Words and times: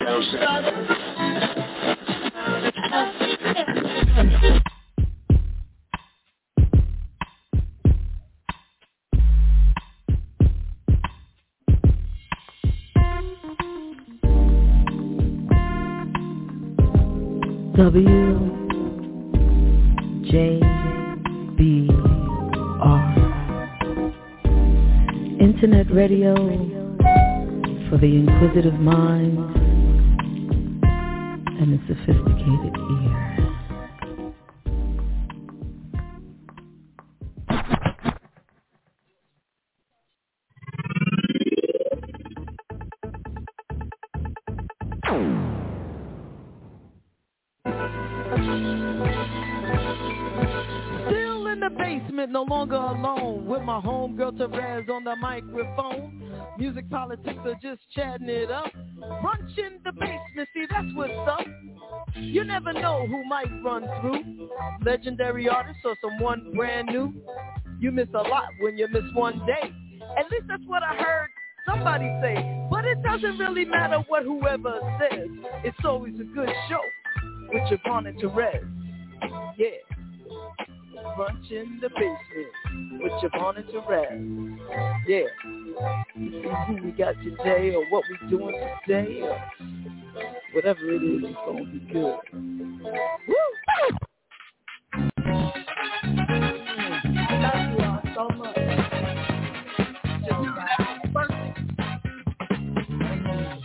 W 0.00 0.24
J 20.30 20.60
B 21.56 21.88
R. 22.80 23.16
Internet 25.40 25.90
radio 25.90 26.34
for 27.90 27.98
the 27.98 28.06
inquisitive 28.06 28.80
mind 28.80 29.59
and 31.60 31.74
the 31.74 31.78
sophisticated 31.86 32.74
ear. 32.74 33.16
Still 51.08 51.46
in 51.48 51.60
the 51.60 51.68
basement, 51.76 52.32
no 52.32 52.42
longer 52.44 52.76
alone. 52.76 53.46
With 53.46 53.62
my 53.62 53.80
homegirl 53.82 54.38
Terez 54.38 54.88
on 54.88 55.04
the 55.04 55.16
microphone. 55.16 55.89
Music 56.58 56.88
politics 56.90 57.38
are 57.44 57.58
just 57.62 57.80
chatting 57.94 58.28
it 58.28 58.50
up. 58.50 58.70
Brunch 59.22 59.58
in 59.58 59.80
the 59.84 59.92
basement, 59.92 60.48
see 60.54 60.66
that's 60.70 60.86
what's 60.94 61.12
up. 61.28 61.46
You 62.16 62.44
never 62.44 62.72
know 62.72 63.06
who 63.06 63.24
might 63.24 63.50
run 63.64 63.86
through. 64.00 64.50
Legendary 64.84 65.48
artists 65.48 65.82
or 65.84 65.96
someone 66.02 66.52
brand 66.54 66.88
new. 66.88 67.14
You 67.78 67.90
miss 67.90 68.08
a 68.14 68.22
lot 68.28 68.48
when 68.60 68.76
you 68.76 68.88
miss 68.92 69.04
one 69.14 69.38
day. 69.46 69.72
At 70.18 70.30
least 70.30 70.44
that's 70.48 70.62
what 70.66 70.82
I 70.82 70.96
heard 70.96 71.28
somebody 71.66 72.06
say. 72.22 72.66
But 72.70 72.84
it 72.84 73.02
doesn't 73.02 73.38
really 73.38 73.64
matter 73.64 74.02
what 74.08 74.24
whoever 74.24 74.80
says. 74.98 75.28
It's 75.64 75.78
always 75.84 76.14
a 76.14 76.24
good 76.24 76.48
show 76.68 76.80
with 77.52 77.62
JaVonne 77.70 78.08
and 78.08 78.20
Terez. 78.20 78.68
Yeah. 79.56 79.68
Brunch 81.16 81.50
in 81.50 81.78
the 81.80 81.88
basement 81.90 83.02
with 83.02 83.12
JaVonne 83.22 83.56
and 83.58 83.68
Terez. 83.68 84.58
Yeah. 85.06 85.26
To 85.44 85.50
see 86.14 86.48
who 86.66 86.84
we 86.84 86.90
got 86.92 87.14
today 87.22 87.74
or 87.74 87.84
what 87.90 88.04
we 88.10 88.28
doing 88.28 88.56
today 88.86 89.20
or 89.22 89.38
whatever 90.54 90.90
it 90.90 91.02
is, 91.02 91.22
it's 91.24 91.36
gonna 91.46 91.64
be 91.64 91.78
good. 91.92 92.18
Woo! 93.28 93.34
Mm. 94.94 95.20
Love 97.42 97.60
you 97.70 97.84
all 97.84 98.02
so 98.14 98.24
much. 98.36 98.56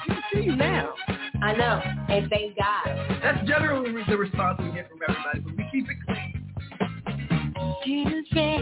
Just 0.08 0.24
see 0.34 0.42
you 0.42 0.56
now. 0.56 0.94
I 1.42 1.54
know, 1.56 1.82
and 2.10 2.30
thank 2.30 2.58
God. 2.58 2.86
That's 3.22 3.48
generally 3.48 4.04
the 4.08 4.18
response 4.18 4.60
we 4.62 4.72
get 4.72 4.90
from 4.90 5.00
everybody, 5.08 5.40
but 5.42 5.56
we 5.58 5.66
keep 5.72 5.90
it 5.90 5.98
clean. 6.06 6.25
Tuesday, 7.86 8.60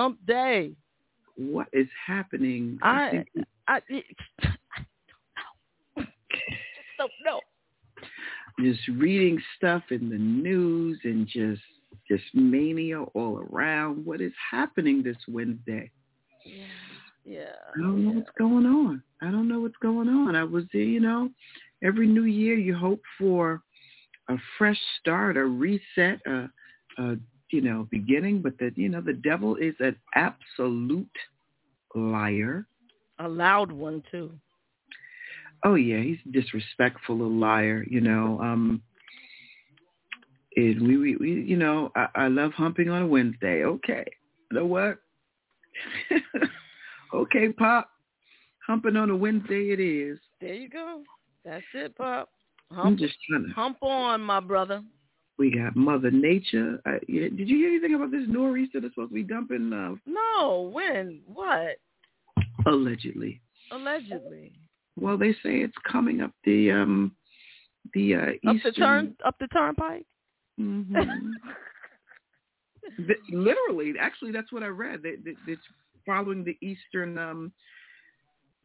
Hump 0.00 0.18
Day. 0.26 0.72
what 1.36 1.68
is 1.74 1.86
happening? 2.06 2.78
I, 2.80 3.22
I, 3.68 3.80
it, 3.90 4.06
I 5.98 6.06
don't 6.96 7.10
know. 7.22 7.40
just 8.60 8.80
reading 8.96 9.38
stuff 9.58 9.82
in 9.90 10.08
the 10.08 10.16
news 10.16 10.98
and 11.04 11.26
just 11.26 11.60
just 12.08 12.24
mania 12.32 13.02
all 13.02 13.46
around. 13.50 14.06
What 14.06 14.22
is 14.22 14.32
happening 14.50 15.02
this 15.02 15.18
Wednesday? 15.28 15.90
Yeah, 16.46 16.64
yeah. 17.26 17.52
I 17.76 17.80
don't 17.82 18.02
know 18.02 18.12
what's 18.12 18.30
going 18.38 18.64
on. 18.64 19.02
I 19.20 19.26
don't 19.30 19.48
know 19.48 19.60
what's 19.60 19.76
going 19.82 20.08
on. 20.08 20.34
I 20.34 20.44
was 20.44 20.64
there, 20.72 20.80
you 20.80 21.00
know, 21.00 21.28
every 21.84 22.06
new 22.06 22.24
year 22.24 22.54
you 22.54 22.74
hope 22.74 23.02
for 23.18 23.60
a 24.30 24.36
fresh 24.56 24.80
start, 24.98 25.36
a 25.36 25.44
reset, 25.44 26.20
a, 26.26 26.48
a 26.96 27.16
you 27.50 27.60
know, 27.60 27.88
beginning, 27.90 28.42
but 28.42 28.58
that 28.58 28.76
you 28.76 28.88
know, 28.88 29.00
the 29.00 29.12
devil 29.12 29.56
is 29.56 29.74
an 29.80 29.96
absolute 30.14 31.08
liar. 31.94 32.66
A 33.18 33.28
loud 33.28 33.70
one 33.72 34.02
too. 34.10 34.32
Oh 35.64 35.74
yeah, 35.74 36.00
he's 36.00 36.18
a 36.26 36.32
disrespectful, 36.32 37.22
a 37.22 37.28
liar, 37.28 37.84
you 37.88 38.00
know. 38.00 38.38
Um 38.40 38.82
and 40.56 40.86
we, 40.86 40.96
we, 40.96 41.16
we 41.16 41.30
you 41.42 41.56
know, 41.56 41.92
I, 41.94 42.08
I 42.14 42.28
love 42.28 42.52
humping 42.52 42.88
on 42.88 43.02
a 43.02 43.06
Wednesday. 43.06 43.64
Okay. 43.64 44.04
You 44.50 44.58
know 44.58 44.66
what? 44.66 44.98
okay, 47.14 47.48
Pop. 47.50 47.88
Humping 48.66 48.96
on 48.96 49.10
a 49.10 49.16
Wednesday 49.16 49.70
it 49.70 49.80
is. 49.80 50.18
There 50.40 50.54
you 50.54 50.68
go. 50.68 51.02
That's 51.44 51.64
it, 51.74 51.96
Pop. 51.96 52.30
I'm 52.70 52.76
Hump, 52.76 52.98
just 52.98 53.14
trying 53.28 53.46
to 53.46 53.52
hump 53.52 53.78
on, 53.82 54.20
my 54.20 54.40
brother. 54.40 54.82
We 55.40 55.50
got 55.50 55.74
Mother 55.74 56.10
Nature. 56.10 56.82
Yeah, 57.08 57.28
did 57.30 57.48
you 57.48 57.56
hear 57.56 57.70
anything 57.70 57.94
about 57.94 58.10
this 58.10 58.24
nor'easter 58.28 58.78
that's 58.78 58.92
supposed 58.92 59.08
to 59.10 59.14
be 59.14 59.22
dumping? 59.22 59.72
Uh, 59.72 59.94
No, 60.06 60.70
when? 60.72 61.22
What? 61.26 61.78
allegedly. 62.66 63.40
Allegedly. 63.72 64.52
Well, 65.00 65.16
they 65.16 65.32
say 65.32 65.60
it's 65.62 65.72
coming 65.90 66.20
up 66.20 66.32
the 66.44 66.70
um 66.72 67.16
the 67.94 68.14
uh, 68.14 68.18
Up 68.50 68.56
eastern. 68.56 68.60
the 68.64 68.72
turn, 68.72 69.16
up 69.24 69.36
the 69.40 69.46
turnpike. 69.48 70.06
Mm-hmm. 70.60 70.94
The- 72.98 73.14
literally, 73.36 73.94
actually, 74.00 74.32
that's 74.32 74.52
what 74.52 74.62
I 74.62 74.66
read. 74.66 75.02
That, 75.02 75.22
that 75.24 75.34
it's 75.46 75.62
following 76.04 76.44
the 76.44 76.56
eastern 76.60 77.16
um 77.18 77.52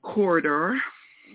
corridor. 0.01 0.77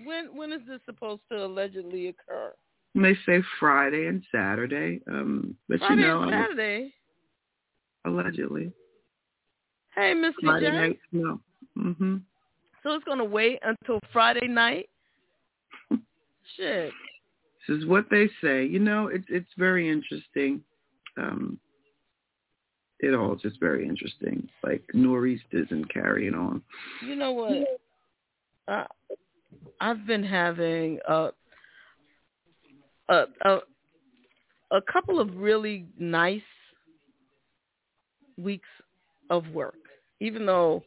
when 0.03 0.35
when 0.35 0.51
is 0.53 0.61
this 0.67 0.81
supposed 0.85 1.21
to 1.31 1.43
allegedly 1.45 2.09
occur? 2.09 2.53
And 2.95 3.05
they 3.05 3.15
say 3.25 3.41
Friday 3.59 4.07
and 4.07 4.23
Saturday. 4.31 5.01
Um, 5.07 5.55
but 5.69 5.79
Friday 5.79 6.01
you 6.01 6.07
know, 6.07 6.21
and 6.23 6.31
Saturday. 6.31 6.93
allegedly 8.05 8.73
Hey, 9.95 10.13
Mr. 10.13 10.33
Friday 10.41 10.71
J. 10.71 10.77
night 10.77 10.99
snow. 11.09 11.39
hmm 11.75 12.17
So 12.83 12.93
it's 12.93 13.03
gonna 13.03 13.25
wait 13.25 13.59
until 13.63 13.99
Friday 14.11 14.47
night. 14.47 14.89
Shit. 16.57 16.91
This 17.67 17.77
is 17.77 17.85
what 17.85 18.05
they 18.09 18.29
say. 18.41 18.65
You 18.65 18.79
know, 18.79 19.07
it's 19.07 19.25
it's 19.29 19.49
very 19.57 19.89
interesting. 19.89 20.63
Um, 21.17 21.59
it 22.99 23.13
all 23.13 23.35
just 23.35 23.59
very 23.59 23.87
interesting, 23.87 24.47
like 24.63 24.83
nor'easters 24.93 25.67
and 25.71 25.89
carrying 25.89 26.35
on. 26.35 26.61
You 27.05 27.15
know 27.15 27.31
what? 27.31 27.81
Uh, 28.67 28.85
I've 29.79 30.05
been 30.05 30.23
having 30.23 30.99
a, 31.07 31.31
a 33.11 33.59
a 34.71 34.81
couple 34.91 35.19
of 35.19 35.35
really 35.35 35.85
nice 35.99 36.41
weeks 38.37 38.69
of 39.29 39.47
work. 39.49 39.75
Even 40.19 40.45
though 40.45 40.83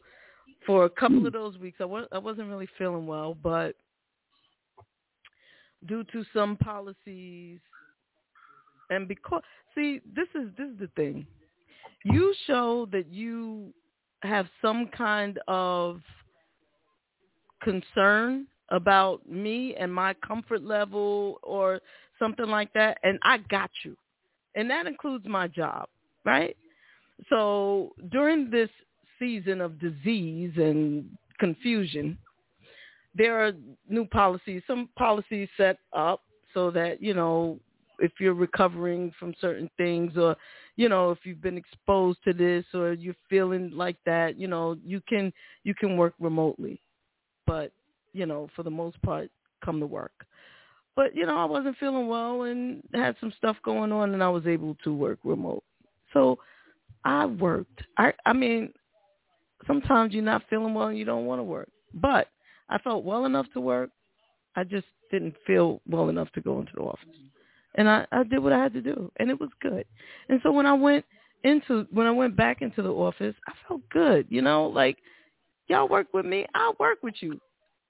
for 0.65 0.85
a 0.85 0.89
couple 0.89 1.25
of 1.27 1.33
those 1.33 1.57
weeks 1.57 1.77
I 1.79 1.85
wasn't 1.85 2.49
really 2.49 2.67
feeling 2.77 3.05
well, 3.05 3.35
but 3.41 3.75
due 5.87 6.03
to 6.05 6.25
some 6.33 6.57
policies 6.57 7.59
and 8.89 9.07
because 9.07 9.43
see 9.75 10.01
this 10.15 10.27
is 10.35 10.49
this 10.57 10.67
is 10.69 10.79
the 10.79 10.89
thing. 10.95 11.25
You 12.03 12.33
show 12.45 12.87
that 12.91 13.07
you 13.07 13.73
have 14.21 14.47
some 14.61 14.89
kind 14.95 15.39
of 15.47 16.01
concern 17.61 18.47
about 18.69 19.27
me 19.29 19.75
and 19.75 19.93
my 19.93 20.13
comfort 20.25 20.63
level 20.63 21.39
or 21.43 21.79
something 22.19 22.47
like 22.47 22.71
that 22.73 22.97
and 23.03 23.19
I 23.23 23.39
got 23.49 23.71
you. 23.83 23.95
And 24.55 24.69
that 24.69 24.87
includes 24.87 25.25
my 25.27 25.47
job, 25.47 25.87
right? 26.23 26.55
So 27.29 27.93
during 28.11 28.49
this 28.49 28.69
season 29.19 29.61
of 29.61 29.79
disease 29.79 30.53
and 30.57 31.09
confusion, 31.39 32.17
there 33.15 33.45
are 33.45 33.53
new 33.89 34.05
policies, 34.05 34.61
some 34.67 34.89
policies 34.97 35.47
set 35.57 35.77
up 35.93 36.21
so 36.53 36.71
that, 36.71 37.01
you 37.01 37.13
know, 37.13 37.59
if 37.99 38.11
you're 38.19 38.33
recovering 38.33 39.11
from 39.17 39.33
certain 39.39 39.69
things 39.77 40.17
or, 40.17 40.35
you 40.75 40.89
know, 40.89 41.11
if 41.11 41.19
you've 41.23 41.41
been 41.41 41.57
exposed 41.57 42.19
to 42.25 42.33
this 42.33 42.65
or 42.73 42.93
you're 42.93 43.15
feeling 43.29 43.71
like 43.73 43.95
that, 44.05 44.37
you 44.37 44.47
know, 44.47 44.77
you 44.83 45.01
can 45.07 45.31
you 45.63 45.73
can 45.73 45.95
work 45.95 46.13
remotely. 46.19 46.79
But, 47.47 47.71
you 48.13 48.25
know, 48.25 48.49
for 48.55 48.63
the 48.63 48.69
most 48.69 49.01
part, 49.01 49.29
come 49.63 49.79
to 49.79 49.85
work. 49.85 50.25
But, 50.95 51.15
you 51.15 51.25
know, 51.25 51.37
I 51.37 51.45
wasn't 51.45 51.77
feeling 51.77 52.07
well 52.07 52.43
and 52.43 52.81
had 52.93 53.15
some 53.19 53.33
stuff 53.37 53.57
going 53.63 53.91
on 53.91 54.13
and 54.13 54.23
I 54.23 54.29
was 54.29 54.47
able 54.47 54.75
to 54.83 54.93
work 54.93 55.19
remote. 55.23 55.63
So 56.13 56.39
I 57.03 57.25
worked. 57.25 57.83
I 57.97 58.13
I 58.25 58.33
mean, 58.33 58.71
sometimes 59.67 60.13
you're 60.13 60.23
not 60.23 60.43
feeling 60.49 60.73
well 60.73 60.87
and 60.87 60.97
you 60.97 61.05
don't 61.05 61.25
want 61.25 61.39
to 61.39 61.43
work. 61.43 61.69
But 61.93 62.29
I 62.69 62.77
felt 62.79 63.03
well 63.03 63.25
enough 63.25 63.47
to 63.53 63.59
work. 63.59 63.89
I 64.55 64.63
just 64.63 64.87
didn't 65.11 65.35
feel 65.45 65.81
well 65.87 66.09
enough 66.09 66.31
to 66.33 66.41
go 66.41 66.59
into 66.59 66.71
the 66.75 66.81
office. 66.81 67.09
And 67.75 67.89
I, 67.89 68.05
I 68.11 68.23
did 68.23 68.39
what 68.39 68.53
I 68.53 68.61
had 68.63 68.73
to 68.73 68.81
do 68.81 69.11
and 69.17 69.29
it 69.29 69.39
was 69.39 69.49
good. 69.61 69.85
And 70.29 70.39
so 70.43 70.51
when 70.51 70.65
I 70.65 70.73
went 70.73 71.03
into 71.43 71.85
when 71.91 72.07
I 72.07 72.11
went 72.11 72.35
back 72.35 72.61
into 72.61 72.81
the 72.81 72.89
office, 72.89 73.35
I 73.47 73.53
felt 73.67 73.81
good, 73.89 74.25
you 74.29 74.41
know, 74.41 74.67
like 74.67 74.97
y'all 75.67 75.87
work 75.87 76.07
with 76.13 76.25
me, 76.25 76.45
I'll 76.55 76.75
work 76.79 76.99
with 77.03 77.15
you. 77.19 77.39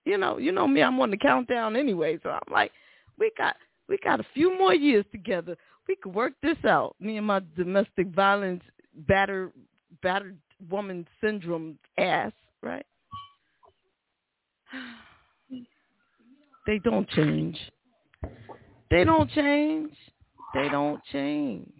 You 0.05 0.17
know, 0.17 0.38
you 0.38 0.51
know 0.51 0.67
me, 0.67 0.81
I'm 0.81 1.00
on 1.00 1.09
the 1.12 1.17
countdown 1.17 1.75
anyway, 1.75 2.19
so 2.21 2.29
I'm 2.29 2.53
like, 2.53 2.71
we 3.19 3.31
got 3.38 3.55
we 3.88 3.98
got 4.03 4.19
a 4.19 4.25
few 4.34 4.57
more 4.57 4.74
years 4.74 5.05
together. 5.12 5.55
We 5.88 5.95
could 5.95 6.13
work 6.15 6.34
this 6.41 6.57
out. 6.67 6.95
Me 7.00 7.17
and 7.17 7.27
my 7.27 7.41
domestic 7.55 8.07
violence 8.07 8.63
battered 9.07 9.51
battered 10.01 10.38
woman 10.69 11.07
syndrome 11.22 11.77
ass, 11.98 12.31
right? 12.62 12.86
They 16.67 16.79
don't 16.79 17.07
change. 17.10 17.60
They 18.89 19.03
don't 19.03 19.29
change. 19.29 19.91
They 20.55 20.67
don't 20.69 21.00
change. 21.12 21.72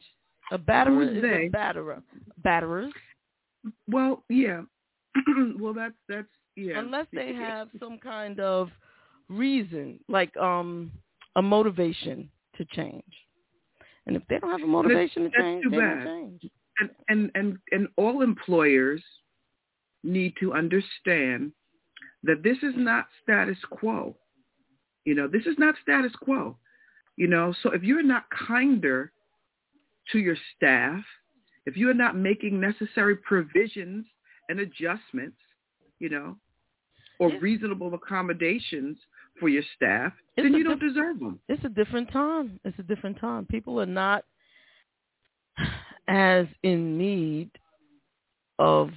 A 0.52 0.60
batterer 0.60 1.08
Who's 1.08 1.18
is 1.18 1.22
they? 1.24 1.46
a 1.48 1.50
batterer. 1.50 2.04
Batterers, 2.46 2.92
Well, 3.88 4.24
yeah. 4.30 4.62
well, 5.60 5.74
that's 5.74 5.96
that's 6.08 6.28
yeah. 6.56 6.80
unless 6.80 7.08
they 7.14 7.34
have 7.34 7.70
some 7.80 7.98
kind 7.98 8.40
of 8.40 8.70
reason, 9.28 10.00
like 10.08 10.36
um 10.38 10.92
a 11.36 11.42
motivation 11.42 12.30
to 12.58 12.66
change. 12.66 13.04
And 14.08 14.16
if 14.16 14.24
they 14.30 14.40
don't 14.40 14.52
have 14.52 14.62
a 14.62 14.68
motivation 14.68 15.24
to 15.24 15.30
change, 15.38 15.64
they 15.70 15.78
don't 15.78 15.98
bad. 15.98 16.06
change. 16.06 16.52
and, 16.80 16.90
and 17.10 17.32
and 17.36 17.58
and 17.72 17.88
all 17.98 18.22
employers 18.22 19.04
need 20.04 20.34
to 20.40 20.54
understand 20.54 21.52
that 22.24 22.44
this 22.44 22.58
is 22.58 22.74
not 22.76 23.08
status 23.24 23.58
quo. 23.70 24.16
You 25.06 25.16
know, 25.16 25.28
this 25.28 25.46
is 25.46 25.56
not 25.58 25.76
status 25.82 26.14
quo. 26.22 26.58
You 27.18 27.28
know, 27.28 27.54
so 27.64 27.72
if 27.72 27.84
you're 27.84 28.04
not 28.04 28.26
kinder 28.48 29.12
to 30.12 30.20
your 30.20 30.36
staff, 30.56 31.04
if 31.66 31.76
you 31.78 31.90
are 31.90 31.96
not 31.96 32.16
making 32.16 32.60
necessary 32.60 33.16
provisions 33.16 34.06
and 34.50 34.60
adjustments, 34.60 35.38
you 36.00 36.10
know, 36.10 36.38
or 37.20 37.32
reasonable 37.40 37.94
accommodations 37.94 38.98
for 39.40 39.50
your 39.50 39.64
staff, 39.76 40.14
It's 40.38 40.46
then 40.46 40.54
you 40.54 40.64
don't 40.64 40.80
diff- 40.80 40.90
deserve 40.94 41.20
them. 41.20 41.40
it's 41.48 41.64
a 41.66 41.70
different 41.70 42.12
time. 42.12 42.60
It's 42.64 42.78
a 42.80 42.84
different 42.84 43.20
time. 43.20 43.46
People 43.46 43.80
are 43.82 43.86
not 43.86 44.26
as 46.08 46.46
in 46.64 46.98
need 46.98 47.50
of 48.60 48.90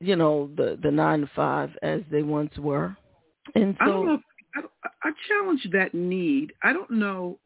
you 0.00 0.16
know 0.16 0.50
the 0.56 0.78
the 0.82 0.90
nine 0.90 1.20
to 1.20 1.30
five 1.34 1.70
as 1.82 2.00
they 2.10 2.22
once 2.22 2.56
were, 2.58 2.96
and 3.54 3.76
I 3.80 3.86
don't 3.86 4.06
know. 4.06 4.14
so 4.54 4.60
If, 4.64 4.64
I, 4.84 5.08
I 5.08 5.10
challenge 5.28 5.66
that 5.72 5.94
need. 5.94 6.52
I 6.62 6.72
don't 6.72 6.90
know. 6.90 7.38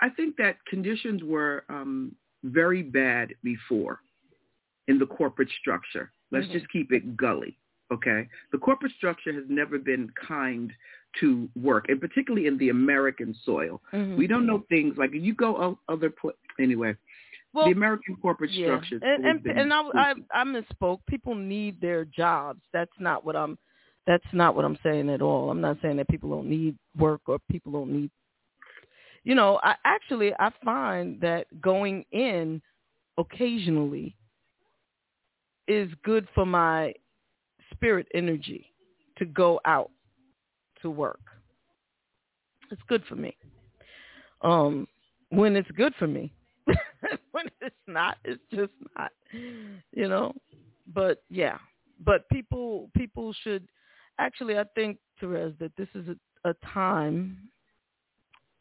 I 0.00 0.10
think 0.10 0.36
that 0.36 0.56
conditions 0.66 1.22
were 1.24 1.64
um, 1.68 2.14
very 2.42 2.82
bad 2.82 3.32
before 3.42 4.00
in 4.88 4.98
the 4.98 5.06
corporate 5.06 5.48
structure. 5.60 6.12
Let's 6.30 6.46
Mhm. 6.48 6.52
just 6.52 6.68
keep 6.70 6.92
it 6.92 7.16
gully, 7.16 7.56
Okay, 7.94 8.28
the 8.52 8.58
corporate 8.58 8.92
structure 8.96 9.32
has 9.32 9.44
never 9.48 9.78
been 9.78 10.10
kind 10.26 10.72
to 11.20 11.48
work, 11.54 11.86
and 11.88 12.00
particularly 12.00 12.46
in 12.48 12.58
the 12.58 12.70
American 12.70 13.34
soil. 13.44 13.80
Mhm. 13.92 14.16
We 14.16 14.26
don't 14.26 14.46
know 14.46 14.64
things 14.68 14.96
like 14.98 15.12
you 15.12 15.34
go 15.34 15.78
other 15.88 16.10
pla 16.10 16.32
anyway. 16.58 16.96
Well, 17.52 17.66
the 17.66 17.72
American 17.72 18.16
corporate 18.16 18.50
yeah. 18.50 18.66
structure. 18.66 18.98
and 19.02 19.24
and, 19.24 19.46
and 19.46 19.72
I, 19.72 19.82
I 19.94 20.14
I 20.32 20.44
misspoke. 20.44 20.98
People 21.06 21.36
need 21.36 21.80
their 21.80 22.04
jobs. 22.04 22.60
That's 22.72 22.98
not 22.98 23.24
what 23.24 23.36
I'm. 23.36 23.56
That's 24.06 24.24
not 24.32 24.54
what 24.56 24.64
I'm 24.64 24.78
saying 24.82 25.08
at 25.08 25.22
all. 25.22 25.50
I'm 25.50 25.60
not 25.60 25.78
saying 25.80 25.96
that 25.98 26.08
people 26.08 26.28
don't 26.30 26.48
need 26.48 26.76
work 26.98 27.22
or 27.26 27.38
people 27.50 27.72
don't 27.72 27.90
need. 27.90 28.10
You 29.22 29.34
know, 29.34 29.60
I 29.62 29.76
actually 29.84 30.34
I 30.38 30.50
find 30.64 31.20
that 31.20 31.46
going 31.60 32.04
in 32.10 32.60
occasionally 33.16 34.16
is 35.68 35.88
good 36.02 36.26
for 36.34 36.44
my 36.44 36.92
spirit 37.74 38.06
energy 38.14 38.72
to 39.18 39.24
go 39.24 39.60
out 39.64 39.90
to 40.82 40.90
work. 40.90 41.20
It's 42.70 42.82
good 42.88 43.02
for 43.08 43.16
me. 43.16 43.36
Um, 44.42 44.86
when 45.30 45.56
it's 45.56 45.70
good 45.72 45.94
for 45.98 46.06
me. 46.06 46.32
when 47.32 47.46
it's 47.60 47.74
not, 47.86 48.16
it's 48.24 48.42
just 48.52 48.72
not. 48.96 49.12
You 49.92 50.08
know. 50.08 50.32
But 50.92 51.22
yeah. 51.30 51.58
But 52.04 52.28
people 52.30 52.90
people 52.96 53.34
should 53.42 53.68
actually 54.18 54.58
I 54.58 54.64
think, 54.74 54.98
Terez, 55.20 55.56
that 55.58 55.72
this 55.76 55.88
is 55.94 56.06
a, 56.08 56.50
a 56.50 56.54
time 56.72 57.36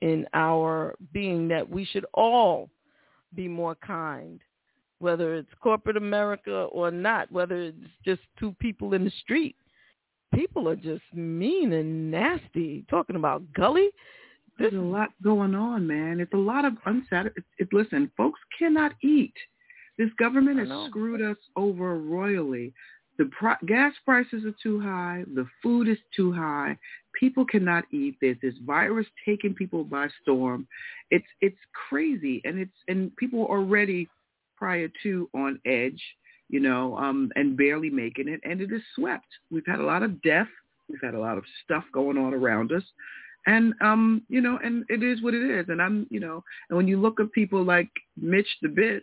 in 0.01 0.25
our 0.33 0.95
being 1.13 1.47
that 1.47 1.67
we 1.67 1.85
should 1.85 2.05
all 2.13 2.69
be 3.35 3.47
more 3.47 3.75
kind, 3.75 4.41
whether 5.03 5.35
it's 5.35 5.49
corporate 5.61 5.97
America 5.97 6.67
or 6.71 6.89
not, 6.89 7.29
whether 7.29 7.61
it's 7.61 7.77
just 8.05 8.21
two 8.39 8.55
people 8.59 8.93
in 8.93 9.03
the 9.03 9.11
street. 9.21 9.55
People 10.33 10.69
are 10.69 10.77
just 10.77 11.03
mean 11.13 11.73
and 11.73 12.09
nasty. 12.09 12.85
Talking 12.89 13.17
about 13.17 13.43
gully. 13.53 13.89
This 14.57 14.71
There's 14.71 14.81
a 14.81 14.85
lot 14.85 15.09
going 15.21 15.55
on, 15.55 15.85
man. 15.85 16.21
It's 16.21 16.33
a 16.33 16.37
lot 16.37 16.63
of 16.63 16.73
unsatisfied. 16.85 17.33
It, 17.35 17.43
it, 17.59 17.73
listen, 17.73 18.09
folks 18.15 18.39
cannot 18.57 18.93
eat. 19.03 19.33
This 19.97 20.09
government 20.17 20.57
has 20.57 20.69
screwed 20.89 21.21
us 21.21 21.37
over 21.55 21.97
royally. 21.97 22.73
The 23.17 23.25
pri- 23.25 23.57
gas 23.67 23.93
prices 24.05 24.45
are 24.45 24.55
too 24.63 24.79
high. 24.79 25.23
The 25.35 25.45
food 25.61 25.87
is 25.87 25.97
too 26.15 26.31
high. 26.31 26.77
People 27.19 27.45
cannot 27.45 27.83
eat. 27.91 28.15
There's 28.21 28.37
this 28.41 28.55
virus 28.65 29.05
taking 29.25 29.53
people 29.53 29.83
by 29.83 30.07
storm. 30.21 30.65
It's 31.11 31.27
it's 31.41 31.59
crazy, 31.89 32.41
and 32.45 32.57
it's 32.57 32.77
and 32.87 33.15
people 33.17 33.41
are 33.43 33.59
already 33.59 34.07
prior 34.63 34.87
to 35.03 35.29
on 35.33 35.59
edge, 35.65 36.01
you 36.47 36.61
know, 36.61 36.97
um, 36.97 37.29
and 37.35 37.57
barely 37.57 37.89
making 37.89 38.29
it, 38.29 38.39
and 38.45 38.61
it 38.61 38.71
is 38.71 38.81
swept. 38.95 39.27
We've 39.51 39.67
had 39.67 39.79
a 39.79 39.85
lot 39.85 40.03
of 40.03 40.21
death. 40.21 40.47
We've 40.87 41.01
had 41.01 41.15
a 41.15 41.19
lot 41.19 41.37
of 41.37 41.43
stuff 41.65 41.83
going 41.91 42.17
on 42.17 42.33
around 42.33 42.71
us, 42.71 42.83
and 43.45 43.73
um, 43.81 44.21
you 44.29 44.39
know, 44.39 44.57
and 44.63 44.85
it 44.87 45.03
is 45.03 45.21
what 45.21 45.33
it 45.33 45.43
is. 45.43 45.65
And 45.67 45.81
I'm, 45.81 46.07
you 46.09 46.21
know, 46.21 46.45
and 46.69 46.77
when 46.77 46.87
you 46.87 46.97
look 46.97 47.19
at 47.19 47.33
people 47.33 47.61
like 47.61 47.89
Mitch 48.15 48.47
the 48.61 48.69
bitch, 48.69 49.01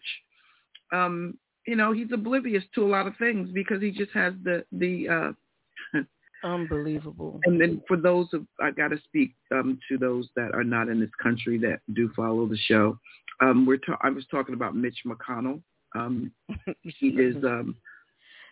um, 0.99 1.37
you 1.67 1.77
know, 1.77 1.93
he's 1.93 2.11
oblivious 2.11 2.65
to 2.75 2.83
a 2.83 2.89
lot 2.89 3.07
of 3.07 3.15
things 3.19 3.51
because 3.53 3.83
he 3.83 3.91
just 3.91 4.13
has 4.13 4.33
the 4.43 4.65
the. 4.73 5.09
uh 5.09 6.01
unbelievable. 6.43 7.39
and 7.45 7.61
then 7.61 7.83
for 7.87 7.99
those 7.99 8.29
of 8.33 8.47
I 8.63 8.71
got 8.71 8.89
to 8.89 8.99
speak 9.05 9.35
um, 9.53 9.79
to 9.91 9.99
those 9.99 10.27
that 10.37 10.55
are 10.55 10.65
not 10.65 10.89
in 10.89 11.01
this 11.01 11.11
country 11.23 11.59
that 11.59 11.81
do 11.93 12.11
follow 12.17 12.47
the 12.47 12.57
show. 12.57 12.99
Um, 13.41 13.67
we're 13.67 13.79
ta- 13.79 13.99
I 14.03 14.11
was 14.11 14.27
talking 14.31 14.55
about 14.55 14.77
Mitch 14.77 14.99
McConnell. 15.07 15.63
Um, 15.95 16.31
he 16.83 17.09
is 17.09 17.37
um, 17.45 17.75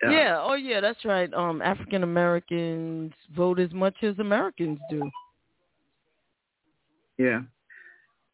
uh, 0.05 0.11
yeah, 0.11 0.39
oh 0.41 0.55
yeah, 0.55 0.81
that's 0.81 1.05
right. 1.05 1.33
Um 1.35 1.61
African 1.61 2.03
Americans 2.03 3.13
vote 3.35 3.59
as 3.59 3.73
much 3.73 3.97
as 4.03 4.19
Americans 4.19 4.79
do. 4.91 5.11
Yeah. 7.19 7.41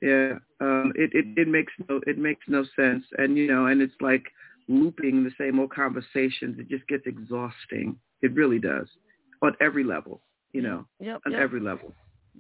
Yeah. 0.03 0.35
Um 0.61 0.93
it, 0.95 1.11
it, 1.15 1.27
it 1.39 1.49
makes 1.49 1.73
no 1.89 2.01
it 2.07 2.19
makes 2.19 2.45
no 2.49 2.65
sense. 2.77 3.05
And 3.17 3.37
you 3.37 3.47
know, 3.47 3.67
and 3.67 3.81
it's 3.81 3.95
like 4.01 4.25
looping 4.69 5.25
the 5.25 5.31
same 5.39 5.59
old 5.59 5.73
conversations. 5.73 6.59
It 6.59 6.69
just 6.69 6.87
gets 6.87 7.07
exhausting. 7.07 7.97
It 8.21 8.35
really 8.35 8.59
does. 8.59 8.89
On 9.43 9.55
every 9.61 9.85
level, 9.85 10.21
you 10.53 10.63
know. 10.63 10.87
Yep, 11.01 11.23
On 11.27 11.33
yep. 11.33 11.41
every 11.41 11.61
level. 11.61 11.95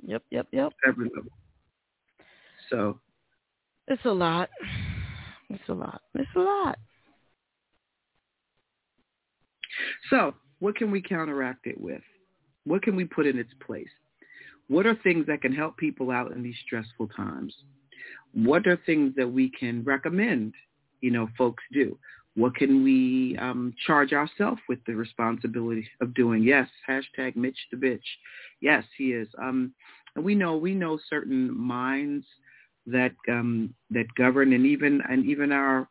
Yep, 0.06 0.23
yep, 0.30 0.47
yep. 0.52 0.73
Every 0.87 1.11
level. 1.14 1.30
So 2.71 2.99
It's 3.88 4.05
a 4.05 4.12
lot. 4.12 4.49
It's 5.50 5.69
a 5.69 5.75
lot. 5.75 6.00
It's 6.14 6.31
a 6.37 6.41
lot. 6.41 6.79
so 10.11 10.35
what 10.61 10.76
can 10.76 10.91
we 10.91 11.03
counteract 11.03 11.67
it 11.67 11.81
with? 11.81 12.03
What 12.64 12.83
can 12.83 12.97
we 12.97 13.05
put 13.05 13.26
in 13.26 13.38
its 13.38 13.53
place? 13.64 13.88
What 14.69 14.87
are 14.87 14.95
things 15.03 15.26
that 15.26 15.43
can 15.43 15.55
help 15.55 15.76
people 15.76 16.11
out 16.11 16.33
in 16.33 16.43
these 16.43 16.57
stressful 16.64 17.09
times? 17.09 17.55
What 18.33 18.67
are 18.67 18.79
things 18.87 19.12
that 19.17 19.31
we 19.31 19.50
can 19.50 19.85
recommend, 19.85 20.55
you 21.00 21.11
know, 21.11 21.29
folks 21.37 21.62
do? 21.73 21.99
What 22.37 22.57
can 22.57 22.83
we 22.83 23.37
um, 23.38 23.75
charge 23.87 24.12
ourselves 24.12 24.61
with 24.69 24.79
the 24.87 24.95
responsibility 24.95 25.87
of 26.00 26.14
doing? 26.14 26.43
Yes, 26.43 26.69
hashtag 26.88 27.37
Mitch 27.37 27.59
the 27.71 27.76
bitch. 27.76 28.00
Yes, 28.61 28.85
he 28.97 29.12
is. 29.12 29.29
Um, 29.38 29.73
and 30.17 30.25
we 30.25 30.35
know 30.35 30.57
we 30.57 30.75
know 30.75 30.99
certain 31.09 31.57
minds 31.57 32.25
that 32.87 33.12
um, 33.29 33.75
that 33.91 34.07
govern, 34.17 34.53
and 34.53 34.67
even 34.67 35.00
and 35.09 35.25
even 35.25 35.53
our 35.53 35.88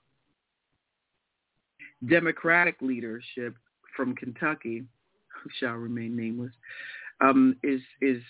Democratic 2.08 2.76
leadership 2.82 3.56
from 3.96 4.16
Kentucky, 4.16 4.84
who 5.42 5.50
shall 5.60 5.76
remain 5.76 6.16
nameless, 6.16 6.54
um, 7.22 7.56
is 7.64 7.82
is 8.02 8.22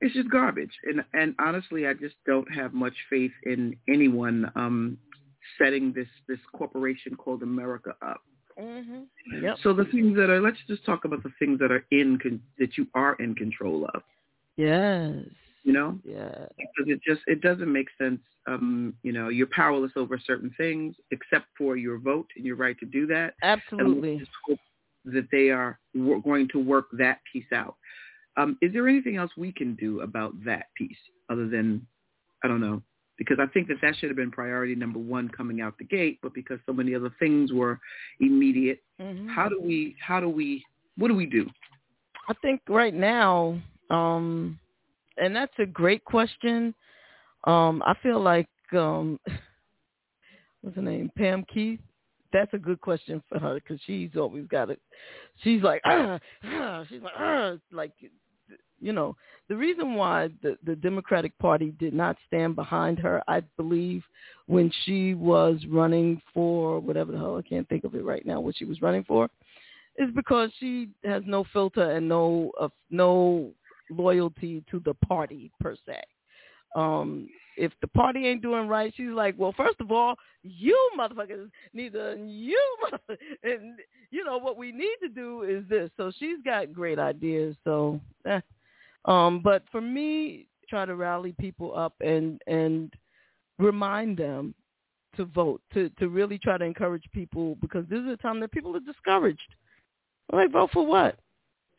it's 0.00 0.14
just 0.14 0.30
garbage. 0.30 0.72
And 0.84 1.04
and 1.12 1.34
honestly, 1.38 1.86
I 1.86 1.94
just 1.94 2.16
don't 2.26 2.50
have 2.52 2.74
much 2.74 2.94
faith 3.08 3.32
in 3.44 3.76
anyone 3.88 4.50
um, 4.56 4.98
setting 5.58 5.92
this 5.92 6.08
this 6.28 6.38
corporation 6.52 7.16
called 7.16 7.42
America 7.42 7.94
up. 8.06 8.20
Mhm. 8.58 9.06
Yep. 9.42 9.58
So 9.62 9.72
the 9.72 9.84
things 9.86 10.16
that 10.16 10.30
are 10.30 10.40
let's 10.40 10.58
just 10.68 10.84
talk 10.84 11.04
about 11.04 11.22
the 11.22 11.32
things 11.38 11.58
that 11.58 11.72
are 11.72 11.84
in 11.90 12.18
con- 12.22 12.42
that 12.58 12.76
you 12.76 12.86
are 12.94 13.14
in 13.16 13.34
control 13.34 13.86
of. 13.94 14.02
Yes. 14.56 15.24
You 15.64 15.72
know, 15.72 15.98
Yeah. 16.04 16.46
because 16.58 16.88
it 16.88 17.00
just 17.02 17.22
it 17.26 17.40
doesn't 17.40 17.72
make 17.72 17.88
sense. 17.98 18.20
Um, 18.46 18.94
you 19.02 19.12
know, 19.12 19.28
you're 19.30 19.48
powerless 19.48 19.92
over 19.96 20.18
certain 20.18 20.50
things 20.58 20.94
except 21.10 21.46
for 21.56 21.76
your 21.76 21.98
vote 21.98 22.28
and 22.36 22.44
your 22.44 22.56
right 22.56 22.78
to 22.80 22.86
do 22.86 23.06
that. 23.06 23.34
Absolutely. 23.42 24.18
just 24.18 24.30
hope 24.46 24.58
that 25.06 25.26
they 25.32 25.50
are 25.50 25.78
going 25.94 26.48
to 26.48 26.58
work 26.58 26.86
that 26.92 27.20
piece 27.32 27.50
out. 27.52 27.76
Um, 28.36 28.58
is 28.60 28.72
there 28.72 28.88
anything 28.88 29.16
else 29.16 29.30
we 29.36 29.52
can 29.52 29.74
do 29.76 30.00
about 30.00 30.32
that 30.44 30.66
piece 30.76 30.96
other 31.30 31.48
than, 31.48 31.86
I 32.42 32.48
don't 32.48 32.60
know, 32.60 32.82
because 33.16 33.38
I 33.40 33.46
think 33.46 33.68
that 33.68 33.76
that 33.80 33.96
should 33.96 34.10
have 34.10 34.16
been 34.16 34.30
priority 34.30 34.74
number 34.74 34.98
one 34.98 35.28
coming 35.28 35.60
out 35.60 35.78
the 35.78 35.84
gate, 35.84 36.18
but 36.22 36.34
because 36.34 36.58
so 36.66 36.72
many 36.72 36.94
other 36.94 37.10
things 37.18 37.52
were 37.52 37.78
immediate, 38.20 38.82
Mhm. 39.00 39.28
how 39.30 39.48
do 39.48 39.60
we, 39.60 39.96
how 40.00 40.20
do 40.20 40.28
we, 40.28 40.64
what 40.96 41.08
do 41.08 41.14
we 41.14 41.26
do? 41.26 41.48
I 42.28 42.34
think 42.42 42.60
right 42.68 42.94
now, 42.94 43.60
um, 43.90 44.58
and 45.16 45.34
that's 45.34 45.52
a 45.58 45.66
great 45.66 46.04
question. 46.04 46.74
Um, 47.44 47.82
I 47.84 47.94
feel 48.02 48.20
like 48.20 48.48
um, 48.72 49.18
what's 50.60 50.76
her 50.76 50.82
name, 50.82 51.10
Pam 51.16 51.44
Keith. 51.52 51.80
That's 52.32 52.52
a 52.52 52.58
good 52.58 52.80
question 52.80 53.22
for 53.28 53.38
her 53.38 53.54
because 53.54 53.78
she's 53.86 54.10
always 54.16 54.46
got 54.48 54.70
it. 54.70 54.80
She's 55.42 55.62
like, 55.62 55.80
ah, 55.84 56.18
ah, 56.44 56.84
she's 56.88 57.00
like, 57.00 57.12
ah, 57.16 57.52
like, 57.70 57.92
you 58.80 58.92
know, 58.92 59.16
the 59.48 59.56
reason 59.56 59.94
why 59.94 60.30
the 60.42 60.56
the 60.64 60.74
Democratic 60.74 61.36
Party 61.38 61.74
did 61.78 61.94
not 61.94 62.16
stand 62.26 62.56
behind 62.56 62.98
her, 62.98 63.22
I 63.28 63.42
believe, 63.56 64.02
when 64.46 64.70
she 64.84 65.14
was 65.14 65.60
running 65.70 66.20
for 66.32 66.80
whatever 66.80 67.12
the 67.12 67.18
hell 67.18 67.36
I 67.36 67.48
can't 67.48 67.68
think 67.68 67.84
of 67.84 67.94
it 67.94 68.04
right 68.04 68.26
now, 68.26 68.40
what 68.40 68.56
she 68.56 68.64
was 68.64 68.82
running 68.82 69.04
for, 69.04 69.28
is 69.98 70.10
because 70.14 70.50
she 70.58 70.88
has 71.04 71.22
no 71.26 71.44
filter 71.52 71.92
and 71.92 72.08
no 72.08 72.50
uh, 72.60 72.68
no 72.90 73.52
loyalty 73.90 74.64
to 74.70 74.80
the 74.80 74.94
party 74.94 75.50
per 75.60 75.76
se. 75.86 76.00
Um, 76.74 77.28
if 77.56 77.72
the 77.80 77.88
party 77.88 78.26
ain't 78.26 78.42
doing 78.42 78.66
right, 78.66 78.92
she's 78.96 79.10
like, 79.10 79.36
well, 79.38 79.54
first 79.56 79.80
of 79.80 79.92
all, 79.92 80.16
you 80.42 80.76
motherfuckers 80.98 81.48
need 81.72 81.92
to, 81.92 82.16
you, 82.26 82.60
and 83.44 83.78
you 84.10 84.24
know 84.24 84.38
what 84.38 84.56
we 84.56 84.72
need 84.72 84.96
to 85.02 85.08
do 85.08 85.42
is 85.42 85.64
this. 85.68 85.90
So 85.96 86.10
she's 86.18 86.38
got 86.44 86.72
great 86.72 86.98
ideas. 86.98 87.56
So, 87.64 88.00
eh. 88.26 88.40
um, 89.04 89.40
but 89.42 89.62
for 89.70 89.80
me, 89.80 90.48
try 90.68 90.84
to 90.84 90.96
rally 90.96 91.34
people 91.38 91.76
up 91.76 91.94
and 92.00 92.40
and 92.46 92.92
remind 93.58 94.16
them 94.16 94.54
to 95.16 95.24
vote, 95.24 95.60
to 95.74 95.90
to 95.98 96.08
really 96.08 96.38
try 96.38 96.58
to 96.58 96.64
encourage 96.64 97.04
people 97.12 97.56
because 97.60 97.84
this 97.88 98.00
is 98.00 98.08
a 98.08 98.16
time 98.16 98.40
that 98.40 98.50
people 98.50 98.74
are 98.76 98.80
discouraged. 98.80 99.54
Like 100.32 100.50
vote 100.50 100.70
for 100.72 100.84
what? 100.84 101.18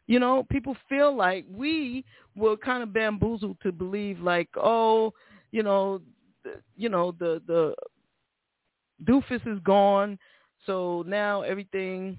You 0.07 0.19
know, 0.19 0.45
people 0.51 0.75
feel 0.87 1.15
like 1.15 1.45
we 1.49 2.05
were 2.35 2.57
kind 2.57 2.83
of 2.83 2.93
bamboozled 2.93 3.57
to 3.63 3.71
believe 3.71 4.19
like, 4.19 4.49
oh, 4.55 5.13
you 5.51 5.63
know, 5.63 6.01
the, 6.43 6.61
you 6.75 6.89
know 6.89 7.13
the 7.17 7.41
the 7.47 7.73
doofus 9.03 9.45
is 9.47 9.59
gone, 9.63 10.19
so 10.65 11.03
now 11.07 11.41
everything 11.41 12.17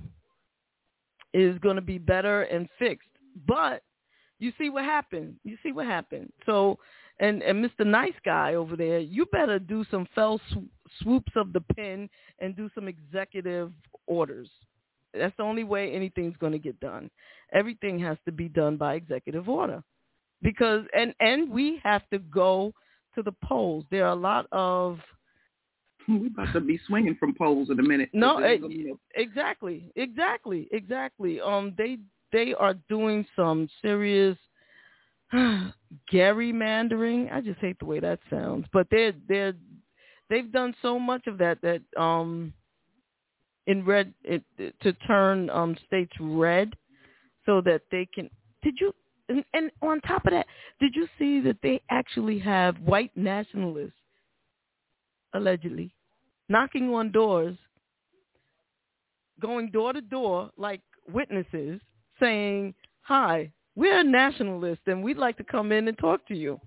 is 1.33 1.59
going 1.59 1.77
to 1.77 1.83
be 1.83 1.99
better 1.99 2.43
and 2.43 2.69
fixed. 2.79 3.09
But 3.47 3.83
you 4.39 4.53
see 4.59 4.71
what 4.71 4.85
happened. 4.85 5.37
You 5.45 5.57
see 5.63 5.73
what 5.73 5.87
happened. 5.87 6.33
So, 6.45 6.79
and 7.21 7.43
and 7.43 7.65
Mr. 7.65 7.87
Nice 7.87 8.15
Guy 8.25 8.55
over 8.55 8.77
there, 8.77 8.99
you 8.99 9.27
better 9.27 9.59
do 9.59 9.85
some 9.91 10.07
fell 10.15 10.41
sw- 10.51 11.03
swoops 11.03 11.33
of 11.37 11.53
the 11.53 11.61
pen 11.61 12.09
and 12.41 12.57
do 12.57 12.69
some 12.75 12.89
executive 12.89 13.73
orders. 14.07 14.49
That's 15.19 15.37
the 15.37 15.43
only 15.43 15.65
way 15.65 15.93
anything's 15.93 16.37
going 16.37 16.53
to 16.53 16.59
get 16.59 16.79
done. 16.81 17.11
Everything 17.53 17.99
has 18.01 18.19
to 18.25 18.33
be 18.33 18.49
done 18.49 18.77
by 18.77 18.95
executive 18.95 19.49
order, 19.49 19.83
because 20.43 20.85
and 20.97 21.15
and 21.21 21.51
we 21.51 21.81
have 21.83 22.03
to 22.11 22.19
go 22.19 22.73
to 23.15 23.23
the 23.23 23.35
polls. 23.45 23.85
There 23.91 24.05
are 24.07 24.13
a 24.13 24.15
lot 24.15 24.47
of 24.53 24.99
we 26.09 26.29
about 26.29 26.53
to 26.53 26.61
be 26.61 26.79
swinging 26.87 27.17
from 27.19 27.35
polls 27.35 27.71
in 27.71 27.79
a 27.81 27.83
minute. 27.83 28.11
no, 28.13 28.41
There's 28.41 28.61
gonna 28.61 28.69
be 28.73 28.85
no- 28.85 28.99
exactly, 29.15 29.91
exactly, 29.97 30.69
exactly. 30.71 31.41
Um, 31.41 31.75
they 31.77 31.99
they 32.33 32.55
are 32.55 32.75
doing 32.89 33.27
some 33.35 33.69
serious 33.83 34.37
gerrymandering. 36.13 37.33
I 37.33 37.41
just 37.41 37.61
hate 37.61 37.79
the 37.79 37.87
way 37.87 38.01
that 38.01 38.21
sounds, 38.31 38.67
but 38.73 38.87
they're 38.91 39.13
they're 39.29 39.55
they've 40.31 40.51
done 40.51 40.75
so 40.83 40.99
much 40.99 41.27
of 41.27 41.39
that 41.39 41.59
that 41.63 41.83
um 42.01 42.53
in 43.67 43.85
red 43.85 44.13
it, 44.25 44.43
to 44.83 44.93
turn 45.07 45.51
um 45.51 45.77
states 45.87 46.13
red 46.21 46.75
so 47.45 47.61
that 47.63 47.83
they 47.91 48.09
can. 48.15 48.29
Did 48.63 48.75
you? 48.81 48.93
And, 49.29 49.45
and 49.55 49.71
on 49.83 50.01
top 50.03 50.25
of 50.27 50.33
that, 50.33 50.47
did 50.79 50.95
you 50.95 51.09
see 51.19 51.41
that 51.41 51.57
they 51.63 51.81
actually 51.91 52.39
have 52.39 52.77
white 52.79 53.11
nationalists 53.17 53.93
allegedly 55.35 55.93
knocking 56.49 56.95
on 56.95 57.11
doors, 57.11 57.57
going 59.41 59.71
door 59.71 59.93
to 59.93 60.01
door 60.01 60.51
like 60.57 60.81
witnesses, 61.13 61.81
saying, 62.21 62.75
"Hi, 63.03 63.53
we're 63.75 64.05
nationalists 64.05 64.85
and 64.87 65.03
we'd 65.03 65.19
like 65.19 65.37
to 65.39 65.45
come 65.45 65.73
in 65.73 65.89
and 65.89 65.99
talk 65.99 66.27
to 66.29 66.35
you." 66.37 66.61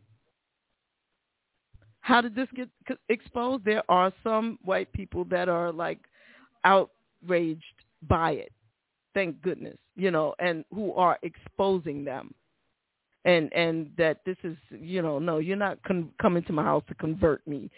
How 2.01 2.21
did 2.21 2.35
this 2.35 2.47
get 2.55 2.69
exposed? 3.09 3.65
There 3.65 3.83
are 3.89 4.11
some 4.23 4.57
white 4.63 4.91
people 4.93 5.25
that 5.25 5.47
are 5.47 5.71
like 5.71 5.99
outraged 6.63 7.63
by 8.07 8.31
it. 8.31 8.51
Thank 9.13 9.41
goodness, 9.41 9.77
you 9.95 10.11
know, 10.11 10.35
and 10.39 10.63
who 10.73 10.93
are 10.93 11.17
exposing 11.23 12.03
them. 12.03 12.33
And 13.25 13.51
and 13.53 13.91
that 13.97 14.21
this 14.25 14.37
is, 14.43 14.55
you 14.71 15.01
know, 15.01 15.19
no, 15.19 15.39
you're 15.39 15.57
not 15.57 15.83
con- 15.83 16.11
coming 16.21 16.43
to 16.43 16.53
my 16.53 16.63
house 16.63 16.83
to 16.87 16.95
convert 16.95 17.45
me 17.45 17.69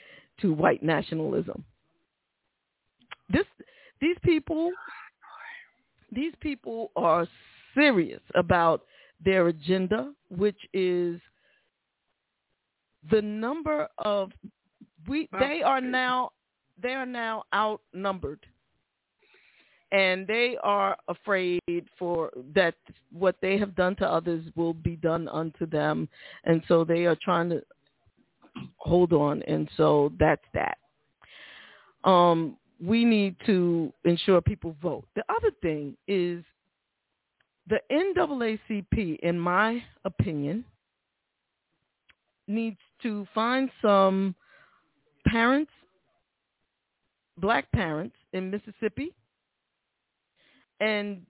to 0.42 0.54
white 0.54 0.84
nationalism. 0.84 1.64
This 3.30 3.46
these 4.00 4.18
people 4.24 4.72
these 6.12 6.34
people 6.42 6.92
are 6.96 7.28
serious 7.74 8.22
about 8.36 8.84
their 9.24 9.48
agenda, 9.48 10.14
which 10.30 10.58
is 10.74 11.20
the 13.10 13.22
number 13.22 13.88
of 14.00 14.32
we 15.08 15.28
they 15.40 15.64
are 15.64 15.82
now 15.82 16.32
they 16.82 16.94
are 16.94 17.06
now 17.06 17.44
outnumbered 17.54 18.46
and 19.92 20.26
they 20.26 20.58
are 20.64 20.96
afraid 21.08 21.86
for 22.00 22.32
that 22.56 22.76
what 23.12 23.36
they 23.42 23.58
have 23.58 23.76
done 23.76 23.96
to 23.98 24.08
others 24.08 24.44
will 24.56 24.74
be 24.74 24.96
done 24.96 25.28
unto 25.28 25.66
them. 25.66 26.08
And 26.46 26.62
so 26.68 26.84
they 26.84 27.06
are 27.06 27.18
trying 27.22 27.50
to 27.50 27.62
hold 28.78 29.12
on. 29.12 29.42
And 29.44 29.70
so 29.78 30.12
that's 30.20 30.46
that. 30.54 30.78
Um 32.10 32.58
we 32.84 33.06
need 33.06 33.36
to 33.46 33.94
ensure 34.06 34.42
people 34.42 34.76
vote. 34.82 35.06
The 35.16 35.24
other 35.30 35.52
thing 35.62 35.96
is 36.08 36.44
the 37.68 37.80
NAACP 37.92 39.20
in 39.20 39.40
my 39.40 39.84
opinion 40.04 40.66
needs 42.48 42.80
to 43.04 43.28
find 43.36 43.70
some 43.82 44.36
parents 45.28 45.72
black 47.38 47.72
parents 47.72 48.16
in 48.34 48.50
Mississippi 48.50 49.14
and 50.82 51.22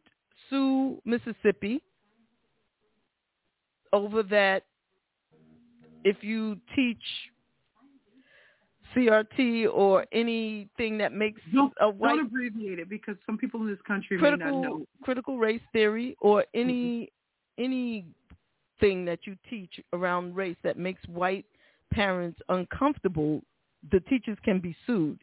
sue 0.49 0.99
Mississippi 1.05 1.83
over 3.93 4.23
that 4.23 4.63
if 6.03 6.23
you 6.23 6.57
teach 6.75 6.97
CRT 8.95 9.67
or 9.71 10.05
anything 10.11 10.97
that 10.97 11.13
makes 11.13 11.41
Don't, 11.53 11.73
a 11.79 11.89
white 11.89 12.15
don't 12.15 12.25
abbreviate 12.25 12.79
it 12.79 12.89
because 12.89 13.15
some 13.25 13.37
people 13.37 13.61
in 13.61 13.67
this 13.67 13.79
country 13.87 14.17
may 14.17 14.31
not 14.31 14.39
critical 14.39 14.61
know. 14.61 14.85
critical 15.03 15.37
race 15.37 15.61
theory 15.71 16.15
or 16.19 16.41
mm-hmm. 16.41 16.59
any 16.59 17.11
anything 17.57 19.05
that 19.05 19.19
you 19.25 19.37
teach 19.49 19.79
around 19.93 20.35
race 20.35 20.57
that 20.63 20.77
makes 20.77 21.01
white 21.07 21.45
parents 21.91 22.39
uncomfortable, 22.49 23.41
the 23.91 23.99
teachers 24.01 24.37
can 24.43 24.59
be 24.59 24.75
sued. 24.87 25.19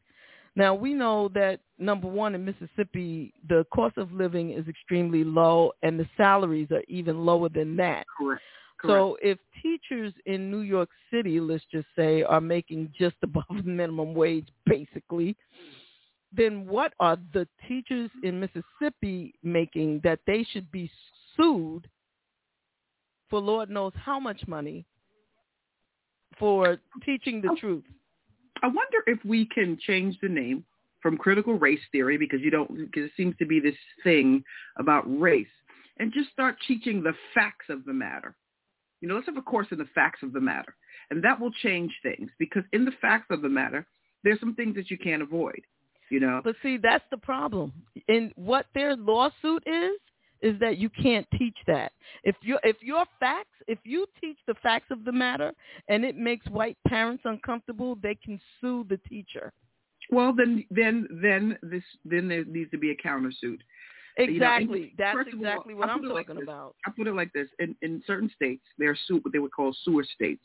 Now 0.58 0.74
we 0.74 0.92
know 0.92 1.28
that 1.34 1.60
number 1.78 2.08
one 2.08 2.34
in 2.34 2.44
Mississippi, 2.44 3.32
the 3.48 3.64
cost 3.72 3.96
of 3.96 4.10
living 4.10 4.50
is 4.50 4.66
extremely 4.66 5.22
low, 5.22 5.70
and 5.84 6.00
the 6.00 6.06
salaries 6.16 6.66
are 6.72 6.82
even 6.88 7.24
lower 7.24 7.48
than 7.48 7.76
that. 7.76 8.04
Correct. 8.18 8.42
Correct. 8.80 8.98
So 8.98 9.16
if 9.22 9.38
teachers 9.62 10.12
in 10.26 10.50
New 10.50 10.62
York 10.62 10.88
City, 11.12 11.38
let's 11.38 11.62
just 11.70 11.86
say, 11.94 12.24
are 12.24 12.40
making 12.40 12.92
just 12.98 13.14
above 13.22 13.64
minimum 13.64 14.14
wage, 14.14 14.48
basically, 14.66 15.36
then 16.32 16.66
what 16.66 16.92
are 16.98 17.18
the 17.32 17.46
teachers 17.68 18.10
in 18.24 18.40
Mississippi 18.40 19.34
making 19.44 20.00
that 20.02 20.18
they 20.26 20.44
should 20.50 20.68
be 20.72 20.90
sued 21.36 21.88
for 23.30 23.38
Lord 23.38 23.70
knows 23.70 23.92
how 23.94 24.18
much 24.18 24.42
money 24.48 24.84
for 26.36 26.78
teaching 27.04 27.40
the 27.40 27.50
oh. 27.52 27.56
truth? 27.60 27.84
I 28.62 28.66
wonder 28.66 28.98
if 29.06 29.24
we 29.24 29.46
can 29.46 29.78
change 29.80 30.18
the 30.20 30.28
name 30.28 30.64
from 31.00 31.16
critical 31.16 31.54
race 31.54 31.80
theory 31.92 32.16
because 32.16 32.40
you 32.40 32.50
don't 32.50 32.76
because 32.76 33.04
it 33.04 33.12
seems 33.16 33.36
to 33.38 33.46
be 33.46 33.60
this 33.60 33.76
thing 34.02 34.42
about 34.78 35.04
race 35.06 35.46
and 35.98 36.12
just 36.12 36.30
start 36.30 36.56
teaching 36.66 37.02
the 37.02 37.14
facts 37.34 37.66
of 37.68 37.84
the 37.84 37.92
matter. 37.92 38.34
You 39.00 39.08
know, 39.08 39.14
let's 39.14 39.26
have 39.26 39.36
a 39.36 39.42
course 39.42 39.68
in 39.70 39.78
the 39.78 39.88
facts 39.94 40.22
of 40.22 40.32
the 40.32 40.40
matter. 40.40 40.74
And 41.10 41.22
that 41.22 41.40
will 41.40 41.52
change 41.62 41.92
things 42.02 42.30
because 42.38 42.64
in 42.72 42.84
the 42.84 42.92
facts 43.00 43.26
of 43.30 43.42
the 43.42 43.48
matter, 43.48 43.86
there's 44.24 44.40
some 44.40 44.54
things 44.54 44.74
that 44.74 44.90
you 44.90 44.98
can't 44.98 45.22
avoid. 45.22 45.60
You 46.10 46.20
know, 46.20 46.40
But 46.42 46.56
see, 46.62 46.78
that's 46.78 47.04
the 47.10 47.18
problem. 47.18 47.70
And 48.08 48.32
what 48.34 48.66
their 48.74 48.96
lawsuit 48.96 49.62
is 49.66 50.00
is 50.40 50.58
that 50.60 50.78
you 50.78 50.88
can't 50.90 51.26
teach 51.36 51.56
that. 51.66 51.92
If 52.24 52.36
you 52.42 52.58
if 52.62 52.76
your 52.82 53.04
facts, 53.18 53.56
if 53.66 53.78
you 53.84 54.06
teach 54.20 54.38
the 54.46 54.54
facts 54.62 54.90
of 54.90 55.04
the 55.04 55.12
matter 55.12 55.52
and 55.88 56.04
it 56.04 56.16
makes 56.16 56.46
white 56.48 56.76
parents 56.86 57.22
uncomfortable, 57.24 57.96
they 58.02 58.14
can 58.14 58.40
sue 58.60 58.86
the 58.88 58.98
teacher. 59.08 59.52
well 60.10 60.32
then 60.34 60.64
then 60.70 61.06
then 61.22 61.58
this 61.62 61.82
then 62.04 62.28
there 62.28 62.44
needs 62.44 62.70
to 62.70 62.78
be 62.78 62.90
a 62.90 62.96
countersuit. 62.96 63.58
You 64.18 64.26
know, 64.26 64.34
Exactly. 64.34 64.94
That's 64.98 65.16
of 65.16 65.26
all, 65.26 65.40
exactly 65.40 65.74
what 65.74 65.88
I'm 65.88 66.04
it 66.04 66.12
like 66.12 66.26
talking 66.26 66.42
about. 66.42 66.74
I 66.84 66.90
put 66.96 67.06
it 67.06 67.14
like 67.14 67.32
this: 67.32 67.48
in 67.58 67.76
in 67.82 68.02
certain 68.06 68.30
states, 68.34 68.64
there 68.76 68.90
are 68.90 68.98
su- 69.06 69.20
what 69.22 69.32
they 69.32 69.38
would 69.38 69.52
call 69.52 69.74
sewer 69.84 70.04
states. 70.14 70.42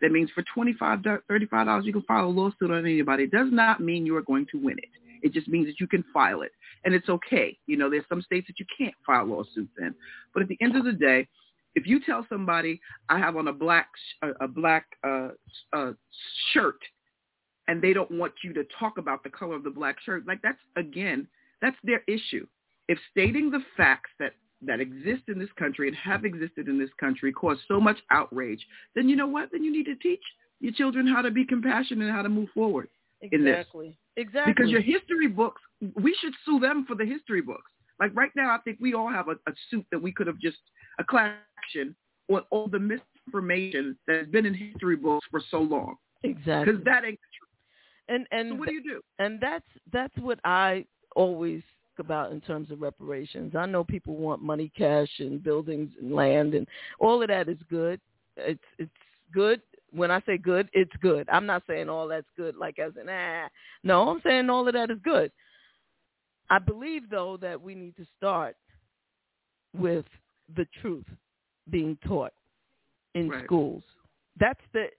That 0.00 0.10
means 0.10 0.30
for 0.34 0.42
twenty 0.52 0.72
five, 0.72 1.00
thirty 1.28 1.46
five 1.46 1.66
dollars, 1.66 1.86
you 1.86 1.92
can 1.92 2.02
file 2.02 2.26
a 2.26 2.28
lawsuit 2.28 2.70
on 2.70 2.84
anybody. 2.84 3.24
It 3.24 3.30
does 3.30 3.48
not 3.52 3.80
mean 3.80 4.04
you 4.04 4.16
are 4.16 4.22
going 4.22 4.46
to 4.50 4.58
win 4.58 4.78
it. 4.78 4.88
It 5.24 5.32
just 5.32 5.48
means 5.48 5.66
that 5.66 5.80
you 5.80 5.88
can 5.88 6.04
file 6.12 6.42
it, 6.42 6.52
and 6.84 6.94
it's 6.94 7.08
okay. 7.08 7.56
You 7.66 7.78
know, 7.78 7.88
there's 7.88 8.04
some 8.10 8.20
states 8.20 8.46
that 8.46 8.60
you 8.60 8.66
can't 8.76 8.94
file 9.06 9.24
lawsuits 9.24 9.72
in. 9.78 9.94
But 10.34 10.42
at 10.42 10.48
the 10.48 10.58
end 10.60 10.76
of 10.76 10.84
the 10.84 10.92
day, 10.92 11.26
if 11.74 11.86
you 11.86 11.98
tell 12.04 12.26
somebody 12.28 12.78
I 13.08 13.18
have 13.18 13.34
on 13.36 13.48
a 13.48 13.52
black 13.52 13.88
a, 14.40 14.46
black 14.46 14.84
uh, 15.02 15.28
uh, 15.72 15.92
shirt, 16.52 16.78
and 17.68 17.80
they 17.80 17.94
don't 17.94 18.10
want 18.10 18.34
you 18.44 18.52
to 18.52 18.64
talk 18.78 18.98
about 18.98 19.24
the 19.24 19.30
color 19.30 19.56
of 19.56 19.64
the 19.64 19.70
black 19.70 19.96
shirt, 20.04 20.26
like 20.26 20.42
that's 20.42 20.58
again, 20.76 21.26
that's 21.62 21.76
their 21.84 22.02
issue. 22.06 22.46
If 22.86 22.98
stating 23.10 23.50
the 23.50 23.62
facts 23.78 24.10
that 24.20 24.34
that 24.60 24.78
exist 24.78 25.22
in 25.28 25.38
this 25.38 25.48
country 25.58 25.88
and 25.88 25.96
have 25.96 26.26
existed 26.26 26.68
in 26.68 26.78
this 26.78 26.90
country 27.00 27.32
cause 27.32 27.56
so 27.66 27.80
much 27.80 27.96
outrage, 28.10 28.64
then 28.94 29.08
you 29.08 29.16
know 29.16 29.26
what? 29.26 29.48
Then 29.52 29.64
you 29.64 29.72
need 29.72 29.86
to 29.86 29.96
teach 29.96 30.22
your 30.60 30.72
children 30.72 31.06
how 31.06 31.22
to 31.22 31.30
be 31.30 31.46
compassionate 31.46 32.08
and 32.08 32.14
how 32.14 32.22
to 32.22 32.28
move 32.28 32.50
forward. 32.54 32.88
Exactly. 33.22 33.96
Exactly. 34.16 34.52
Because 34.52 34.70
your 34.70 34.80
history 34.80 35.26
books, 35.26 35.60
we 35.96 36.16
should 36.20 36.32
sue 36.44 36.60
them 36.60 36.84
for 36.86 36.94
the 36.94 37.04
history 37.04 37.40
books. 37.40 37.70
Like 38.00 38.14
right 38.14 38.30
now, 38.34 38.54
I 38.54 38.58
think 38.58 38.78
we 38.80 38.94
all 38.94 39.08
have 39.08 39.28
a, 39.28 39.32
a 39.32 39.52
suit 39.70 39.86
that 39.90 40.00
we 40.00 40.12
could 40.12 40.26
have 40.26 40.38
just 40.38 40.58
a 40.98 41.04
class 41.04 41.34
action 41.58 41.94
on 42.28 42.42
all 42.50 42.68
the 42.68 42.78
misinformation 42.78 43.96
that 44.06 44.16
has 44.16 44.26
been 44.28 44.46
in 44.46 44.54
history 44.54 44.96
books 44.96 45.26
for 45.30 45.40
so 45.50 45.58
long. 45.58 45.96
exactly. 46.22 46.72
Because 46.72 46.84
that 46.84 47.04
ain't 47.04 47.18
true. 47.38 48.14
and 48.14 48.26
and 48.30 48.50
so. 48.50 48.54
What 48.56 48.68
do 48.68 48.74
you 48.74 48.82
do? 48.82 49.00
and 49.18 49.40
that's 49.40 49.64
that's 49.92 50.16
what 50.18 50.38
I 50.44 50.86
always 51.16 51.62
about 51.98 52.32
in 52.32 52.40
terms 52.40 52.70
of 52.70 52.80
reparations. 52.80 53.54
I 53.54 53.66
know 53.66 53.84
people 53.84 54.16
want 54.16 54.42
money, 54.42 54.70
cash, 54.76 55.10
and 55.18 55.42
buildings 55.42 55.92
and 56.00 56.12
land, 56.12 56.54
and 56.54 56.66
all 56.98 57.22
of 57.22 57.28
that 57.28 57.48
is 57.48 57.58
good. 57.70 58.00
It's 58.36 58.60
it's 58.78 58.90
good. 59.32 59.60
When 59.94 60.10
I 60.10 60.20
say 60.26 60.36
good, 60.38 60.68
it's 60.72 60.94
good. 61.00 61.28
I'm 61.30 61.46
not 61.46 61.62
saying 61.68 61.88
all 61.88 62.08
that's 62.08 62.26
good, 62.36 62.56
like 62.56 62.78
as 62.78 62.92
in 63.00 63.08
ah. 63.08 63.48
No, 63.82 64.08
I'm 64.08 64.20
saying 64.24 64.50
all 64.50 64.66
of 64.66 64.74
that 64.74 64.90
is 64.90 64.98
good. 65.04 65.30
I 66.50 66.58
believe 66.58 67.08
though 67.10 67.36
that 67.38 67.60
we 67.60 67.74
need 67.74 67.96
to 67.96 68.06
start 68.16 68.56
with 69.76 70.04
the 70.56 70.66
truth 70.80 71.06
being 71.70 71.96
taught 72.06 72.32
in 73.14 73.30
Right. 73.30 73.44
schools. 73.44 73.82
That's 74.38 74.60
the 74.72 74.90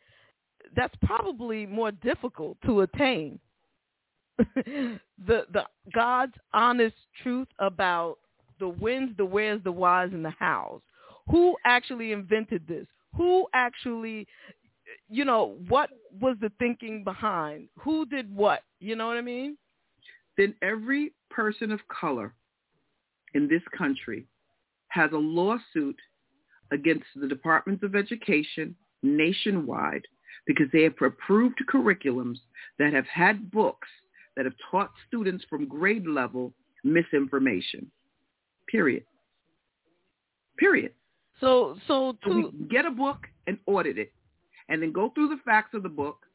that's 0.75 0.95
probably 1.03 1.65
more 1.65 1.91
difficult 1.91 2.57
to 2.65 2.81
attain. 2.81 3.39
the 4.37 4.99
the 5.27 5.65
God's 5.93 6.33
honest 6.53 6.95
truth 7.21 7.47
about 7.59 8.17
the 8.59 8.67
whens, 8.67 9.15
the 9.17 9.25
wheres, 9.25 9.61
the 9.63 9.71
whys, 9.71 10.09
and 10.13 10.23
the 10.25 10.33
hows. 10.39 10.81
Who 11.29 11.55
actually 11.65 12.11
invented 12.11 12.67
this? 12.67 12.87
Who 13.15 13.47
actually, 13.53 14.27
you 15.09 15.25
know, 15.25 15.57
what 15.67 15.89
was 16.21 16.37
the 16.41 16.51
thinking 16.59 17.03
behind? 17.03 17.69
Who 17.79 18.05
did 18.05 18.33
what? 18.35 18.61
You 18.79 18.95
know 18.95 19.07
what 19.07 19.17
I 19.17 19.21
mean? 19.21 19.57
then 20.37 20.53
every 20.61 21.13
person 21.29 21.71
of 21.71 21.79
color 21.87 22.33
in 23.33 23.47
this 23.47 23.61
country 23.77 24.25
has 24.89 25.11
a 25.11 25.17
lawsuit 25.17 25.97
against 26.71 27.05
the 27.15 27.27
Departments 27.27 27.83
of 27.83 27.95
Education 27.95 28.75
nationwide 29.03 30.03
because 30.47 30.67
they 30.71 30.83
have 30.83 30.93
approved 31.01 31.61
curriculums 31.71 32.37
that 32.79 32.93
have 32.93 33.05
had 33.07 33.51
books 33.51 33.87
that 34.35 34.45
have 34.45 34.53
taught 34.69 34.91
students 35.07 35.45
from 35.49 35.67
grade 35.67 36.07
level 36.07 36.53
misinformation. 36.83 37.89
Period. 38.69 39.03
Period. 40.57 40.91
So 41.39 41.77
so 41.87 42.17
So 42.25 42.29
to 42.31 42.53
get 42.69 42.85
a 42.85 42.91
book 42.91 43.27
and 43.47 43.57
audit 43.65 43.97
it, 43.97 44.11
and 44.69 44.81
then 44.81 44.91
go 44.91 45.09
through 45.09 45.29
the 45.29 45.39
facts 45.45 45.73
of 45.73 45.83
the 45.83 45.89
book 45.89 46.25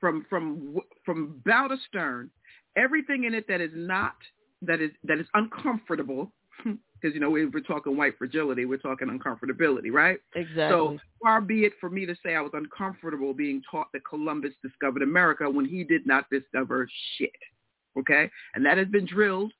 from 0.00 0.26
from 0.28 0.78
from 1.04 1.40
bow 1.44 1.68
to 1.68 1.76
stern. 1.88 2.30
Everything 2.76 3.24
in 3.24 3.34
it 3.34 3.46
that 3.48 3.60
is 3.60 3.72
not 3.74 4.14
that 4.62 4.80
is 4.80 4.90
that 5.04 5.18
is 5.18 5.26
uncomfortable, 5.34 6.32
because 6.64 7.14
you 7.14 7.20
know 7.20 7.30
we 7.30 7.46
we're 7.46 7.60
talking 7.60 7.96
white 7.96 8.16
fragility, 8.18 8.64
we're 8.64 8.78
talking 8.78 9.08
uncomfortability, 9.08 9.90
right? 9.92 10.18
exactly. 10.34 10.68
So 10.70 10.98
far 11.22 11.40
be 11.40 11.64
it 11.64 11.72
for 11.80 11.90
me 11.90 12.06
to 12.06 12.14
say 12.24 12.34
I 12.34 12.40
was 12.40 12.52
uncomfortable 12.54 13.34
being 13.34 13.62
taught 13.70 13.88
that 13.92 14.02
Columbus 14.08 14.52
discovered 14.62 15.02
America 15.02 15.48
when 15.50 15.64
he 15.64 15.84
did 15.84 16.06
not 16.06 16.26
discover 16.30 16.88
shit. 17.16 17.30
Okay? 17.98 18.30
And 18.54 18.64
that 18.64 18.78
has 18.78 18.86
been 18.88 19.06
drilled, 19.06 19.52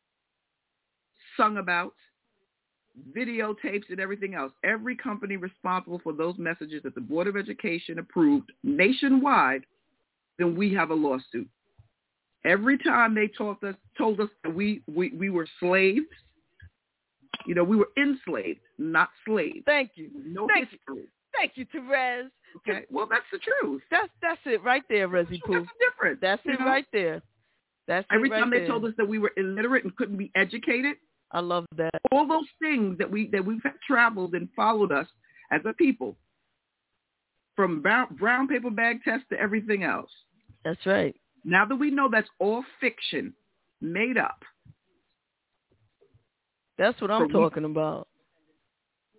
sung 1.36 1.56
about, 1.56 1.94
videotapes 3.16 3.90
and 3.90 4.00
everything 4.00 4.34
else. 4.34 4.52
Every 4.64 4.96
company 4.96 5.36
responsible 5.36 6.00
for 6.02 6.12
those 6.12 6.36
messages 6.38 6.82
that 6.84 6.94
the 6.94 7.00
Board 7.00 7.26
of 7.26 7.36
Education 7.36 7.98
approved 7.98 8.50
nationwide, 8.62 9.62
then 10.38 10.56
we 10.56 10.72
have 10.74 10.90
a 10.90 10.94
lawsuit. 10.94 11.48
Every 12.44 12.78
time 12.78 13.14
they 13.14 13.28
told 13.28 13.62
us 13.64 13.74
told 13.96 14.20
us 14.20 14.28
that 14.44 14.54
we, 14.54 14.82
we, 14.86 15.10
we 15.10 15.28
were 15.28 15.46
slaves, 15.58 16.06
you 17.46 17.54
know, 17.54 17.64
we 17.64 17.76
were 17.76 17.88
enslaved, 17.96 18.60
not 18.78 19.08
slaves. 19.26 19.62
Thank 19.66 19.92
you. 19.96 20.10
No 20.24 20.46
Thank 20.46 20.70
you. 20.72 20.78
history. 20.86 21.08
Thank 21.36 21.52
you, 21.56 21.66
Terez. 21.66 22.30
Okay. 22.56 22.84
Well, 22.90 23.06
that's 23.10 23.24
the 23.32 23.38
truth. 23.38 23.82
That's 23.90 24.08
that's 24.22 24.40
it 24.46 24.62
right 24.62 24.82
there, 24.88 25.08
Resi 25.08 25.30
That's 25.30 25.42
Pooh. 25.46 25.60
the 25.60 25.66
difference. 25.90 26.18
That's 26.20 26.42
it 26.44 26.58
know? 26.60 26.66
right 26.66 26.86
there. 26.92 27.22
That's 27.86 28.06
Every 28.12 28.30
right 28.30 28.40
time 28.40 28.50
there. 28.50 28.60
they 28.60 28.66
told 28.66 28.84
us 28.84 28.92
that 28.98 29.08
we 29.08 29.18
were 29.18 29.32
illiterate 29.36 29.84
and 29.84 29.96
couldn't 29.96 30.16
be 30.18 30.30
educated, 30.34 30.96
I 31.32 31.40
love 31.40 31.66
that. 31.76 31.90
all 32.12 32.26
those 32.26 32.46
things 32.60 32.96
that 32.98 33.10
we 33.10 33.28
that 33.28 33.44
we've 33.44 33.60
traveled 33.86 34.34
and 34.34 34.48
followed 34.56 34.92
us 34.92 35.06
as 35.50 35.60
a 35.66 35.72
people, 35.74 36.16
from 37.56 37.82
brown, 37.82 38.06
brown 38.18 38.48
paper 38.48 38.70
bag 38.70 39.02
test 39.04 39.24
to 39.30 39.38
everything 39.40 39.82
else. 39.84 40.10
That's 40.64 40.84
right. 40.86 41.14
Now 41.44 41.64
that 41.66 41.76
we 41.76 41.90
know 41.90 42.08
that's 42.10 42.28
all 42.38 42.64
fiction, 42.80 43.32
made 43.80 44.16
up. 44.18 44.42
That's 46.78 47.00
what 47.00 47.10
I'm 47.10 47.22
So 47.22 47.26
we- 47.26 47.32
talking 47.32 47.64
about. 47.64 48.08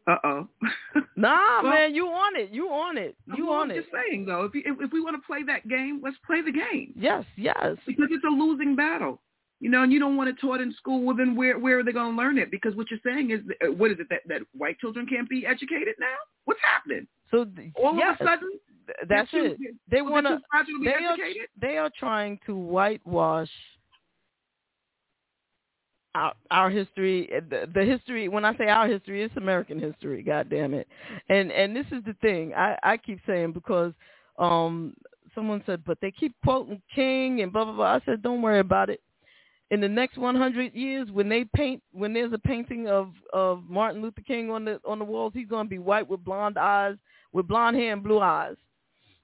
Uh 0.07 0.15
oh. 0.23 0.47
Nah, 1.15 1.61
Well- 1.61 1.71
man, 1.73 1.93
you 1.93 2.07
on 2.07 2.35
it. 2.37 2.49
You 2.51 2.69
on 2.69 2.97
it. 2.97 3.15
You 3.35 3.51
on 3.51 3.69
I'm 3.69 3.77
it. 3.77 3.81
just 3.81 3.89
saying 3.91 4.25
though, 4.25 4.45
if, 4.45 4.55
you, 4.55 4.61
if 4.65 4.81
if 4.85 4.91
we 4.93 5.01
want 5.01 5.15
to 5.21 5.25
play 5.27 5.43
that 5.43 5.67
game, 5.67 5.99
let's 6.03 6.15
play 6.25 6.41
the 6.41 6.51
game 6.51 6.93
Yes, 6.95 7.25
yes. 7.35 7.75
because 7.85 8.07
it's 8.09 8.23
a 8.23 8.29
losing 8.29 8.75
battle. 8.75 9.21
You 9.61 9.69
know, 9.69 9.83
and 9.83 9.91
you 9.91 9.99
don't 9.99 10.15
want 10.15 10.29
it 10.29 10.37
taught 10.39 10.61
in 10.61 10.73
school. 10.73 11.03
Well, 11.03 11.15
then 11.15 11.35
where 11.35 11.59
where 11.59 11.79
are 11.79 11.83
they 11.83 11.91
going 11.91 12.15
to 12.15 12.17
learn 12.17 12.37
it? 12.37 12.49
Because 12.49 12.75
what 12.75 12.87
you're 12.89 12.99
saying 13.05 13.31
is, 13.31 13.39
uh, 13.61 13.71
what 13.73 13.91
is 13.91 13.99
it 13.99 14.07
that 14.09 14.21
that 14.27 14.41
white 14.57 14.79
children 14.79 15.05
can't 15.05 15.29
be 15.29 15.45
educated 15.45 15.95
now? 15.99 16.15
What's 16.45 16.61
happening? 16.63 17.07
So 17.29 17.45
th- 17.45 17.71
All 17.75 17.95
yes, 17.95 18.15
of 18.19 18.27
a 18.27 18.29
sudden, 18.29 18.49
that's 19.07 19.29
it. 19.33 19.57
They 19.89 20.01
want 20.01 20.25
to. 20.27 20.37
too 20.37 20.41
fragile 20.49 20.79
be 20.79 20.85
They 20.85 21.05
are. 21.05 21.17
They 21.61 21.77
are 21.77 21.91
trying 21.99 22.39
to 22.45 22.55
whitewash 22.55 23.49
our 26.15 26.33
our 26.51 26.69
history. 26.69 27.29
The, 27.49 27.69
the 27.73 27.83
history. 27.83 28.27
When 28.29 28.45
I 28.45 28.57
say 28.57 28.67
our 28.67 28.87
history, 28.87 29.23
it's 29.23 29.35
American 29.37 29.79
history. 29.79 30.23
God 30.23 30.49
damn 30.49 30.73
it. 30.73 30.87
And 31.29 31.51
and 31.51 31.75
this 31.75 31.85
is 31.91 32.03
the 32.05 32.15
thing. 32.21 32.53
I 32.53 32.77
I 32.83 32.97
keep 32.97 33.19
saying 33.27 33.51
because 33.51 33.93
um 34.37 34.93
someone 35.35 35.61
said, 35.65 35.83
but 35.85 35.99
they 36.01 36.11
keep 36.11 36.33
quoting 36.43 36.81
King 36.93 37.41
and 37.41 37.51
blah 37.53 37.65
blah 37.65 37.73
blah. 37.73 37.95
I 37.95 38.01
said, 38.05 38.23
don't 38.23 38.41
worry 38.41 38.59
about 38.59 38.89
it. 38.89 39.01
In 39.71 39.81
the 39.81 39.87
next 39.87 40.17
100 40.17 40.73
years, 40.73 41.11
when 41.11 41.29
they 41.29 41.45
paint, 41.55 41.83
when 41.91 42.11
there's 42.13 42.33
a 42.33 42.39
painting 42.39 42.87
of 42.87 43.11
of 43.33 43.63
Martin 43.69 44.01
Luther 44.01 44.21
King 44.21 44.49
on 44.49 44.65
the 44.65 44.79
on 44.83 44.97
the 44.97 45.05
walls, 45.05 45.31
he's 45.35 45.47
gonna 45.47 45.69
be 45.69 45.77
white 45.77 46.07
with 46.07 46.23
blonde 46.23 46.57
eyes, 46.57 46.95
with 47.33 47.47
blonde 47.47 47.77
hair 47.77 47.93
and 47.93 48.03
blue 48.03 48.19
eyes. 48.19 48.55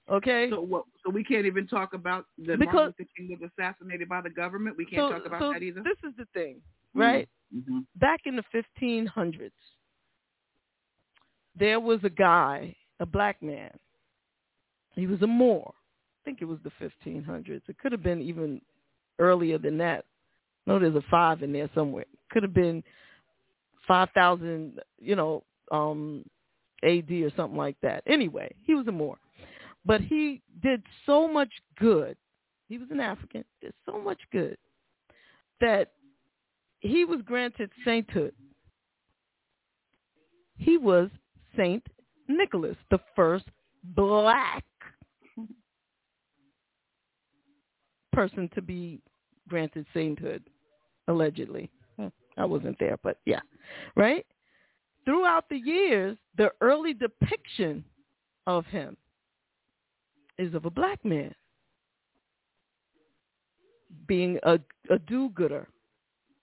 Okay. 0.10 0.50
So 0.52 0.62
what? 0.62 0.86
So 1.04 1.10
we 1.10 1.24
can't 1.24 1.48
even 1.48 1.66
talk 1.68 1.94
about 1.94 2.26
the 2.38 2.58
Because- 2.58 2.74
Martin 2.74 2.94
Luther 3.00 3.10
King 3.18 3.38
was 3.40 3.50
assassinated 3.58 4.08
by 4.08 4.22
the 4.22 4.30
government. 4.30 4.78
We 4.78 4.86
can't 4.86 5.02
so, 5.02 5.18
talk 5.18 5.26
about 5.26 5.42
so 5.42 5.54
that 5.54 5.64
either. 5.64 5.82
this 5.82 5.98
is 6.08 6.16
the 6.18 6.26
thing, 6.34 6.62
right? 6.94 7.28
Mm-hmm. 7.56 7.80
Back 7.96 8.22
in 8.26 8.36
the 8.36 8.44
1500s, 8.54 9.52
there 11.58 11.80
was 11.80 12.00
a 12.04 12.10
guy, 12.10 12.76
a 13.00 13.06
black 13.06 13.42
man. 13.42 13.72
He 14.96 15.08
was 15.08 15.22
a 15.22 15.28
Moor. 15.28 15.74
I 15.74 16.22
think 16.26 16.42
it 16.42 16.46
was 16.46 16.60
the 16.64 16.72
1500s. 17.06 17.62
It 17.68 17.78
could 17.78 17.92
have 17.92 18.04
been 18.04 18.22
even 18.22 18.62
earlier 19.20 19.58
than 19.58 19.78
that. 19.78 20.06
No, 20.66 20.80
there's 20.80 20.96
a 20.96 21.04
five 21.10 21.44
in 21.44 21.54
there 21.54 21.70
somewhere. 21.76 22.06
Could 22.32 22.44
have 22.44 22.54
been 22.54 22.84
5,000, 23.88 24.80
you 25.00 25.16
know, 25.16 25.44
um, 25.72 26.26
AD 26.84 27.12
or 27.12 27.32
something 27.36 27.58
like 27.58 27.78
that. 27.82 28.04
Anyway, 28.08 28.54
he 28.64 28.74
was 28.74 28.88
a 28.88 28.92
Moor. 28.92 29.18
But 29.86 30.02
he 30.02 30.42
did 30.64 30.82
so 31.06 31.28
much 31.28 31.52
good. 31.80 32.18
He 32.68 32.78
was 32.78 32.88
an 32.90 33.00
African. 33.00 33.44
Did 33.62 33.74
so 33.86 34.00
much 34.00 34.20
good 34.32 34.58
that 35.62 35.92
he 36.80 37.06
was 37.06 37.22
granted 37.24 37.70
sainthood. 37.84 38.34
He 40.58 40.78
was 40.78 41.10
Saint 41.56 41.84
Nicholas, 42.28 42.78
the 42.92 43.00
first 43.16 43.46
black 43.84 44.64
person 48.12 48.50
to 48.56 48.62
be 48.62 49.02
granted 49.48 49.86
sainthood, 49.94 50.44
allegedly. 51.08 51.70
Hmm, 51.98 52.08
I 52.38 52.46
wasn't 52.46 52.78
there, 52.80 52.98
but 53.04 53.18
yeah, 53.26 53.42
right? 53.96 54.26
Throughout 55.06 55.50
the 55.50 55.58
years, 55.58 56.18
the 56.38 56.52
early 56.62 56.94
depiction 56.94 57.84
of 58.48 58.66
him 58.66 58.98
is 60.38 60.54
of 60.54 60.66
a 60.66 60.70
black 60.70 61.04
man 61.06 61.34
being 64.08 64.40
a, 64.44 64.60
a 64.90 65.00
do-gooder, 65.08 65.68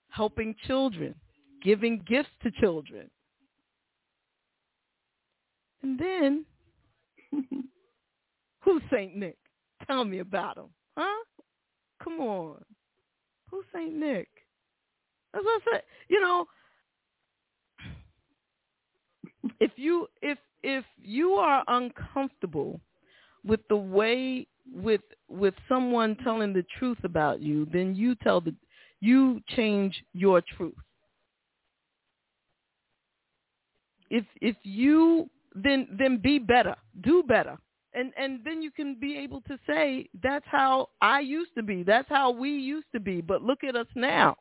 helping 0.09 0.55
children, 0.66 1.14
giving 1.62 2.03
gifts 2.07 2.31
to 2.42 2.51
children. 2.53 3.11
And 5.83 5.98
then, 5.98 6.44
who's 8.61 8.83
Saint 8.90 9.16
Nick? 9.16 9.37
Tell 9.87 10.05
me 10.05 10.20
about 10.20 10.57
him, 10.57 10.68
huh? 10.96 11.25
Come 12.03 12.20
on, 12.20 12.64
who's 13.51 13.64
Saint 13.75 13.94
Nick? 13.94 14.29
That's 15.33 15.45
what 15.45 15.62
I 15.62 15.73
said. 15.73 15.83
You 16.09 16.21
know, 16.21 16.47
if 19.61 19.73
you 19.77 20.07
if 20.21 20.38
if 20.62 20.85
you 21.01 21.33
are 21.33 21.64
uncomfortable 21.68 22.81
with 23.45 23.61
the 23.68 23.77
way 23.77 24.47
with 24.73 25.01
with 25.29 25.55
someone 25.68 26.16
telling 26.23 26.53
the 26.53 26.64
truth 26.79 26.99
about 27.05 27.40
you, 27.40 27.66
then 27.73 27.95
you 27.95 28.14
tell 28.16 28.40
the 28.40 28.55
you 29.01 29.40
change 29.57 30.05
your 30.12 30.42
truth. 30.57 30.75
If 34.11 34.25
if 34.40 34.57
you 34.62 35.29
then 35.55 35.88
then 35.99 36.18
be 36.18 36.38
better, 36.38 36.77
do 37.03 37.23
better. 37.23 37.57
And 37.95 38.12
and 38.16 38.40
then 38.45 38.62
you 38.62 38.71
can 38.71 38.99
be 38.99 39.16
able 39.18 39.40
to 39.42 39.59
say 39.66 40.09
that's 40.23 40.47
how 40.47 40.88
I 41.01 41.21
used 41.21 41.51
to 41.57 41.62
be. 41.62 41.83
That's 41.83 42.09
how 42.09 42.31
we 42.31 42.51
used 42.51 42.87
to 42.95 43.01
be, 43.01 43.21
but 43.21 43.42
look 43.42 43.64
at 43.64 43.77
us 43.77 43.87
now. 43.95 44.37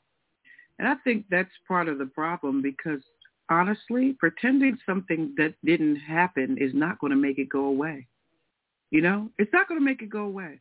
And 0.81 0.89
I 0.89 0.95
think 1.03 1.25
that's 1.29 1.51
part 1.67 1.87
of 1.87 1.99
the 1.99 2.07
problem 2.07 2.59
because 2.63 3.01
honestly, 3.49 4.15
pretending 4.19 4.79
something 4.83 5.33
that 5.37 5.53
didn't 5.63 5.97
happen 5.97 6.57
is 6.59 6.71
not 6.73 6.99
going 6.99 7.11
to 7.11 7.17
make 7.17 7.37
it 7.37 7.49
go 7.49 7.65
away. 7.65 8.07
You 8.89 9.01
know, 9.01 9.29
it's 9.37 9.53
not 9.53 9.67
going 9.67 9.79
to 9.79 9.85
make 9.85 10.01
it 10.01 10.09
go 10.09 10.23
away. 10.23 10.59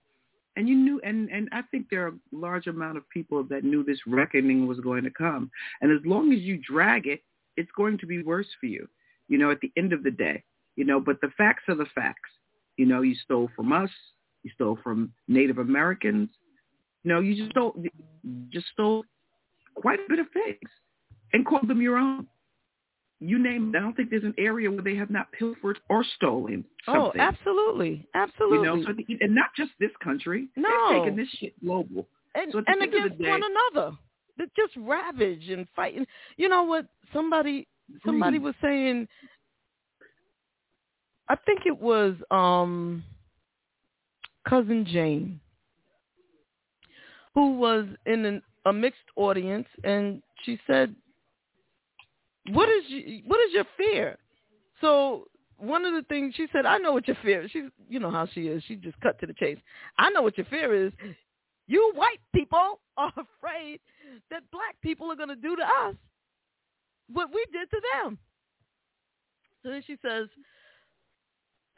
And 0.57 0.69
you 0.69 0.77
knew, 0.77 1.01
and, 1.05 1.31
and 1.31 1.49
I 1.53 1.63
think 1.71 1.87
there 1.91 2.05
are 2.05 2.09
a 2.09 2.19
large 2.33 2.67
amount 2.67 2.99
of 2.99 3.09
people 3.09 3.43
that 3.45 3.65
knew 3.65 3.83
this 3.83 4.01
reckoning 4.07 4.67
was 4.67 4.79
going 4.81 5.05
to 5.05 5.11
come. 5.11 5.51
And 5.81 5.91
as 5.91 6.05
long 6.05 6.35
as 6.35 6.41
you 6.41 6.59
drag 6.59 7.07
it, 7.07 7.23
it's 7.57 7.71
going 7.75 7.97
to 7.97 8.07
be 8.07 8.23
worse 8.23 8.49
for 8.61 8.67
you, 8.67 8.87
you 9.29 9.39
know, 9.39 9.51
at 9.51 9.61
the 9.63 9.73
end 9.79 9.95
of 9.95 10.03
the 10.03 10.11
day, 10.11 10.45
you 10.77 10.85
know, 10.85 11.01
but 11.01 11.19
the 11.23 11.31
facts 11.39 11.63
are 11.69 11.77
the 11.77 11.87
facts. 11.95 12.31
You 12.77 12.85
know, 12.85 13.01
you 13.01 13.15
stole 13.25 13.49
from 13.57 13.73
us, 13.73 13.91
you 14.43 14.51
stole 14.55 14.79
from 14.83 15.13
Native 15.29 15.59
Americans, 15.59 16.29
know, 17.05 17.21
you 17.21 17.37
just 17.37 17.51
stole, 17.53 17.75
just 18.51 18.67
stole 18.73 19.05
quite 19.81 19.99
a 20.01 20.09
bit 20.09 20.19
of 20.19 20.27
things 20.33 20.71
and 21.33 21.47
call 21.47 21.61
them 21.67 21.81
your 21.81 21.97
own. 21.97 22.27
You 23.23 23.39
name. 23.39 23.73
I 23.77 23.81
don't 23.81 23.95
think 23.95 24.09
there's 24.11 24.25
an 24.25 24.35
area 24.39 24.71
where 24.71 24.81
they 24.83 24.97
have 24.97 25.11
not 25.11 25.31
pilfered 25.33 25.79
or 25.91 26.03
stolen 26.17 26.65
something. 26.87 27.03
Oh, 27.03 27.13
absolutely, 27.19 28.07
absolutely. 28.15 28.59
You 28.59 28.65
know, 28.65 28.83
so 28.83 28.95
and 29.21 29.35
not 29.35 29.51
just 29.57 29.73
this 29.79 29.91
country. 30.03 30.49
No. 30.57 30.69
They're 30.89 31.01
taking 31.01 31.17
this 31.17 31.29
shit 31.39 31.53
global. 31.63 32.07
and, 32.35 32.51
So 32.51 32.59
and 32.67 32.69
end 32.83 32.83
of 32.85 32.91
the 32.93 32.97
against 33.09 33.23
day- 33.23 33.29
one 33.31 33.43
another. 33.75 33.97
They 34.39 34.45
just 34.57 34.73
ravage 34.79 35.51
and 35.51 35.67
fighting. 35.77 36.07
You 36.39 36.49
know 36.49 36.63
what? 36.63 36.87
Somebody 37.13 37.69
somebody 38.07 38.39
was 38.39 38.55
saying. 38.63 39.07
I 41.29 41.37
think 41.37 41.61
it 41.67 41.79
was 41.79 42.15
um 42.31 43.05
cousin 44.49 44.87
Jane 44.87 45.41
who 47.35 47.53
was 47.59 47.85
in 48.07 48.25
an, 48.25 48.43
a 48.71 48.73
mixed 48.73 49.01
audience, 49.17 49.67
and 49.85 50.23
she 50.45 50.59
said, 50.67 50.95
"What 52.51 52.69
is 52.69 52.85
what 53.27 53.41
is 53.41 53.53
your 53.53 53.67
fear?" 53.77 54.19
So 54.81 55.29
one 55.57 55.85
of 55.85 55.93
the 55.93 56.03
things 56.09 56.35
she 56.35 56.47
said, 56.53 56.67
"I 56.67 56.79
know 56.79 56.93
what 56.93 57.07
your 57.07 57.19
fear 57.23 57.43
is." 57.43 57.51
She's 57.51 57.71
you 57.89 58.01
know 58.01 58.11
how 58.11 58.27
she 58.27 58.49
is. 58.49 58.63
She 58.67 58.77
just 58.77 58.99
cut 59.01 59.19
to 59.21 59.27
the 59.27 59.35
chase. 59.35 59.59
I 59.99 60.11
know 60.11 60.23
what 60.23 60.39
your 60.39 60.47
fear 60.47 60.75
is. 60.87 60.93
You 61.67 61.93
white 61.95 62.21
people 62.35 62.81
are 62.97 63.13
afraid 63.27 63.81
that 64.31 64.43
black 64.51 64.77
people 64.83 65.11
are 65.13 65.17
going 65.17 65.29
to 65.29 65.37
do 65.37 65.55
to 65.57 65.63
us 65.63 65.95
what 67.13 67.31
we 67.33 67.45
did 67.53 67.71
to 67.71 67.81
them. 67.93 68.19
So 69.63 69.71
then 69.71 69.83
she 69.87 69.97
says, 70.03 70.29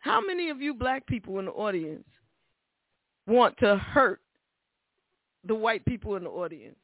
how 0.00 0.20
many 0.20 0.50
of 0.50 0.60
you 0.60 0.74
black 0.74 1.06
people 1.06 1.38
in 1.38 1.46
the 1.46 1.52
audience 1.52 2.04
want 3.26 3.56
to 3.58 3.76
hurt 3.76 4.20
the 5.46 5.54
white 5.54 5.84
people 5.84 6.16
in 6.16 6.24
the 6.24 6.30
audience? 6.30 6.76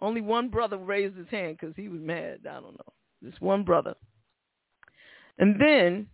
Only 0.00 0.20
one 0.20 0.48
brother 0.48 0.76
raised 0.76 1.16
his 1.16 1.28
hand 1.28 1.56
because 1.58 1.74
he 1.76 1.88
was 1.88 2.00
mad. 2.00 2.40
I 2.48 2.54
don't 2.54 2.78
know. 2.78 2.92
This 3.20 3.34
one 3.40 3.64
brother. 3.64 3.94
And 5.38 5.60
then 5.60 6.06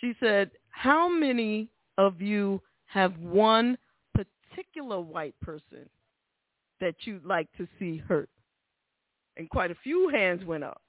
she 0.00 0.14
said, 0.20 0.50
how 0.70 1.08
many 1.08 1.68
of 1.98 2.20
you 2.20 2.60
have 2.86 3.18
one 3.18 3.76
particular 4.14 5.00
white 5.00 5.38
person 5.40 5.88
that 6.80 6.94
you'd 7.02 7.24
like 7.24 7.48
to 7.58 7.66
see 7.78 7.98
hurt? 7.98 8.30
And 9.36 9.48
quite 9.48 9.70
a 9.70 9.76
few 9.82 10.08
hands 10.08 10.44
went 10.44 10.64
up. 10.64 10.82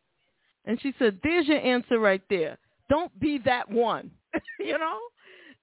And 0.66 0.80
she 0.82 0.94
said, 1.00 1.20
there's 1.24 1.48
your 1.48 1.60
answer 1.60 2.00
right 2.00 2.22
there. 2.30 2.58
Don't 2.90 3.18
be 3.20 3.40
that 3.46 3.70
one. 3.70 4.12
you 4.60 4.78
know? 4.78 5.00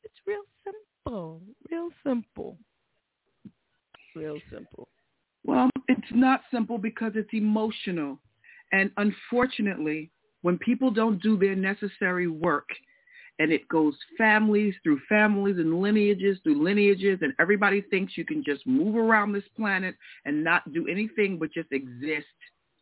It's 0.03 0.15
real 0.27 0.43
simple. 0.65 1.43
Real 1.71 1.91
simple. 2.05 2.57
Real 4.15 4.39
simple. 4.53 4.89
Well, 5.49 5.71
it's 5.89 6.13
not 6.13 6.43
simple 6.53 6.77
because 6.77 7.13
it's 7.15 7.33
emotional. 7.33 8.19
And 8.73 8.91
unfortunately, 8.99 10.11
when 10.43 10.59
people 10.59 10.91
don't 10.91 11.23
do 11.23 11.39
their 11.39 11.57
necessary 11.57 12.27
work 12.29 12.69
and 13.39 13.51
it 13.51 13.67
goes 13.69 13.95
families 14.19 14.75
through 14.83 15.01
families 15.09 15.57
and 15.57 15.81
lineages 15.81 16.37
through 16.45 16.63
lineages 16.63 17.21
and 17.23 17.33
everybody 17.41 17.81
thinks 17.81 18.19
you 18.19 18.27
can 18.27 18.45
just 18.45 18.67
move 18.67 18.95
around 18.95 19.33
this 19.33 19.49
planet 19.57 19.95
and 20.27 20.45
not 20.45 20.71
do 20.75 20.87
anything 20.87 21.39
but 21.39 21.51
just 21.51 21.73
exist, 21.73 22.27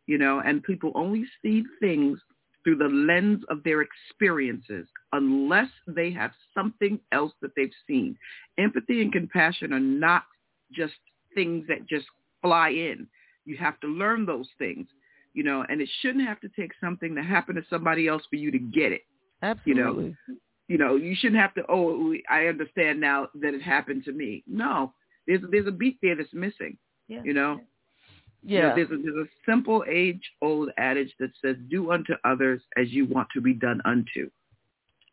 you 0.09 0.19
know, 0.19 0.41
and 0.45 0.61
people 0.65 0.91
only 0.97 1.25
see 1.43 1.63
things 1.79 2.19
through 2.65 2.79
the 2.79 2.89
lens 2.89 3.45
of 3.49 3.63
their 3.63 3.83
experiences 3.83 4.89
unless 5.13 5.69
they 5.87 6.11
have 6.11 6.33
something 6.53 6.99
else 7.13 7.33
that 7.43 7.53
they've 7.55 7.71
seen. 7.87 8.19
Empathy 8.59 9.03
and 9.03 9.13
compassion 9.13 9.73
are 9.73 9.79
not 9.79 10.25
just 10.73 10.95
things 11.33 11.65
that 11.69 11.87
just 11.87 12.07
fly 12.43 12.71
in. 12.71 13.07
You 13.45 13.57
have 13.59 13.79
to 13.81 13.87
learn 13.87 14.27
those 14.27 14.49
things, 14.59 14.87
you 15.35 15.45
know, 15.45 15.65
and 15.69 15.81
it 15.81 15.89
shouldn't 16.01 16.27
have 16.27 16.41
to 16.41 16.49
take 16.59 16.73
something 16.81 17.15
that 17.15 17.25
happened 17.25 17.57
to 17.57 17.65
somebody 17.69 18.09
else 18.09 18.23
for 18.29 18.37
you 18.37 18.51
to 18.51 18.59
get 18.59 18.93
it. 18.93 19.03
Absolutely. 19.43 20.17
You 20.69 20.79
know, 20.79 20.97
you 20.97 21.15
shouldn't 21.15 21.41
have 21.41 21.55
to, 21.55 21.63
oh, 21.69 22.13
I 22.29 22.47
understand 22.47 23.01
now 23.01 23.29
that 23.41 23.55
it 23.55 23.63
happened 23.63 24.05
to 24.05 24.13
me. 24.13 24.43
No, 24.49 24.93
there's, 25.27 25.43
there's 25.51 25.69
a 25.69 25.73
beat 25.73 25.99
there 26.03 26.17
that's 26.17 26.33
missing, 26.33 26.77
yeah. 27.09 27.21
you 27.25 27.35
know. 27.35 27.61
You 28.43 28.61
know, 28.61 28.69
Yeah. 28.69 28.75
there's, 28.75 28.91
a, 28.91 28.97
there's 29.03 29.27
a 29.27 29.51
simple 29.51 29.85
age-old 29.89 30.71
adage 30.77 31.13
that 31.21 31.31
says, 31.43 31.57
do 31.69 31.93
unto 31.93 32.15
others 32.25 32.63
as 32.77 32.91
you 32.91 33.07
want 33.07 33.29
to 33.35 33.41
be 33.41 33.55
done 33.55 33.81
unto. 33.85 34.31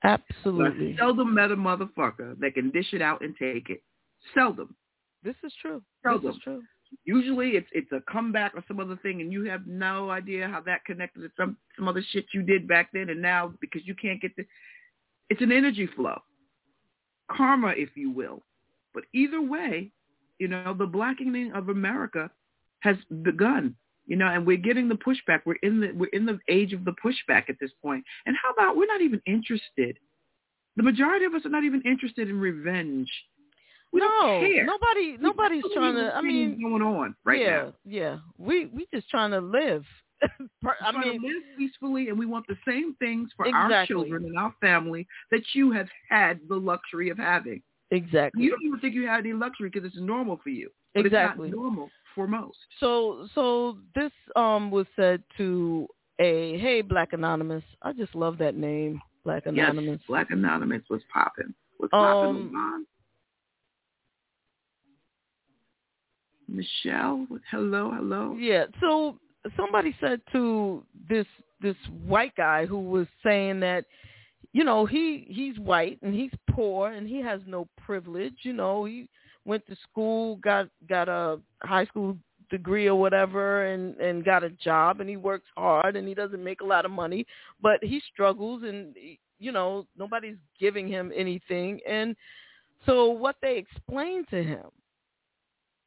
Absolutely. 0.03 0.93
Now, 0.93 1.05
seldom 1.07 1.33
met 1.33 1.51
a 1.51 1.55
motherfucker 1.55 2.37
that 2.39 2.55
can 2.55 2.71
dish 2.71 2.93
it 2.93 3.01
out 3.01 3.21
and 3.21 3.35
take 3.37 3.69
it. 3.69 3.81
Seldom. 4.33 4.75
This 5.23 5.35
is 5.43 5.53
true. 5.61 5.81
Seldom. 6.03 6.31
This 6.31 6.35
is 6.35 6.41
true. 6.43 6.63
Usually 7.05 7.51
it's 7.51 7.67
it's 7.71 7.91
a 7.91 8.01
comeback 8.11 8.53
or 8.55 8.63
some 8.67 8.79
other 8.79 8.97
thing 8.97 9.21
and 9.21 9.31
you 9.31 9.45
have 9.45 9.67
no 9.67 10.09
idea 10.09 10.47
how 10.47 10.61
that 10.61 10.85
connected 10.85 11.21
to 11.21 11.29
some 11.37 11.57
some 11.75 11.87
other 11.87 12.03
shit 12.11 12.25
you 12.33 12.43
did 12.43 12.67
back 12.67 12.89
then 12.93 13.09
and 13.09 13.21
now 13.21 13.53
because 13.61 13.81
you 13.85 13.95
can't 13.95 14.21
get 14.21 14.35
the 14.35 14.45
it's 15.29 15.41
an 15.41 15.51
energy 15.51 15.87
flow. 15.95 16.21
Karma, 17.31 17.73
if 17.75 17.89
you 17.95 18.11
will. 18.11 18.43
But 18.93 19.03
either 19.13 19.41
way, 19.41 19.91
you 20.39 20.47
know, 20.47 20.75
the 20.77 20.85
blackening 20.85 21.51
of 21.53 21.69
America 21.69 22.29
has 22.81 22.97
begun. 23.23 23.75
You 24.05 24.17
know, 24.17 24.27
and 24.27 24.45
we're 24.45 24.57
getting 24.57 24.89
the 24.89 24.95
pushback. 24.95 25.41
We're 25.45 25.55
in 25.63 25.79
the 25.79 25.91
we're 25.93 26.07
in 26.07 26.25
the 26.25 26.37
age 26.49 26.73
of 26.73 26.83
the 26.83 26.93
pushback 27.03 27.49
at 27.49 27.55
this 27.61 27.71
point. 27.81 28.03
And 28.25 28.35
how 28.41 28.51
about 28.51 28.75
we're 28.75 28.85
not 28.85 29.01
even 29.01 29.21
interested? 29.25 29.97
The 30.75 30.83
majority 30.83 31.23
of 31.25 31.33
us 31.33 31.45
are 31.45 31.49
not 31.49 31.63
even 31.63 31.81
interested 31.83 32.29
in 32.29 32.39
revenge. 32.39 33.09
We 33.93 33.99
no, 33.99 34.07
don't 34.07 34.41
care. 34.51 34.65
nobody, 34.65 35.17
nobody's 35.19 35.63
trying 35.75 35.95
to. 35.95 36.13
I 36.15 36.21
mean, 36.21 36.59
going 36.61 36.81
on 36.81 37.15
right 37.23 37.39
yeah, 37.39 37.49
now. 37.57 37.73
yeah. 37.85 38.17
We 38.37 38.65
we 38.67 38.87
just 38.93 39.07
trying 39.09 39.31
to 39.31 39.39
live. 39.39 39.85
I 40.81 40.91
mean, 40.93 41.21
to 41.21 41.27
live 41.27 41.43
peacefully, 41.57 42.09
and 42.09 42.17
we 42.17 42.25
want 42.25 42.47
the 42.47 42.55
same 42.67 42.95
things 42.95 43.29
for 43.37 43.47
our 43.53 43.85
children 43.85 44.25
and 44.25 44.37
our 44.37 44.53
family 44.61 45.05
that 45.31 45.41
you 45.53 45.71
have 45.71 45.87
had 46.09 46.39
the 46.49 46.55
luxury 46.55 47.09
of 47.09 47.17
having. 47.17 47.61
exactly. 47.91 48.43
You 48.43 48.49
don't 48.51 48.63
even 48.65 48.79
think 48.79 48.95
you 48.95 49.05
had 49.07 49.19
any 49.19 49.33
luxury 49.33 49.69
because 49.69 49.85
it's 49.87 49.99
normal 49.99 50.39
for 50.43 50.49
you. 50.49 50.69
But 50.95 51.05
Exactly. 51.05 51.49
it's 51.49 51.55
not 51.55 51.61
normal 51.63 51.89
for 52.15 52.27
most. 52.27 52.57
So 52.79 53.27
so 53.35 53.77
this 53.95 54.11
um 54.35 54.71
was 54.71 54.87
said 54.95 55.21
to 55.37 55.87
a 56.19 56.57
hey 56.59 56.81
Black 56.81 57.13
Anonymous. 57.13 57.63
I 57.81 57.91
just 57.93 58.15
love 58.15 58.37
that 58.39 58.55
name, 58.55 59.01
Black 59.25 59.45
Anonymous. 59.45 59.99
Yes, 59.99 60.07
Black 60.07 60.31
Anonymous 60.31 60.83
was 60.89 61.01
popping. 61.13 61.53
Was 61.79 61.89
popping 61.91 62.29
Um, 62.55 62.85
Michelle, 66.53 67.25
hello, 67.49 67.91
hello. 67.91 68.37
Yeah. 68.39 68.65
So 68.79 69.17
somebody 69.57 69.95
said 69.99 70.21
to 70.31 70.83
this 71.09 71.25
this 71.61 71.75
white 72.05 72.35
guy 72.35 72.65
who 72.65 72.79
was 72.79 73.07
saying 73.23 73.59
that 73.61 73.85
you 74.53 74.63
know 74.63 74.85
he 74.85 75.25
he's 75.27 75.57
white 75.57 75.99
and 76.03 76.13
he's 76.13 76.31
poor 76.51 76.91
and 76.91 77.07
he 77.07 77.19
has 77.21 77.41
no 77.47 77.67
privilege. 77.83 78.35
You 78.43 78.53
know 78.53 78.85
he 78.85 79.09
went 79.45 79.65
to 79.67 79.75
school, 79.89 80.35
got 80.37 80.69
got 80.87 81.09
a 81.09 81.39
high 81.63 81.85
school 81.85 82.17
degree 82.51 82.87
or 82.87 82.95
whatever 82.95 83.65
and 83.65 83.95
and 83.97 84.23
got 84.23 84.43
a 84.43 84.49
job 84.51 85.01
and 85.01 85.09
he 85.09 85.17
works 85.17 85.47
hard 85.57 85.95
and 85.95 86.07
he 86.07 86.13
doesn't 86.13 86.43
make 86.43 86.61
a 86.61 86.65
lot 86.65 86.85
of 86.85 86.91
money 86.91 87.25
but 87.63 87.83
he 87.83 87.99
struggles 88.13 88.61
and 88.61 88.95
you 89.39 89.51
know 89.51 89.87
nobody's 89.97 90.35
giving 90.59 90.87
him 90.87 91.11
anything 91.15 91.79
and 91.89 92.15
so 92.85 93.09
what 93.09 93.37
they 93.41 93.57
explained 93.57 94.27
to 94.29 94.43
him 94.43 94.65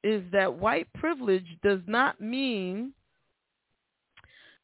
is 0.06 0.22
that 0.30 0.54
white 0.54 0.86
privilege 0.94 1.46
does 1.64 1.80
not 1.86 2.20
mean 2.20 2.92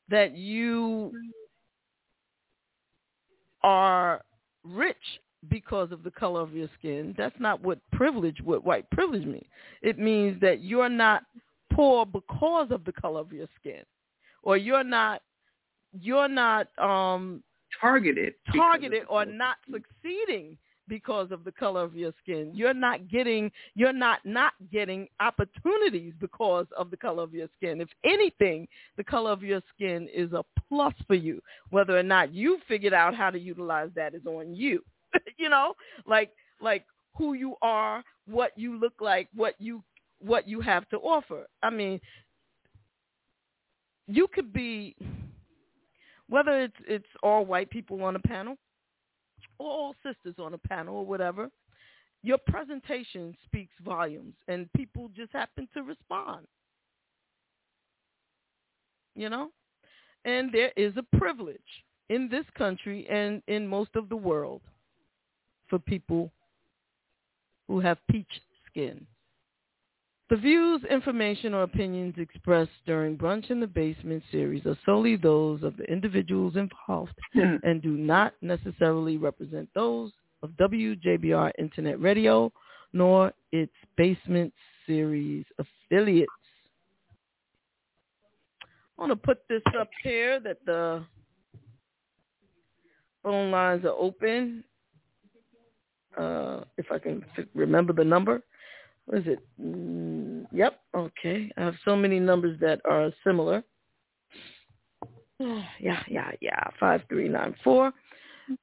that 0.08 0.36
you 0.36 1.12
are 3.64 4.22
rich 4.62 4.96
because 5.48 5.90
of 5.90 6.04
the 6.04 6.10
color 6.12 6.40
of 6.40 6.52
your 6.54 6.68
skin. 6.78 7.12
That's 7.18 7.34
not 7.40 7.60
what 7.60 7.78
privilege, 7.90 8.40
what 8.44 8.64
white 8.64 8.88
privilege 8.90 9.24
means. 9.24 9.46
It 9.82 9.98
means 9.98 10.40
that 10.40 10.62
you're 10.62 10.88
not 10.88 11.24
poor 11.72 12.06
because 12.06 12.70
of 12.70 12.84
the 12.84 12.92
color 12.92 13.20
of 13.20 13.32
your 13.32 13.48
skin, 13.58 13.82
or 14.44 14.56
you're 14.56 14.84
not 14.84 15.22
you're 16.00 16.28
not 16.28 16.68
um, 16.78 17.42
Targeted. 17.80 18.34
targeted 18.54 19.02
or 19.08 19.24
not 19.24 19.56
succeeding 19.70 20.56
because 20.88 21.30
of 21.30 21.44
the 21.44 21.52
color 21.52 21.82
of 21.82 21.94
your 21.94 22.12
skin. 22.22 22.50
You're 22.54 22.74
not 22.74 23.08
getting 23.08 23.50
you're 23.74 23.92
not 23.92 24.20
not 24.24 24.52
getting 24.72 25.08
opportunities 25.20 26.12
because 26.20 26.66
of 26.76 26.90
the 26.90 26.96
color 26.96 27.22
of 27.22 27.34
your 27.34 27.48
skin. 27.56 27.80
If 27.80 27.88
anything, 28.04 28.68
the 28.96 29.04
color 29.04 29.30
of 29.32 29.42
your 29.42 29.62
skin 29.74 30.08
is 30.14 30.32
a 30.32 30.44
plus 30.68 30.94
for 31.06 31.14
you. 31.14 31.40
Whether 31.70 31.96
or 31.96 32.02
not 32.02 32.32
you 32.32 32.58
figured 32.68 32.94
out 32.94 33.14
how 33.14 33.30
to 33.30 33.38
utilize 33.38 33.90
that 33.94 34.14
is 34.14 34.26
on 34.26 34.54
you. 34.54 34.82
you 35.36 35.48
know? 35.48 35.74
Like 36.06 36.30
like 36.60 36.84
who 37.16 37.34
you 37.34 37.54
are, 37.62 38.02
what 38.26 38.52
you 38.56 38.78
look 38.78 38.94
like, 39.00 39.28
what 39.34 39.54
you 39.58 39.82
what 40.20 40.48
you 40.48 40.60
have 40.60 40.88
to 40.90 40.96
offer. 40.98 41.46
I 41.62 41.70
mean, 41.70 42.00
you 44.06 44.26
could 44.32 44.52
be 44.52 44.96
whether 46.28 46.62
it's 46.62 46.76
it's 46.86 47.06
all 47.22 47.44
white 47.44 47.70
people 47.70 48.02
on 48.02 48.16
a 48.16 48.20
panel 48.20 48.56
or 49.58 49.70
all 49.70 49.94
sisters 50.02 50.34
on 50.38 50.54
a 50.54 50.58
panel 50.58 50.96
or 50.96 51.06
whatever, 51.06 51.50
your 52.22 52.38
presentation 52.46 53.36
speaks 53.44 53.74
volumes, 53.84 54.34
and 54.48 54.72
people 54.74 55.10
just 55.14 55.32
happen 55.32 55.68
to 55.74 55.82
respond. 55.82 56.46
You 59.14 59.28
know, 59.28 59.50
and 60.24 60.50
there 60.52 60.72
is 60.76 60.94
a 60.96 61.16
privilege 61.18 61.60
in 62.08 62.28
this 62.28 62.46
country 62.56 63.06
and 63.10 63.42
in 63.48 63.66
most 63.66 63.90
of 63.94 64.08
the 64.08 64.16
world 64.16 64.62
for 65.68 65.78
people 65.78 66.30
who 67.66 67.80
have 67.80 67.98
peach 68.10 68.40
skin. 68.66 69.06
The 70.32 70.38
views, 70.38 70.80
information, 70.90 71.52
or 71.52 71.62
opinions 71.64 72.14
expressed 72.16 72.70
during 72.86 73.18
Brunch 73.18 73.50
in 73.50 73.60
the 73.60 73.66
Basement 73.66 74.22
series 74.32 74.64
are 74.64 74.78
solely 74.86 75.16
those 75.16 75.62
of 75.62 75.76
the 75.76 75.84
individuals 75.84 76.56
involved 76.56 77.12
and 77.34 77.82
do 77.82 77.90
not 77.90 78.32
necessarily 78.40 79.18
represent 79.18 79.68
those 79.74 80.10
of 80.42 80.48
WJBR 80.52 81.50
Internet 81.58 82.00
Radio 82.00 82.50
nor 82.94 83.34
its 83.52 83.74
Basement 83.98 84.54
series 84.86 85.44
affiliates. 85.58 86.32
I 88.96 89.02
want 89.02 89.12
to 89.12 89.16
put 89.16 89.46
this 89.50 89.60
up 89.78 89.90
here 90.02 90.40
that 90.40 90.64
the 90.64 91.04
phone 93.22 93.50
lines 93.50 93.84
are 93.84 93.88
open. 93.88 94.64
Uh, 96.16 96.62
if 96.78 96.90
I 96.90 96.98
can 96.98 97.22
remember 97.54 97.92
the 97.92 98.04
number. 98.04 98.42
What 99.06 99.18
is 99.18 99.24
it? 99.26 99.38
Mm, 99.60 100.46
yep. 100.52 100.80
Okay. 100.94 101.50
I 101.56 101.62
have 101.62 101.74
so 101.84 101.96
many 101.96 102.20
numbers 102.20 102.58
that 102.60 102.80
are 102.88 103.10
similar. 103.24 103.62
yeah, 105.80 106.02
yeah, 106.08 106.30
yeah. 106.40 106.64
Five 106.78 107.02
three 107.08 107.28
nine 107.28 107.54
four. 107.64 107.92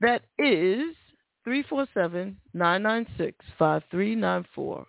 That 0.02 0.24
is 0.38 0.96
three 1.44 1.64
four 1.64 1.88
seven 1.94 2.38
nine 2.54 2.84
nine 2.84 3.06
six 3.18 3.38
five 3.58 3.84
three 3.92 4.16
nine 4.16 4.46
four. 4.56 4.86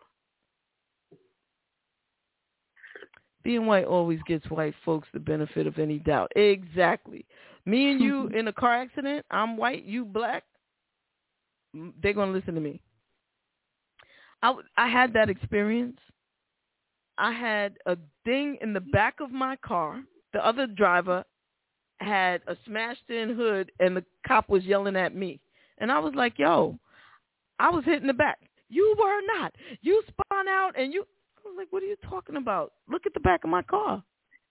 Being 3.43 3.67
white 3.67 3.87
always 3.87 4.21
gets 4.27 4.49
white 4.51 4.75
folks 4.85 5.09
the 5.13 5.21
benefit 5.21 5.67
of 5.67 5.79
any 5.79 5.99
doubt. 5.99 6.31
Exactly. 6.37 7.25
Me 7.65 7.91
and 7.91 8.01
you 8.01 8.27
in 8.35 8.49
a 8.49 8.53
car 8.53 8.77
accident, 8.83 9.25
I'm 9.31 9.57
white, 9.57 9.85
you 9.85 10.05
black, 10.05 10.45
they're 12.03 12.13
going 12.13 12.33
to 12.33 12.39
listen 12.39 12.55
to 12.55 12.61
me. 12.61 12.83
I, 14.42 14.55
I 14.76 14.88
had 14.88 15.12
that 15.14 15.29
experience. 15.29 15.98
I 17.18 17.33
had 17.33 17.76
a 17.87 17.96
ding 18.24 18.57
in 18.62 18.72
the 18.72 18.81
back 18.81 19.20
of 19.20 19.31
my 19.31 19.57
car. 19.57 20.03
The 20.33 20.46
other 20.46 20.66
driver 20.66 21.24
had 21.98 22.40
a 22.46 22.57
smashed 22.64 23.11
in 23.11 23.35
hood 23.35 23.70
and 23.79 23.94
the 23.96 24.05
cop 24.26 24.48
was 24.48 24.64
yelling 24.64 24.96
at 24.96 25.14
me. 25.14 25.40
And 25.79 25.92
I 25.92 25.98
was 25.98 26.14
like, 26.14 26.38
yo, 26.38 26.79
I 27.59 27.68
was 27.70 27.85
hitting 27.85 28.07
the 28.07 28.14
back. 28.14 28.38
You 28.70 28.94
were 28.98 29.20
not. 29.38 29.55
You 29.83 30.03
spun 30.09 30.48
out 30.48 30.72
and 30.79 30.92
you 30.92 31.05
I 31.44 31.48
was 31.48 31.55
like, 31.59 31.68
what 31.70 31.83
are 31.83 31.87
you 31.87 31.96
talking 32.09 32.37
about? 32.37 32.72
Look 32.88 33.07
at 33.07 33.14
the 33.14 33.20
back 33.20 33.44
of 33.44 33.50
my 33.50 33.62
car. 33.62 34.03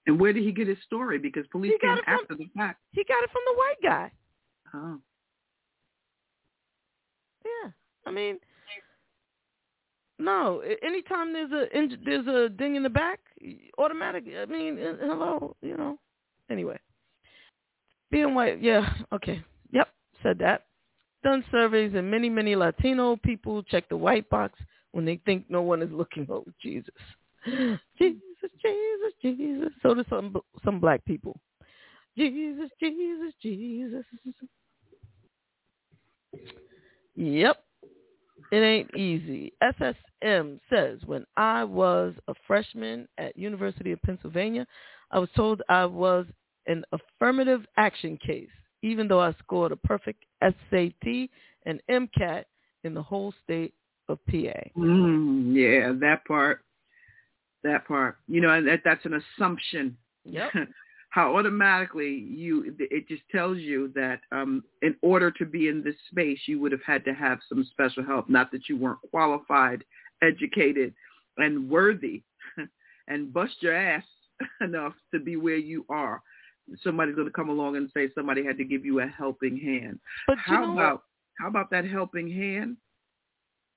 And 0.05 0.19
where 0.19 0.33
did 0.33 0.43
he 0.43 0.51
get 0.51 0.67
his 0.67 0.77
story? 0.85 1.17
Because 1.17 1.45
police 1.51 1.73
came 1.81 1.97
from- 2.03 2.03
after 2.21 2.35
the 2.35 2.49
fact. 2.55 2.81
He 2.91 3.03
got 3.03 3.23
it 3.23 3.29
from 3.31 3.41
the 3.45 3.57
white 3.57 3.81
guy. 3.81 4.11
Oh. 4.73 4.99
Yeah, 7.45 7.71
I 8.05 8.11
mean, 8.11 8.37
no. 10.19 10.61
Anytime 10.83 11.33
there's 11.33 11.51
a 11.51 11.65
there's 12.05 12.27
a 12.27 12.49
ding 12.49 12.75
in 12.75 12.83
the 12.83 12.89
back, 12.89 13.19
automatic. 13.77 14.25
I 14.39 14.45
mean, 14.45 14.77
uh, 14.79 14.95
hello, 14.99 15.55
you 15.61 15.77
know. 15.77 15.97
Anyway, 16.51 16.77
being 18.11 18.35
white, 18.35 18.61
yeah, 18.61 18.87
okay, 19.13 19.43
yep, 19.71 19.87
said 20.21 20.39
that. 20.39 20.65
Done 21.23 21.43
surveys 21.51 21.93
and 21.95 22.09
many 22.09 22.29
many 22.29 22.55
Latino 22.55 23.17
people 23.17 23.63
check 23.63 23.89
the 23.89 23.97
white 23.97 24.29
box 24.29 24.59
when 24.91 25.05
they 25.05 25.19
think 25.25 25.45
no 25.49 25.61
one 25.61 25.81
is 25.81 25.91
looking. 25.91 26.27
Oh 26.31 26.45
Jesus, 26.61 26.93
Jesus, 27.97 28.21
Jesus, 28.61 29.13
Jesus. 29.21 29.69
So 29.81 29.93
do 29.93 30.03
some 30.09 30.35
some 30.63 30.79
black 30.79 31.03
people. 31.05 31.39
Jesus, 32.17 32.69
Jesus, 32.81 33.33
Jesus. 33.41 34.05
Yep. 37.15 37.57
It 38.51 38.57
ain't 38.57 38.95
easy. 38.95 39.53
SSM 39.61 40.59
says 40.69 40.99
when 41.05 41.25
I 41.37 41.63
was 41.63 42.13
a 42.27 42.33
freshman 42.47 43.07
at 43.17 43.37
University 43.37 43.91
of 43.91 44.01
Pennsylvania, 44.01 44.65
I 45.11 45.19
was 45.19 45.29
told 45.35 45.61
I 45.69 45.85
was 45.85 46.25
an 46.67 46.83
affirmative 46.91 47.65
action 47.77 48.17
case, 48.17 48.49
even 48.81 49.07
though 49.07 49.21
I 49.21 49.33
scored 49.39 49.71
a 49.71 49.75
perfect 49.75 50.23
SAT 50.41 51.29
and 51.65 51.81
MCAT 51.89 52.45
in 52.83 52.93
the 52.93 53.01
whole 53.01 53.33
state 53.43 53.73
of 54.07 54.19
PA. 54.27 54.59
Mm, 54.77 55.53
yeah, 55.53 55.91
that 55.99 56.25
part. 56.27 56.61
That 57.63 57.87
part. 57.87 58.17
You 58.27 58.41
know, 58.41 58.63
that, 58.63 58.81
that's 58.83 59.05
an 59.05 59.21
assumption. 59.37 59.97
Yep. 60.25 60.51
How 61.09 61.35
automatically 61.35 62.13
you 62.29 62.75
it 62.77 63.07
just 63.07 63.23
tells 63.31 63.57
you 63.57 63.91
that 63.95 64.21
um, 64.31 64.63
in 64.83 64.95
order 65.01 65.31
to 65.31 65.45
be 65.45 65.67
in 65.67 65.83
this 65.83 65.95
space, 66.11 66.39
you 66.45 66.59
would 66.59 66.71
have 66.71 66.83
had 66.85 67.03
to 67.05 67.13
have 67.13 67.39
some 67.49 67.63
special 67.71 68.03
help. 68.03 68.29
Not 68.29 68.51
that 68.51 68.69
you 68.69 68.77
weren't 68.77 68.99
qualified, 69.09 69.83
educated, 70.21 70.93
and 71.37 71.69
worthy, 71.69 72.21
and 73.07 73.33
bust 73.33 73.55
your 73.61 73.75
ass 73.75 74.03
enough 74.61 74.93
to 75.13 75.19
be 75.19 75.35
where 75.35 75.57
you 75.57 75.85
are. 75.89 76.21
Somebody's 76.83 77.15
going 77.15 77.27
to 77.27 77.33
come 77.33 77.49
along 77.49 77.77
and 77.77 77.89
say 77.95 78.09
somebody 78.13 78.45
had 78.45 78.57
to 78.57 78.63
give 78.63 78.85
you 78.85 78.99
a 78.99 79.07
helping 79.07 79.57
hand. 79.57 79.99
But 80.27 80.37
how 80.37 80.71
about 80.71 80.93
what? 80.93 81.01
how 81.39 81.47
about 81.47 81.71
that 81.71 81.85
helping 81.85 82.31
hand? 82.31 82.77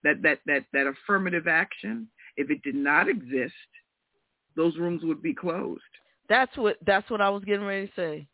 That 0.04 0.20
that 0.22 0.40
that 0.44 0.64
that 0.74 0.86
affirmative 0.86 1.48
action. 1.48 2.08
If 2.36 2.50
it 2.50 2.62
did 2.62 2.74
not 2.74 3.08
exist, 3.08 3.54
those 4.54 4.76
rooms 4.76 5.02
would 5.04 5.22
be 5.22 5.34
closed. 5.34 5.80
That's 6.32 6.56
what 6.56 6.78
that's 6.86 7.10
what 7.10 7.20
I 7.20 7.28
was 7.28 7.44
getting 7.44 7.66
ready 7.66 7.88
to 7.88 7.92
say. 7.94 8.26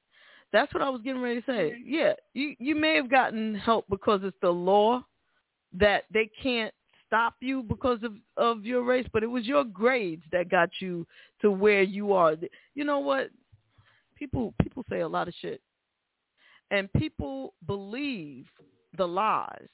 That's 0.52 0.72
what 0.72 0.84
I 0.84 0.88
was 0.88 1.02
getting 1.02 1.20
ready 1.20 1.40
to 1.40 1.46
say. 1.46 1.74
Yeah, 1.84 2.12
you 2.32 2.54
you 2.61 2.76
may 2.76 2.94
have 2.94 3.11
gotten 3.11 3.56
help 3.56 3.87
because 3.90 4.20
it's 4.22 4.37
the 4.40 4.50
law 4.50 5.02
that 5.72 6.04
they 6.14 6.30
can't 6.40 6.72
stop 7.08 7.34
you 7.40 7.64
because 7.64 8.04
of 8.04 8.14
of 8.37 8.64
your 8.64 8.84
race, 8.84 9.08
but 9.12 9.24
it 9.24 9.26
was 9.26 9.46
your 9.46 9.64
grades 9.64 10.22
that 10.30 10.48
got 10.48 10.70
you 10.80 11.04
to 11.42 11.50
where 11.50 11.82
you 11.82 12.12
are. 12.12 12.37
You 12.76 12.84
know 12.84 13.00
what? 13.00 13.30
People 14.14 14.54
people 14.62 14.84
say 14.88 15.00
a 15.00 15.08
lot 15.08 15.26
of 15.26 15.34
shit. 15.40 15.61
And 16.70 16.92
people 16.92 17.54
believe 17.66 18.46
the 18.96 19.08
lies, 19.08 19.68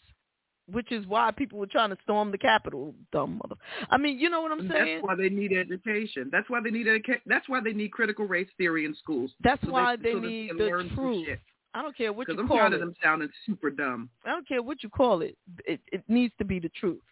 which 0.70 0.90
is 0.92 1.06
why 1.06 1.30
people 1.30 1.58
were 1.58 1.66
trying 1.66 1.90
to 1.90 1.96
storm 2.02 2.30
the 2.30 2.38
Capitol. 2.38 2.94
Dumb 3.12 3.40
mother. 3.42 3.60
I 3.90 3.98
mean, 3.98 4.18
you 4.18 4.30
know 4.30 4.40
what 4.42 4.52
I'm 4.52 4.68
saying? 4.68 4.96
that's 4.96 5.04
why 5.04 5.14
they 5.14 5.28
need 5.28 5.52
education. 5.52 6.28
That's 6.32 6.48
why 6.48 6.60
they 6.62 6.70
need 6.70 6.86
educa- 6.86 7.20
That's 7.26 7.48
why 7.48 7.60
they 7.60 7.72
need 7.72 7.92
critical 7.92 8.26
race 8.26 8.48
theory 8.56 8.84
in 8.86 8.94
schools. 8.96 9.30
That's 9.42 9.62
so 9.64 9.70
why 9.70 9.96
they, 9.96 10.02
they 10.02 10.12
so 10.12 10.20
that 10.20 10.26
need 10.26 10.50
the 10.58 10.90
truth. 10.94 11.28
I 11.74 11.82
don't 11.82 11.96
care 11.96 12.12
what 12.12 12.28
you 12.28 12.34
Because 12.34 12.42
I'm 12.42 12.48
call 12.48 12.58
tired 12.58 12.72
it. 12.72 12.74
of 12.76 12.80
them 12.80 12.94
sounding 13.02 13.28
super 13.46 13.68
dumb. 13.70 14.08
I 14.24 14.30
don't 14.30 14.46
care 14.46 14.62
what 14.62 14.82
you 14.82 14.88
call 14.88 15.22
it. 15.22 15.36
It 15.66 15.80
it 15.92 16.02
needs 16.08 16.32
to 16.38 16.44
be 16.44 16.60
the 16.60 16.70
truth. 16.70 17.02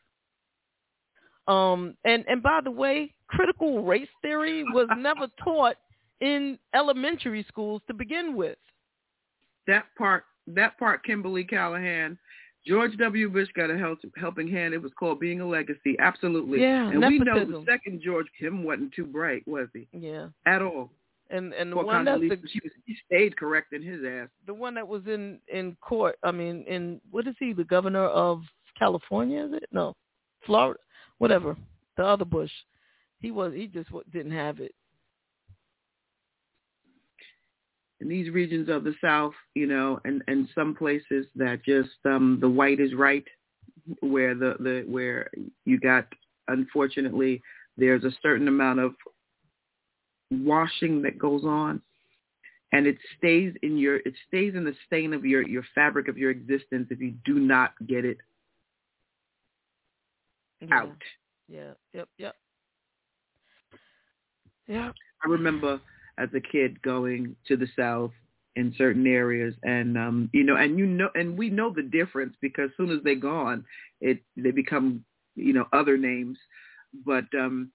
Um 1.49 1.97
and 2.05 2.25
and 2.29 2.43
by 2.43 2.61
the 2.63 2.71
way, 2.71 3.13
critical 3.27 3.83
race 3.83 4.09
theory 4.23 4.63
was 4.73 4.89
never 4.97 5.27
taught 5.43 5.77
in 6.21 6.59
elementary 6.75 7.45
schools 7.49 7.83
to 7.89 7.95
begin 7.95 8.37
with. 8.37 8.57
That 9.67 9.87
part, 9.99 10.25
that 10.47 10.79
part, 10.79 11.05
Kimberly 11.05 11.45
Callahan, 11.45 12.17
George 12.67 12.97
W. 12.97 13.29
Bush 13.29 13.49
got 13.57 13.71
a 13.71 13.79
help, 13.79 13.99
helping 14.17 14.49
hand. 14.49 14.73
It 14.73 14.83
was 14.83 14.93
called 14.99 15.19
Being 15.19 15.41
a 15.41 15.47
Legacy. 15.47 15.97
Absolutely. 15.99 16.61
Yeah, 16.61 16.91
and 16.91 17.01
we 17.01 17.19
know 17.19 17.45
the 17.45 17.65
second 17.69 18.03
George 18.03 18.27
Kim 18.39 18.63
wasn't 18.63 18.93
too 18.95 19.05
bright, 19.05 19.47
was 19.49 19.69
he? 19.73 19.89
Yeah. 19.93 20.29
At 20.47 20.63
all. 20.63 20.91
And 21.31 21.55
and 21.55 21.73
the 21.73 21.77
one 21.77 22.05
that's 22.05 22.21
the, 22.21 22.29
Condoleezza, 22.29 22.63
was, 22.63 22.73
he 22.85 22.97
stayed 23.07 23.37
correcting 23.37 23.83
his 23.83 24.01
ass. 24.07 24.29
the 24.47 24.53
one 24.53 24.75
that 24.75 24.87
was 24.87 25.03
in 25.07 25.39
in 25.53 25.77
court, 25.81 26.17
I 26.23 26.31
mean 26.31 26.65
in 26.69 27.01
what 27.11 27.27
is 27.27 27.35
he, 27.39 27.55
the 27.55 27.65
governor 27.65 28.05
of 28.05 28.43
California, 28.79 29.45
is 29.45 29.53
it? 29.55 29.65
No. 29.73 29.95
Florida, 30.45 30.79
whatever. 31.19 31.57
The 31.97 32.05
other 32.05 32.27
Bush. 32.27 32.51
He 33.21 33.31
was 33.31 33.55
he 33.55 33.67
just 33.67 33.89
didn't 34.13 34.33
have 34.33 34.61
it. 34.61 34.75
In 38.03 38.09
these 38.09 38.31
regions 38.31 38.69
of 38.69 38.85
the 38.85 38.95
South, 39.01 39.33
you 39.55 39.67
know, 39.67 40.01
and, 40.05 40.23
and 40.27 40.49
some 40.55 40.75
places 40.75 41.27
that 41.37 41.65
just 41.65 41.91
um, 42.05 42.39
the 42.41 42.49
white 42.49 42.81
is 42.81 42.93
right, 42.95 43.25
where 44.01 44.35
the, 44.35 44.57
the 44.59 44.85
where 44.89 45.31
you 45.65 45.79
got 45.79 46.07
unfortunately 46.49 47.41
there's 47.79 48.05
a 48.05 48.13
certain 48.23 48.49
amount 48.49 48.81
of 48.81 48.95
washing 50.31 51.01
that 51.03 51.19
goes 51.19 51.45
on, 51.45 51.81
and 52.73 52.87
it 52.87 52.97
stays 53.17 53.55
in 53.63 53.79
your 53.79 53.97
it 53.97 54.15
stays 54.29 54.55
in 54.55 54.65
the 54.65 54.75
stain 54.87 55.15
of 55.15 55.25
your 55.25 55.47
your 55.47 55.65
fabric 55.75 56.09
of 56.09 56.19
your 56.19 56.31
existence 56.31 56.89
if 56.91 57.01
you 57.01 57.15
do 57.25 57.39
not 57.39 57.73
get 57.87 58.05
it 58.05 58.19
Yeah. 60.61 60.83
out. 60.83 61.03
Yeah. 61.49 61.73
Yep. 61.95 62.09
Yep. 62.19 62.37
Yep. 64.69 64.95
I 65.25 65.29
remember 65.29 65.81
as 66.19 66.29
a 66.35 66.41
kid 66.41 66.81
going 66.83 67.35
to 67.49 67.57
the 67.57 67.69
South 67.77 68.13
in 68.57 68.75
certain 68.77 69.07
areas 69.07 69.55
and 69.63 69.97
um 69.97 70.29
you 70.35 70.45
know 70.45 70.57
and 70.57 70.79
you 70.79 70.87
know 70.87 71.09
and 71.15 71.39
we 71.39 71.49
know 71.49 71.73
the 71.73 71.83
difference 71.83 72.35
because 72.43 72.67
as 72.69 72.77
soon 72.77 72.91
as 72.91 72.99
they're 73.03 73.15
gone 73.15 73.65
it 74.03 74.19
they 74.37 74.51
become 74.51 75.03
you 75.37 75.55
know 75.55 75.67
other 75.73 75.97
names 75.97 76.37
but 77.07 77.25
um 77.35 77.71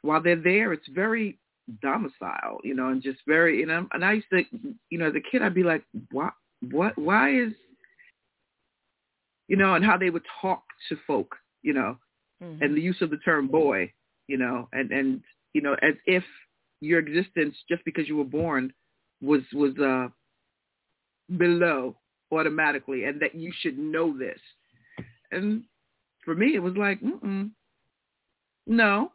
while 0.00 0.22
they're 0.22 0.36
there 0.42 0.72
it's 0.72 0.88
very 0.88 1.38
domicile 1.82 2.58
you 2.64 2.74
know 2.74 2.88
and 2.88 3.02
just 3.02 3.18
very 3.26 3.58
you 3.60 3.66
know 3.66 3.86
and 3.92 4.02
i 4.04 4.14
used 4.14 4.26
to 4.30 4.42
you 4.88 4.98
know 4.98 5.08
as 5.08 5.14
a 5.14 5.20
kid 5.30 5.42
i'd 5.42 5.54
be 5.54 5.62
like 5.62 5.84
what 6.12 6.32
what 6.70 6.96
why 6.96 7.30
is 7.30 7.52
you 9.48 9.56
know 9.56 9.74
and 9.74 9.84
how 9.84 9.96
they 9.98 10.10
would 10.10 10.24
talk 10.40 10.62
to 10.88 10.96
folk 11.06 11.36
you 11.62 11.72
know 11.72 11.96
Mhm. 12.42 12.62
and 12.62 12.76
the 12.76 12.80
use 12.80 13.00
of 13.02 13.10
the 13.10 13.18
term 13.18 13.46
boy 13.48 13.92
you 14.28 14.38
know 14.38 14.68
and 14.72 14.90
and 14.90 15.22
you 15.52 15.60
know 15.60 15.76
as 15.82 15.94
if 16.06 16.24
your 16.82 16.98
existence 16.98 17.56
just 17.68 17.84
because 17.84 18.08
you 18.08 18.16
were 18.16 18.24
born 18.24 18.72
was 19.20 19.40
was 19.52 19.72
uh 19.78 20.08
below 21.38 21.96
automatically 22.32 23.04
and 23.04 23.20
that 23.22 23.34
you 23.34 23.52
should 23.60 23.78
know 23.78 24.16
this. 24.18 24.40
And 25.30 25.62
for 26.24 26.34
me 26.34 26.54
it 26.54 26.62
was 26.62 26.76
like 26.76 27.00
mm 27.00 27.50
no. 28.66 29.12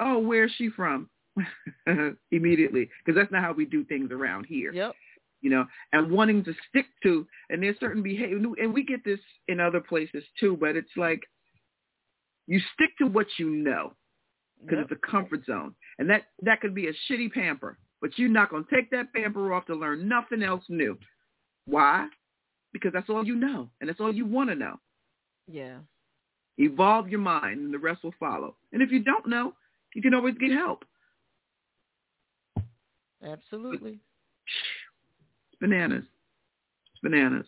Oh 0.00 0.18
where's 0.18 0.52
she 0.56 0.70
from? 0.70 1.08
Immediately. 2.32 2.88
Because 3.04 3.20
that's 3.20 3.32
not 3.32 3.42
how 3.42 3.52
we 3.52 3.64
do 3.66 3.84
things 3.84 4.10
around 4.10 4.44
here. 4.46 4.72
Yep. 4.72 4.94
you 5.42 5.50
know, 5.50 5.66
and 5.92 6.10
wanting 6.10 6.42
to 6.44 6.54
stick 6.68 6.86
to, 7.02 7.26
and 7.50 7.62
there's 7.62 7.78
certain 7.78 8.02
behavior, 8.02 8.38
and 8.58 8.72
we 8.72 8.82
get 8.84 9.04
this 9.04 9.20
in 9.48 9.60
other 9.60 9.80
places 9.80 10.24
too, 10.40 10.56
but 10.58 10.74
it's 10.74 10.96
like 10.96 11.20
you 12.46 12.60
stick 12.74 12.90
to 12.98 13.06
what 13.06 13.26
you 13.38 13.50
know 13.50 13.92
because 14.64 14.78
Yep. 14.78 14.90
it's 14.90 15.04
a 15.04 15.06
comfort 15.06 15.44
zone, 15.44 15.74
and 15.98 16.08
that 16.08 16.32
that 16.42 16.60
could 16.60 16.74
be 16.74 16.88
a 16.88 16.92
shitty 17.06 17.32
pamper, 17.32 17.78
but 18.00 18.18
you're 18.18 18.28
not 18.28 18.50
gonna 18.50 18.64
take 18.72 18.90
that 18.90 19.12
pamper 19.12 19.52
off 19.52 19.66
to 19.66 19.74
learn 19.74 20.08
nothing 20.08 20.42
else 20.42 20.64
new. 20.68 20.98
Why? 21.66 22.08
Because 22.72 22.92
that's 22.92 23.10
all 23.10 23.26
you 23.26 23.36
know, 23.36 23.70
and 23.80 23.88
that's 23.88 24.00
all 24.00 24.12
you 24.12 24.26
want 24.26 24.50
to 24.50 24.56
know. 24.56 24.80
Yeah. 25.46 25.78
Evolve 26.58 27.08
your 27.08 27.20
mind, 27.20 27.60
and 27.60 27.74
the 27.74 27.78
rest 27.78 28.02
will 28.02 28.14
follow. 28.18 28.56
And 28.72 28.82
if 28.82 28.90
you 28.90 29.02
don't 29.02 29.26
know, 29.26 29.54
you 29.94 30.02
can 30.02 30.14
always 30.14 30.36
get 30.38 30.52
help. 30.52 30.84
Absolutely. 33.22 33.98
It's 35.50 35.60
bananas. 35.60 36.04
It's 36.92 37.00
bananas. 37.02 37.46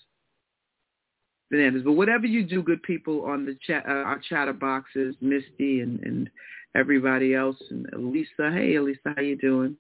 Bananas. 1.51 1.83
But 1.85 1.93
whatever 1.93 2.27
you 2.27 2.45
do, 2.45 2.63
good 2.63 2.83
people 2.83 3.25
on 3.25 3.45
the 3.45 3.57
chat, 3.67 3.85
uh, 3.87 3.93
our 3.93 4.19
chatter 4.29 4.53
boxes, 4.53 5.15
Misty 5.21 5.81
and, 5.81 6.01
and 6.01 6.31
everybody 6.77 7.35
else, 7.35 7.57
and 7.71 7.87
Elisa. 7.95 8.51
Hey, 8.53 8.75
Elisa, 8.77 9.15
how 9.17 9.23
you 9.23 9.37
doing? 9.37 9.77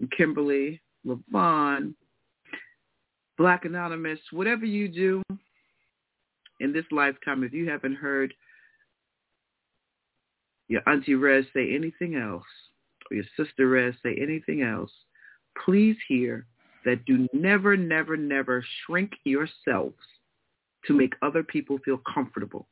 And 0.00 0.10
Kimberly, 0.10 0.80
Levon, 1.06 1.94
Black 3.36 3.64
Anonymous. 3.64 4.18
Whatever 4.32 4.64
you 4.64 4.88
do 4.88 5.22
in 6.60 6.72
this 6.72 6.86
lifetime, 6.90 7.44
if 7.44 7.52
you 7.52 7.68
haven't 7.68 7.96
heard 7.96 8.32
your 10.68 10.82
Auntie 10.88 11.14
Rez 11.14 11.44
say 11.54 11.74
anything 11.74 12.16
else, 12.16 12.44
or 13.10 13.16
your 13.16 13.24
sister 13.36 13.68
Rez 13.68 13.94
say 14.02 14.16
anything 14.20 14.62
else, 14.62 14.90
please 15.64 15.96
hear 16.08 16.46
that 16.84 17.04
do 17.04 17.28
never, 17.32 17.76
never, 17.76 18.16
never 18.16 18.64
shrink 18.86 19.12
yourselves 19.24 19.98
to 20.86 20.94
make 20.94 21.12
other 21.20 21.42
people 21.42 21.78
feel 21.84 22.00
comfortable. 22.12 22.66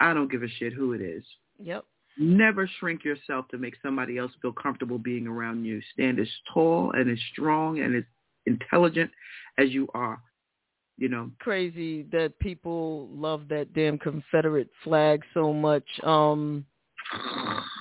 I 0.00 0.12
don't 0.12 0.30
give 0.30 0.42
a 0.42 0.48
shit 0.48 0.72
who 0.74 0.92
it 0.92 1.00
is. 1.00 1.24
Yep. 1.62 1.84
Never 2.16 2.68
shrink 2.78 3.04
yourself 3.04 3.48
to 3.48 3.58
make 3.58 3.74
somebody 3.82 4.18
else 4.18 4.32
feel 4.40 4.52
comfortable 4.52 4.98
being 4.98 5.26
around 5.26 5.64
you. 5.64 5.80
Stand 5.92 6.20
as 6.20 6.28
tall 6.52 6.92
and 6.92 7.10
as 7.10 7.18
strong 7.32 7.80
and 7.80 7.96
as 7.96 8.04
intelligent 8.46 9.10
as 9.58 9.70
you 9.70 9.88
are. 9.94 10.20
You 10.96 11.08
know, 11.08 11.30
Crazy 11.40 12.02
that 12.12 12.38
people 12.38 13.08
love 13.12 13.48
that 13.48 13.74
damn 13.74 13.98
Confederate 13.98 14.70
flag 14.84 15.22
so 15.34 15.52
much. 15.52 15.84
Um, 16.04 16.64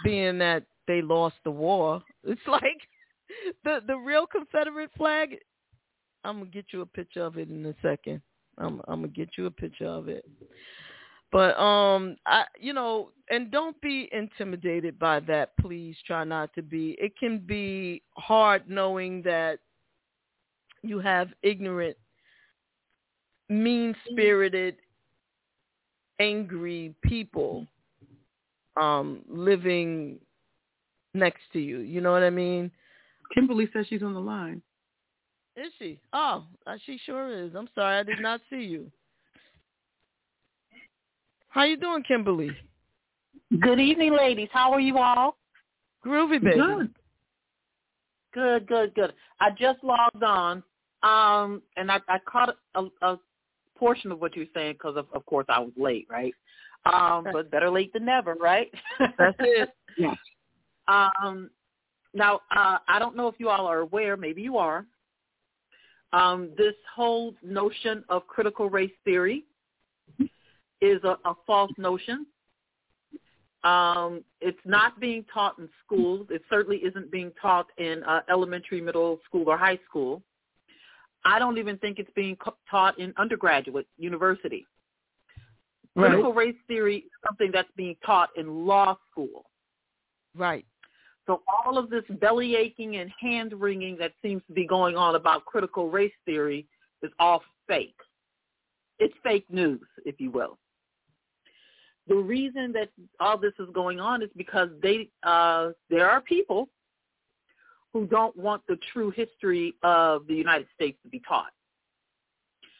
being 0.03 0.39
that 0.39 0.63
they 0.87 1.03
lost 1.03 1.35
the 1.43 1.51
war, 1.51 2.01
it's 2.23 2.41
like 2.47 2.81
the 3.63 3.81
the 3.85 3.95
real 3.95 4.25
Confederate 4.25 4.89
flag. 4.97 5.35
I'm 6.23 6.39
gonna 6.39 6.49
get 6.49 6.65
you 6.71 6.81
a 6.81 6.85
picture 6.87 7.23
of 7.23 7.37
it 7.37 7.49
in 7.49 7.63
a 7.67 7.75
second. 7.83 8.21
I'm 8.57 8.81
I'm 8.87 9.01
gonna 9.01 9.09
get 9.09 9.29
you 9.37 9.45
a 9.45 9.51
picture 9.51 9.85
of 9.85 10.07
it. 10.07 10.25
But 11.33 11.59
um, 11.59 12.15
I 12.27 12.43
you 12.59 12.73
know, 12.73 13.09
and 13.31 13.49
don't 13.49 13.79
be 13.81 14.07
intimidated 14.11 14.99
by 14.99 15.19
that. 15.21 15.57
Please 15.59 15.95
try 16.05 16.23
not 16.23 16.53
to 16.53 16.61
be. 16.61 16.95
It 16.99 17.17
can 17.17 17.39
be 17.39 18.03
hard 18.15 18.69
knowing 18.69 19.23
that 19.23 19.57
you 20.83 20.99
have 20.99 21.29
ignorant, 21.41 21.97
mean-spirited, 23.49 24.75
angry 26.19 26.93
people 27.01 27.65
um 28.79 29.21
living 29.27 30.19
next 31.15 31.41
to 31.53 31.59
you. 31.59 31.79
You 31.79 31.99
know 31.99 32.11
what 32.11 32.23
I 32.23 32.29
mean? 32.29 32.69
Kimberly 33.33 33.67
says 33.73 33.87
she's 33.89 34.03
on 34.03 34.13
the 34.13 34.19
line. 34.19 34.61
Is 35.55 35.71
she? 35.79 35.99
Oh, 36.13 36.43
uh, 36.67 36.77
she 36.85 36.99
sure 37.03 37.31
is. 37.31 37.53
I'm 37.55 37.69
sorry, 37.73 37.97
I 37.99 38.03
did 38.03 38.19
not 38.19 38.41
see 38.51 38.61
you. 38.61 38.91
How 41.53 41.65
you 41.65 41.77
doing, 41.77 42.01
Kimberly? 42.01 42.49
Good 43.59 43.79
evening, 43.79 44.15
ladies. 44.15 44.49
How 44.51 44.73
are 44.73 44.79
you 44.79 44.97
all? 44.97 45.37
Groovy 46.03 46.43
baby. 46.43 46.57
Good. 46.57 46.89
Good, 48.33 48.67
good, 48.67 48.95
good. 48.95 49.13
I 49.39 49.51
just 49.51 49.83
logged 49.83 50.23
on, 50.23 50.63
um, 51.03 51.61
and 51.77 51.91
I, 51.91 51.99
I 52.09 52.17
caught 52.25 52.55
a, 52.73 52.85
a 53.03 53.19
portion 53.77 54.11
of 54.11 54.19
what 54.19 54.35
you 54.35 54.41
were 54.41 54.59
saying 54.59 54.73
because, 54.73 54.97
of, 54.97 55.05
of 55.13 55.23
course, 55.27 55.45
I 55.47 55.59
was 55.59 55.71
late, 55.77 56.07
right? 56.09 56.33
Um, 56.91 57.27
but 57.31 57.51
better 57.51 57.69
late 57.69 57.93
than 57.93 58.05
never, 58.05 58.33
right? 58.33 58.71
That's 58.99 59.37
it. 59.39 59.69
Yes. 59.97 60.15
Um, 60.89 61.49
now, 62.13 62.41
uh, 62.53 62.77
I 62.89 62.99
don't 62.99 63.15
know 63.15 63.29
if 63.29 63.35
you 63.37 63.47
all 63.47 63.67
are 63.67 63.79
aware. 63.79 64.17
Maybe 64.17 64.41
you 64.41 64.57
are. 64.57 64.85
Um, 66.11 66.49
this 66.57 66.73
whole 66.93 67.33
notion 67.41 68.03
of 68.09 68.27
critical 68.27 68.69
race 68.69 68.91
theory 69.05 69.45
is 70.83 71.03
a, 71.03 71.17
a 71.25 71.33
false 71.47 71.71
notion. 71.77 72.25
Um, 73.63 74.23
it's 74.41 74.59
not 74.65 74.99
being 74.99 75.23
taught 75.33 75.57
in 75.57 75.69
schools. 75.85 76.27
It 76.29 76.41
certainly 76.49 76.77
isn't 76.77 77.09
being 77.11 77.31
taught 77.41 77.67
in 77.77 78.03
uh, 78.03 78.19
elementary, 78.29 78.81
middle 78.81 79.19
school, 79.25 79.47
or 79.47 79.57
high 79.57 79.79
school. 79.87 80.21
I 81.23 81.39
don't 81.39 81.57
even 81.57 81.77
think 81.77 81.99
it's 81.99 82.11
being 82.13 82.35
co- 82.35 82.57
taught 82.69 82.99
in 82.99 83.13
undergraduate 83.17 83.87
university. 83.97 84.65
Right. 85.95 86.09
Critical 86.09 86.33
race 86.33 86.55
theory 86.67 86.97
is 86.97 87.11
something 87.25 87.51
that's 87.53 87.69
being 87.77 87.95
taught 88.05 88.29
in 88.35 88.65
law 88.65 88.97
school. 89.09 89.45
Right. 90.35 90.65
So 91.25 91.41
all 91.47 91.77
of 91.77 91.89
this 91.89 92.03
belly 92.19 92.57
aching 92.57 92.97
and 92.97 93.09
hand 93.17 93.53
wringing 93.53 93.95
that 93.99 94.11
seems 94.21 94.41
to 94.47 94.53
be 94.53 94.67
going 94.67 94.97
on 94.97 95.15
about 95.15 95.45
critical 95.45 95.89
race 95.89 96.11
theory 96.25 96.67
is 97.01 97.11
all 97.19 97.41
fake. 97.67 97.95
It's 98.99 99.13
fake 99.23 99.45
news, 99.49 99.79
if 100.05 100.19
you 100.19 100.31
will. 100.31 100.57
The 102.07 102.15
reason 102.15 102.73
that 102.73 102.89
all 103.19 103.37
this 103.37 103.53
is 103.59 103.69
going 103.73 103.99
on 103.99 104.21
is 104.21 104.29
because 104.35 104.69
they 104.81 105.09
uh, 105.23 105.69
there 105.89 106.09
are 106.09 106.21
people 106.21 106.69
who 107.93 108.07
don't 108.07 108.35
want 108.35 108.61
the 108.67 108.77
true 108.91 109.11
history 109.11 109.75
of 109.83 110.27
the 110.27 110.33
United 110.33 110.67
States 110.73 110.97
to 111.03 111.09
be 111.09 111.21
taught. 111.27 111.51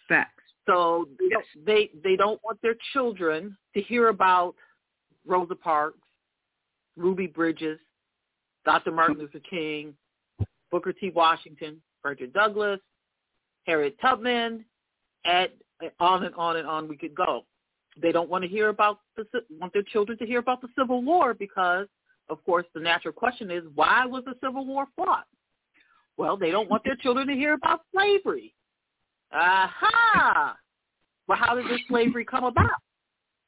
Facts. 0.10 0.44
So 0.66 1.08
they 1.20 1.30
don't, 1.30 1.46
they 1.66 1.90
they 2.04 2.16
don't 2.16 2.42
want 2.44 2.62
their 2.62 2.76
children 2.92 3.58
to 3.76 3.82
hear 3.82 4.10
about 4.10 4.56
Rosa 5.26 5.56
Parks, 5.56 6.00
Ruby 6.98 7.28
Bridges, 7.28 7.80
Dr. 8.66 8.92
Martin 8.92 9.18
Luther 9.20 9.40
King, 9.40 9.94
Booker 10.72 10.94
T. 10.94 11.12
Washington, 11.12 11.82
Frederick 12.02 12.34
Douglass, 12.34 12.80
Harriet 13.66 13.98
Tubman, 14.02 14.66
and 15.26 15.50
on 16.00 16.24
and 16.24 16.36
on 16.36 16.58
and 16.58 16.68
on 16.68 16.88
we 16.88 16.98
could 16.98 17.16
go. 17.16 17.46
They 18.02 18.12
don't 18.12 18.30
want 18.30 18.44
to 18.44 18.50
hear 18.50 18.70
about 18.70 19.00
the 19.16 19.26
want 19.60 19.74
their 19.74 19.84
children 19.84 20.18
to 20.18 20.26
hear 20.26 20.40
about 20.40 20.62
the 20.62 20.70
Civil 20.78 21.04
War 21.04 21.34
because, 21.34 21.88
of 22.30 22.44
course, 22.44 22.66
the 22.74 22.82
natural 22.82 23.14
question 23.14 23.52
is 23.52 23.64
why 23.76 24.06
was 24.06 24.24
the 24.26 24.36
Civil 24.44 24.66
War 24.66 24.88
fought? 24.96 25.26
Well, 26.18 26.38
they 26.38 26.52
don't 26.52 26.70
want 26.70 26.84
their 26.84 26.96
children 26.96 27.28
to 27.28 27.34
hear 27.34 27.54
about 27.54 27.82
slavery. 27.94 28.54
Aha! 29.32 30.56
Well, 31.28 31.38
how 31.38 31.56
did 31.56 31.66
this 31.66 31.82
slavery 31.88 32.26
come 32.26 32.44
about? 32.44 32.70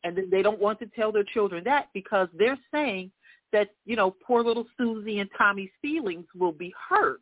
And 0.03 0.15
then 0.15 0.29
they 0.31 0.41
don't 0.41 0.59
want 0.59 0.79
to 0.79 0.87
tell 0.87 1.11
their 1.11 1.23
children 1.23 1.63
that 1.65 1.87
because 1.93 2.27
they're 2.37 2.59
saying 2.71 3.11
that, 3.51 3.69
you 3.85 3.95
know, 3.95 4.15
poor 4.25 4.43
little 4.43 4.65
Susie 4.77 5.19
and 5.19 5.29
Tommy's 5.37 5.69
feelings 5.81 6.25
will 6.35 6.51
be 6.51 6.73
hurt. 6.89 7.21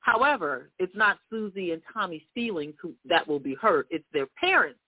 However, 0.00 0.70
it's 0.78 0.94
not 0.96 1.18
Susie 1.30 1.70
and 1.70 1.80
Tommy's 1.92 2.22
feelings 2.34 2.74
who, 2.80 2.92
that 3.08 3.26
will 3.26 3.38
be 3.38 3.54
hurt. 3.54 3.86
It's 3.90 4.04
their 4.12 4.26
parents 4.38 4.80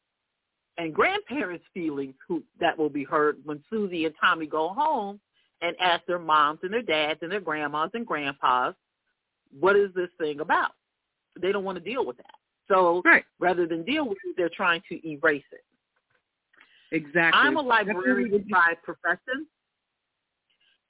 and 0.79 0.95
grandparents' 0.95 1.64
feelings 1.72 2.14
who 2.27 2.43
that 2.61 2.77
will 2.77 2.89
be 2.89 3.05
hurt 3.05 3.37
when 3.45 3.62
Susie 3.70 4.07
and 4.07 4.14
Tommy 4.20 4.47
go 4.47 4.70
home 4.70 5.20
and 5.62 5.77
ask 5.81 6.05
their 6.07 6.18
moms 6.18 6.61
and 6.62 6.72
their 6.72 6.83
dads 6.83 7.20
and 7.22 7.31
their 7.31 7.41
grandmas 7.41 7.91
and 7.95 8.07
grandpas, 8.07 8.75
what 9.59 9.77
is 9.77 9.91
this 9.95 10.11
thing 10.18 10.41
about? 10.41 10.72
They 11.41 11.53
don't 11.53 11.64
want 11.64 11.79
to 11.79 11.85
deal 11.85 12.05
with 12.05 12.16
that. 12.18 12.35
So 12.68 13.03
right. 13.05 13.25
rather 13.39 13.66
than 13.66 13.85
deal 13.85 14.09
with 14.09 14.18
it, 14.25 14.35
they're 14.37 14.51
trying 14.55 14.83
to 14.89 15.09
erase 15.09 15.45
it. 15.53 15.64
Exactly. 16.93 17.41
I'm 17.41 17.57
a 17.57 17.62
librarian 17.62 18.47
by 18.51 18.75
profession, 18.83 19.47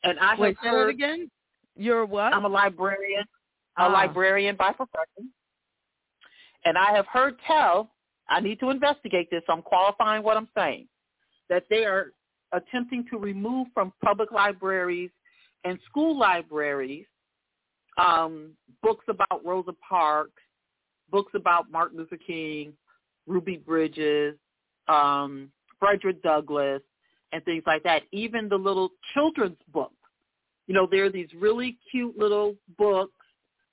and 0.02 0.18
I 0.18 0.30
have 0.30 0.38
Wait, 0.38 0.56
say 0.62 0.68
heard 0.68 0.88
it 0.88 0.94
again. 0.94 1.30
You're 1.76 2.04
what? 2.04 2.34
I'm 2.34 2.44
a 2.44 2.48
librarian, 2.48 3.24
a 3.78 3.82
Ah. 3.82 3.86
librarian 3.86 4.54
by 4.56 4.72
profession, 4.72 5.32
and 6.64 6.76
I 6.76 6.92
have 6.92 7.06
heard 7.06 7.38
tell. 7.46 7.93
I 8.28 8.40
need 8.40 8.60
to 8.60 8.70
investigate 8.70 9.30
this. 9.30 9.42
I'm 9.48 9.62
qualifying 9.62 10.22
what 10.22 10.36
I'm 10.36 10.48
saying. 10.56 10.88
That 11.50 11.64
they 11.68 11.84
are 11.84 12.12
attempting 12.52 13.04
to 13.10 13.18
remove 13.18 13.68
from 13.74 13.92
public 14.02 14.32
libraries 14.32 15.10
and 15.64 15.78
school 15.88 16.18
libraries 16.18 17.06
um, 17.96 18.52
books 18.82 19.04
about 19.08 19.44
Rosa 19.44 19.72
Parks, 19.86 20.42
books 21.10 21.32
about 21.34 21.70
Martin 21.70 21.98
Luther 21.98 22.16
King, 22.16 22.72
Ruby 23.26 23.56
Bridges, 23.56 24.36
um, 24.88 25.50
Frederick 25.78 26.22
Douglass, 26.22 26.82
and 27.32 27.44
things 27.44 27.62
like 27.66 27.82
that. 27.84 28.02
Even 28.12 28.48
the 28.48 28.56
little 28.56 28.90
children's 29.12 29.58
books. 29.72 29.94
You 30.66 30.74
know, 30.74 30.88
there 30.90 31.04
are 31.04 31.10
these 31.10 31.28
really 31.36 31.78
cute 31.90 32.18
little 32.18 32.56
books 32.78 33.12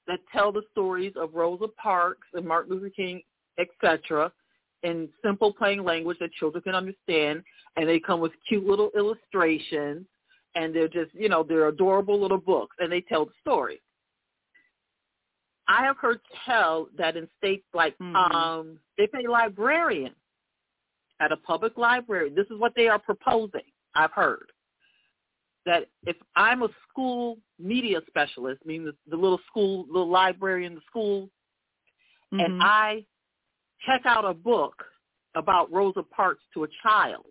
that 0.07 0.19
tell 0.31 0.51
the 0.51 0.63
stories 0.71 1.13
of 1.15 1.33
Rosa 1.33 1.67
Parks 1.81 2.27
and 2.33 2.45
Martin 2.45 2.73
Luther 2.73 2.89
King, 2.89 3.21
etc., 3.59 4.31
in 4.83 5.09
simple, 5.23 5.53
plain 5.53 5.83
language 5.83 6.17
that 6.19 6.31
children 6.33 6.63
can 6.63 6.75
understand, 6.75 7.43
and 7.75 7.87
they 7.87 7.99
come 7.99 8.19
with 8.19 8.31
cute 8.47 8.65
little 8.65 8.91
illustrations, 8.95 10.05
and 10.55 10.75
they're 10.75 10.87
just, 10.87 11.13
you 11.13 11.29
know, 11.29 11.43
they're 11.43 11.67
adorable 11.67 12.19
little 12.19 12.37
books, 12.37 12.75
and 12.79 12.91
they 12.91 13.01
tell 13.01 13.25
the 13.25 13.31
story. 13.41 13.81
I 15.67 15.85
have 15.85 15.97
heard 15.97 16.19
tell 16.45 16.89
that 16.97 17.15
in 17.15 17.29
states 17.37 17.65
like 17.73 17.97
Mhm. 17.99 18.33
um, 18.33 18.79
if 18.97 19.13
a 19.13 19.29
librarian 19.29 20.15
at 21.19 21.31
a 21.31 21.37
public 21.37 21.77
library, 21.77 22.29
this 22.29 22.47
is 22.49 22.57
what 22.59 22.73
they 22.75 22.87
are 22.87 22.99
proposing. 22.99 23.71
I've 23.95 24.11
heard 24.11 24.51
that 25.65 25.87
if 26.05 26.17
I'm 26.35 26.63
a 26.63 26.69
school 26.89 27.37
media 27.59 28.01
specialist, 28.07 28.65
meaning 28.65 28.85
the, 28.87 28.95
the 29.07 29.15
little 29.15 29.39
school, 29.47 29.85
little 29.87 30.09
library 30.09 30.65
in 30.65 30.75
the 30.75 30.81
school, 30.89 31.29
Mhm. 32.33 32.45
and 32.45 32.63
I 32.63 33.05
check 33.85 34.01
out 34.05 34.25
a 34.25 34.33
book 34.33 34.75
about 35.35 35.71
Rosa 35.71 36.03
Parks 36.03 36.43
to 36.53 36.63
a 36.63 36.67
child 36.83 37.25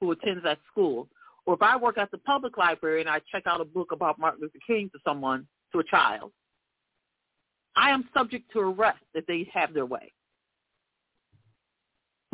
who 0.00 0.12
attends 0.12 0.42
that 0.44 0.58
school, 0.70 1.08
or 1.46 1.54
if 1.54 1.62
I 1.62 1.76
work 1.76 1.98
at 1.98 2.10
the 2.10 2.18
public 2.18 2.56
library 2.56 3.00
and 3.00 3.08
I 3.10 3.20
check 3.32 3.44
out 3.46 3.60
a 3.60 3.64
book 3.64 3.92
about 3.92 4.18
Martin 4.18 4.42
Luther 4.42 4.58
King 4.66 4.90
to 4.92 4.98
someone, 5.04 5.46
to 5.72 5.80
a 5.80 5.84
child, 5.84 6.32
I 7.76 7.90
am 7.90 8.08
subject 8.14 8.50
to 8.52 8.60
arrest 8.60 8.98
if 9.14 9.26
they 9.26 9.48
have 9.52 9.74
their 9.74 9.86
way. 9.86 10.12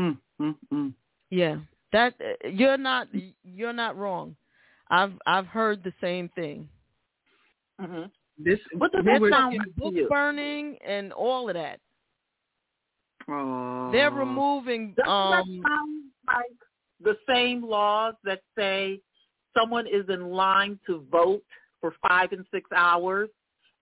Mm, 0.01 0.19
mm, 0.41 0.55
mm. 0.73 0.93
Yeah, 1.31 1.57
that 1.93 2.15
uh, 2.21 2.49
you're 2.49 2.79
not 2.79 3.09
you're 3.43 3.73
not 3.73 3.97
wrong. 3.97 4.37
I've 4.91 5.13
I've 5.27 5.47
heard 5.47 5.83
the 5.83 5.93
same 6.01 6.29
thing. 6.31 6.69
Mm-hmm. 7.81 8.05
This 8.39 8.59
What 8.79 8.93
does 8.93 9.05
we 9.05 9.13
that 9.13 9.31
sound 9.31 9.57
like 9.59 9.67
to 9.67 9.73
Book 9.81 9.95
you? 9.95 10.09
burning 10.09 10.79
and 10.87 11.13
all 11.13 11.49
of 11.49 11.55
that. 11.55 11.81
Aw. 13.29 13.91
They're 13.93 14.11
removing 14.11 14.95
Doesn't 14.97 15.11
um 15.11 15.31
that 15.31 15.69
sound 15.69 16.03
like 16.27 16.59
the 17.01 17.17
same 17.29 17.63
laws 17.65 18.15
that 18.25 18.41
say 18.57 19.01
someone 19.57 19.87
is 19.87 20.09
in 20.09 20.31
line 20.31 20.79
to 20.87 21.05
vote 21.11 21.43
for 21.81 21.95
five 22.09 22.33
and 22.33 22.47
six 22.53 22.71
hours 22.75 23.29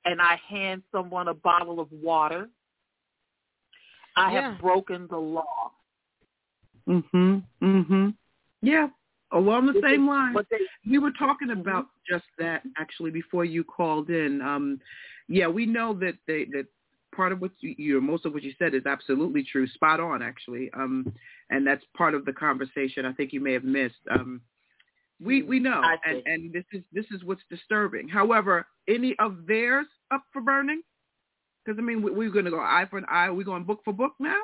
and 0.05 0.21
I 0.21 0.37
hand 0.49 0.83
someone 0.91 1.29
a 1.29 1.35
bottle 1.35 1.81
of 1.81 1.89
water? 1.93 2.49
I 4.17 4.33
Yeah. 4.33 4.53
have 4.53 4.61
broken 4.61 5.07
the 5.09 5.19
law. 5.19 5.73
Mhm. 6.89 7.45
Mhm. 7.63 8.15
Yeah. 8.63 8.89
Along 9.33 9.67
the 9.67 9.81
same 9.81 10.03
is 10.05 10.09
line. 10.09 10.35
they- 10.51 10.67
We 10.87 10.99
were 10.99 11.13
talking 11.13 11.51
about 11.51 11.89
just 12.09 12.25
that 12.39 12.65
actually 12.77 13.11
before 13.13 13.45
you 13.45 13.63
called 13.63 14.11
in. 14.11 14.41
Um, 14.43 14.81
yeah, 15.29 15.47
we 15.47 15.67
know 15.67 15.93
that 15.95 16.17
they 16.27 16.47
that 16.47 16.67
part 17.21 17.33
of 17.33 17.43
what 17.43 17.51
you, 17.61 17.75
you 17.77 18.01
most 18.01 18.25
of 18.25 18.33
what 18.33 18.43
you 18.43 18.55
said 18.59 18.75
is 18.75 18.87
absolutely 18.87 19.45
true, 19.45 19.69
spot 19.69 20.01
on 20.01 20.23
actually. 20.23 20.71
Um, 20.73 21.13
and 21.51 21.67
that's 21.67 21.85
part 21.95 22.15
of 22.15 22.25
the 22.25 22.33
conversation 22.33 23.05
I 23.05 23.13
think 23.13 23.35
you 23.35 23.41
may 23.43 23.53
have 23.53 23.63
missed. 23.63 24.01
Um, 24.11 24.41
we 25.23 25.43
we 25.43 25.59
know, 25.59 25.83
and 26.07 26.23
and 26.25 26.51
this 26.51 26.65
is 26.73 26.83
this 26.95 27.05
is 27.11 27.23
what's 27.23 27.43
disturbing. 27.51 28.09
However, 28.09 28.67
any 28.89 29.15
of 29.19 29.47
theirs 29.47 29.85
up 30.11 30.23
for 30.33 30.41
burning? 30.41 30.81
Because 31.63 31.79
I 31.79 31.83
mean, 31.83 32.01
we, 32.01 32.11
we're 32.11 32.31
going 32.31 32.47
to 32.47 32.51
go 32.51 32.59
eye 32.59 32.87
for 32.89 32.97
an 32.97 33.05
eye. 33.11 33.29
We're 33.29 33.45
going 33.45 33.65
book 33.65 33.81
for 33.85 33.93
book 33.93 34.13
now. 34.19 34.41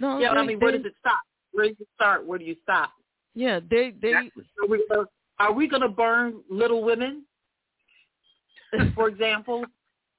no, 0.00 0.18
Yeah, 0.18 0.34
they, 0.34 0.40
I 0.40 0.44
mean, 0.44 0.58
where 0.58 0.72
does 0.72 0.86
it 0.86 0.94
stop? 0.98 1.20
Where 1.52 1.66
do 1.66 1.76
you 1.78 1.86
start? 1.94 2.26
Where 2.26 2.40
do 2.40 2.44
you 2.44 2.56
stop? 2.64 2.90
yeah, 3.36 3.60
they 3.70 3.92
they 4.02 4.12
Are 4.12 4.24
we 4.68 4.84
gonna, 4.90 5.04
are 5.38 5.52
we 5.52 5.68
going 5.68 5.82
to 5.82 5.88
burn 5.88 6.40
Little 6.50 6.82
Women, 6.82 7.22
for 8.96 9.06
example? 9.06 9.64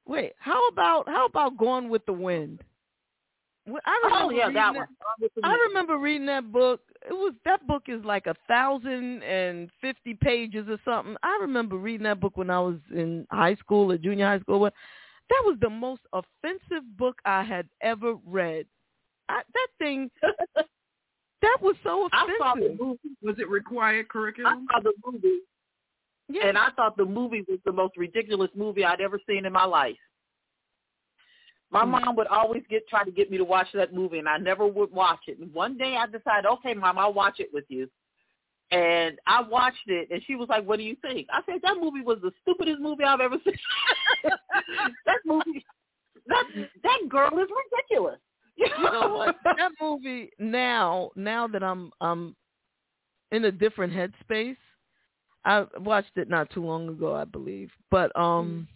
Wait. 0.07 0.33
How 0.39 0.67
about 0.69 1.07
how 1.07 1.25
about 1.25 1.57
Gone 1.57 1.89
with 1.89 2.05
the 2.05 2.13
Wind? 2.13 2.61
Well, 3.65 3.81
I 3.85 3.99
Oh 4.05 4.29
remember 4.29 4.33
yeah, 4.33 4.47
reading 4.47 4.53
that 4.55 4.75
one. 4.75 4.87
I 5.43 5.53
remember 5.67 5.97
reading 5.97 6.25
that 6.27 6.51
book. 6.51 6.81
It 7.07 7.13
was 7.13 7.33
that 7.45 7.65
book 7.67 7.83
is 7.87 8.03
like 8.05 8.25
a 8.27 8.35
thousand 8.47 9.23
and 9.23 9.69
fifty 9.81 10.13
pages 10.13 10.67
or 10.69 10.77
something. 10.85 11.15
I 11.23 11.37
remember 11.41 11.75
reading 11.77 12.05
that 12.05 12.19
book 12.19 12.37
when 12.37 12.49
I 12.49 12.59
was 12.59 12.77
in 12.93 13.27
high 13.29 13.55
school 13.55 13.91
or 13.91 13.97
junior 13.97 14.25
high 14.25 14.39
school. 14.39 14.63
That 14.63 15.41
was 15.45 15.57
the 15.59 15.69
most 15.69 16.01
offensive 16.13 16.83
book 16.97 17.17
I 17.25 17.43
had 17.43 17.67
ever 17.81 18.15
read. 18.25 18.65
I, 19.27 19.41
that 19.53 19.67
thing, 19.77 20.09
that 21.41 21.57
was 21.61 21.75
so 21.83 22.07
I 22.13 22.27
saw 22.39 22.53
the 22.55 22.61
offensive. 22.61 22.79
movie. 22.79 22.99
Was 23.21 23.35
it 23.37 23.49
required 23.49 24.07
curriculum? 24.07 24.65
I 24.69 24.79
curriculum? 24.79 24.93
saw 25.03 25.11
the 25.11 25.11
movie, 25.17 25.39
Yeah, 26.29 26.47
and 26.47 26.57
I 26.57 26.69
thought 26.75 26.97
the 26.97 27.05
movie 27.05 27.45
was 27.47 27.59
the 27.65 27.71
most 27.71 27.95
ridiculous 27.97 28.51
movie 28.55 28.83
I'd 28.83 29.01
ever 29.01 29.19
seen 29.27 29.45
in 29.45 29.53
my 29.53 29.65
life. 29.65 29.97
My 31.69 31.83
Hmm. 31.83 31.91
mom 31.91 32.15
would 32.15 32.27
always 32.27 32.63
get 32.69 32.87
try 32.87 33.03
to 33.03 33.11
get 33.11 33.29
me 33.31 33.37
to 33.37 33.43
watch 33.43 33.67
that 33.73 33.93
movie, 33.93 34.19
and 34.19 34.27
I 34.29 34.37
never 34.37 34.65
would 34.67 34.91
watch 34.91 35.21
it. 35.27 35.39
And 35.39 35.53
one 35.53 35.77
day 35.77 35.95
I 35.97 36.05
decided, 36.05 36.45
okay, 36.47 36.73
mom, 36.73 36.97
I'll 36.97 37.13
watch 37.13 37.39
it 37.39 37.49
with 37.53 37.65
you. 37.69 37.89
And 38.71 39.17
I 39.25 39.41
watched 39.41 39.87
it, 39.87 40.09
and 40.11 40.21
she 40.27 40.35
was 40.35 40.49
like, 40.49 40.65
"What 40.65 40.77
do 40.77 40.83
you 40.83 40.95
think?" 41.01 41.27
I 41.31 41.41
said, 41.45 41.61
"That 41.63 41.77
movie 41.79 42.01
was 42.01 42.19
the 42.21 42.33
stupidest 42.41 42.81
movie 42.81 43.05
I've 43.05 43.21
ever 43.21 43.37
seen. 43.45 43.53
that 45.05 45.19
movie, 45.25 45.65
that 46.27 46.43
that 46.83 46.99
girl 47.07 47.29
is 47.39 47.47
ridiculous." 47.71 48.19
you 48.57 48.91
know 48.91 49.15
what? 49.15 49.37
That 49.55 49.71
movie 49.79 50.31
now, 50.39 51.11
now 51.15 51.47
that 51.47 51.63
I'm 51.63 51.91
I'm 52.01 52.35
in 53.31 53.45
a 53.45 53.51
different 53.51 53.93
headspace, 53.93 54.57
I 55.47 55.65
watched 55.79 56.17
it 56.17 56.29
not 56.29 56.49
too 56.51 56.63
long 56.63 56.89
ago, 56.89 57.15
I 57.15 57.23
believe. 57.25 57.71
But 57.89 58.15
um 58.19 58.67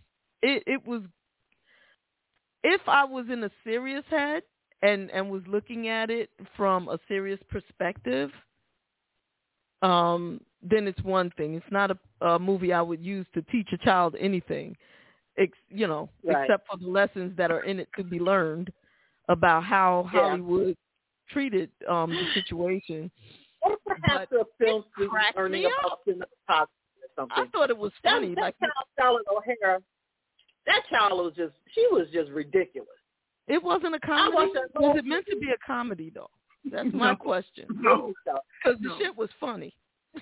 it 0.41 0.63
it 0.65 0.87
was 0.87 1.01
if 2.63 2.81
I 2.87 3.03
was 3.03 3.25
in 3.29 3.43
a 3.43 3.51
serious 3.63 4.05
head 4.09 4.43
and 4.81 5.11
and 5.11 5.29
was 5.29 5.43
looking 5.47 5.87
at 5.89 6.09
it 6.09 6.29
from 6.55 6.87
a 6.89 6.97
serious 7.07 7.39
perspective, 7.49 8.31
um 9.81 10.39
then 10.63 10.87
it's 10.87 11.01
one 11.03 11.31
thing. 11.37 11.55
It's 11.55 11.71
not 11.71 11.91
a, 11.91 12.25
a 12.25 12.39
movie 12.39 12.71
I 12.73 12.81
would 12.81 13.03
use 13.03 13.25
to 13.33 13.41
teach 13.43 13.67
a 13.73 13.77
child 13.77 14.15
anything. 14.19 14.77
Ex, 15.37 15.57
you 15.69 15.87
know, 15.87 16.09
Right. 16.23 16.43
except 16.43 16.67
for 16.67 16.77
the 16.77 16.87
lessons 16.87 17.35
that 17.37 17.51
are 17.51 17.63
in 17.63 17.79
it 17.79 17.89
to 17.97 18.03
be 18.03 18.19
learned 18.19 18.71
about 19.29 19.63
how 19.63 20.07
Yeah. 20.13 20.21
Hollywood 20.29 20.77
treated 21.29 21.69
um 21.89 22.11
the 22.13 22.27
situation. 22.33 23.11
Or 24.03 24.25
perhaps 24.27 24.31
a 24.31 24.45
film 24.63 24.83
student 24.93 25.11
cracked 25.11 25.37
learning 25.37 25.63
me 25.63 25.69
about 25.79 25.99
cinematography 26.07 26.67
or 27.17 27.27
I 27.31 27.45
thought 27.51 27.69
it 27.69 27.77
was 27.77 27.91
funny. 28.03 28.33
that 28.35 28.41
Like 28.41 28.59
child, 28.59 28.71
Charlotte 28.97 29.25
O'Hara, 29.31 29.81
that 30.65 30.81
child 30.89 31.13
was 31.23 31.33
just, 31.35 31.53
she 31.73 31.85
was 31.91 32.07
just 32.13 32.29
ridiculous. 32.31 32.87
it 33.47 33.61
wasn't 33.61 33.95
a 33.95 33.99
comedy. 33.99 34.35
watched 34.35 34.53
Was 34.55 34.69
whole 34.75 34.97
it 34.97 35.05
meant 35.05 35.25
to 35.29 35.37
be 35.37 35.49
a 35.49 35.57
comedy 35.65 36.11
though? 36.13 36.29
That's 36.71 36.87
my 36.93 37.11
No. 37.11 37.15
question. 37.17 37.65
No, 37.81 38.13
So, 38.25 38.37
Because 38.63 38.79
the 38.81 38.95
shit 38.99 39.15
was 39.15 39.29
funny. 39.39 39.73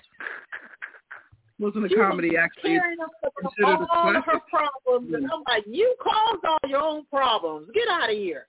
wasn't 1.58 1.84
a 1.84 1.88
she 1.88 1.94
was 1.96 2.06
comedy 2.08 2.36
actually. 2.36 2.70
Carrying 2.78 3.00
us 3.00 3.08
considered 3.40 3.84
a 3.84 3.86
all 3.92 4.08
of 4.16 4.24
her 4.24 4.40
classic. 4.50 4.72
problems, 4.84 5.14
and 5.14 5.30
I'm 5.30 5.42
like, 5.46 5.64
you 5.66 5.94
caused 6.02 6.44
all 6.44 6.58
your 6.70 6.80
own 6.80 7.04
problems. 7.06 7.68
Get 7.74 7.88
out 7.88 8.10
of 8.10 8.16
here. 8.16 8.46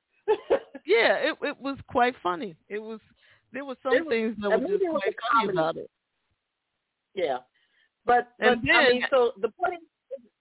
Yeah, 0.86 1.15
it 1.15 1.38
it 1.41 1.59
was 1.59 1.77
quite 1.88 2.15
funny. 2.23 2.55
It 2.69 2.79
was 2.79 2.99
there 3.54 3.66
were 3.66 3.76
some 3.84 3.93
It 3.93 4.06
was- 4.06 4.12
things 4.14 4.36
that 4.41 4.49
that 4.49 4.62
were 4.62 4.68
just 4.68 4.84
movie 4.84 4.88
quite 4.88 5.02
funny 5.32 5.47
comedy. 5.47 5.58
about 5.58 5.78
it. 5.78 5.89
yeah, 7.14 7.38
but, 8.06 8.30
but 8.39 8.47
And 8.47 8.70
I 8.70 8.84
then- 8.84 8.91
mean, 8.93 9.06
so 9.10 9.34
the 9.41 9.49
point 9.49 9.74
is, 9.76 9.80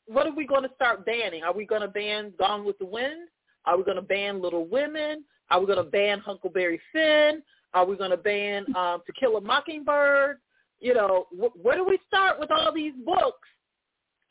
what 0.07 0.27
are 0.27 0.33
we 0.35 0.47
going 0.47 0.63
to 0.69 0.75
start 0.75 1.05
banning? 1.07 1.45
Are 1.45 1.53
we 1.53 1.65
going 1.67 1.83
to 1.83 1.89
ban 1.89 2.33
Gone 2.39 2.65
with 2.65 2.79
the 2.79 2.87
Wind? 2.87 3.29
Are 3.65 3.77
we 3.77 3.85
going 3.85 3.97
to 3.97 4.03
ban 4.03 4.41
Little 4.43 4.67
Women? 4.67 5.25
Are 5.51 5.61
we 5.61 5.67
going 5.67 5.79
to 5.85 5.91
ban 5.91 6.19
Huckleberry 6.21 6.81
Finn? 6.93 7.43
Are 7.75 7.85
we 7.85 7.97
going 7.97 8.11
to 8.11 8.17
ban 8.17 8.65
um, 8.77 9.03
To 9.07 9.13
Kill 9.19 9.37
a 9.37 9.41
Mockingbird? 9.41 10.39
You 10.81 10.95
know, 10.95 11.27
wh- 11.31 11.55
where 11.65 11.77
do 11.77 11.85
we 11.85 11.99
start 12.09 12.41
with 12.41 12.51
all 12.51 12.73
these 12.73 12.95
books 13.05 13.49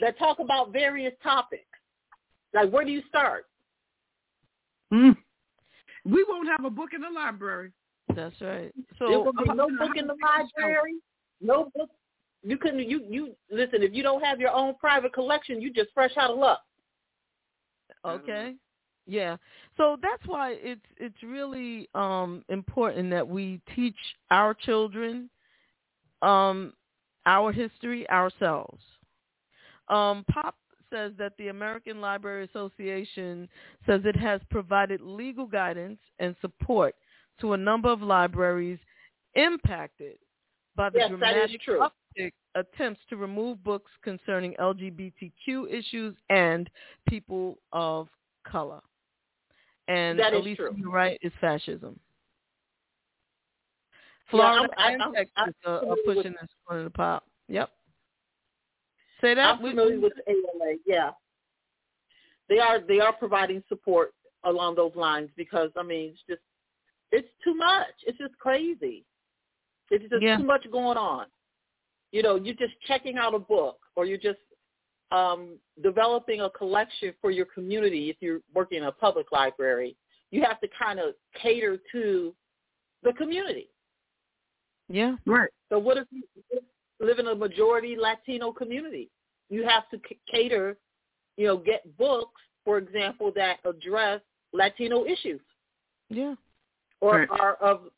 that 0.01 0.17
talk 0.17 0.39
about 0.39 0.71
various 0.73 1.13
topics. 1.21 1.63
Like, 2.53 2.69
where 2.71 2.83
do 2.83 2.91
you 2.91 3.03
start? 3.07 3.45
Mm. 4.91 5.15
We 6.05 6.25
won't 6.27 6.47
have 6.47 6.65
a 6.65 6.69
book 6.69 6.89
in 6.93 7.01
the 7.01 7.09
library. 7.09 7.71
That's 8.15 8.35
right. 8.41 8.73
So 8.97 9.31
be 9.31 9.53
no 9.53 9.69
book 9.77 9.95
in 9.95 10.07
the 10.07 10.15
library. 10.21 10.95
No 11.41 11.71
book. 11.75 11.89
You 12.43 12.57
couldn't. 12.57 12.89
You 12.89 13.03
you 13.09 13.35
listen. 13.51 13.83
If 13.83 13.93
you 13.93 14.03
don't 14.03 14.23
have 14.23 14.39
your 14.39 14.51
own 14.51 14.75
private 14.79 15.13
collection, 15.13 15.61
you 15.61 15.71
just 15.73 15.89
fresh 15.93 16.11
out 16.17 16.31
of 16.31 16.37
luck. 16.37 16.61
Okay. 18.05 18.55
Yeah. 19.05 19.37
So 19.77 19.97
that's 20.01 20.25
why 20.25 20.51
it's 20.51 20.85
it's 20.97 21.21
really 21.23 21.89
um 21.95 22.43
important 22.49 23.09
that 23.11 23.27
we 23.27 23.59
teach 23.75 23.95
our 24.31 24.53
children 24.53 25.29
um 26.21 26.73
our 27.25 27.51
history 27.51 28.09
ourselves. 28.09 28.83
Um 29.87 30.23
Pop 30.31 30.55
says 30.91 31.11
that 31.17 31.33
the 31.37 31.49
American 31.49 32.01
Library 32.01 32.45
Association 32.45 33.47
says 33.85 34.01
it 34.05 34.15
has 34.15 34.41
provided 34.49 35.01
legal 35.01 35.45
guidance 35.45 35.99
and 36.19 36.35
support 36.41 36.95
to 37.41 37.53
a 37.53 37.57
number 37.57 37.89
of 37.89 38.01
libraries 38.01 38.79
impacted 39.35 40.17
by 40.75 40.89
the 40.89 40.99
Yes, 40.99 41.09
dramatic 41.09 41.61
uptick 41.67 42.31
attempts 42.55 43.01
to 43.09 43.17
remove 43.17 43.63
books 43.63 43.91
concerning 44.03 44.53
LGBTQ 44.59 45.69
issues 45.71 46.15
and 46.29 46.69
people 47.07 47.59
of 47.71 48.07
color. 48.45 48.81
And 49.87 50.19
That 50.19 50.33
is 50.33 50.41
Elisa, 50.41 50.61
true. 50.63 50.75
you're 50.77 50.91
right, 50.91 51.17
is 51.21 51.31
fascism. 51.41 51.99
Yeah, 53.91 54.29
Florida 54.31 54.73
I'm- 54.77 54.93
and 54.93 55.01
I'm- 55.01 55.13
Texas 55.13 55.33
I'm 55.35 55.53
are, 55.65 55.91
are 55.91 55.95
pushing 56.05 56.33
this 56.33 56.49
one 56.65 56.77
in 56.79 56.83
the 56.85 56.91
pop. 56.91 57.25
Yep. 57.47 57.71
Say 59.21 59.33
that. 59.33 59.55
I'm 59.55 59.57
familiar 59.59 59.99
with 59.99 60.13
the 60.15 60.31
ALA. 60.31 60.75
Yeah, 60.85 61.11
they 62.47 62.59
are 62.59 62.79
they 62.79 62.99
are 62.99 63.11
providing 63.11 63.63
support 63.67 64.13
along 64.43 64.75
those 64.75 64.95
lines 64.95 65.29
because 65.35 65.71
I 65.75 65.83
mean 65.83 66.11
it's 66.11 66.21
just 66.29 66.41
it's 67.11 67.27
too 67.43 67.53
much. 67.55 67.87
It's 68.05 68.17
just 68.17 68.37
crazy. 68.37 69.05
It's 69.91 70.07
just 70.09 70.21
Yeah. 70.21 70.37
too 70.37 70.43
much 70.43 70.69
going 70.71 70.97
on. 70.97 71.27
You 72.11 72.23
know, 72.23 72.35
you're 72.35 72.55
just 72.55 72.73
checking 72.87 73.17
out 73.17 73.33
a 73.33 73.39
book 73.39 73.79
or 73.95 74.05
you're 74.05 74.17
just 74.17 74.39
um, 75.11 75.57
developing 75.81 76.41
a 76.41 76.49
collection 76.51 77.13
for 77.19 77.31
your 77.31 77.45
community. 77.47 78.09
If 78.11 78.17
you're 78.19 78.41
working 78.53 78.79
in 78.79 78.83
a 78.85 78.91
public 78.91 79.31
library, 79.31 79.95
you 80.29 80.43
have 80.43 80.59
to 80.61 80.67
kind 80.77 80.99
of 80.99 81.15
cater 81.41 81.79
to 81.91 82.35
the 83.01 83.13
community. 83.13 83.69
Yeah. 84.87 85.15
Right. 85.25 85.49
So 85.69 85.79
what 85.79 85.97
if 85.97 86.05
you 86.11 86.23
live 86.99 87.17
in 87.19 87.27
a 87.27 87.35
majority 87.35 87.95
Latino 87.97 88.51
community? 88.51 89.09
You 89.49 89.63
have 89.67 89.89
to 89.89 89.99
c- 90.07 90.19
cater, 90.29 90.77
you 91.37 91.47
know, 91.47 91.57
get 91.57 91.97
books, 91.97 92.41
for 92.63 92.77
example, 92.77 93.31
that 93.35 93.57
address 93.65 94.21
Latino 94.53 95.05
issues 95.05 95.41
Yeah. 96.09 96.35
Or 97.01 97.19
Right. 97.19 97.29
are 97.31 97.55
of 97.55 97.89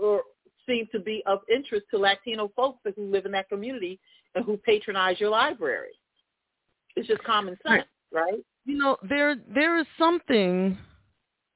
or 0.00 0.22
seem 0.66 0.86
to 0.92 0.98
be 1.00 1.22
of 1.26 1.40
interest 1.48 1.86
to 1.90 1.98
Latino 1.98 2.48
folks 2.56 2.80
who 2.96 3.10
live 3.10 3.24
in 3.24 3.32
that 3.32 3.48
community 3.48 3.98
and 4.34 4.44
who 4.44 4.56
patronize 4.56 5.18
your 5.20 5.30
library. 5.30 5.92
It's 6.96 7.06
just 7.06 7.22
common 7.24 7.56
sense, 7.66 7.84
right? 8.12 8.44
You 8.64 8.76
know, 8.78 8.96
there 9.02 9.36
there 9.48 9.78
is 9.78 9.86
something 9.98 10.76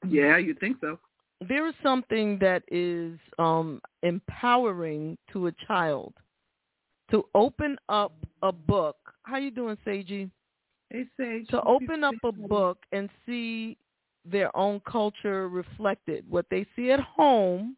Yeah, 0.07 0.37
you 0.39 0.55
think 0.55 0.79
so? 0.81 0.99
there 1.49 1.67
is 1.67 1.75
something 1.83 2.39
that 2.39 2.63
is 2.71 3.19
um 3.39 3.81
empowering 4.03 5.17
to 5.33 5.47
a 5.49 5.53
child 5.67 6.15
to 7.11 7.25
open 7.35 7.77
up 7.89 8.15
a 8.43 8.53
book. 8.53 8.97
How 9.25 9.37
you 9.39 9.51
doing, 9.51 9.77
Seiji? 9.85 10.31
They 10.91 11.05
say 11.19 11.45
To 11.51 11.63
open 11.65 12.05
up 12.05 12.15
a 12.25 12.33
book 12.33 12.79
and 12.93 13.09
see 13.27 13.77
their 14.25 14.55
own 14.57 14.81
culture 14.81 15.49
reflected. 15.49 16.25
What 16.29 16.47
they 16.51 16.67
see 16.77 16.91
at 16.91 17.01
home, 17.01 17.77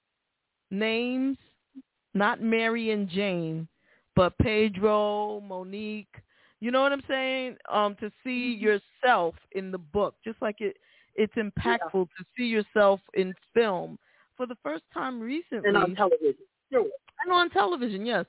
names, 0.71 1.39
not 2.15 2.43
Mary 2.43 2.91
and 2.91 3.09
Jane, 3.09 3.69
but 4.15 4.37
Pedro, 4.39 5.41
Monique. 5.41 6.15
You 6.61 6.71
know 6.71 6.83
what 6.83 6.93
I'm 6.93 7.03
saying? 7.09 7.57
Um, 7.71 7.97
to 8.01 8.11
see 8.23 8.55
yourself 8.55 9.35
in 9.53 9.71
the 9.73 9.79
book, 9.79 10.15
just 10.25 10.41
like 10.41 10.61
it, 10.61 10.77
it's 11.15 11.35
impactful 11.35 12.09
to 12.17 12.25
see 12.37 12.45
yourself 12.45 13.01
in 13.15 13.35
film 13.55 13.99
for 14.37 14.47
the 14.47 14.57
first 14.63 14.85
time 14.93 15.21
recently. 15.21 15.69
And 15.69 15.77
on 15.77 15.95
television. 15.95 16.35
Sure. 16.73 16.87
And 17.25 17.33
on 17.33 17.51
television, 17.51 18.07
yes. 18.07 18.27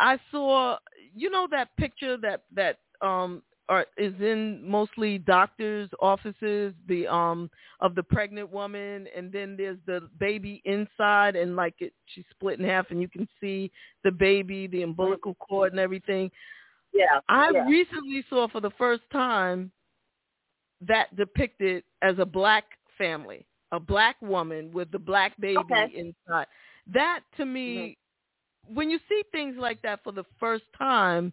I 0.00 0.18
saw 0.30 0.78
you 1.14 1.30
know 1.30 1.46
that 1.50 1.76
picture 1.76 2.16
that 2.18 2.44
that 2.54 2.78
um 3.00 3.42
are 3.68 3.86
is 3.96 4.14
in 4.20 4.68
mostly 4.68 5.18
doctors' 5.18 5.90
offices, 6.00 6.74
the 6.88 7.06
um 7.06 7.50
of 7.80 7.94
the 7.94 8.02
pregnant 8.02 8.50
woman 8.50 9.06
and 9.16 9.32
then 9.32 9.56
there's 9.56 9.78
the 9.86 10.08
baby 10.18 10.60
inside 10.64 11.36
and 11.36 11.56
like 11.56 11.74
it 11.78 11.92
she's 12.06 12.24
split 12.30 12.58
in 12.58 12.64
half 12.64 12.90
and 12.90 13.00
you 13.00 13.08
can 13.08 13.28
see 13.40 13.70
the 14.04 14.10
baby, 14.10 14.66
the 14.66 14.82
umbilical 14.82 15.34
cord 15.36 15.72
and 15.72 15.80
everything. 15.80 16.30
Yeah. 16.92 17.20
I 17.28 17.50
yeah. 17.52 17.64
recently 17.66 18.24
saw 18.28 18.48
for 18.48 18.60
the 18.60 18.70
first 18.78 19.02
time 19.12 19.70
that 20.86 21.14
depicted 21.16 21.84
as 22.02 22.18
a 22.18 22.26
black 22.26 22.64
family, 22.98 23.46
a 23.72 23.80
black 23.80 24.20
woman 24.20 24.70
with 24.72 24.90
the 24.90 24.98
black 24.98 25.38
baby 25.40 25.60
Okay. 25.60 25.92
inside. 25.94 26.46
That 26.92 27.20
to 27.36 27.44
me, 27.46 27.96
when 28.66 28.90
you 28.90 28.98
see 29.08 29.22
things 29.32 29.56
like 29.58 29.80
that 29.82 30.02
for 30.04 30.12
the 30.12 30.24
first 30.38 30.64
time, 30.76 31.32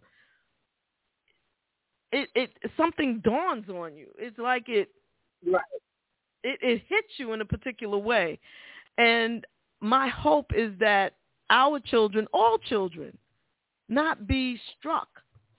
it 2.12 2.28
it 2.34 2.50
something 2.76 3.20
dawns 3.20 3.68
on 3.68 3.96
you. 3.96 4.08
It's 4.18 4.38
like 4.38 4.68
it 4.68 4.90
Right. 5.46 5.62
it, 6.42 6.58
it 6.62 6.82
hits 6.88 7.08
you 7.16 7.32
in 7.32 7.40
a 7.40 7.44
particular 7.44 7.98
way. 7.98 8.38
And 8.98 9.46
my 9.80 10.08
hope 10.08 10.50
is 10.54 10.72
that 10.80 11.14
our 11.48 11.80
children, 11.80 12.26
all 12.32 12.58
children, 12.58 13.16
not 13.88 14.26
be 14.26 14.60
struck 14.78 15.08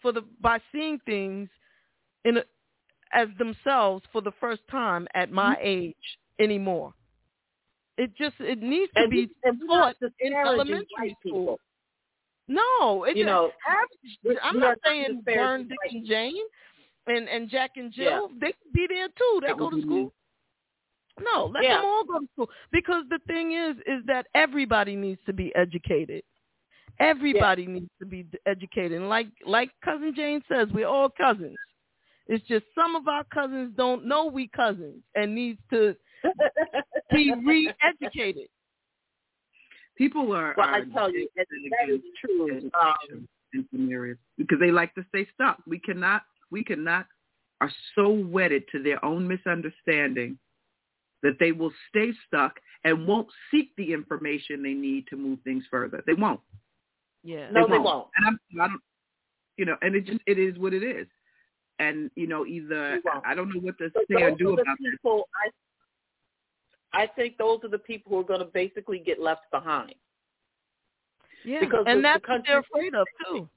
for 0.01 0.11
the 0.11 0.21
by 0.39 0.59
seeing 0.71 0.99
things 1.05 1.49
in 2.25 2.37
a, 2.37 2.43
as 3.13 3.27
themselves 3.37 4.03
for 4.11 4.21
the 4.21 4.31
first 4.39 4.61
time 4.69 5.07
at 5.13 5.31
my 5.31 5.57
age 5.61 5.95
anymore. 6.39 6.93
It 7.97 8.15
just 8.17 8.35
it 8.39 8.61
needs 8.61 8.91
to 8.93 9.01
And, 9.01 9.11
be 9.11 9.29
taught 9.67 9.95
in 10.19 10.33
elementary 10.33 11.17
school. 11.25 11.59
No, 12.47 13.03
it 13.05 13.15
You 13.17 13.25
know, 13.25 13.51
have, 13.65 14.37
I'm 14.43 14.59
not 14.59 14.77
saying 14.85 15.21
Burn, 15.25 15.67
Dick, 15.67 15.77
and 15.91 16.05
Jane, 16.05 16.43
and 17.07 17.29
and 17.29 17.49
Jack 17.49 17.71
and 17.77 17.91
Jill. 17.93 18.29
Yeah. 18.31 18.37
They 18.41 18.53
be 18.73 18.87
there 18.89 19.07
too. 19.07 19.41
They 19.45 19.53
go 19.53 19.69
to 19.69 19.81
school. 19.81 20.13
No, 21.19 21.45
let 21.53 21.63
Yeah. 21.63 21.77
them 21.77 21.85
all 21.85 22.03
go 22.03 22.19
to 22.19 22.27
school. 22.33 22.49
Because 22.71 23.03
the 23.09 23.19
thing 23.27 23.53
is, 23.53 23.75
is 23.85 24.03
that 24.07 24.27
everybody 24.33 24.95
needs 24.95 25.21
to 25.25 25.33
be 25.33 25.53
educated. 25.55 26.23
Everybody 26.99 27.67
needs 27.67 27.89
to 27.99 28.05
be 28.05 28.25
educated. 28.45 28.93
And 28.93 29.09
like 29.09 29.27
like 29.45 29.71
cousin 29.83 30.13
Jane 30.15 30.41
says, 30.51 30.67
we're 30.73 30.87
all 30.87 31.09
cousins. 31.09 31.57
It's 32.27 32.45
just 32.47 32.65
some 32.75 32.95
of 32.95 33.07
our 33.07 33.23
cousins 33.25 33.73
don't 33.75 34.05
know 34.05 34.25
we 34.25 34.47
cousins 34.47 35.03
and 35.15 35.33
needs 35.35 35.59
to 35.71 35.95
be 37.11 37.33
re-educated. 37.45 38.47
People 40.01 40.33
are. 40.33 40.55
Well, 40.57 40.67
I 40.67 40.81
tell 40.95 41.13
you, 41.13 41.27
that, 41.35 41.45
dead 41.51 41.71
that 41.79 41.93
is 41.93 41.99
against 41.99 42.17
true. 42.25 42.71
Um, 42.81 43.27
in 43.53 43.67
some 43.71 43.91
areas 43.91 44.17
because 44.35 44.57
they 44.59 44.71
like 44.71 44.95
to 44.95 45.05
stay 45.09 45.27
stuck. 45.35 45.59
We 45.67 45.77
cannot. 45.77 46.23
We 46.49 46.63
cannot. 46.63 47.05
Are 47.61 47.71
so 47.93 48.09
wedded 48.09 48.63
to 48.71 48.81
their 48.81 49.03
own 49.05 49.27
misunderstanding 49.27 50.39
that 51.21 51.33
they 51.39 51.51
will 51.51 51.71
stay 51.89 52.13
stuck 52.25 52.59
and 52.83 53.05
won't 53.05 53.27
seek 53.51 53.75
the 53.77 53.93
information 53.93 54.63
they 54.63 54.73
need 54.73 55.05
to 55.11 55.15
move 55.15 55.37
things 55.43 55.65
further. 55.69 56.03
They 56.07 56.15
won't. 56.15 56.39
Yeah. 57.23 57.51
no, 57.51 57.67
they 57.67 57.77
won't. 57.77 58.07
And 58.17 58.25
I'm, 58.25 58.39
I 58.59 58.67
don't, 58.69 58.81
you 59.57 59.65
know, 59.65 59.75
and 59.83 59.95
it 59.95 60.07
just 60.07 60.21
it 60.25 60.39
is 60.39 60.57
what 60.57 60.73
it 60.73 60.81
is. 60.81 61.05
And 61.77 62.09
you 62.15 62.25
know, 62.25 62.47
either 62.47 62.99
I 63.23 63.35
don't 63.35 63.49
know 63.49 63.61
what 63.61 63.77
to 63.77 63.91
But 63.93 64.05
say 64.09 64.23
or 64.23 64.31
do 64.31 64.55
the 64.55 64.63
about 64.63 64.65
that. 64.65 64.91
people, 64.93 65.29
I, 65.35 65.51
I 66.93 67.07
think 67.07 67.37
those 67.37 67.59
are 67.63 67.69
the 67.69 67.77
people 67.77 68.11
who 68.11 68.19
are 68.19 68.23
going 68.23 68.39
to 68.39 68.45
basically 68.45 68.99
get 68.99 69.19
left 69.19 69.49
behind. 69.51 69.95
Yeah. 71.45 71.59
Because 71.61 71.85
and 71.87 71.99
the 71.99 72.03
that's 72.03 72.27
what 72.27 72.41
they're 72.45 72.59
afraid 72.59 72.93
of 72.93 73.07
too. 73.25 73.49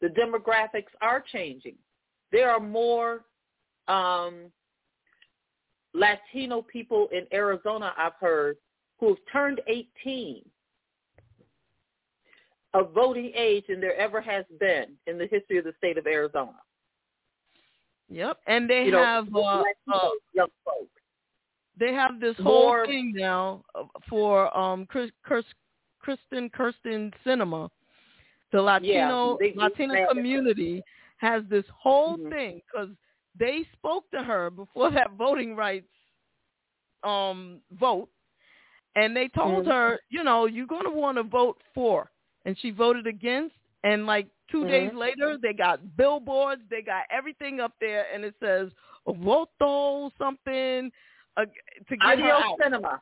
The 0.00 0.08
demographics 0.08 0.92
are 1.02 1.22
changing. 1.32 1.76
There 2.32 2.50
are 2.50 2.60
more 2.60 3.24
um, 3.88 4.50
Latino 5.92 6.62
people 6.62 7.08
in 7.12 7.26
Arizona, 7.32 7.92
I've 7.96 8.14
heard, 8.20 8.56
who 8.98 9.08
have 9.08 9.18
turned 9.32 9.60
18 9.66 10.42
of 12.72 12.92
voting 12.94 13.32
age 13.34 13.64
than 13.68 13.80
there 13.80 13.96
ever 13.96 14.20
has 14.20 14.44
been 14.58 14.86
in 15.06 15.18
the 15.18 15.26
history 15.26 15.58
of 15.58 15.64
the 15.64 15.74
state 15.78 15.98
of 15.98 16.06
Arizona. 16.06 16.58
Yep. 18.08 18.38
And 18.46 18.68
they 18.68 18.84
You 18.84 18.92
know, 18.92 19.04
have 19.04 19.26
uh, 19.34 19.38
Latino 19.38 19.64
uh, 19.92 20.08
young 20.32 20.48
folks. 20.64 20.99
They 21.80 21.92
have 21.94 22.20
this 22.20 22.38
More- 22.38 22.78
whole 22.84 22.86
thing 22.86 23.12
now 23.16 23.64
uh, 23.74 23.84
for 24.08 24.56
um 24.56 24.86
Chris, 24.86 25.10
Chris, 25.24 25.44
Kristen 25.98 26.48
Kyrsten 26.50 27.12
Sinema. 27.24 27.68
The 28.52 28.60
Latino 28.62 29.36
they- 29.40 29.54
Latino 29.56 30.06
community 30.12 30.82
has 31.16 31.42
this 31.48 31.64
whole 31.82 32.16
Mhm. 32.18 32.30
thing 32.30 32.60
because 32.66 32.90
they 33.38 33.64
spoke 33.72 34.08
to 34.10 34.22
her 34.22 34.50
before 34.50 34.90
that 35.08 35.10
voting 35.12 35.56
rights 35.56 35.88
um 37.02 37.60
vote, 37.72 38.08
and 38.94 39.16
they 39.16 39.28
told 39.28 39.64
Mhm. 39.64 39.72
her, 39.72 40.00
you 40.10 40.22
know, 40.22 40.44
you're 40.46 40.66
going 40.66 40.84
to 40.84 40.90
want 40.90 41.16
to 41.16 41.22
vote 41.22 41.58
for, 41.74 42.10
and 42.44 42.58
she 42.58 42.70
voted 42.70 43.06
against. 43.06 43.54
And 43.84 44.04
like 44.06 44.26
2 44.48 44.64
Mhm. 44.64 44.68
days 44.68 44.92
later, 44.92 45.38
they 45.38 45.54
got 45.54 45.96
billboards, 45.96 46.60
they 46.68 46.82
got 46.82 47.04
everything 47.08 47.60
up 47.60 47.72
there, 47.80 48.06
and 48.12 48.22
it 48.24 48.34
says 48.38 48.70
voto 49.06 50.10
something 50.18 50.92
uh, 51.36 51.44
to 51.88 51.96
get 51.96 52.18
her 52.18 52.32
Adios 52.32 52.42
out. 52.44 52.58
Sinema. 52.60 53.00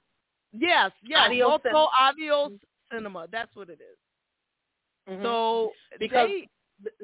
Yes, 0.53 0.93
yes, 1.03 1.21
Adios 1.27 1.61
voto 1.63 1.69
Sinema. 1.69 1.89
adios 2.09 2.53
Sinema. 2.93 3.31
That's 3.31 3.55
what 3.57 3.69
it 3.69 3.81
is. 3.81 3.99
Mhm. 5.13 5.23
So 5.23 5.73
Because- 5.99 6.29
they, 6.29 6.49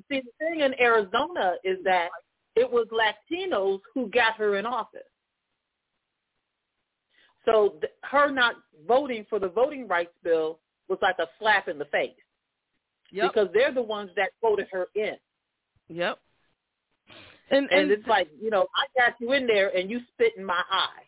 see 0.08 0.20
the 0.20 0.32
thing 0.38 0.60
in 0.60 0.78
Arizona 0.80 1.56
is 1.64 1.82
that 1.84 2.10
it 2.54 2.70
was 2.70 2.86
Latinos 2.88 3.80
who 3.92 4.08
got 4.08 4.36
her 4.36 4.56
in 4.56 4.66
office. 4.66 5.02
So 7.44 7.70
th- 7.80 7.92
her 8.04 8.30
not 8.30 8.54
voting 8.86 9.24
for 9.28 9.38
the 9.38 9.48
voting 9.48 9.86
rights 9.88 10.14
bill 10.22 10.60
was 10.88 10.98
like 11.02 11.16
a 11.18 11.28
slap 11.38 11.68
in 11.68 11.78
the 11.78 11.84
face 11.86 12.14
yep, 13.10 13.32
because 13.32 13.48
they're 13.52 13.72
the 13.72 13.82
ones 13.82 14.10
that 14.16 14.30
voted 14.40 14.68
her 14.70 14.86
in. 14.94 15.16
yep. 15.88 16.18
And 17.50 17.70
And 17.70 17.90
it's 17.90 18.06
like, 18.06 18.28
you 18.40 18.48
know, 18.50 18.66
I 18.74 18.86
got 18.98 19.20
you 19.20 19.32
in 19.32 19.46
there 19.46 19.68
and 19.76 19.90
you 19.90 20.00
spit 20.14 20.32
in 20.38 20.44
my 20.44 20.62
eye. 20.70 21.02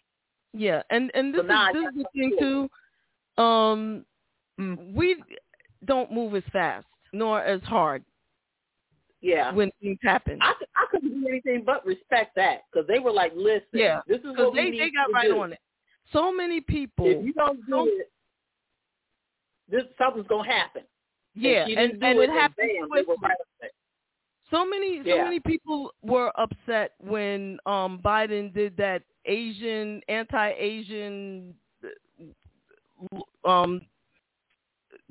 Yeah, 0.57 0.83
and 0.91 1.11
and 1.15 1.33
this 1.35 1.43
So 1.47 1.53
is 1.53 1.73
this 1.75 1.85
is 1.85 1.95
the 2.03 2.05
thing 2.15 2.37
too. 2.39 3.43
Um, 3.43 4.05
Mm. 4.59 4.95
we 4.95 5.23
don't 5.85 6.11
move 6.11 6.35
as 6.35 6.43
fast 6.51 6.87
nor 7.13 7.43
as 7.43 7.61
hard 7.65 8.03
Yeah. 9.21 9.53
when 9.53 9.71
things 9.83 9.99
happen. 10.03 10.39
I, 10.41 10.55
I 10.75 10.87
couldn't 10.91 11.11
do 11.21 11.29
anything 11.29 11.63
but 11.65 11.85
respect 11.85 12.35
that 12.37 12.63
because 12.73 12.87
they 12.89 12.99
were 12.99 13.13
like, 13.13 13.33
listen, 13.37 13.65
Yeah, 13.75 14.01
this 14.07 14.21
is 14.21 14.35
what 14.35 14.55
they 14.55 14.71
they 14.71 14.91
got 14.91 15.13
right 15.13 15.29
do. 15.29 15.41
on 15.41 15.53
it. 15.53 15.59
So 16.11 16.33
many 16.33 16.63
people. 16.63 17.07
If 17.07 17.23
you 17.23 17.35
don't 17.35 17.61
do 17.67 17.87
it, 18.01 18.11
this 19.69 19.83
something's 19.99 20.27
gonna 20.27 20.51
happen. 20.51 20.83
yeah, 21.35 21.67
she 21.67 21.77
and 21.77 22.03
and 22.03 22.19
it, 22.19 22.31
it 22.31 22.31
happened 22.31 22.71
bam, 22.79 22.89
they 22.95 23.03
were 23.03 23.17
quickly. 23.17 23.29
right. 23.61 23.71
So 24.51 24.65
many, 24.65 25.03
so 25.05 25.23
many 25.25 25.41
people 25.41 25.93
were 26.03 26.33
upset 26.41 26.93
when 27.01 27.59
um 27.67 27.99
Biden 28.03 28.55
did 28.55 28.77
that 28.79 29.03
Asian, 29.27 30.01
anti-Asian, 30.09 31.55
um, 33.45 33.81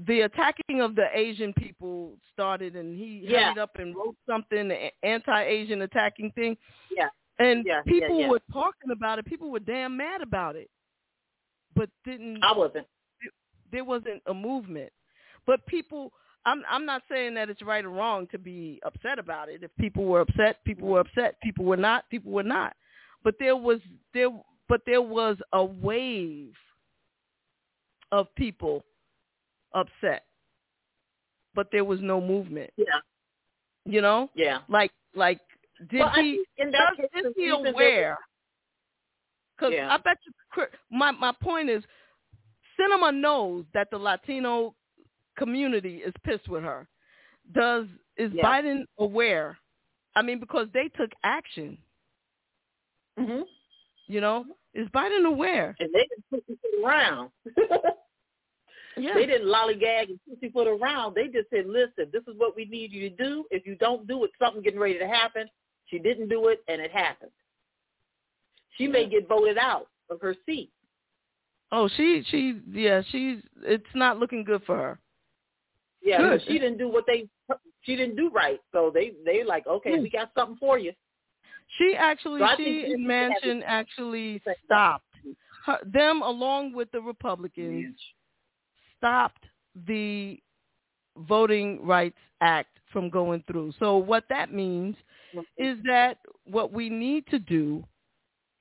the 0.07 0.21
attacking 0.21 0.81
of 0.81 0.95
the 0.95 1.07
Asian 1.13 1.53
people 1.53 2.17
started, 2.33 2.75
and 2.75 2.97
he 2.97 3.19
Yeah. 3.19 3.45
hurried 3.45 3.59
up 3.59 3.77
and 3.77 3.95
wrote 3.95 4.17
something, 4.25 4.67
the 4.67 4.91
anti-Asian 5.05 5.81
attacking 5.83 6.31
thing. 6.31 6.57
Yeah. 6.91 7.09
And 7.39 7.65
yeah, 7.65 7.81
people 7.83 8.19
yeah. 8.21 8.29
were 8.29 8.41
talking 8.51 8.91
about 8.91 9.19
it. 9.19 9.25
People 9.25 9.51
were 9.51 9.59
damn 9.59 9.95
mad 9.97 10.21
about 10.21 10.55
it, 10.55 10.69
but 11.75 11.89
didn't 12.05 12.43
I 12.43 12.51
wasn't. 12.53 12.87
there 13.71 13.83
wasn't 13.83 14.21
a 14.27 14.33
movement. 14.33 14.91
But 15.45 15.65
people, 15.65 16.13
I'm 16.45 16.63
I'm 16.69 16.85
not 16.85 17.03
saying 17.09 17.33
that 17.35 17.49
it's 17.49 17.61
right 17.61 17.83
or 17.83 17.89
wrong 17.89 18.27
to 18.27 18.37
be 18.37 18.79
upset 18.85 19.19
about 19.19 19.49
it. 19.49 19.63
If 19.63 19.71
people 19.77 20.05
were 20.05 20.21
upset, 20.21 20.63
people 20.63 20.87
were 20.87 21.01
upset. 21.01 21.39
People 21.41 21.65
were 21.65 21.77
not, 21.77 22.09
people 22.09 22.31
were 22.31 22.43
not. 22.43 22.75
But 23.25 23.35
there 23.39 23.55
was 23.57 23.79
there, 24.13 24.29
but 24.69 24.81
there 24.85 25.01
was 25.01 25.35
a 25.51 25.65
wave 25.65 26.53
of 28.11 28.33
people 28.35 28.85
upset, 29.73 30.25
but 31.55 31.67
there 31.71 31.83
was 31.83 31.99
no 32.01 32.21
movement. 32.21 32.69
Yeah, 32.77 32.85
You 33.85 34.01
know, 34.01 34.29
yeah. 34.35 34.59
like 34.69 34.91
like 35.15 35.41
did 35.89 35.99
Well, 36.01 36.11
he? 36.15 36.45
in 36.57 36.71
that 36.71 36.93
does, 36.97 37.09
case, 37.13 37.25
is 37.25 37.33
he 37.35 37.49
aware? 37.49 38.17
Because 39.57 39.73
Yeah. 39.73 39.91
I 39.91 39.97
bet 39.97 40.19
you, 40.25 40.63
my 40.91 41.09
my 41.11 41.33
point 41.41 41.69
is, 41.69 41.83
Sinema 42.79 43.11
knows 43.13 43.65
that 43.73 43.89
the 43.89 43.97
Latino 43.97 44.75
community 45.35 45.97
is 45.97 46.13
pissed 46.23 46.47
with 46.47 46.61
her. 46.63 46.87
Does 47.53 47.87
is 48.17 48.31
Yeah. 48.33 48.43
Biden 48.45 48.85
aware? 48.99 49.57
I 50.15 50.21
mean, 50.21 50.39
because 50.39 50.67
they 50.73 50.89
took 50.89 51.11
action. 51.23 51.77
Hmm 53.17 53.41
You 54.07 54.21
know, 54.21 54.45
is 54.73 54.87
Biden 54.89 55.25
aware? 55.25 55.75
And 55.79 55.89
they 55.93 56.07
didn't 56.07 56.25
pussyfoot 56.29 56.83
around. 56.83 57.29
Yeah. 58.97 59.13
They 59.13 59.25
didn't 59.25 59.47
lollygag 59.47 60.09
and 60.09 60.19
pussyfoot 60.29 60.67
around. 60.67 61.15
They 61.15 61.27
just 61.27 61.49
said, 61.49 61.65
listen, 61.67 62.09
this 62.13 62.23
is 62.27 62.35
what 62.37 62.55
we 62.55 62.65
need 62.65 62.93
you 62.93 63.09
to 63.09 63.15
do. 63.15 63.45
If 63.51 63.65
you 63.67 63.75
don't 63.75 64.07
do 64.07 64.23
it, 64.23 64.31
something 64.39 64.61
getting 64.61 64.79
ready 64.79 64.97
to 64.97 65.07
happen. 65.07 65.47
She 65.87 65.99
didn't 65.99 66.29
do 66.29 66.47
it, 66.47 66.63
and 66.67 66.81
it 66.81 66.91
happened. 66.91 67.31
She 68.77 68.87
may 68.87 69.07
get 69.07 69.27
voted 69.27 69.57
out 69.57 69.87
of 70.09 70.21
her 70.21 70.35
seat. 70.45 70.71
Oh, 71.71 71.89
she 71.97 72.23
she 72.29 72.59
yeah 72.71 73.01
she's 73.11 73.39
it's 73.63 73.83
not 73.95 74.17
looking 74.17 74.43
good 74.43 74.61
for 74.65 74.77
her. 74.77 74.99
Yeah, 76.01 76.37
she 76.47 76.59
didn't 76.59 76.77
do 76.77 76.87
what 76.87 77.05
they 77.07 77.27
she 77.81 77.95
didn't 77.95 78.15
do 78.15 78.29
right. 78.29 78.59
So 78.71 78.91
they 78.93 79.13
they 79.25 79.43
like, 79.43 79.67
okay, 79.67 79.91
Yeah. 79.95 80.01
we 80.01 80.09
got 80.09 80.31
something 80.37 80.57
for 80.57 80.77
you. 80.77 80.93
She 81.77 81.95
actually, 81.97 82.39
So 82.39 82.47
she 82.57 82.63
and 82.63 82.73
we 82.75 82.81
should 82.83 82.99
have 82.99 83.31
Manchin 83.43 83.61
actually 83.65 84.41
stopped 84.65 85.05
her, 85.65 85.79
them 85.85 86.21
along 86.21 86.73
with 86.73 86.91
the 86.91 87.01
Republicans 87.01 87.95
stopped 88.97 89.43
the 89.87 90.39
Voting 91.17 91.85
Rights 91.85 92.17
Act 92.41 92.69
from 92.91 93.09
going 93.09 93.43
through. 93.47 93.73
So 93.79 93.97
what 93.97 94.25
that 94.29 94.53
means 94.53 94.95
is 95.57 95.77
that 95.85 96.17
what 96.45 96.71
we 96.71 96.89
need 96.89 97.25
to 97.27 97.39
do 97.39 97.83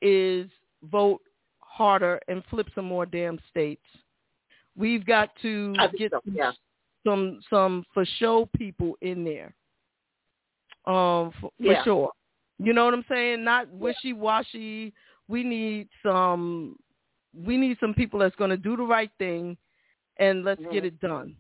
is 0.01 0.49
vote 0.91 1.21
harder 1.61 2.21
and 2.29 2.43
flip 2.51 2.69
some 2.75 2.87
more 2.87 3.07
damn 3.07 3.39
states. 3.51 3.85
We've 4.77 5.07
got 5.07 5.31
to 5.43 5.75
get 5.97 6.11
so, 6.11 6.21
yeah. 6.25 6.53
some 7.07 7.41
some 7.49 7.85
for 7.95 8.05
show 8.19 8.49
people 8.57 8.97
in 9.03 9.25
there. 9.25 9.55
Um, 10.87 11.33
for, 11.41 11.51
for 11.63 11.83
sure. 11.85 12.11
You 12.59 12.73
know 12.73 12.85
what 12.85 12.95
I'm 12.95 13.05
saying? 13.09 13.43
Not 13.45 13.69
wishy 13.71 14.13
washy. 14.13 14.93
We 15.29 15.43
need 15.43 15.89
some. 16.03 16.77
We 17.37 17.57
need 17.57 17.77
some 17.81 17.95
people 17.95 18.21
that's 18.21 18.37
going 18.37 18.51
to 18.51 18.57
do 18.57 18.77
the 18.77 18.85
right 18.85 19.11
thing, 19.19 19.57
and 20.19 20.45
let's 20.45 20.61
get 20.71 20.85
Mhm. 20.85 20.87
it 20.87 21.01
done. 21.01 21.37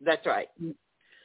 That's 0.00 0.24
right. 0.26 0.48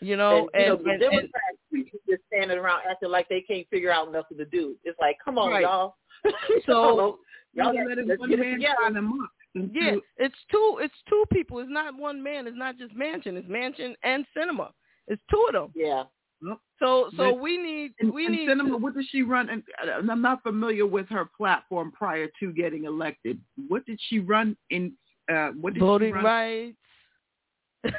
You 0.01 0.15
know, 0.17 0.49
and, 0.53 0.61
you 0.63 0.67
know, 0.67 0.75
and, 0.75 0.87
and- 0.91 0.99
Democrats 0.99 1.57
people 1.73 1.99
just 2.09 2.21
standing 2.27 2.57
around 2.57 2.81
acting 2.89 3.09
like 3.09 3.27
they 3.29 3.41
can't 3.41 3.67
figure 3.69 3.91
out 3.91 4.11
nothing 4.11 4.37
to 4.37 4.45
do. 4.45 4.75
It's 4.83 4.99
like, 4.99 5.17
come 5.23 5.37
on, 5.37 5.49
Right. 5.51 5.61
y'all. 5.63 5.95
So- 6.65 7.19
y'all 7.53 7.73
got, 7.73 7.87
let 7.87 7.97
it 7.97 8.07
let's 8.07 8.19
one 8.19 8.29
get 8.29 8.39
man 8.39 8.59
tie 8.59 8.91
them 8.91 9.13
up. 9.23 9.29
yeah, 9.73 9.95
it's 10.17 10.35
two. 10.51 10.79
It's 10.81 10.93
two 11.09 11.23
people. 11.31 11.59
It's 11.59 11.69
not 11.71 11.95
one 11.95 12.21
man. 12.21 12.45
It's 12.47 12.57
not 12.57 12.77
just 12.77 12.93
Manchin. 12.95 13.37
It's 13.37 13.47
Manchin 13.47 13.95
and 14.03 14.25
Sinema. 14.35 14.71
It's 15.07 15.21
two 15.31 15.43
of 15.47 15.53
them. 15.53 15.71
Yeah. 15.75 16.03
Yep. 16.41 16.57
So 16.79 17.09
so 17.11 17.17
But- 17.17 17.39
we 17.39 17.57
need 17.57 17.93
And, 17.99 18.13
we 18.13 18.25
and 18.27 18.35
need 18.35 18.49
Sinema, 18.49 18.67
to- 18.69 18.77
what 18.77 18.93
does 18.95 19.07
she 19.11 19.23
run? 19.23 19.49
And, 19.49 19.63
and 19.81 20.11
I'm 20.11 20.21
not 20.21 20.43
familiar 20.43 20.85
with 20.85 21.07
her 21.09 21.25
platform 21.25 21.91
prior 21.91 22.27
to 22.39 22.53
getting 22.53 22.85
elected. 22.85 23.41
What 23.67 23.85
did 23.85 23.99
she 24.07 24.19
run 24.19 24.55
in? 24.69 24.93
Uh, 25.31 25.49
what 25.59 25.73
did 25.73 25.79
voting 25.79 26.09
she 26.09 26.13
run? 26.13 26.23
rights. 26.23 26.77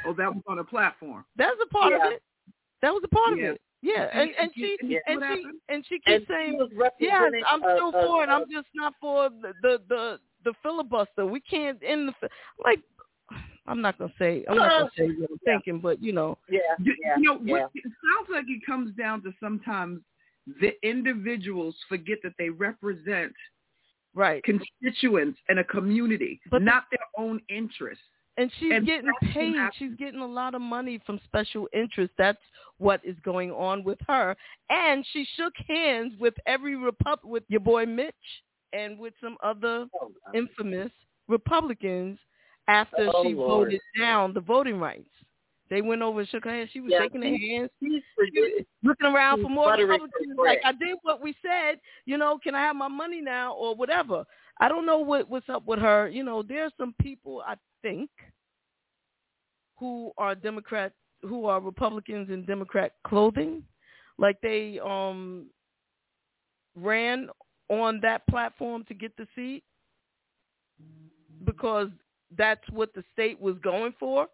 Oh, 0.05 0.13
that 0.13 0.33
was 0.33 0.43
on 0.47 0.59
a 0.59 0.63
platform. 0.63 1.25
That 1.37 1.49
was 1.49 1.67
a 1.69 1.73
part 1.73 1.91
Yeah. 1.91 2.07
of 2.07 2.13
it. 2.13 2.23
That 2.81 2.93
was 2.93 3.01
a 3.03 3.07
part 3.09 3.37
Yeah. 3.37 3.45
of 3.49 3.55
it. 3.55 3.61
Yeah, 3.81 4.09
and 4.13 4.29
and 4.37 4.51
she 4.55 4.77
and 4.81 4.91
Yeah. 4.91 4.99
and 5.07 5.21
she 5.23 5.45
and 5.69 5.85
she 5.87 5.99
keeps 5.99 6.27
saying 6.27 6.59
she 6.69 7.05
Yes, 7.05 7.31
I'm 7.47 7.61
still 7.61 7.89
a- 7.89 8.05
for 8.07 8.23
it. 8.23 8.29
I'm 8.29 8.49
just 8.51 8.67
not 8.75 8.93
for 8.99 9.29
the 9.29 9.53
the 9.61 9.81
the, 9.87 10.19
the 10.43 10.53
filibuster. 10.61 11.25
We 11.25 11.39
can't 11.41 11.79
end 11.83 12.13
the 12.21 12.29
like. 12.63 12.79
I'm 13.69 13.81
not 13.81 13.97
gonna 13.97 14.11
say. 14.19 14.43
I'm 14.49 14.57
not 14.57 14.69
gonna 14.69 14.91
say 14.97 15.07
what 15.07 15.29
I'm 15.31 15.37
Yeah. 15.45 15.53
thinking, 15.53 15.79
but 15.79 16.01
you 16.01 16.11
know, 16.13 16.37
yeah, 16.49 16.59
You, 16.79 16.95
yeah, 17.03 17.15
you 17.17 17.23
know, 17.23 17.39
yeah. 17.43 17.51
what, 17.63 17.71
it 17.75 17.83
sounds 17.83 18.29
like 18.29 18.45
it 18.47 18.65
comes 18.65 18.93
down 18.95 19.21
to 19.23 19.31
sometimes 19.39 20.01
the 20.61 20.73
individuals 20.87 21.75
forget 21.87 22.17
that 22.23 22.33
they 22.39 22.49
represent 22.49 23.33
right. 24.15 24.43
constituents 24.43 25.39
and 25.49 25.59
a 25.59 25.63
community, 25.63 26.41
But 26.49 26.59
the- 26.59 26.65
not 26.65 26.85
their 26.91 27.05
own 27.17 27.41
interests. 27.49 28.03
And 28.37 28.49
she's 28.57 28.71
and 28.71 28.85
getting 28.85 29.11
paid. 29.33 29.55
what 29.55 29.73
She's 29.75 29.95
getting 29.95 30.21
a 30.21 30.25
lot 30.25 30.55
of 30.55 30.61
money 30.61 30.97
from 31.05 31.19
special 31.25 31.67
interests. 31.73 32.15
That's 32.17 32.41
what 32.77 33.03
is 33.03 33.17
going 33.19 33.51
on 33.51 33.83
with 33.83 33.99
her. 34.07 34.35
And 34.69 35.05
she 35.11 35.25
shook 35.35 35.53
hands 35.67 36.13
with 36.19 36.35
every 36.45 36.77
repub 36.77 37.19
with 37.25 37.43
your 37.49 37.59
boy 37.59 37.85
Mitch 37.85 38.15
and 38.71 38.97
with 38.97 39.13
some 39.21 39.35
other 39.43 39.87
Oh, 40.01 40.13
infamous 40.33 40.91
Republicans 41.27 42.17
after 42.69 43.09
Oh, 43.13 43.23
she 43.23 43.33
Lord. 43.33 43.67
voted 43.69 43.81
down 43.97 44.33
the 44.33 44.39
voting 44.41 44.79
rights. 44.79 45.09
They 45.69 45.81
went 45.81 46.01
over 46.01 46.21
and 46.21 46.29
shook 46.29 46.45
her 46.45 46.51
hand. 46.51 46.69
She 46.71 46.79
was 46.79 46.91
Yeah, 46.91 47.01
shaking 47.01 47.21
her 47.21 47.29
hands, 47.29 47.69
She's 47.81 48.01
forgetting. 48.15 48.65
looking 48.83 49.07
around 49.07 49.37
she's 49.37 49.43
for 49.45 49.49
more 49.49 49.71
Republicans. 49.73 50.37
Like. 50.37 50.61
I 50.63 50.71
did 50.71 50.97
what 51.03 51.21
we 51.21 51.35
said. 51.41 51.79
You 52.05 52.17
know, 52.17 52.39
can 52.41 52.55
I 52.55 52.61
have 52.61 52.75
my 52.75 52.87
money 52.87 53.21
now 53.21 53.53
or 53.53 53.75
whatever? 53.75 54.23
I 54.59 54.67
don't 54.69 54.85
know 54.85 54.99
what 54.99 55.29
what's 55.29 55.49
up 55.49 55.65
with 55.65 55.79
her. 55.79 56.07
You 56.09 56.23
know, 56.23 56.41
there's 56.43 56.71
some 56.77 56.93
people 57.01 57.43
I 57.45 57.55
think 57.81 58.09
who 59.77 60.11
are 60.17 60.35
Democrat, 60.35 60.91
who 61.21 61.45
are 61.45 61.59
Republicans 61.61 62.29
in 62.29 62.45
Democrat 62.45 62.93
clothing, 63.05 63.63
like 64.17 64.39
they 64.41 64.79
um 64.79 65.47
ran 66.75 67.29
on 67.69 67.99
that 68.01 68.25
platform 68.27 68.83
to 68.85 68.93
get 68.93 69.15
the 69.17 69.27
seat 69.35 69.63
because 71.45 71.89
that's 72.37 72.67
what 72.71 72.93
the 72.93 73.03
state 73.13 73.39
was 73.39 73.55
going 73.63 73.93
for. 73.99 74.27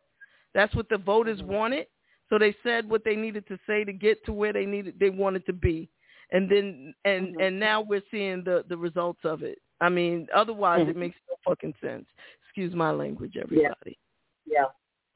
That's 0.54 0.74
what 0.76 0.90
the 0.90 0.98
voters 0.98 1.40
Mm-hmm. 1.40 1.54
wanted. 1.54 1.88
So 2.30 2.40
they 2.40 2.56
said 2.64 2.90
what 2.90 3.04
they 3.04 3.16
needed 3.16 3.48
to 3.48 3.58
say 3.68 3.84
to 3.84 3.94
get 3.94 4.24
to 4.26 4.34
where 4.34 4.52
they 4.54 4.66
needed 4.66 4.96
they 5.00 5.10
wanted 5.12 5.46
to 5.46 5.54
be. 5.54 5.90
And 6.32 6.50
then 6.50 6.94
and 7.06 7.36
Mhm. 7.36 7.48
and 7.48 7.60
now 7.60 7.82
we're 7.82 8.02
seeing 8.10 8.44
the 8.44 8.64
the 8.68 8.78
results 8.78 9.24
of 9.24 9.44
it. 9.44 9.60
I 9.82 9.90
mean, 9.90 10.28
otherwise 10.34 10.88
it 10.88 10.96
Mhm. 10.96 11.00
makes 11.02 11.18
no 11.30 11.36
fucking 11.46 11.76
sense. 11.82 12.08
Excuse 12.44 12.74
my 12.74 12.92
language, 12.92 13.38
everybody. 13.38 13.98
Yeah. 14.46 14.62
Yeah. 14.62 14.66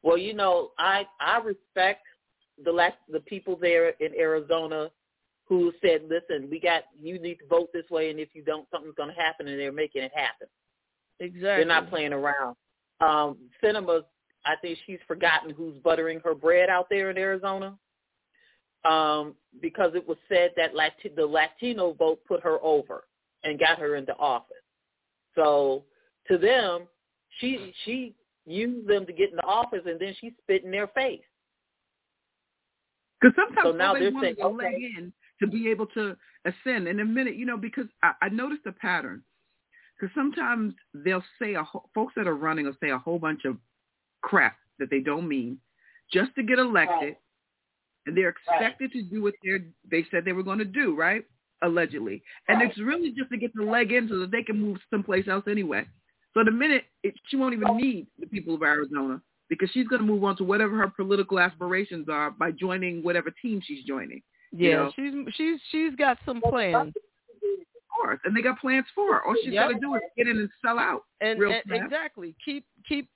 Well, 0.04 0.18
you 0.18 0.34
know, 0.34 0.72
I 0.78 1.08
I 1.20 1.40
respect 1.40 2.06
the 2.64 2.72
last 2.72 2.98
the 3.08 3.22
people 3.22 3.56
there 3.56 3.90
in 4.00 4.14
Arizona 4.16 4.92
who 5.46 5.74
said, 5.82 6.04
"Listen, 6.08 6.48
we 6.50 6.60
got 6.60 6.84
you 7.02 7.18
need 7.18 7.40
to 7.40 7.46
vote 7.48 7.72
this 7.74 7.90
way, 7.90 8.12
and 8.12 8.20
if 8.20 8.36
you 8.36 8.44
don't, 8.44 8.70
something's 8.70 8.94
going 8.96 9.10
to 9.14 9.20
happen," 9.20 9.48
and 9.48 9.60
they're 9.60 9.72
making 9.72 10.04
it 10.04 10.12
happen. 10.14 10.48
Exactly. 11.20 11.40
They're 11.42 11.66
not 11.66 11.90
playing 11.90 12.14
around. 12.14 12.56
Um, 13.02 13.38
Sinema's, 13.64 14.06
I 14.46 14.56
think 14.62 14.78
she's 14.86 15.00
forgotten 15.08 15.52
who's 15.52 15.76
buttering 15.84 16.20
her 16.22 16.36
bread 16.36 16.70
out 16.70 16.88
there 16.90 17.10
in 17.10 17.18
Arizona, 17.18 17.78
um, 18.86 19.36
because 19.62 19.92
it 19.96 20.08
was 20.08 20.18
said 20.28 20.52
that 20.58 20.76
Lat- 20.76 20.94
the 21.16 21.26
Latino 21.26 21.94
vote 21.94 22.20
put 22.28 22.42
her 22.44 22.58
over 22.62 23.06
and 23.44 23.60
got 23.60 23.80
her 23.80 23.96
into 23.96 24.16
office. 24.18 24.56
So 25.36 25.84
to 26.28 26.38
them, 26.38 26.88
she 27.40 27.74
she 27.86 28.16
used 28.46 28.88
them 28.88 29.06
to 29.06 29.14
get 29.14 29.32
into 29.32 29.46
office, 29.46 29.84
and 29.86 30.00
then 30.00 30.16
she 30.20 30.34
spit 30.42 30.64
in 30.64 30.72
their 30.72 30.88
face. 30.88 31.22
Because 33.20 33.36
sometimes 33.36 33.66
So 33.66 33.72
now 33.72 33.94
they 33.94 34.02
they're 34.02 34.12
want 34.12 34.26
saying, 34.26 34.36
a 34.42 34.48
leg 34.48 34.74
in 34.76 35.14
to 35.42 35.48
be 35.48 35.70
able 35.70 35.86
to 35.88 36.16
ascend. 36.46 36.88
In 36.88 37.00
a 37.00 37.06
minute, 37.06 37.36
you 37.36 37.46
know, 37.46 37.58
because 37.58 37.86
I, 38.02 38.14
I 38.22 38.30
noticed 38.30 38.66
a 38.66 38.72
pattern. 38.72 39.24
Because 40.00 40.14
sometimes 40.16 40.74
they'll 40.94 41.24
say 41.42 41.56
a 41.56 41.64
whole, 41.64 41.90
folks 41.94 42.14
that 42.16 42.28
are 42.28 42.36
running 42.36 42.66
will 42.66 42.76
say 42.82 42.90
a 42.92 42.98
whole 42.98 43.20
bunch 43.20 43.44
of 43.46 43.58
crap 44.22 44.56
that 44.80 44.90
they 44.90 45.00
don't 45.00 45.28
mean 45.28 45.58
just 46.12 46.34
to 46.36 46.44
get 46.44 46.58
elected, 46.58 47.10
Right. 47.10 47.18
and 48.06 48.18
they're 48.18 48.30
expected 48.30 48.92
to 48.94 49.02
do 49.04 49.22
what 49.22 49.34
they're 49.44 49.60
they 49.90 50.06
said 50.10 50.24
they 50.26 50.32
were 50.34 50.44
going 50.44 50.60
to 50.60 50.66
do, 50.66 50.96
right? 50.96 51.26
Allegedly, 51.62 52.24
and 52.48 52.60
Right. 52.60 52.70
it's 52.70 52.80
really 52.80 53.12
just 53.12 53.30
to 53.32 53.38
get 53.38 53.54
the 53.54 53.64
leg 53.64 53.92
in 53.92 54.08
so 54.08 54.20
that 54.20 54.32
they 54.32 54.44
can 54.44 54.60
move 54.60 54.78
someplace 54.90 55.28
else 55.28 55.44
anyway. 55.48 55.86
So 56.34 56.44
the 56.46 56.52
minute 56.52 56.86
it, 57.04 57.16
she 57.28 57.36
won't 57.36 57.54
even 57.54 57.76
need 57.76 58.08
the 58.18 58.28
people 58.28 58.56
of 58.56 58.64
Arizona 58.64 59.22
because 59.50 59.70
she's 59.72 59.88
going 59.88 60.02
to 60.02 60.08
move 60.08 60.24
on 60.24 60.38
to 60.38 60.44
whatever 60.46 60.78
her 60.78 60.88
political 60.88 61.40
aspirations 61.40 62.08
are 62.08 62.32
by 62.32 62.52
joining 62.52 63.04
whatever 63.04 63.32
team 63.42 63.62
she's 63.66 63.84
joining. 63.84 64.22
you 64.54 64.70
Yeah, 64.70 64.76
know. 64.78 64.92
she's 64.96 65.14
she's 65.36 65.60
she's 65.72 65.96
got 65.96 66.18
some 66.26 66.40
plans. 66.42 66.94
Of 68.00 68.06
course, 68.06 68.20
and 68.24 68.36
they 68.36 68.42
got 68.42 68.60
plans 68.60 68.86
for 68.96 69.14
her. 69.16 69.26
All 69.26 69.36
she's 69.44 69.54
Yep. 69.54 69.68
got 69.70 69.74
to 69.74 69.80
do 69.80 69.96
is 69.96 70.02
get 70.18 70.28
in 70.28 70.38
and 70.40 70.50
sell 70.66 70.80
out. 70.80 71.04
and, 71.22 71.40
real 71.40 71.52
and 71.52 71.62
exactly 71.84 72.36
keep 72.44 72.66
keep 72.88 73.10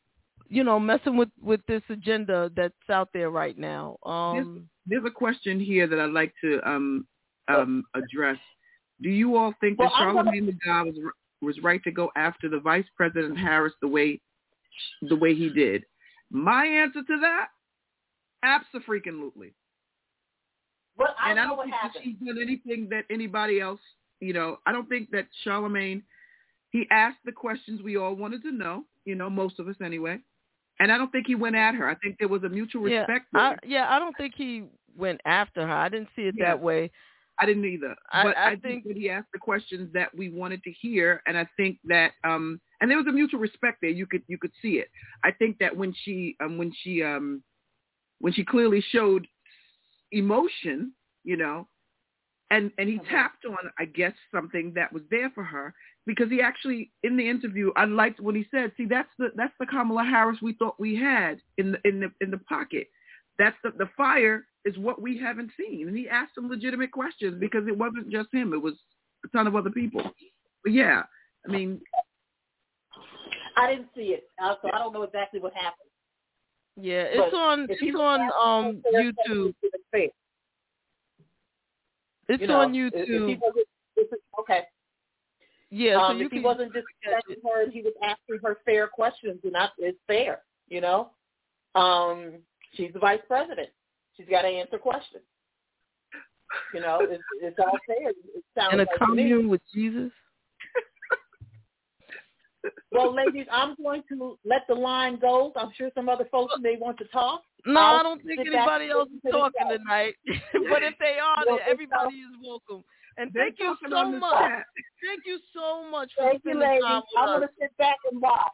you 0.50 0.64
know 0.64 0.80
messing 0.80 1.16
with 1.16 1.30
with 1.42 1.62
this 1.68 1.82
agenda 1.90 2.52
that's 2.56 2.74
out 2.90 3.10
there 3.14 3.30
right 3.30 3.58
now 3.58 3.98
um 4.06 4.68
There's 4.86 5.06
a 5.06 5.10
question 5.12 5.60
here 5.60 5.88
that 5.88 6.00
I'd 6.00 6.12
like 6.12 6.34
to 6.42 6.60
um 6.70 7.08
um 7.48 7.84
address. 7.96 8.38
Do 9.02 9.10
you 9.10 9.38
all 9.38 9.54
think 9.62 9.78
that 9.78 9.86
Well, 9.86 9.94
I'm 9.96 10.16
gonna- 10.16 10.32
Charlemagne 10.32 10.46
the 10.48 10.58
God 10.66 10.88
was 10.88 10.98
was 11.42 11.60
right 11.64 11.82
to 11.84 11.92
go 11.92 12.12
after 12.16 12.50
the 12.50 12.60
Vice 12.60 12.86
President 12.98 13.38
Harris 13.38 13.74
the 13.82 13.88
way 13.88 14.20
the 15.04 15.16
way 15.16 15.34
he 15.34 15.50
did? 15.50 15.86
My 16.30 16.66
answer 16.66 17.04
to 17.04 17.20
that, 17.22 17.48
absolutely. 18.44 19.54
But 20.98 21.16
I 21.20 21.32
and 21.32 21.40
I 21.40 21.44
know 21.44 21.50
don't 21.50 21.58
what 21.58 21.64
think 21.66 21.76
that 21.76 21.82
happened. 21.82 22.04
she's 22.04 22.28
done 22.28 22.38
anything 22.42 22.88
that 22.90 23.06
anybody 23.10 23.60
else, 23.60 23.80
you 24.20 24.34
know, 24.34 24.57
I 24.66 24.72
don't 24.72 24.88
think 24.89 25.11
that 25.11 25.28
Charlemagne, 25.43 26.03
he 26.72 26.88
asked 26.91 27.20
the 27.26 27.32
questions 27.32 27.82
we 27.82 27.97
all 27.97 28.16
wanted 28.16 28.41
to 28.43 28.51
know, 28.51 28.84
you 29.05 29.16
know, 29.16 29.30
most 29.30 29.59
of 29.59 29.68
us 29.68 29.76
anyway. 29.84 30.20
And 30.80 30.91
I 30.91 30.97
don't 30.97 31.11
think 31.11 31.28
he 31.28 31.36
went 31.36 31.55
at 31.55 31.76
her. 31.76 31.88
I 31.88 31.95
think 31.95 32.18
there 32.20 32.28
was 32.28 32.43
a 32.43 32.49
mutual 32.49 32.82
respect. 32.84 33.28
yeah 33.34 33.39
I, 33.39 33.55
yeah 33.66 33.88
i 33.93 33.99
don't 33.99 34.16
think 34.18 34.34
he 34.36 34.64
went 34.97 35.22
after 35.26 35.66
her 35.66 35.74
i 35.74 35.88
didn't 35.89 36.09
see 36.16 36.24
it 36.24 36.36
Yeah. 36.38 36.45
that 36.45 36.61
way 36.61 36.91
I 37.39 37.47
didn't 37.47 37.66
either. 37.66 37.95
I- 38.11 38.24
but 38.24 38.38
I 38.38 38.45
I, 38.45 38.49
think- 38.51 38.61
think 38.61 38.84
that 38.89 38.95
he 38.97 39.09
asked 39.09 39.30
the 39.34 39.39
questions 39.39 39.91
that 39.93 40.16
we 40.16 40.30
wanted 40.30 40.61
to 40.64 40.72
hear, 40.72 41.22
and 41.26 41.36
I 41.36 41.47
think 41.57 41.80
that 41.86 42.11
um 42.24 42.61
and 42.80 42.89
there 42.91 42.97
was 42.97 43.07
a 43.07 43.11
mutual 43.11 43.39
respect 43.39 43.80
there. 43.82 43.89
You 43.89 44.05
could 44.05 44.22
you 44.28 44.38
could 44.38 44.51
see 44.61 44.74
it. 44.78 44.88
I 45.24 45.32
think 45.32 45.57
that 45.57 45.76
when 45.76 45.95
she 46.03 46.36
um 46.43 46.59
when 46.59 46.72
she 46.84 47.01
um 47.01 47.41
when 48.20 48.34
she 48.34 48.43
clearly 48.45 48.82
showed 48.91 49.28
emotion, 50.11 50.93
you 51.24 51.38
know, 51.38 51.68
and 52.54 52.72
and 52.78 52.88
he 52.88 52.99
tapped 53.10 53.45
on 53.45 53.58
I 53.80 53.86
guess 53.86 54.14
something 54.34 54.74
that 54.76 54.93
was 54.93 55.01
there 55.10 55.32
for 55.32 55.43
her 55.43 55.74
because 56.06 56.30
he 56.30 56.41
actually 56.41 56.91
in 57.04 57.18
the 57.18 57.28
interview 57.28 57.72
I 57.76 57.86
liked 57.86 58.20
what 58.20 58.36
he 58.36 58.45
said. 58.51 58.72
See, 58.78 58.86
that's 58.86 59.10
the 59.18 59.30
that's 59.36 59.54
the 59.60 59.66
Kamala 59.66 60.04
Harris 60.04 60.38
we 60.41 60.54
thought 60.54 60.80
we 60.80 60.95
had 60.95 61.41
in 61.58 61.74
the 61.74 61.80
in 61.84 61.99
the 61.99 62.12
in 62.22 62.32
the 62.32 62.38
pocket. 62.38 62.88
That's 63.39 63.58
the 63.64 63.72
the 63.72 63.89
fire 63.97 64.45
is 64.66 64.78
what 64.78 65.01
we 65.01 65.18
haven't 65.18 65.51
seen. 65.58 65.88
And 65.88 65.97
he 65.97 66.08
asked 66.08 66.36
some 66.36 66.47
legitimate 66.47 66.91
questions 66.91 67.38
because 67.39 67.68
it 67.68 67.78
wasn't 67.78 68.10
just 68.12 68.30
him; 68.32 68.54
it 68.54 68.62
was 68.62 68.76
a 69.26 69.28
ton 69.30 69.47
of 69.47 69.56
other 69.56 69.72
people. 69.72 70.01
But 70.64 70.74
yeah, 70.74 71.04
I 71.47 71.51
mean, 71.51 71.82
I 73.58 73.72
didn't 73.72 73.89
see 73.95 74.14
it, 74.14 74.30
uh, 74.41 74.56
so 74.62 74.70
I 74.72 74.78
don't 74.78 74.93
know 74.93 75.04
exactly 75.04 75.39
what 75.39 75.54
happened. 75.54 75.89
yeah 76.78 77.04
it's 77.10 77.32
But 77.32 77.38
on 77.38 77.64
if 77.70 77.78
it's 77.82 77.97
on 77.99 78.22
um 78.22 78.84
youtube 78.93 79.16
questions, 79.16 79.56
it 79.64 79.72
was 79.74 79.82
fair. 79.91 80.08
It's 82.30 82.41
You 82.41 82.47
know, 82.47 82.61
on 82.61 82.74
if- 82.76 82.93
if 82.93 83.07
he 83.07 83.13
youtube 83.13 83.39
wasn't- 83.41 83.67
if 83.95 84.07
okay. 84.39 84.63
yeah 85.69 85.95
um, 85.95 86.17
so 86.19 86.26
if 86.26 86.32
he 86.32 86.38
can 86.38 86.43
wasn't 86.43 86.74
asking 87.05 87.38
her, 87.43 87.69
he 87.69 87.82
was 87.82 87.93
asking 88.03 88.39
her 88.43 88.57
fair 88.65 88.88
questions, 88.88 89.39
and 89.43 89.53
that's 89.53 89.74
it's 89.78 89.99
fair. 90.07 90.41
You 90.67 90.82
know, 90.82 91.11
um, 91.76 92.34
she's 92.74 92.91
the 92.93 92.99
vice 92.99 93.21
president. 93.28 93.69
She's 94.17 94.28
got 94.30 94.43
to 94.43 94.47
answer 94.47 94.78
questions. 94.78 95.24
You 96.74 96.82
know, 96.82 96.99
it's, 97.01 97.24
it's 97.41 97.57
all 97.59 97.78
fair. 97.88 98.09
It 98.09 98.43
sounds 98.55 98.74
in 98.74 98.80
a 98.80 98.84
like 98.84 98.89
commune 98.97 99.47
with 99.49 99.61
jesus 99.74 100.11
Well, 102.91 103.14
ladies, 103.14 103.47
I'm 103.51 103.76
going 103.82 104.03
to 104.09 104.38
let 104.45 104.61
the 104.68 104.76
line 104.76 105.20
go. 105.20 105.51
I'm 105.55 105.72
sure 105.76 105.89
some 105.95 106.07
other 106.09 106.26
folks 106.32 106.53
may 106.61 106.78
want 106.78 106.97
to 106.99 107.05
talk. 107.05 107.41
no 107.66 107.80
I'll 107.80 107.99
i 107.99 108.03
don't 108.03 108.24
think 108.24 108.39
anybody 108.39 108.89
else 108.89 109.09
is 109.09 109.32
talking 109.32 109.68
tonight 109.70 110.16
but 110.26 110.84
if 110.84 110.95
they 110.99 111.18
are 111.24 111.43
Well, 111.47 111.59
everybody 111.68 112.18
is 112.18 112.32
welcome 112.45 112.84
and 113.18 113.32
thank 113.34 113.55
you 113.59 113.76
so 113.89 114.09
much 114.11 114.64
thank 115.05 115.22
you 115.26 115.39
so 115.53 115.89
much 115.89 116.11
for 116.18 116.30
Thank 116.30 116.43
you, 116.45 116.59
ladies. 116.59 116.84
time 116.84 117.01
with 117.01 117.20
I'm 117.20 117.30
us 117.30 117.36
going 117.38 117.47
to 117.47 117.53
sit 117.61 117.78
back 117.78 117.97
and 118.11 118.22
watch. 118.22 118.51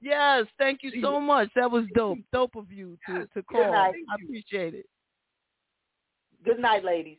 Yes, 0.00 0.46
thank 0.58 0.82
you 0.82 0.92
so 1.02 1.20
much. 1.20 1.48
That 1.56 1.70
was 1.70 1.84
dope. 1.94 2.18
Dope 2.32 2.54
of 2.54 2.70
you 2.70 2.98
to, 3.08 3.26
to 3.34 3.42
call. 3.42 3.72
night. 3.72 3.94
I 4.10 4.14
appreciate 4.22 4.74
it. 4.74 4.86
Good 6.44 6.58
night, 6.60 6.84
ladies. 6.84 7.16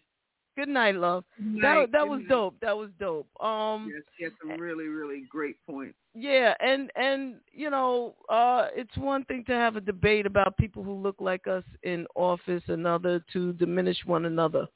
Good 0.58 0.68
night, 0.70 0.95
love. 0.95 1.24
Good 1.38 1.62
That 1.62 1.76
night, 1.76 1.91
that 1.93 2.01
good 2.01 2.10
was 2.10 2.20
night. 2.22 2.30
dope. 2.30 2.55
That 2.62 2.76
was 2.78 2.89
dope. 2.99 3.28
Um 3.41 3.93
Yes, 3.93 4.03
had 4.20 4.32
some 4.41 4.60
really, 4.60 4.88
really 4.88 5.24
great 5.30 5.55
points. 5.66 5.95
yeah, 6.16 6.55
and 6.60 6.91
and 6.95 7.36
you 7.53 7.70
know, 7.70 8.16
uh 8.28 8.68
it's 8.76 8.97
one 8.97 9.24
thing 9.26 9.45
to 9.45 9.53
have 9.53 9.76
a 9.78 9.82
debate 9.82 10.26
about 10.26 10.58
people 10.58 10.84
who 10.84 10.93
look 10.93 11.18
like 11.20 11.45
us 11.47 11.64
in 11.84 12.08
office, 12.16 12.64
another 12.68 13.24
to 13.34 13.53
diminish 13.53 13.99
one 14.05 14.26
another. 14.26 14.68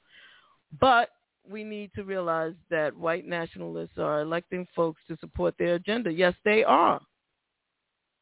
But 0.80 1.10
we 1.50 1.64
need 1.64 1.90
to 1.96 2.04
realize 2.04 2.54
that 2.70 2.96
white 2.96 3.26
nationalists 3.26 3.98
are 3.98 4.22
electing 4.22 4.68
folks 4.76 5.02
to 5.08 5.18
support 5.18 5.56
their 5.58 5.74
agenda. 5.76 6.12
Yes, 6.14 6.36
they 6.46 6.64
are. 6.64 7.02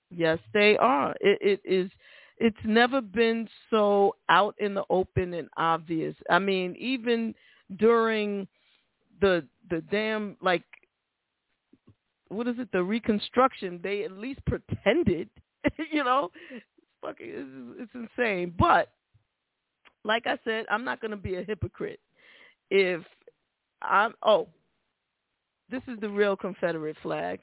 Yes, 0.10 0.39
they 0.53 0.78
are. 0.78 1.14
It, 1.20 1.38
it 1.41 1.62
is. 1.66 1.91
It's 2.40 2.58
never 2.64 3.02
been 3.02 3.48
so 3.70 4.16
out 4.30 4.56
in 4.60 4.74
the 4.74 4.84
open 4.90 5.34
and 5.34 5.50
obvious. 5.58 6.16
I 6.30 6.40
mean, 6.40 6.76
even 6.80 7.36
during 7.78 8.48
the 9.22 9.46
the 9.70 9.82
damn 9.92 10.38
like 10.42 10.64
what 12.30 12.48
is 12.48 12.56
it 12.60 12.72
the 12.72 12.82
reconstruction 12.84 13.80
they 13.84 14.04
at 14.04 14.12
least 14.12 14.40
pretended 14.46 15.30
you 15.92 16.04
know 16.04 16.30
it's 16.52 16.66
fucking 17.02 17.28
it's, 17.78 17.90
it's 17.96 18.10
insane 18.18 18.54
but 18.58 18.90
like 20.04 20.26
i 20.26 20.38
said 20.44 20.66
i'm 20.72 20.84
not 20.84 21.02
going 21.02 21.12
to 21.12 21.18
be 21.18 21.36
a 21.36 21.44
hypocrite 21.44 22.00
if 22.72 23.02
i'm 23.82 24.14
oh 24.24 24.48
this 25.70 25.82
is 25.88 26.00
the 26.00 26.10
real 26.10 26.36
confederate 26.36 26.98
flag 27.04 27.42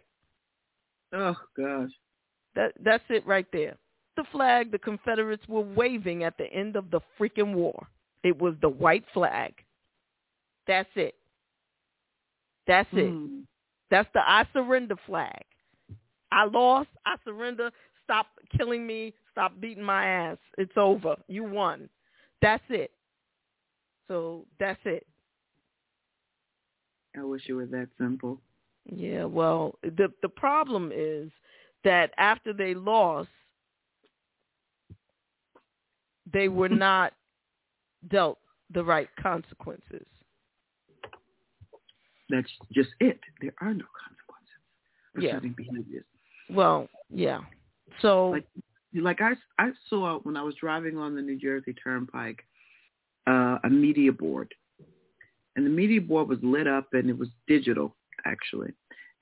Oh 1.12 1.36
gosh. 1.56 1.90
that 2.54 2.72
that's 2.82 3.04
it 3.10 3.26
right 3.26 3.46
there 3.52 3.76
the 4.16 4.24
flag 4.32 4.70
the 4.72 4.78
confederates 4.78 5.46
were 5.48 5.60
waving 5.60 6.24
at 6.24 6.36
the 6.38 6.52
end 6.52 6.76
of 6.76 6.90
the 6.90 7.00
freaking 7.18 7.54
war 7.54 7.86
it 8.24 8.36
was 8.40 8.54
the 8.60 8.68
white 8.68 9.04
flag 9.12 9.52
that's 10.66 10.88
it 10.96 11.14
that's 12.66 12.88
it 12.92 13.10
Hmm. 13.10 13.40
That's 13.90 14.08
the 14.14 14.20
I 14.20 14.44
surrender 14.52 14.96
flag. 15.06 15.42
I 16.32 16.44
lost. 16.44 16.88
I 17.04 17.16
surrender. 17.24 17.70
Stop 18.04 18.26
killing 18.56 18.86
me. 18.86 19.14
Stop 19.32 19.52
beating 19.60 19.82
my 19.82 20.06
ass. 20.06 20.38
It's 20.58 20.76
over. 20.76 21.16
You 21.28 21.44
won. 21.44 21.88
That's 22.42 22.62
it. 22.68 22.90
So 24.08 24.44
that's 24.58 24.80
it. 24.84 25.06
I 27.16 27.24
wish 27.24 27.42
it 27.48 27.54
was 27.54 27.70
that 27.70 27.88
simple. 27.98 28.40
Yeah, 28.92 29.24
well, 29.24 29.78
the 29.82 30.12
the 30.22 30.28
problem 30.28 30.92
is 30.94 31.30
that 31.84 32.12
after 32.18 32.52
they 32.52 32.74
lost, 32.74 33.28
they 36.32 36.48
were 36.48 36.68
not 36.68 37.12
dealt 38.08 38.38
the 38.72 38.82
right 38.82 39.08
consequences. 39.20 40.06
That's 42.28 42.48
just 42.72 42.90
it. 43.00 43.20
There 43.40 43.54
are 43.60 43.72
no 43.72 43.84
consequences 44.04 44.60
for 45.14 45.20
Yeah. 45.20 45.34
certain 45.34 45.52
behaviors. 45.56 46.04
Well, 46.50 46.88
yeah. 47.10 47.42
So 48.00 48.30
Like, 48.30 48.46
like 48.94 49.20
I, 49.20 49.36
I 49.58 49.72
saw 49.88 50.18
when 50.20 50.36
I 50.36 50.42
was 50.42 50.54
driving 50.56 50.98
on 50.98 51.14
the 51.14 51.22
New 51.22 51.36
Jersey 51.38 51.74
Turnpike, 51.74 52.44
uh, 53.26 53.58
a 53.64 53.70
media 53.70 54.12
board, 54.12 54.52
and 55.54 55.64
the 55.64 55.70
media 55.70 56.00
board 56.00 56.28
was 56.28 56.38
lit 56.42 56.66
up 56.66 56.88
and 56.92 57.08
it 57.08 57.16
was 57.18 57.28
digital 57.46 57.96
actually, 58.24 58.72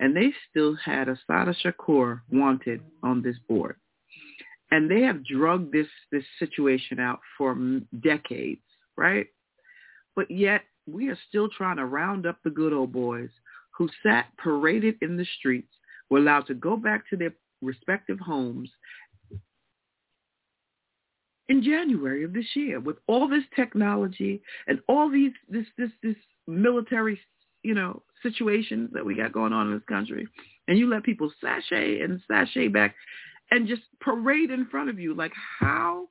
and 0.01 0.17
they 0.17 0.33
still 0.51 0.75
had 0.77 1.09
Assata 1.09 1.55
Shakur 1.63 2.21
wanted 2.31 2.81
on 3.03 3.23
this 3.23 3.37
board, 3.49 3.77
and 4.71 4.91
they 4.91 5.03
have 5.03 5.25
drugged 5.25 5.73
this 5.73 5.87
this 6.11 6.25
situation 6.39 6.99
out 6.99 7.21
for 7.37 7.57
decades, 8.03 8.63
right? 8.97 9.27
But 10.17 10.31
yet 10.31 10.63
we 10.87 11.09
are 11.09 11.19
still 11.29 11.49
trying 11.49 11.77
to 11.77 11.87
round 11.87 12.27
up 12.27 12.39
the 12.45 12.51
good 12.51 12.73
old 12.73 12.93
boys 12.93 13.31
who 13.77 13.89
sat 14.03 14.27
paraded 14.37 14.97
in 15.03 15.17
the 15.17 15.27
streets, 15.39 15.73
were 16.11 16.19
allowed 16.19 16.47
to 16.47 16.55
go 16.55 16.77
back 16.77 17.09
to 17.11 17.17
their 17.17 17.35
respective 17.63 18.19
homes 18.21 18.71
in 21.49 21.63
January 21.63 22.25
of 22.25 22.33
this 22.33 22.47
year 22.55 22.81
with 22.81 22.97
all 23.07 23.29
this 23.29 23.45
technology 23.55 24.43
and 24.67 24.81
all 24.89 25.11
these 25.11 25.33
this 25.49 25.67
this 25.77 25.91
this 26.03 26.17
military 26.47 27.19
you 27.63 27.75
know 27.75 28.03
situations 28.23 28.91
that 28.93 29.05
we 29.05 29.15
got 29.15 29.33
going 29.33 29.53
on 29.53 29.69
in 29.69 29.75
this 29.75 29.83
country 29.89 30.27
and 30.69 30.79
you 30.79 30.89
let 30.89 31.03
people 31.03 31.31
sashay 31.41 32.01
and 32.01 32.21
sashay 32.29 32.69
back 32.69 32.95
and 33.55 33.69
just 33.69 33.83
parade 34.01 34.51
in 34.51 34.67
front 34.67 34.91
of 34.91 34.99
you 34.99 35.15
like 35.15 35.33
how 35.61 36.07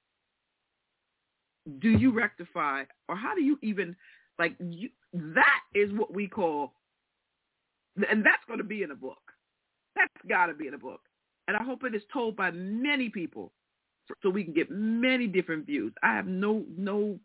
do 1.79 1.89
you 1.89 2.11
rectify 2.11 2.83
or 3.07 3.15
how 3.15 3.33
do 3.35 3.41
you 3.41 3.57
even 3.61 3.95
like 4.39 4.55
you, 4.59 4.89
that 5.13 5.59
is 5.75 5.91
what 5.93 6.13
we 6.13 6.27
call 6.27 6.73
and 8.09 8.25
that's 8.25 8.43
going 8.47 8.59
to 8.59 8.65
be 8.65 8.83
in 8.83 8.91
a 8.91 8.95
book 8.95 9.21
that's 9.95 10.09
got 10.27 10.47
to 10.47 10.53
be 10.53 10.67
in 10.67 10.73
a 10.73 10.77
book 10.77 11.01
and 11.47 11.55
i 11.55 11.63
hope 11.63 11.83
it 11.83 11.93
is 11.93 12.01
told 12.11 12.35
by 12.35 12.49
many 12.51 13.09
people 13.09 13.51
so 14.21 14.29
we 14.29 14.43
can 14.43 14.53
get 14.53 14.69
many 14.69 15.27
different 15.27 15.65
views. 15.65 15.93
I 16.03 16.13
have 16.15 16.27
no 16.27 16.63
no 16.77 17.19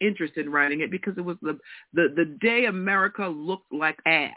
interest 0.00 0.34
in 0.36 0.50
writing 0.50 0.80
it 0.80 0.90
because 0.90 1.14
it 1.16 1.24
was 1.24 1.36
the 1.42 1.58
the, 1.92 2.08
the 2.14 2.36
day 2.40 2.66
America 2.66 3.26
looked 3.26 3.72
like 3.72 3.98
ass. 4.06 4.32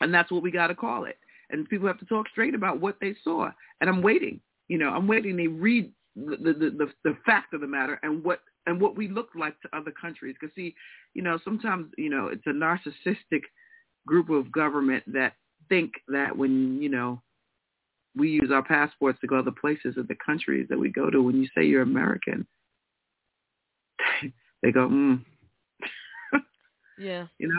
And 0.00 0.14
that's 0.14 0.30
what 0.30 0.42
we 0.42 0.50
got 0.50 0.68
to 0.68 0.74
call 0.74 1.04
it. 1.04 1.18
And 1.50 1.68
people 1.68 1.86
have 1.86 1.98
to 1.98 2.06
talk 2.06 2.28
straight 2.28 2.54
about 2.54 2.80
what 2.80 2.96
they 3.00 3.14
saw. 3.24 3.50
And 3.80 3.90
I'm 3.90 4.02
waiting. 4.02 4.40
You 4.68 4.78
know, 4.78 4.90
I'm 4.90 5.08
waiting 5.08 5.36
They 5.36 5.48
read 5.48 5.90
the 6.16 6.36
the 6.36 6.70
the, 6.70 6.92
the 7.04 7.16
fact 7.24 7.54
of 7.54 7.60
the 7.60 7.66
matter 7.66 7.98
and 8.02 8.22
what 8.22 8.40
and 8.66 8.80
what 8.80 8.96
we 8.96 9.08
look 9.08 9.30
like 9.34 9.60
to 9.62 9.76
other 9.76 9.92
countries. 10.00 10.36
Because 10.40 10.54
see, 10.54 10.74
you 11.14 11.22
know, 11.22 11.38
sometimes 11.44 11.92
you 11.96 12.10
know 12.10 12.28
it's 12.28 12.46
a 12.46 12.50
narcissistic 12.50 13.42
group 14.06 14.30
of 14.30 14.50
government 14.52 15.04
that 15.12 15.34
think 15.68 15.92
that 16.08 16.36
when 16.36 16.80
you 16.80 16.88
know 16.88 17.20
we 18.16 18.30
use 18.30 18.50
our 18.52 18.62
passports 18.62 19.20
to 19.20 19.26
go 19.26 19.38
other 19.38 19.52
places 19.52 19.96
of 19.96 20.08
the 20.08 20.16
countries 20.24 20.66
that 20.68 20.78
we 20.78 20.90
go 20.90 21.10
to. 21.10 21.22
When 21.22 21.36
you 21.40 21.48
say 21.56 21.64
you're 21.64 21.82
American, 21.82 22.46
they 24.62 24.72
go, 24.72 24.88
mm. 24.88 25.24
yeah, 26.98 27.26
you 27.38 27.48
know. 27.48 27.58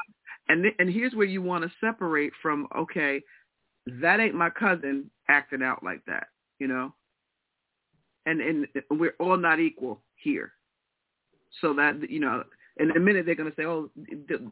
And 0.49 0.63
th- 0.63 0.75
and 0.79 0.89
here's 0.89 1.13
where 1.13 1.25
you 1.25 1.41
want 1.41 1.63
to 1.63 1.71
separate 1.79 2.33
from. 2.41 2.67
Okay, 2.77 3.21
that 3.87 4.19
ain't 4.19 4.35
my 4.35 4.49
cousin 4.49 5.09
acting 5.29 5.63
out 5.63 5.83
like 5.83 6.03
that, 6.05 6.27
you 6.59 6.67
know. 6.67 6.93
And 8.25 8.39
and 8.39 8.67
we're 8.91 9.15
all 9.19 9.37
not 9.37 9.59
equal 9.59 10.01
here, 10.15 10.51
so 11.61 11.73
that 11.73 12.09
you 12.09 12.19
know. 12.19 12.43
In 12.77 12.91
a 12.91 12.99
minute, 12.99 13.25
they're 13.25 13.35
going 13.35 13.49
to 13.49 13.55
say, 13.55 13.65
"Oh, 13.65 13.89
the, 13.95 14.51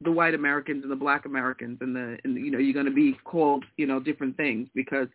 the 0.00 0.12
white 0.12 0.34
Americans 0.34 0.82
and 0.82 0.92
the 0.92 0.96
black 0.96 1.24
Americans 1.24 1.78
and 1.80 1.94
the 1.94 2.18
and 2.24 2.36
you 2.36 2.50
know 2.50 2.58
you're 2.58 2.74
going 2.74 2.86
to 2.86 2.92
be 2.92 3.18
called 3.24 3.64
you 3.76 3.86
know 3.86 3.98
different 3.98 4.36
things 4.36 4.68
because 4.74 5.08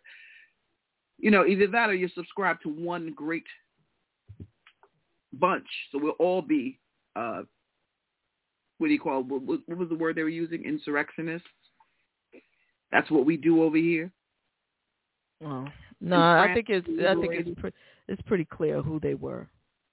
you 1.18 1.30
know 1.30 1.46
either 1.46 1.66
that 1.66 1.88
or 1.88 1.94
you 1.94 2.08
subscribe 2.14 2.60
to 2.62 2.68
one 2.68 3.12
great 3.16 3.44
bunch 5.32 5.66
so 5.90 5.98
we'll 5.98 6.12
all 6.12 6.42
be 6.42 6.78
uh 7.16 7.42
what 8.78 8.88
do 8.88 8.92
you 8.92 9.00
call 9.00 9.22
what, 9.22 9.42
what 9.42 9.78
was 9.78 9.88
the 9.88 9.94
word 9.94 10.16
they 10.16 10.22
were 10.22 10.28
using 10.28 10.64
insurrectionists 10.64 11.48
that's 12.94 13.10
what 13.10 13.26
we 13.26 13.36
do 13.36 13.62
over 13.62 13.76
here 13.76 14.10
well, 15.40 15.68
no, 16.00 16.16
I 16.16 16.52
think 16.54 16.66
it's 16.70 16.86
I 16.88 17.14
think 17.20 17.34
it's 17.34 17.60
pre- 17.60 17.72
it's 18.08 18.22
pretty 18.22 18.44
clear 18.44 18.80
who 18.82 18.98
they 19.00 19.14
were. 19.14 19.48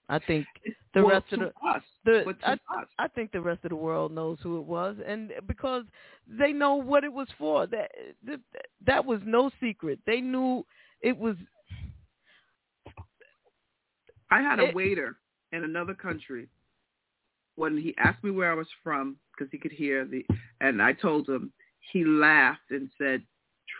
I 0.09 0.19
think 0.19 0.45
the 0.93 1.03
well, 1.03 1.15
rest 1.15 1.33
of 1.33 1.39
the 1.39 1.47
us, 1.67 1.83
the 2.05 2.35
I, 2.45 2.53
us. 2.53 2.87
I 2.99 3.07
think 3.07 3.31
the 3.31 3.41
rest 3.41 3.63
of 3.63 3.69
the 3.69 3.75
world 3.75 4.11
knows 4.13 4.37
who 4.43 4.59
it 4.59 4.65
was, 4.65 4.97
and 5.05 5.31
because 5.47 5.83
they 6.27 6.51
know 6.51 6.75
what 6.75 7.03
it 7.03 7.11
was 7.11 7.27
for. 7.37 7.67
That 7.67 7.91
that, 8.25 8.39
that 8.85 9.05
was 9.05 9.19
no 9.25 9.49
secret. 9.59 9.99
They 10.05 10.21
knew 10.21 10.65
it 11.01 11.17
was. 11.17 11.35
I 14.29 14.41
had 14.41 14.59
a 14.59 14.69
It- 14.69 14.75
waiter 14.75 15.17
in 15.51 15.63
another 15.63 15.93
country 15.93 16.47
when 17.55 17.77
he 17.77 17.93
asked 17.97 18.23
me 18.23 18.31
where 18.31 18.51
I 18.51 18.55
was 18.55 18.67
from 18.83 19.17
because 19.33 19.51
he 19.51 19.57
could 19.57 19.71
hear 19.73 20.05
the, 20.05 20.25
and 20.61 20.81
I 20.81 20.93
told 20.93 21.27
him. 21.27 21.51
He 21.91 22.03
laughed 22.05 22.71
and 22.71 22.89
said, 22.97 23.23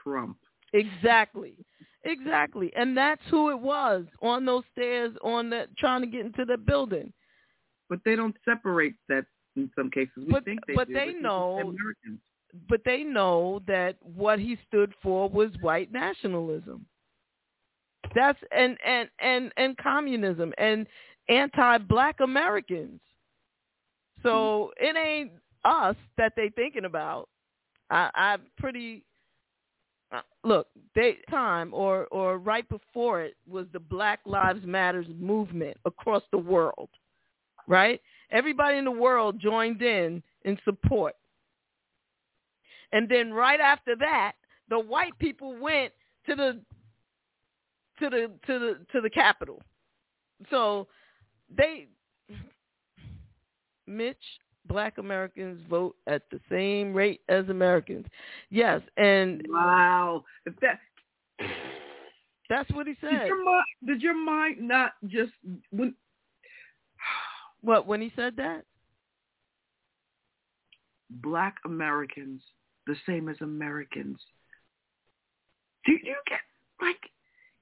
"Trump." 0.04 0.38
Exactly. 0.74 1.56
Exactly. 2.04 2.74
And 2.76 2.97
that's 2.97 3.22
who 3.30 3.52
it 3.52 3.60
was 3.60 4.06
on 4.22 4.45
those 4.45 4.64
stairs 4.72 5.16
on 5.24 5.49
that 5.52 5.76
trying 5.78 6.02
to 6.02 6.08
get 6.08 6.26
into 6.26 6.45
the 6.45 6.58
building. 6.58 7.14
But 7.89 7.99
they 8.04 8.16
don't 8.16 8.36
separate 8.43 8.95
that 9.08 9.26
in 9.56 9.70
some 9.76 9.91
cases. 9.91 10.14
We 10.18 10.32
But- 10.32 10.45
think 10.45 10.66
they 10.66 10.74
but 10.74 10.88
do, 10.88 10.93
they 10.93 11.14
know- 11.14 11.60
Americans. 11.60 12.22
But 12.68 12.84
they 12.84 13.04
know 13.04 13.60
that 13.68 13.95
what 14.02 14.39
he 14.39 14.58
stood 14.68 14.93
for 15.02 15.30
was 15.30 15.58
white 15.62 15.91
nationalism. 15.91 16.86
That's 18.14 18.39
and 18.52 18.78
and 18.84 19.10
and 19.20 19.54
and 19.56 19.78
communism 19.78 20.54
and 20.58 20.86
anti-black 21.30 22.20
Americans. 22.20 22.99
So 24.22 24.74
mm-hmm. 24.82 24.86
it 24.86 24.99
ain't 24.99 25.32
us 25.64 25.95
that 26.18 26.34
they 26.36 26.49
thinking 26.49 26.86
about. 26.86 27.30
I, 27.92 28.10
I'm 28.16 28.42
pretty 28.58 29.04
uh, 30.12 30.22
look, 30.44 30.68
they 30.96 31.18
time 31.30 31.74
or 31.74 32.08
or 32.08 32.38
right 32.38 32.68
before 32.68 33.22
it 33.22 33.36
was 33.48 33.66
the 33.72 33.80
Black 33.80 34.20
Lives 34.26 34.66
Matters 34.66 35.06
movement 35.20 35.78
across 35.86 36.24
the 36.32 36.38
world. 36.38 36.89
Right? 37.68 38.02
Everybody 38.32 38.78
in 38.78 38.86
the 38.86 38.92
world 38.92 39.39
joined 39.39 39.82
in 39.82 40.24
in 40.44 40.58
support. 40.66 41.16
And 42.92 43.08
then 43.08 43.32
right 43.32 43.60
after 43.60 43.96
that, 43.98 44.34
the 44.70 44.80
white 44.80 45.18
people 45.20 45.56
went 45.58 45.94
to 46.28 46.36
the 46.36 46.60
to 48.00 48.10
the 48.10 48.32
to 48.48 48.60
the 48.60 48.78
to 48.92 49.02
the 49.02 49.10
Capitol. 49.10 49.62
So 50.50 50.88
they 51.56 51.88
Mitch, 53.88 54.18
black 54.66 54.97
Americans 54.97 55.62
vote 55.70 55.95
at 56.07 56.24
the 56.32 56.39
same 56.49 56.93
rate 56.93 57.22
as 57.30 57.47
Americans. 57.49 58.05
Yes, 58.49 58.82
and 58.97 59.45
Wow. 59.49 60.24
If 60.45 60.53
that 60.62 60.80
that's 62.49 62.70
what 62.72 62.86
he 62.86 62.93
did 62.93 63.12
said. 63.12 63.28
your 63.28 63.43
mind 63.45 63.66
did 63.86 64.01
your 64.01 64.14
mind 64.14 64.57
not 64.62 64.93
just 65.07 65.32
when 65.72 65.95
What 67.62 67.88
when 67.88 68.01
he 68.01 68.12
said 68.16 68.36
that? 68.38 68.66
black 71.22 71.55
Americans 71.66 72.41
the 72.88 72.95
same 73.05 73.28
as 73.28 73.36
Americans. 73.41 74.18
Do 75.86 75.91
you 75.91 76.16
get 76.28 76.39
like 76.82 77.09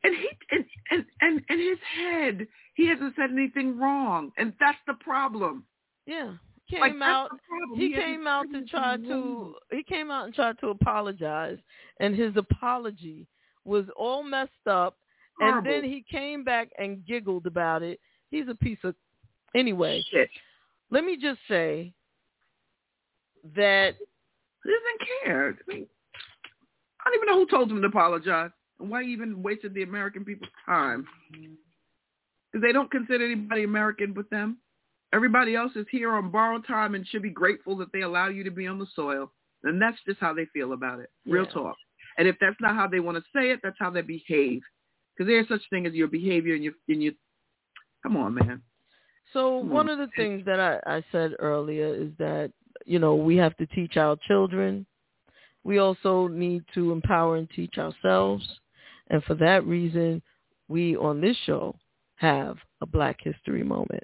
and 0.03 0.15
he 0.15 0.29
and 0.51 0.65
and 0.91 1.05
and 1.21 1.41
in 1.49 1.59
his 1.59 1.79
head 1.97 2.47
he 2.75 2.87
hasn't 2.87 3.15
said 3.15 3.31
anything 3.31 3.79
wrong 3.79 4.31
and 4.37 4.53
that's 4.59 4.77
the 4.87 4.93
problem. 4.95 5.63
Yeah. 6.05 6.33
Came 6.70 6.82
Like, 6.82 6.93
out 7.01 7.32
he 7.76 7.93
came 7.93 8.28
out 8.28 8.45
to 8.53 8.63
try 8.65 8.97
to 8.97 9.55
he 9.72 9.84
came 9.84 10.11
out 10.11 10.26
and 10.26 10.34
tried 10.36 10.59
to 10.59 10.67
apologize 10.67 11.57
and 11.99 12.15
his 12.15 12.36
apology 12.38 13.26
was 13.65 13.86
all 13.97 14.22
messed 14.24 14.67
up 14.67 14.97
and 15.39 15.65
then 15.65 15.84
he 15.84 16.03
came 16.09 16.43
back 16.43 16.70
and 16.78 17.05
giggled 17.05 17.45
about 17.47 17.82
it. 17.82 17.99
He's 18.30 18.47
a 18.49 18.55
piece 18.55 18.78
of 18.84 18.93
anyway. 19.55 20.03
shit. 20.11 20.30
Let 20.91 21.03
me 21.05 21.17
just 21.20 21.39
say 21.47 21.93
that 23.55 23.95
He 24.63 24.70
doesn't 24.70 25.09
care. 25.24 25.57
I, 25.67 25.74
mean, 25.74 25.88
I 27.05 27.09
don't 27.09 27.15
even 27.15 27.28
know 27.28 27.39
who 27.39 27.47
told 27.49 27.72
him 27.72 27.82
to 27.82 27.88
apologize 27.88 28.51
and 28.80 28.89
why 28.89 29.03
he 29.03 29.11
even 29.11 29.41
wasted 29.41 29.74
the 29.74 29.84
American 29.84 30.26
people's 30.26 30.51
time. 30.65 31.05
Mm-hmm. 31.34 31.53
because 32.51 32.63
they 32.63 32.72
don't 32.74 32.91
consider 32.91 33.26
anybody 33.26 33.63
American 33.63 34.13
but 34.13 34.30
them. 34.30 34.57
Everybody 35.14 35.55
else 35.55 35.72
is 35.76 35.88
here 35.89 36.12
on 36.12 36.30
borrowed 36.30 36.68
time 36.68 36.93
and 36.95 37.05
should 37.07 37.24
be 37.24 37.30
grateful 37.30 37.76
that 37.78 37.91
they 37.91 38.01
allow 38.01 38.30
you 38.30 38.43
to 38.43 38.51
be 38.51 38.68
on 38.68 38.78
the 38.78 38.88
soil. 38.95 39.32
And 39.64 39.82
that's 39.82 39.97
just 40.05 40.20
how 40.20 40.34
they 40.34 40.45
feel 40.45 40.74
about 40.74 40.99
it. 40.99 41.10
Real 41.26 41.45
Yeah. 41.45 41.51
talk. 41.51 41.78
And 42.18 42.28
if 42.28 42.38
that's 42.39 42.60
not 42.62 42.76
how 42.76 42.88
they 42.88 42.99
want 42.99 43.18
to 43.18 43.24
say 43.34 43.51
it, 43.51 43.60
that's 43.64 43.80
how 43.80 43.89
they 43.89 44.01
behave. 44.01 44.62
Because 45.16 45.28
there's 45.28 45.47
such 45.47 45.68
thing 45.70 45.86
as 45.86 45.93
your 45.93 46.07
behavior 46.07 46.55
and 46.55 46.64
your 46.64 46.74
and 46.88 47.03
your. 47.03 47.14
Come 48.03 48.16
on, 48.18 48.34
man. 48.34 48.62
So 49.34 49.60
Come 49.62 49.70
one 49.70 49.89
on. 49.89 49.99
of 49.99 50.10
the 50.10 50.14
things 50.16 50.45
that 50.45 50.60
I, 50.60 50.80
I 50.86 51.03
said 51.12 51.36
earlier 51.39 51.88
is 51.88 52.12
that, 52.18 52.51
you 52.86 52.99
know, 52.99 53.16
we 53.16 53.36
have 53.38 53.55
to 53.57 53.66
teach 53.68 53.97
our 53.97 54.16
children. 54.28 54.86
We 55.64 55.80
also 55.80 56.28
need 56.28 56.64
to 56.74 56.91
empower 56.91 57.36
and 57.36 57.49
teach 57.49 57.78
ourselves. 57.78 58.60
And 59.07 59.24
for 59.26 59.36
that 59.36 59.66
reason, 59.66 60.22
we 60.68 60.95
on 60.95 61.20
this 61.20 61.38
show 61.45 61.76
have 62.16 62.57
a 62.82 62.86
Black 62.86 63.18
History 63.22 63.64
Moment. 63.64 64.03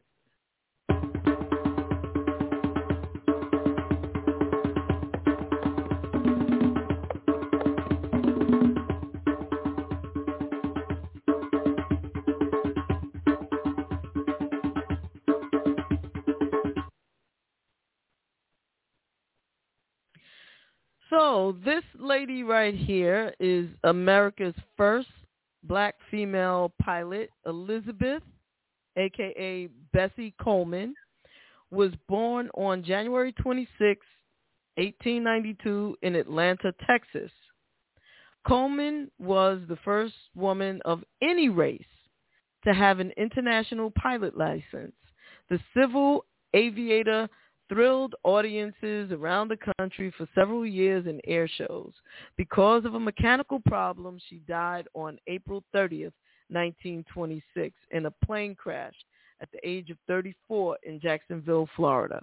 So 21.15 21.55
this 21.63 21.83
lady 21.97 22.43
right 22.43 22.75
here 22.75 23.33
is 23.39 23.67
America's 23.83 24.55
first 24.75 25.07
black 25.63 25.95
female 26.11 26.73
pilot, 26.81 27.29
Elizabeth, 27.45 28.21
aka 28.97 29.69
Bessie 29.93 30.33
Coleman, 30.41 30.93
was 31.71 31.91
born 32.07 32.49
on 32.55 32.83
January 32.83 33.31
26, 33.33 34.05
1892 34.75 35.97
in 36.01 36.15
Atlanta, 36.15 36.73
Texas. 36.85 37.31
Coleman 38.47 39.09
was 39.19 39.59
the 39.67 39.77
first 39.77 40.13
woman 40.35 40.81
of 40.85 41.03
any 41.21 41.49
race 41.49 41.81
to 42.63 42.73
have 42.73 42.99
an 42.99 43.11
international 43.17 43.91
pilot 43.91 44.37
license. 44.37 44.93
The 45.49 45.59
civil 45.75 46.25
aviator 46.53 47.27
thrilled 47.69 48.13
audiences 48.23 49.11
around 49.11 49.47
the 49.47 49.73
country 49.79 50.13
for 50.15 50.27
several 50.35 50.65
years 50.65 51.07
in 51.07 51.19
air 51.25 51.47
shows. 51.47 51.93
Because 52.37 52.85
of 52.85 52.93
a 52.93 52.99
mechanical 52.99 53.59
problem, 53.65 54.19
she 54.29 54.37
died 54.47 54.87
on 54.93 55.17
April 55.27 55.63
30th, 55.73 56.13
1926 56.49 57.75
in 57.91 58.05
a 58.05 58.11
plane 58.23 58.53
crash 58.55 58.93
at 59.41 59.49
the 59.51 59.59
age 59.67 59.89
of 59.89 59.97
34 60.07 60.77
in 60.83 60.99
Jacksonville, 60.99 61.67
Florida. 61.75 62.21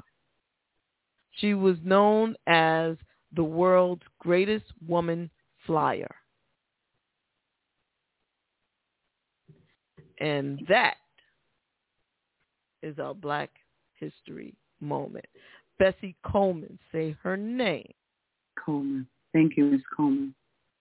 She 1.33 1.55
was 1.55 1.77
known 1.83 2.37
as 2.47 2.97
the 3.35 3.45
world's 3.45 4.03
greatest 4.19 4.67
woman 4.87 5.31
flyer. 5.67 6.15
And 10.19 10.65
that 10.69 10.97
is 12.83 12.99
our 12.99 13.15
Black 13.15 13.51
History 13.95 14.55
moment. 14.81 15.25
Bessie 15.79 16.15
Coleman, 16.25 16.79
say 16.93 17.17
her 17.23 17.37
name. 17.37 17.93
Coleman. 18.65 19.07
Thank 19.33 19.57
you, 19.57 19.65
Ms. 19.65 19.81
Coleman. 19.97 20.35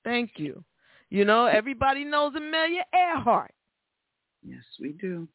Thank 0.04 0.32
you. 0.36 0.64
You 1.10 1.26
know, 1.26 1.46
everybody 1.46 2.04
knows 2.04 2.34
Amelia 2.36 2.84
Earhart. 2.94 3.54
Yes, 4.44 4.64
we 4.80 4.90
do. 4.94 5.28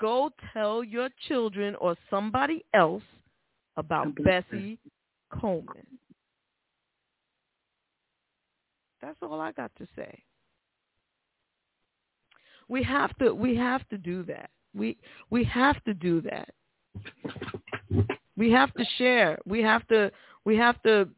Go 0.00 0.30
tell 0.52 0.84
your 0.84 1.08
children 1.28 1.74
or 1.76 1.96
somebody 2.10 2.64
else 2.74 3.02
about 3.76 4.14
Bessie 4.22 4.78
Coleman. 5.32 5.86
That's 9.00 9.16
all 9.22 9.40
I 9.40 9.52
got 9.52 9.70
to 9.78 9.86
say. 9.94 10.22
We 12.68 12.82
have 12.82 13.16
to 13.18 13.32
we 13.32 13.56
have 13.56 13.88
to 13.88 13.98
do 13.98 14.22
that. 14.24 14.50
We 14.74 14.98
we 15.30 15.44
have 15.44 15.82
to 15.84 15.94
do 15.94 16.20
that. 16.22 16.48
We 18.36 18.50
have 18.50 18.74
to 18.74 18.84
share. 18.98 19.38
We 19.46 19.62
have 19.62 19.86
to 19.88 20.10
we 20.44 20.56
have 20.56 20.82
to 20.82 21.08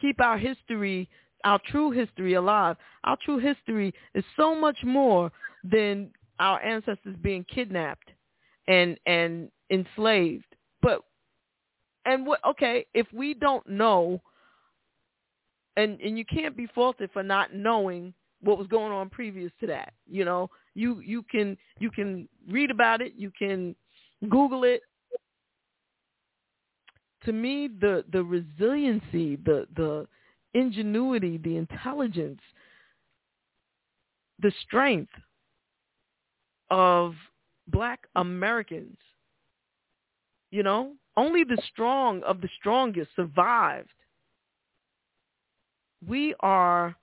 keep 0.00 0.20
our 0.20 0.38
history, 0.38 1.08
our 1.44 1.60
true 1.66 1.90
history 1.90 2.34
alive. 2.34 2.76
Our 3.04 3.16
true 3.24 3.38
history 3.38 3.92
is 4.14 4.24
so 4.36 4.54
much 4.54 4.78
more 4.84 5.30
than 5.64 6.10
our 6.38 6.60
ancestors 6.62 7.16
being 7.22 7.44
kidnapped 7.52 8.10
and 8.68 8.98
and 9.06 9.50
enslaved. 9.70 10.44
But 10.82 11.02
and 12.06 12.26
what 12.26 12.40
okay, 12.46 12.86
if 12.94 13.06
we 13.12 13.34
don't 13.34 13.66
know 13.68 14.20
and 15.76 16.00
and 16.00 16.18
you 16.18 16.24
can't 16.24 16.56
be 16.56 16.66
faulted 16.66 17.10
for 17.12 17.22
not 17.22 17.54
knowing 17.54 18.14
what 18.42 18.58
was 18.58 18.66
going 18.68 18.92
on 18.92 19.10
previous 19.10 19.52
to 19.60 19.66
that. 19.66 19.92
You 20.08 20.24
know, 20.24 20.50
you 20.74 21.00
you 21.00 21.22
can 21.22 21.56
you 21.78 21.90
can 21.90 22.28
read 22.48 22.70
about 22.70 23.00
it, 23.00 23.14
you 23.16 23.30
can 23.38 23.74
Google 24.28 24.64
it. 24.64 24.82
To 27.24 27.32
me, 27.32 27.68
the 27.68 28.04
the 28.12 28.22
resiliency, 28.22 29.36
the 29.36 29.66
the 29.76 30.06
ingenuity, 30.54 31.38
the 31.38 31.56
intelligence, 31.56 32.40
the 34.40 34.52
strength 34.62 35.12
of 36.70 37.14
black 37.68 38.00
Americans, 38.16 38.96
you 40.50 40.62
know, 40.62 40.94
only 41.16 41.44
the 41.44 41.60
strong 41.72 42.22
of 42.24 42.40
the 42.40 42.48
strongest 42.58 43.10
survived. 43.16 43.88
We 46.06 46.34
are 46.40 46.94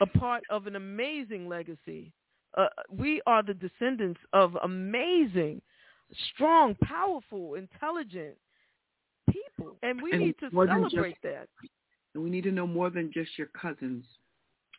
a 0.00 0.06
part 0.06 0.42
of 0.50 0.66
an 0.66 0.76
amazing 0.76 1.48
legacy. 1.48 2.12
Uh, 2.56 2.68
we 2.90 3.20
are 3.26 3.42
the 3.42 3.54
descendants 3.54 4.20
of 4.32 4.56
amazing, 4.62 5.60
strong, 6.32 6.76
powerful, 6.84 7.54
intelligent 7.54 8.36
people, 9.30 9.76
and 9.82 10.00
we 10.00 10.12
And 10.12 10.20
need 10.20 10.38
to 10.38 10.50
than 10.50 10.66
just- 10.82 10.90
celebrate 10.92 11.20
that. 11.22 11.48
And 12.14 12.22
we 12.22 12.30
need 12.30 12.44
to 12.44 12.52
know 12.52 12.66
more 12.66 12.90
than 12.90 13.10
just 13.12 13.36
your 13.36 13.48
cousins, 13.48 14.04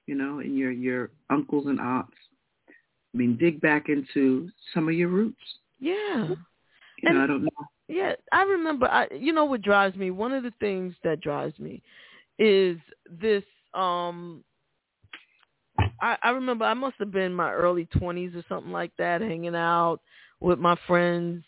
you 0.08 0.16
know, 0.16 0.40
and 0.40 0.58
your 0.58 0.72
your 0.72 1.12
uncles 1.30 1.66
and 1.68 1.82
aunts. 1.82 2.16
I 3.16 3.18
mean, 3.18 3.38
dig 3.38 3.62
back 3.62 3.88
into 3.88 4.50
some 4.74 4.90
of 4.90 4.94
your 4.94 5.08
roots. 5.08 5.40
Yeah. 5.80 6.28
You 6.28 6.38
And- 7.04 7.18
know, 7.18 7.24
I 7.24 7.28
don't 7.28 7.44
know. 7.44 7.50
Yeah, 7.88 8.14
I 8.32 8.42
remember. 8.44 8.88
I, 8.88 9.08
you 9.14 9.32
know 9.32 9.46
what 9.46 9.62
drives 9.62 9.96
me? 9.96 10.10
One 10.12 10.34
of 10.34 10.44
the 10.44 10.52
things 10.60 10.96
that 11.04 11.22
drives 11.22 11.58
me 11.60 11.82
is 12.40 12.78
this. 13.10 13.44
Um, 13.76 14.44
I, 16.02 16.18
I 16.24 16.30
remember 16.32 16.66
I 16.66 16.74
must 16.74 16.96
have 16.98 17.12
been 17.12 17.22
in 17.24 17.34
my 17.34 17.52
early 17.54 17.86
twenties 17.86 18.34
or 18.36 18.44
something 18.50 18.72
like 18.72 18.92
that, 18.98 19.22
hanging 19.22 19.56
out 19.56 20.00
with 20.40 20.58
my 20.58 20.76
friends, 20.88 21.44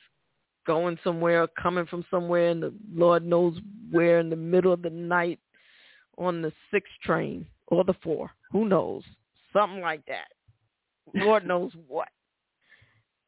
going 0.68 1.00
somewhere, 1.04 1.48
coming 1.60 1.88
from 1.88 2.06
somewhere, 2.12 2.50
in 2.50 2.60
the 2.60 2.74
Lord 2.94 3.26
knows 3.26 3.58
where, 3.90 4.20
in 4.20 4.30
the 4.30 4.36
middle 4.36 4.72
of 4.72 4.84
the 4.84 4.92
night, 4.92 5.40
on 6.20 6.44
the 6.44 6.54
six 6.72 6.88
train 7.04 7.48
or 7.68 7.84
the 7.84 7.96
four, 8.04 8.30
who 8.52 8.70
knows, 8.70 9.02
something 9.52 9.82
like 9.82 10.06
that. 10.06 10.28
Lord 11.14 11.46
knows 11.46 11.72
what. 11.88 12.10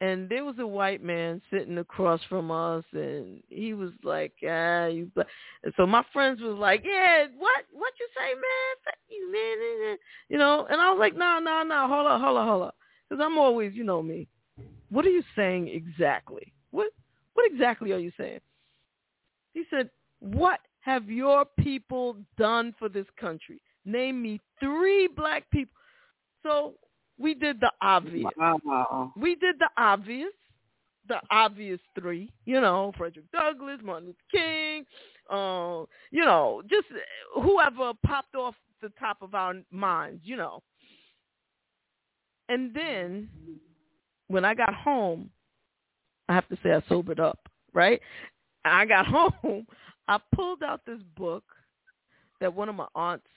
And 0.02 0.30
there 0.30 0.46
was 0.46 0.56
a 0.60 0.68
white 0.68 1.04
man 1.04 1.42
sitting 1.52 1.78
across 1.78 2.22
from 2.30 2.52
us 2.52 2.86
and 2.94 3.44
he 3.50 3.74
was 3.74 3.92
like 4.02 4.32
ah 4.48 4.86
you 4.86 5.12
black 5.14 5.28
and 5.64 5.74
so 5.76 5.86
my 5.86 6.06
friends 6.14 6.40
was 6.42 6.58
like 6.58 6.84
yeah 6.86 7.26
what 7.38 7.66
what 7.74 7.92
you 8.00 8.08
say 8.18 8.34
man? 8.34 8.76
Fuck 8.86 8.94
you 9.10 9.30
man. 9.30 9.98
You 10.30 10.38
know 10.38 10.66
and 10.70 10.80
i 10.80 10.90
was 10.90 11.00
like 11.00 11.18
no 11.18 11.40
no 11.40 11.64
no 11.64 11.88
hold 11.90 12.08
up, 12.08 12.22
hold 12.22 12.38
up, 12.38 12.48
hold 12.48 12.64
up," 12.64 12.76
because 13.10 13.22
i'm 13.24 13.38
always 13.38 13.74
you 13.74 13.84
know 13.84 14.02
me. 14.02 14.28
What 14.90 15.06
are 15.06 15.10
you 15.10 15.24
saying 15.36 15.68
exactly? 15.68 16.54
What 16.72 16.88
what 17.34 17.52
exactly 17.52 17.92
are 17.92 18.00
you 18.00 18.14
saying? 18.18 18.40
He 19.54 19.64
said 19.70 19.90
what 20.22 20.62
have 20.80 21.10
your 21.10 21.44
people 21.60 22.16
done 22.38 22.74
for 22.80 22.88
this 22.88 23.06
country? 23.20 23.62
Name 23.84 24.22
me 24.22 24.40
three 24.62 25.08
black 25.08 25.50
people. 25.52 25.76
So 26.42 26.76
we 27.20 27.34
did 27.34 27.60
the 27.60 27.72
obvious 27.82 28.32
Wow. 28.38 29.14
we 29.16 29.36
did 29.36 29.60
the 29.60 29.70
obvious, 29.78 30.34
the 31.08 31.20
obvious 31.32 31.80
three, 32.00 32.32
you 32.46 32.60
know, 32.62 32.94
Frederick 32.98 33.26
Douglass, 33.32 33.80
Martin 33.84 34.08
Luther 34.08 34.20
King, 34.32 34.86
uh, 35.30 35.84
you 36.12 36.24
know, 36.26 36.62
just 36.70 36.88
whoever 37.36 37.92
popped 38.06 38.36
off 38.36 38.56
the 38.82 38.92
top 39.00 39.18
of 39.22 39.36
our 39.36 39.56
minds, 39.72 40.22
you 40.24 40.38
know. 40.38 40.64
And 42.48 42.74
then 42.74 43.30
when 44.28 44.46
I 44.46 44.54
got 44.56 44.74
home, 44.74 45.30
I 46.30 46.34
have 46.36 46.48
to 46.50 46.58
say 46.64 46.72
I 46.72 46.82
sobered 46.88 47.20
up, 47.20 47.40
right? 47.74 48.00
I 48.66 48.86
got 48.86 49.06
home, 49.08 49.68
I 50.08 50.18
pulled 50.34 50.64
out 50.64 50.82
this 50.86 51.02
book 51.18 51.44
that 52.40 52.54
one 52.54 52.70
of 52.70 52.76
my 52.76 52.88
aunts 52.96 53.28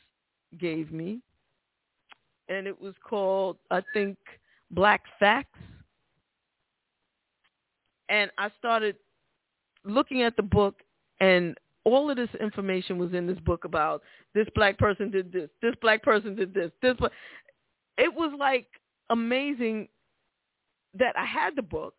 gave 0.61 0.93
me 0.93 1.21
and 2.49 2.67
it 2.67 2.81
was 2.81 2.95
called 3.09 3.57
I 3.71 3.83
think 3.93 4.17
Black 4.71 5.03
Facts. 5.19 5.59
And 8.09 8.31
I 8.37 8.51
started 8.59 8.97
looking 9.85 10.23
at 10.23 10.37
the 10.37 10.43
book 10.43 10.81
and 11.21 11.57
all 11.85 12.11
of 12.11 12.17
this 12.17 12.29
information 12.41 12.99
was 12.99 13.13
in 13.13 13.27
this 13.27 13.39
book 13.41 13.65
about 13.65 14.03
this 14.35 14.47
black 14.55 14.79
person 14.79 15.11
did 15.11 15.33
this, 15.33 15.49
this 15.61 15.75
black 15.81 16.03
person 16.03 16.37
did 16.37 16.55
this, 16.55 16.71
this 16.81 16.95
bla- 16.97 17.11
it 17.99 18.13
was 18.13 18.33
like 18.39 18.67
amazing 19.11 19.89
that 20.95 21.17
I 21.17 21.25
had 21.25 21.57
the 21.57 21.63
book 21.63 21.95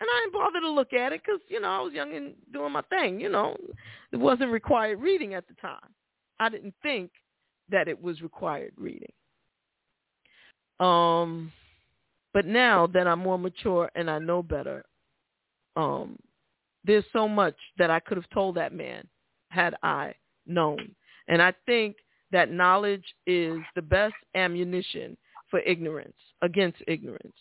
and 0.00 0.08
I 0.10 0.20
didn't 0.20 0.34
bother 0.34 0.60
to 0.60 0.70
look 0.70 0.92
at 0.92 1.12
it 1.12 1.22
because 1.24 1.40
you 1.48 1.60
know 1.60 1.68
I 1.68 1.80
was 1.80 1.92
young 1.92 2.14
and 2.14 2.34
doing 2.52 2.72
my 2.72 2.82
thing. 2.82 3.18
You 3.18 3.30
know, 3.30 3.56
it 4.12 4.16
wasn't 4.16 4.50
required 4.50 5.00
reading 5.00 5.34
at 5.34 5.48
the 5.48 5.54
time. 5.54 5.94
I 6.38 6.48
didn't 6.48 6.74
think 6.82 7.10
that 7.70 7.88
it 7.88 8.00
was 8.00 8.20
required 8.20 8.72
reading. 8.76 9.12
Um, 10.80 11.52
but 12.34 12.46
now 12.46 12.86
that 12.88 13.06
I'm 13.06 13.20
more 13.20 13.38
mature 13.38 13.90
and 13.94 14.10
I 14.10 14.18
know 14.18 14.42
better, 14.42 14.84
um, 15.76 16.18
there's 16.84 17.04
so 17.12 17.28
much 17.28 17.56
that 17.78 17.90
I 17.90 18.00
could 18.00 18.16
have 18.16 18.28
told 18.30 18.56
that 18.56 18.72
man 18.74 19.06
had 19.48 19.74
I 19.82 20.14
known. 20.46 20.94
And 21.28 21.42
I 21.42 21.52
think 21.64 21.96
that 22.32 22.50
knowledge 22.50 23.04
is 23.26 23.58
the 23.74 23.82
best 23.82 24.14
ammunition 24.34 25.16
for 25.50 25.60
ignorance, 25.60 26.16
against 26.42 26.78
ignorance. 26.86 27.36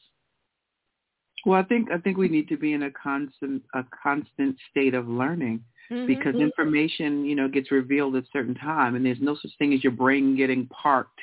Well, 1.45 1.59
I 1.59 1.63
think 1.63 1.91
I 1.91 1.97
think 1.99 2.17
we 2.17 2.29
need 2.29 2.47
to 2.49 2.57
be 2.57 2.73
in 2.73 2.83
a 2.83 2.91
constant 2.91 3.63
a 3.73 3.83
constant 4.03 4.55
state 4.71 4.93
of 4.93 5.07
learning 5.07 5.63
Mm-hmm. 5.91 6.07
because 6.07 6.35
information, 6.35 7.25
you 7.25 7.35
know, 7.35 7.47
gets 7.47 7.71
revealed 7.71 8.15
at 8.15 8.23
a 8.23 8.27
certain 8.33 8.55
time, 8.55 8.95
and 8.95 9.05
there's 9.05 9.21
no 9.21 9.35
such 9.39 9.51
thing 9.59 9.71
as 9.71 9.83
your 9.83 9.91
brain 9.91 10.35
getting 10.35 10.67
parked. 10.67 11.19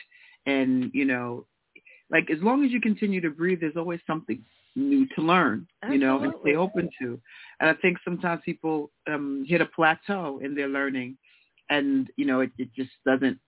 And 0.47 0.90
you 0.94 1.05
know, 1.05 1.47
like 2.12 2.30
as 2.30 2.39
long 2.43 2.64
as 2.64 2.70
you 2.70 2.80
continue 2.80 3.20
to 3.22 3.30
breathe, 3.30 3.60
there's 3.60 3.76
always 3.76 4.01
something 4.06 4.44
new 4.76 5.06
to 5.14 5.22
learn, 5.22 5.66
you 5.90 5.98
know, 5.98 6.18
and 6.22 6.32
stay 6.43 6.56
open 6.56 6.89
to. 7.01 7.20
And 7.60 7.70
I 7.70 7.74
think 7.74 7.98
sometimes 8.05 8.43
people 8.44 8.90
um, 9.10 9.44
hit 9.48 9.60
a 9.60 9.66
plateau 9.66 10.39
in 10.43 10.55
their 10.55 10.68
learning, 10.68 11.16
and 11.70 12.09
you 12.16 12.26
know, 12.26 12.40
it, 12.40 12.51
it 12.59 12.68
just 12.76 12.90
doesn't. 13.06 13.39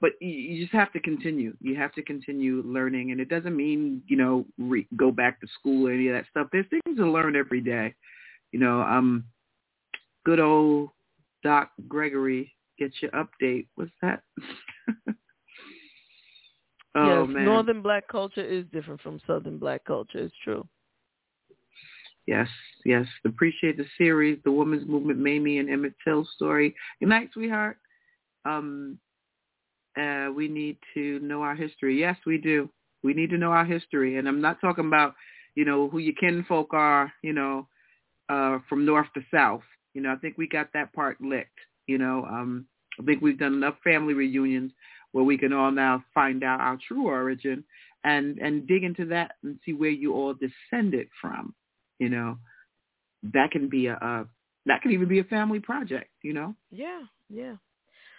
But 0.00 0.12
you, 0.20 0.28
you 0.28 0.62
just 0.62 0.74
have 0.74 0.92
to 0.92 1.00
continue. 1.00 1.56
You 1.60 1.74
have 1.76 1.92
to 1.94 2.02
continue 2.02 2.62
learning, 2.66 3.12
and 3.12 3.20
it 3.20 3.30
doesn't 3.30 3.56
mean 3.56 4.02
you 4.06 4.16
know 4.16 4.44
re- 4.58 4.88
go 4.96 5.10
back 5.10 5.40
to 5.40 5.46
school 5.58 5.88
or 5.88 5.92
any 5.92 6.08
of 6.08 6.14
that 6.14 6.26
stuff. 6.30 6.48
There's 6.52 6.66
things 6.68 6.98
to 6.98 7.10
learn 7.10 7.34
every 7.34 7.62
day. 7.62 7.94
You 8.52 8.60
know, 8.60 8.82
um, 8.82 9.24
good 10.26 10.40
old 10.40 10.90
Doc 11.42 11.70
Gregory 11.88 12.54
gets 12.78 12.94
your 13.00 13.10
update. 13.12 13.68
What's 13.74 13.90
that? 14.02 14.22
oh 16.94 17.24
yes, 17.24 17.34
man. 17.34 17.44
Northern 17.44 17.82
black 17.82 18.08
culture 18.08 18.44
is 18.44 18.64
different 18.72 19.00
from 19.00 19.20
Southern 19.26 19.58
black 19.58 19.84
culture. 19.84 20.18
It's 20.18 20.34
true. 20.42 20.66
Yes, 22.26 22.48
yes. 22.84 23.06
Appreciate 23.24 23.76
the 23.76 23.86
series, 23.98 24.38
the 24.44 24.52
Women's 24.52 24.88
Movement, 24.88 25.18
Mamie 25.18 25.58
and 25.58 25.68
Emmett 25.70 25.94
Till 26.04 26.26
story. 26.36 26.74
Good 27.00 27.08
night, 27.08 27.30
sweetheart. 27.32 27.78
Um, 28.44 28.98
uh, 30.00 30.28
we 30.34 30.48
need 30.48 30.78
to 30.94 31.18
know 31.20 31.42
our 31.42 31.54
history. 31.54 31.98
Yes, 31.98 32.16
we 32.26 32.38
do. 32.38 32.68
We 33.02 33.14
need 33.14 33.30
to 33.30 33.38
know 33.38 33.50
our 33.50 33.64
history, 33.64 34.18
and 34.18 34.28
I'm 34.28 34.40
not 34.40 34.60
talking 34.60 34.86
about, 34.86 35.14
you 35.54 35.64
know, 35.64 35.88
who 35.88 35.98
your 35.98 36.14
kinfolk 36.20 36.72
are, 36.72 37.12
you 37.22 37.32
know, 37.32 37.66
uh, 38.28 38.58
from 38.68 38.84
north 38.84 39.08
to 39.14 39.22
south. 39.32 39.62
You 39.94 40.02
know, 40.02 40.12
I 40.12 40.16
think 40.16 40.38
we 40.38 40.46
got 40.46 40.68
that 40.74 40.92
part 40.92 41.20
licked. 41.20 41.58
You 41.86 41.98
know, 41.98 42.24
um, 42.26 42.66
I 43.00 43.04
think 43.04 43.22
we've 43.22 43.38
done 43.38 43.54
enough 43.54 43.76
family 43.82 44.14
reunions 44.14 44.72
where 45.12 45.24
we 45.24 45.36
can 45.38 45.52
all 45.52 45.70
now 45.70 46.04
find 46.14 46.42
out 46.44 46.60
our 46.60 46.78
true 46.86 47.06
origin 47.06 47.64
and 48.04 48.38
and 48.38 48.66
dig 48.66 48.84
into 48.84 49.04
that 49.06 49.32
and 49.42 49.58
see 49.64 49.72
where 49.72 49.90
you 49.90 50.14
all 50.14 50.34
descended 50.34 51.08
from 51.20 51.54
you 51.98 52.08
know 52.08 52.36
that 53.22 53.50
can 53.50 53.68
be 53.68 53.86
a, 53.86 53.94
a 53.94 54.26
that 54.66 54.82
can 54.82 54.92
even 54.92 55.08
be 55.08 55.18
a 55.18 55.24
family 55.24 55.60
project 55.60 56.10
you 56.22 56.32
know 56.32 56.54
Yeah, 56.70 57.02
yeah. 57.28 57.56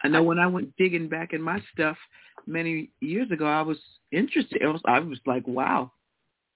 i 0.04 0.08
know 0.08 0.24
when 0.24 0.40
i 0.40 0.48
went 0.48 0.76
digging 0.78 1.08
back 1.10 1.34
in 1.34 1.42
my 1.42 1.62
stuff 1.74 1.98
many 2.46 2.90
years 3.00 3.32
ago 3.32 3.46
i 3.46 3.62
was 3.62 3.78
interested 4.12 4.62
I 4.64 4.68
was, 4.68 4.82
I 4.86 5.00
was 5.00 5.20
like 5.26 5.48
wow 5.48 5.92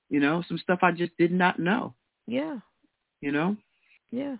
you 0.09 0.19
know 0.19 0.43
some 0.47 0.57
stuff 0.59 0.79
i 0.83 0.91
just 0.91 1.17
did 1.17 1.31
not 1.31 1.59
know 1.59 1.95
Yeah, 2.27 2.59
you 3.21 3.31
know 3.31 3.55
yeah. 4.11 4.37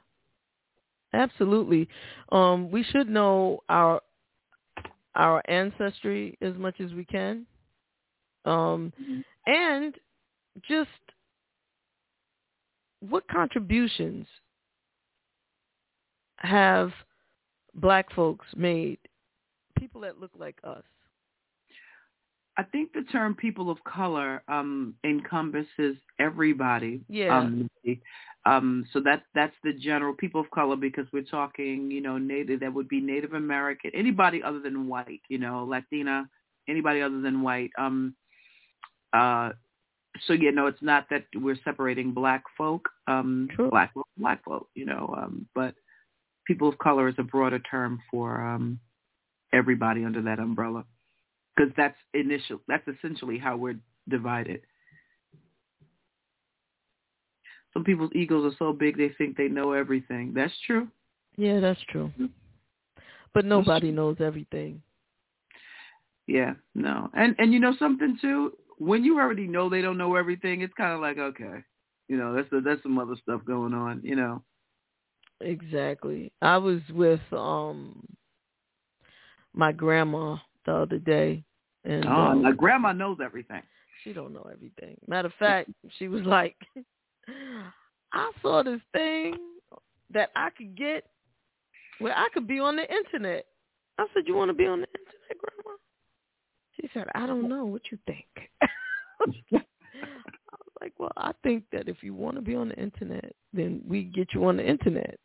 Absolutely. 1.13 1.87
Um, 2.31 2.69
we 2.71 2.83
should 2.83 3.09
know 3.09 3.61
our 3.69 4.01
our 5.15 5.41
ancestry 5.49 6.37
as 6.41 6.53
much 6.55 6.79
as 6.79 6.93
we 6.93 7.05
can. 7.05 7.45
Um, 8.45 8.93
and 9.47 9.95
just 10.67 10.89
what 12.99 13.27
contributions 13.27 14.27
have 16.37 16.91
black 17.75 18.13
folks 18.13 18.45
made 18.55 18.99
people 19.77 20.01
that 20.01 20.19
look 20.19 20.31
like 20.37 20.57
us 20.63 20.83
i 22.57 22.63
think 22.63 22.91
the 22.93 23.03
term 23.03 23.35
people 23.35 23.69
of 23.69 23.77
color 23.83 24.41
um 24.47 24.93
encompasses 25.03 25.95
everybody 26.19 27.01
Yeah. 27.09 27.37
um 27.37 27.69
um 28.45 28.85
so 28.93 28.99
that 29.01 29.23
that's 29.33 29.55
the 29.63 29.73
general 29.73 30.13
people 30.13 30.41
of 30.41 30.49
color 30.51 30.75
because 30.75 31.07
we're 31.11 31.23
talking 31.23 31.89
you 31.91 32.01
know 32.01 32.17
native 32.17 32.59
that 32.61 32.73
would 32.73 32.87
be 32.87 33.01
native 33.01 33.33
american 33.33 33.91
anybody 33.93 34.41
other 34.43 34.59
than 34.59 34.87
white 34.87 35.21
you 35.29 35.37
know 35.37 35.63
latina 35.63 36.27
anybody 36.67 37.01
other 37.01 37.21
than 37.21 37.41
white 37.41 37.71
um 37.77 38.15
uh 39.13 39.51
so 40.27 40.33
you 40.33 40.51
know 40.51 40.67
it's 40.67 40.81
not 40.81 41.07
that 41.09 41.23
we're 41.35 41.57
separating 41.63 42.13
black 42.13 42.43
folk 42.57 42.87
um 43.07 43.47
True. 43.55 43.69
black 43.69 43.93
folk 43.93 44.07
black 44.17 44.43
folk 44.43 44.69
you 44.75 44.85
know 44.85 45.13
um 45.17 45.47
but 45.55 45.75
people 46.45 46.69
of 46.69 46.77
color 46.77 47.07
is 47.07 47.15
a 47.17 47.23
broader 47.23 47.59
term 47.59 47.99
for 48.11 48.41
um 48.41 48.79
everybody 49.53 50.05
under 50.05 50.21
that 50.21 50.39
umbrella 50.39 50.85
because 51.55 51.71
that's 51.77 51.97
initial 52.13 52.59
that's 52.67 52.87
essentially 52.87 53.37
how 53.37 53.57
we're 53.57 53.77
divided. 54.09 54.61
Some 57.73 57.83
people's 57.83 58.11
egos 58.15 58.53
are 58.53 58.55
so 58.57 58.73
big 58.73 58.97
they 58.97 59.09
think 59.17 59.37
they 59.37 59.47
know 59.47 59.73
everything. 59.73 60.33
That's 60.33 60.53
true. 60.65 60.87
Yeah 61.37 61.59
that's 61.59 61.81
true. 61.89 62.11
But 63.33 63.45
nobody 63.45 63.91
knows 63.91 64.17
everything. 64.19 64.81
Yeah 66.27 66.53
no. 66.73 67.09
And 67.13 67.35
and 67.39 67.53
you 67.53 67.59
know 67.59 67.75
something 67.77 68.17
too? 68.21 68.53
When 68.77 69.03
you 69.03 69.19
already 69.19 69.47
know 69.47 69.69
they 69.69 69.81
don't 69.81 69.97
know 69.97 70.15
everything 70.15 70.61
it's 70.61 70.73
kind 70.73 70.93
of 70.93 71.01
like 71.01 71.17
okay 71.17 71.63
you 72.07 72.17
know 72.17 72.33
that's 72.35 72.49
that's 72.63 72.83
some 72.83 72.97
other 72.99 73.15
stuff 73.21 73.41
going 73.45 73.73
on 73.73 74.01
you 74.03 74.15
know? 74.15 74.41
Exactly. 75.41 76.31
I 76.41 76.57
was 76.57 76.81
with 76.93 77.21
um 77.31 78.05
my 79.53 79.71
grandma 79.71 80.37
the 80.65 80.73
other 80.73 80.97
day 80.97 81.43
and 81.83 82.05
oh 82.05 82.11
um, 82.11 82.43
my 82.43 82.51
grandma 82.51 82.91
knows 82.91 83.17
everything 83.23 83.61
she 84.05 84.13
don't 84.13 84.33
know 84.33 84.47
everything. 84.51 84.95
Matter 85.07 85.27
of 85.27 85.33
fact, 85.33 85.71
she 85.97 86.07
was 86.07 86.21
like 86.23 86.55
I 88.13 88.31
saw 88.41 88.63
this 88.63 88.79
thing 88.93 89.35
that 90.13 90.29
I 90.35 90.49
could 90.51 90.77
get 90.77 91.05
where 91.99 92.15
I 92.15 92.27
could 92.33 92.47
be 92.47 92.59
on 92.59 92.75
the 92.75 92.89
internet. 92.89 93.45
I 93.97 94.05
said, 94.13 94.23
You 94.27 94.35
wanna 94.35 94.53
be 94.53 94.67
on 94.67 94.81
the 94.81 94.87
internet, 94.87 95.37
grandma? 95.39 95.77
She 96.79 96.89
said, 96.93 97.07
I 97.15 97.25
don't 97.25 97.49
know. 97.49 97.65
What 97.65 97.81
you 97.91 97.97
think? 98.05 98.27
I 98.61 99.25
was 99.25 99.65
like, 100.79 100.93
Well, 100.99 101.11
I 101.17 101.31
think 101.43 101.63
that 101.71 101.89
if 101.89 102.03
you 102.03 102.13
want 102.13 102.35
to 102.35 102.41
be 102.41 102.55
on 102.55 102.69
the 102.69 102.75
internet, 102.75 103.33
then 103.53 103.81
we 103.87 104.03
get 104.03 104.33
you 104.33 104.45
on 104.45 104.57
the 104.57 104.67
internet. 104.67 105.17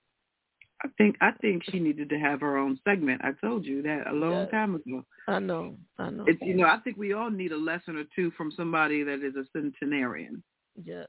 I 0.82 0.88
think 0.96 1.16
I 1.20 1.32
think 1.40 1.62
she 1.70 1.78
needed 1.78 2.08
to 2.10 2.18
have 2.18 2.40
her 2.40 2.56
own 2.56 2.78
segment. 2.84 3.20
I 3.22 3.32
told 3.40 3.64
you 3.66 3.82
that 3.82 4.06
a 4.06 4.12
long 4.12 4.32
Yes. 4.42 4.50
time 4.50 4.74
ago. 4.74 5.04
I 5.28 5.38
know, 5.38 5.76
I 5.98 6.10
know. 6.10 6.24
It's 6.26 6.40
you 6.40 6.54
know 6.54 6.66
I 6.66 6.78
think 6.78 6.96
we 6.96 7.12
all 7.12 7.30
need 7.30 7.52
a 7.52 7.56
lesson 7.56 7.96
or 7.96 8.04
two 8.16 8.30
from 8.32 8.50
somebody 8.52 9.02
that 9.02 9.22
is 9.22 9.34
a 9.36 9.44
centenarian. 9.52 10.42
yes. 10.82 11.08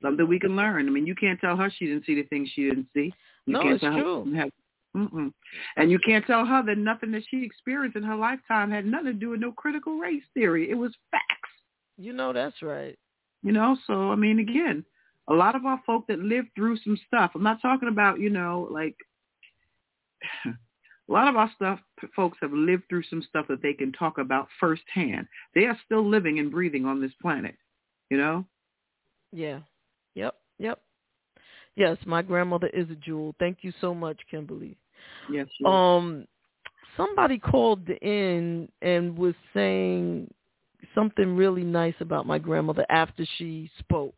Something 0.00 0.28
we 0.28 0.38
can 0.38 0.54
learn. 0.54 0.86
I 0.86 0.90
mean, 0.90 1.06
you 1.06 1.14
can't 1.16 1.40
tell 1.40 1.56
her 1.56 1.68
she 1.76 1.86
didn't 1.86 2.06
see 2.06 2.14
the 2.14 2.22
things 2.28 2.48
she 2.54 2.68
didn't 2.68 2.86
see. 2.94 3.12
You 3.46 3.54
No, 3.54 3.62
can't 3.62 3.74
it's 3.74 3.82
tell 3.82 3.92
her 3.94 4.00
true. 4.00 4.32
Have, 4.36 4.50
mm-mm. 4.96 5.32
And 5.76 5.90
you 5.90 5.98
can't 5.98 6.24
tell 6.24 6.46
her 6.46 6.62
that 6.66 6.78
nothing 6.78 7.10
that 7.12 7.24
she 7.28 7.44
experienced 7.44 7.96
in 7.96 8.04
her 8.04 8.14
lifetime 8.14 8.70
had 8.70 8.86
nothing 8.86 9.06
to 9.06 9.12
do 9.14 9.30
with 9.30 9.40
no 9.40 9.50
critical 9.50 9.98
race 9.98 10.22
theory. 10.34 10.70
It 10.70 10.76
was 10.76 10.94
facts. 11.10 11.50
You 11.96 12.12
know 12.12 12.32
that's 12.32 12.62
right. 12.62 12.96
You 13.42 13.50
know, 13.50 13.76
so 13.88 14.12
I 14.12 14.14
mean, 14.14 14.38
again, 14.38 14.84
a 15.28 15.34
lot 15.34 15.54
of 15.54 15.66
our 15.66 15.80
folk 15.84 16.06
that 16.08 16.18
lived 16.18 16.48
through 16.54 16.78
some 16.78 16.98
stuff. 17.06 17.32
I'm 17.34 17.42
not 17.42 17.62
talking 17.62 17.88
about, 17.88 18.18
you 18.18 18.30
know, 18.30 18.68
like 18.70 18.96
a 20.46 21.12
lot 21.12 21.28
of 21.28 21.36
our 21.36 21.50
stuff 21.54 21.80
folks 22.14 22.38
have 22.40 22.52
lived 22.52 22.84
through 22.88 23.04
some 23.10 23.22
stuff 23.28 23.46
that 23.48 23.62
they 23.62 23.72
can 23.72 23.92
talk 23.92 24.18
about 24.18 24.48
firsthand. 24.58 25.26
They 25.54 25.64
are 25.64 25.78
still 25.84 26.08
living 26.08 26.38
and 26.38 26.50
breathing 26.50 26.86
on 26.86 27.00
this 27.00 27.12
planet. 27.20 27.54
You 28.10 28.18
know? 28.18 28.44
Yeah. 29.32 29.60
Yep. 30.14 30.34
Yep. 30.58 30.80
Yes, 31.76 31.96
my 32.06 32.22
grandmother 32.22 32.68
is 32.68 32.90
a 32.90 32.96
jewel. 32.96 33.34
Thank 33.38 33.58
you 33.62 33.72
so 33.80 33.94
much, 33.94 34.18
Kimberly. 34.30 34.76
Yes. 35.30 35.46
yes. 35.60 35.68
Um 35.68 36.26
somebody 36.96 37.38
called 37.38 37.88
in 37.88 38.68
and 38.82 39.16
was 39.16 39.34
saying 39.54 40.28
something 40.94 41.36
really 41.36 41.62
nice 41.62 41.94
about 42.00 42.26
my 42.26 42.38
grandmother 42.38 42.84
after 42.90 43.24
she 43.36 43.70
spoke. 43.78 44.17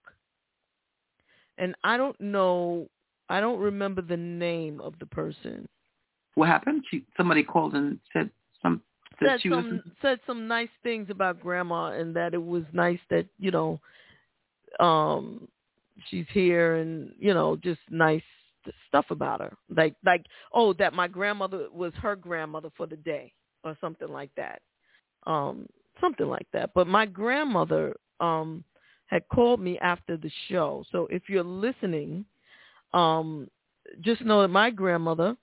And 1.61 1.75
I 1.85 1.97
don't 1.97 2.19
know, 2.21 2.89
I 3.29 3.39
don't 3.39 3.61
remember 3.61 4.03
the 4.03 4.17
name 4.17 4.81
of 4.81 4.95
the 4.99 5.07
person. 5.07 5.69
What 6.35 6.49
happened? 6.49 6.85
She, 6.91 7.05
somebody 7.17 7.45
called 7.45 7.75
and 7.75 8.01
said 8.13 8.31
some 8.63 8.81
said, 9.21 9.29
said 9.29 9.41
she 9.43 9.51
some 9.51 9.71
was 9.71 9.81
said 10.01 10.21
some 10.27 10.49
nice 10.49 10.71
things 10.83 11.09
about 11.11 11.41
grandma 11.41 11.93
and 11.93 12.17
that 12.17 12.35
it 12.35 12.43
was 12.43 12.65
nice 12.73 12.99
that 13.11 13.27
you 13.39 13.51
know 13.51 13.79
um 14.79 15.47
she's 16.09 16.27
here 16.33 16.77
and 16.77 17.13
you 17.19 17.35
know 17.35 17.57
just 17.57 17.81
nice 17.91 18.23
stuff 18.89 19.07
about 19.11 19.41
her 19.41 19.53
like 19.77 19.95
like 20.05 20.25
oh 20.55 20.73
that 20.75 20.95
my 20.95 21.09
grandmother 21.09 21.67
was 21.73 21.93
her 21.95 22.17
grandmother 22.17 22.71
for 22.77 22.87
the 22.87 22.97
day 22.97 23.33
or 23.65 23.77
something 23.81 24.09
like 24.09 24.31
that 24.37 24.63
um 25.27 25.67
something 26.01 26.27
like 26.27 26.47
that 26.53 26.71
but 26.75 26.87
my 26.87 27.05
grandmother 27.05 27.97
um 28.21 28.65
had 29.11 29.27
called 29.29 29.61
me 29.61 29.79
after 29.81 30.17
the 30.17 30.31
show 30.49 30.85
so 30.91 31.07
if 31.11 31.29
you're 31.29 31.43
listening 31.45 32.25
um 32.95 33.49
just 34.01 34.23
know 34.23 34.43
that 34.43 34.49
my 34.49 34.71
grandmother 34.71 35.37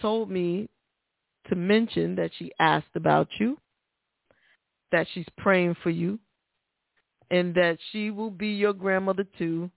told 0.00 0.30
me 0.30 0.68
to 1.48 1.56
mention 1.56 2.14
that 2.16 2.30
she 2.38 2.52
asked 2.58 2.94
about 2.94 3.28
you, 3.38 3.58
that 4.92 5.06
she's 5.12 5.26
praying 5.36 5.76
for 5.82 5.90
you, 5.90 6.18
and 7.30 7.54
that 7.54 7.78
she 7.90 8.10
will 8.10 8.30
be 8.30 8.48
your 8.48 8.72
grandmother 8.72 9.24
too 9.38 9.70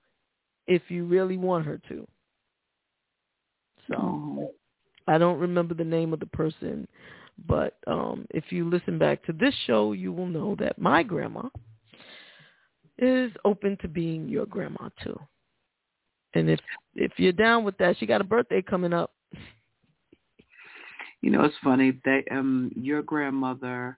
if 0.68 0.84
you 0.90 1.06
really 1.06 1.38
want 1.38 1.66
her 1.66 1.80
to. 1.90 2.08
So. 3.90 4.52
I 5.08 5.18
don't 5.18 5.40
remember 5.40 5.74
the 5.74 5.84
name 5.84 6.14
of 6.14 6.20
the 6.20 6.28
person, 6.28 6.88
but 7.48 7.78
um 7.88 8.28
if 8.30 8.52
you 8.52 8.70
listen 8.70 9.00
back 9.00 9.24
to 9.26 9.34
this 9.34 9.54
show, 9.66 9.94
you 9.94 10.14
will 10.14 10.28
know 10.28 10.56
that 10.60 10.78
my 10.78 11.02
grandma 11.02 11.50
is 12.98 13.32
open 13.46 13.78
to 13.82 13.88
being 13.88 14.28
your 14.28 14.46
grandma 14.46 14.90
too. 15.04 15.20
And 16.34 16.50
if 16.50 16.60
if 16.96 17.12
you're 17.18 17.32
down 17.32 17.64
with 17.64 17.78
that, 17.78 17.98
she 17.98 18.06
got 18.06 18.22
a 18.22 18.26
birthday 18.26 18.62
coming 18.62 18.94
up. 18.94 19.12
You 21.22 21.30
know, 21.30 21.44
it's 21.44 21.56
funny. 21.64 22.00
They, 22.04 22.24
um, 22.32 22.72
your 22.76 23.02
grandmother, 23.04 23.98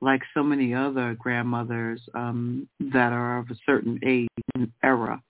like 0.00 0.22
so 0.32 0.42
many 0.42 0.74
other 0.74 1.14
grandmothers 1.18 2.00
um, 2.14 2.68
that 2.92 3.12
are 3.12 3.38
of 3.38 3.50
a 3.50 3.56
certain 3.66 3.98
age 4.04 4.28
and 4.54 4.70
era, 4.84 5.20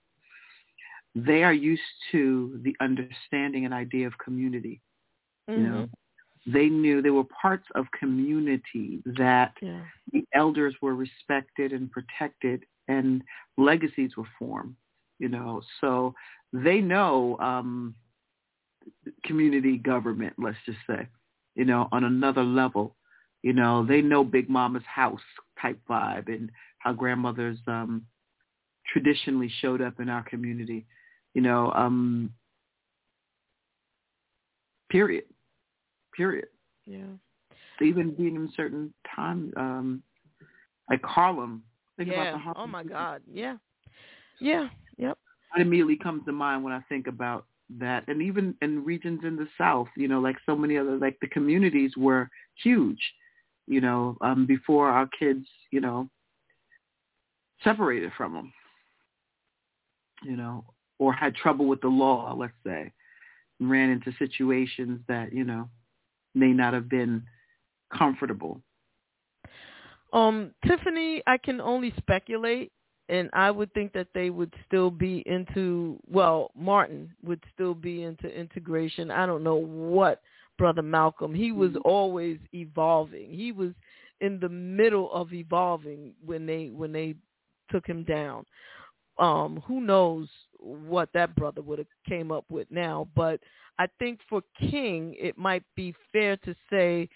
they 1.15 1.43
are 1.43 1.53
used 1.53 1.81
to 2.11 2.59
the 2.63 2.75
understanding 2.81 3.65
and 3.65 3.73
idea 3.73 4.05
of 4.05 4.17
community. 4.23 4.81
You 5.47 5.57
know, 5.57 5.89
they 6.45 6.67
knew 6.67 7.01
they 7.01 7.09
were 7.09 7.25
parts 7.25 7.65
of 7.75 7.85
community 7.97 9.01
that 9.05 9.53
Yeah. 9.61 9.81
the 10.11 10.25
elders 10.33 10.75
were 10.81 10.95
respected 10.95 11.73
and 11.73 11.91
protected 11.91 12.65
and 12.87 13.23
legacies 13.57 14.15
were 14.17 14.27
formed. 14.37 14.75
You 15.19 15.29
know, 15.29 15.61
so 15.79 16.13
they 16.51 16.79
know 16.81 17.37
um, 17.39 17.95
community 19.25 19.77
government. 19.77 20.33
Let's 20.37 20.57
just 20.65 20.79
say, 20.87 21.07
you 21.55 21.65
know, 21.65 21.87
on 21.91 22.03
another 22.03 22.43
level. 22.43 22.95
You 23.41 23.53
know, 23.53 23.85
they 23.85 24.01
know 24.01 24.23
Big 24.23 24.49
Mama's 24.49 24.83
house 24.85 25.21
type 25.61 25.79
vibe 25.89 26.27
and 26.27 26.49
how 26.79 26.93
grandmothers 26.93 27.57
um, 27.67 28.05
traditionally 28.91 29.51
showed 29.61 29.81
up 29.81 29.99
in 29.99 30.09
our 30.09 30.23
community. 30.23 30.85
You 31.33 31.41
know, 31.41 31.71
um, 31.73 32.31
period, 34.89 35.25
period. 36.15 36.47
Yeah. 36.85 37.05
Even 37.81 38.11
being 38.11 38.35
in 38.35 38.51
certain 38.55 38.93
time, 39.15 39.51
um, 39.57 40.03
like 40.89 41.03
Harlem. 41.03 41.63
Think 41.97 42.11
yeah. 42.11 42.37
Oh 42.55 42.67
my 42.67 42.83
God. 42.83 43.21
Yeah. 43.31 43.57
Yeah. 44.39 44.67
Yep. 44.97 45.17
It 45.55 45.61
immediately 45.61 45.97
comes 45.97 46.25
to 46.25 46.31
mind 46.31 46.63
when 46.63 46.73
I 46.73 46.81
think 46.89 47.07
about 47.07 47.45
that. 47.79 48.07
And 48.07 48.21
even 48.21 48.55
in 48.61 48.83
regions 48.83 49.21
in 49.23 49.35
the 49.35 49.47
South, 49.57 49.87
you 49.95 50.07
know, 50.07 50.19
like 50.19 50.37
so 50.45 50.55
many 50.55 50.77
other, 50.77 50.97
like 50.97 51.17
the 51.21 51.27
communities 51.27 51.91
were 51.95 52.29
huge, 52.63 52.99
you 53.67 53.81
know, 53.81 54.17
um, 54.21 54.45
before 54.45 54.89
our 54.89 55.07
kids, 55.17 55.45
you 55.71 55.81
know, 55.81 56.09
separated 57.63 58.11
from 58.17 58.33
them, 58.33 58.53
you 60.23 60.35
know, 60.35 60.65
or 60.99 61.13
had 61.13 61.35
trouble 61.35 61.67
with 61.67 61.81
the 61.81 61.87
law, 61.87 62.35
let's 62.37 62.53
say, 62.65 62.91
and 63.59 63.69
ran 63.69 63.89
into 63.89 64.11
situations 64.17 64.99
that, 65.07 65.31
you 65.31 65.43
know, 65.43 65.69
may 66.33 66.51
not 66.51 66.73
have 66.73 66.89
been 66.89 67.23
comfortable. 67.95 68.61
Um, 70.13 70.53
Tiffany, 70.65 71.23
I 71.27 71.37
can 71.37 71.59
only 71.59 71.93
speculate, 71.97 72.71
and 73.09 73.29
I 73.33 73.51
would 73.51 73.73
think 73.73 73.91
that 73.93 74.07
they 74.13 74.29
would 74.29 74.53
still 74.65 74.91
be 74.91 75.23
into. 75.25 75.99
Well, 76.07 76.51
Martin 76.55 77.13
would 77.23 77.43
still 77.53 77.73
be 77.73 78.03
into 78.03 78.27
integration. 78.27 79.11
I 79.11 79.25
don't 79.25 79.43
know 79.43 79.55
what 79.55 80.21
brother 80.57 80.83
Malcolm. 80.83 81.33
He 81.33 81.51
was 81.51 81.71
always 81.83 82.37
evolving. 82.53 83.31
He 83.31 83.51
was 83.51 83.71
in 84.21 84.39
the 84.39 84.49
middle 84.49 85.11
of 85.11 85.33
evolving 85.33 86.13
when 86.23 86.45
they 86.45 86.69
when 86.69 86.93
they 86.93 87.15
took 87.71 87.85
him 87.85 88.03
down. 88.03 88.45
Um, 89.19 89.61
who 89.67 89.81
knows 89.81 90.27
what 90.59 91.09
that 91.13 91.35
brother 91.35 91.61
would 91.61 91.79
have 91.79 91.87
came 92.07 92.31
up 92.31 92.45
with 92.49 92.67
now? 92.71 93.07
But 93.15 93.39
I 93.79 93.87
think 93.99 94.19
for 94.29 94.41
King, 94.59 95.15
it 95.19 95.37
might 95.37 95.63
be 95.75 95.93
fair 96.11 96.37
to 96.37 96.55
say 96.71 97.09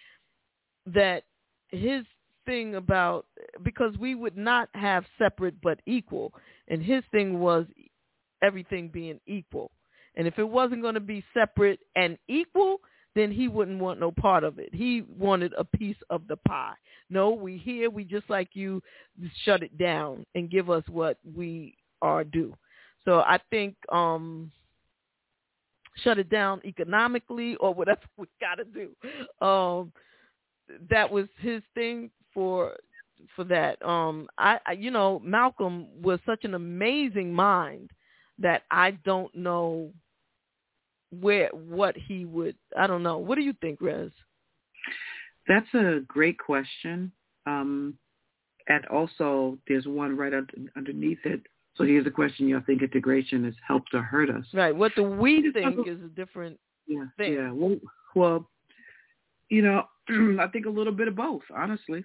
that 0.88 1.24
his 1.69 2.03
thing 2.48 2.76
about 2.76 3.28
because 3.61 3.95
we 3.99 4.15
would 4.15 4.36
not 4.36 4.69
have 4.74 5.06
separate 5.19 5.61
but 5.61 5.80
equal. 5.86 6.34
And 6.69 6.82
his 6.82 7.03
thing 7.11 7.40
was 7.40 7.68
everything 8.41 8.88
being 8.88 9.19
equal. 9.28 9.69
And 10.15 10.26
if 10.26 10.40
it 10.40 10.49
wasn't 10.49 10.82
going 10.82 10.95
to 10.95 10.99
be 10.99 11.24
separate 11.36 11.80
and 11.95 12.18
equal 12.28 12.82
then 13.15 13.32
he 13.32 13.48
wouldn't 13.48 13.80
want 13.80 13.99
no 13.99 14.11
part 14.11 14.44
of 14.44 14.60
it. 14.60 14.69
He 14.72 15.03
wanted 15.18 15.52
a 15.57 15.64
piece 15.64 15.98
of 16.11 16.28
the 16.28 16.38
pie. 16.48 16.76
No 17.10 17.32
we 17.32 17.57
here 17.57 17.90
we 17.90 18.03
just 18.03 18.30
like 18.30 18.49
you 18.53 18.82
shut 19.44 19.64
it 19.64 19.76
down 19.78 20.26
and 20.36 20.52
give 20.52 20.69
us 20.69 20.84
what 20.88 21.18
we 21.36 21.76
are 22.02 22.24
due. 22.24 22.56
So 23.06 23.19
i 23.19 23.40
think 23.49 23.76
um 23.91 24.52
shut 26.03 26.19
it 26.19 26.30
down 26.30 26.61
economically 26.64 27.56
or 27.56 27.74
whatever 27.74 28.02
we 28.18 28.28
got 28.40 28.56
to 28.56 28.65
do. 28.65 29.45
Um 29.45 29.91
that 30.90 31.11
was 31.11 31.28
his 31.40 31.61
thing 31.74 32.11
for 32.38 32.73
for 33.35 33.43
that. 33.45 33.84
Um, 33.84 34.27
I, 34.38 34.59
I 34.68 34.73
you 34.73 34.91
know 34.91 35.19
Malcolm 35.26 35.88
was 36.03 36.19
such 36.23 36.43
an 36.43 36.53
amazing 36.53 37.34
mind 37.34 37.89
that 38.38 38.61
I 38.69 38.91
don't 39.03 39.34
know 39.34 39.91
where 41.19 41.49
what 41.49 41.97
he 41.97 42.26
would. 42.26 42.55
I 42.77 42.85
don't 42.85 43.01
know. 43.01 43.18
What 43.18 43.35
do 43.35 43.41
you 43.41 43.53
think, 43.59 43.81
Rez? 43.81 44.11
That's 45.47 45.73
a 45.73 46.01
great 46.07 46.38
question. 46.38 47.11
Um, 47.47 47.97
and 48.68 48.85
also, 48.88 49.57
there's 49.68 49.88
one 49.88 50.15
right 50.15 50.34
under, 50.34 50.53
underneath 50.76 51.19
it. 51.23 51.41
So 51.76 51.85
here's 51.85 52.05
the 52.05 52.11
question: 52.11 52.47
You 52.47 52.61
think 52.68 52.84
integration 52.84 53.45
has 53.45 53.55
helped 53.68 53.95
or 53.95 54.03
hurt 54.03 54.30
us? 54.30 54.45
Right. 54.53 54.76
What 54.76 54.93
do 54.95 55.01
we 55.01 55.51
think 55.53 55.88
is 55.88 55.97
a 56.03 56.09
different 56.09 56.59
Yeah, 56.85 57.05
thing? 57.18 57.34
yeah. 57.34 57.51
Well, 57.51 57.77
well, 58.15 58.49
you 59.49 59.64
know, 59.64 59.85
I 60.39 60.47
think 60.53 60.68
a 60.68 60.69
little 60.69 60.93
bit 60.93 61.07
of 61.07 61.15
both. 61.15 61.41
Honestly, 61.55 62.03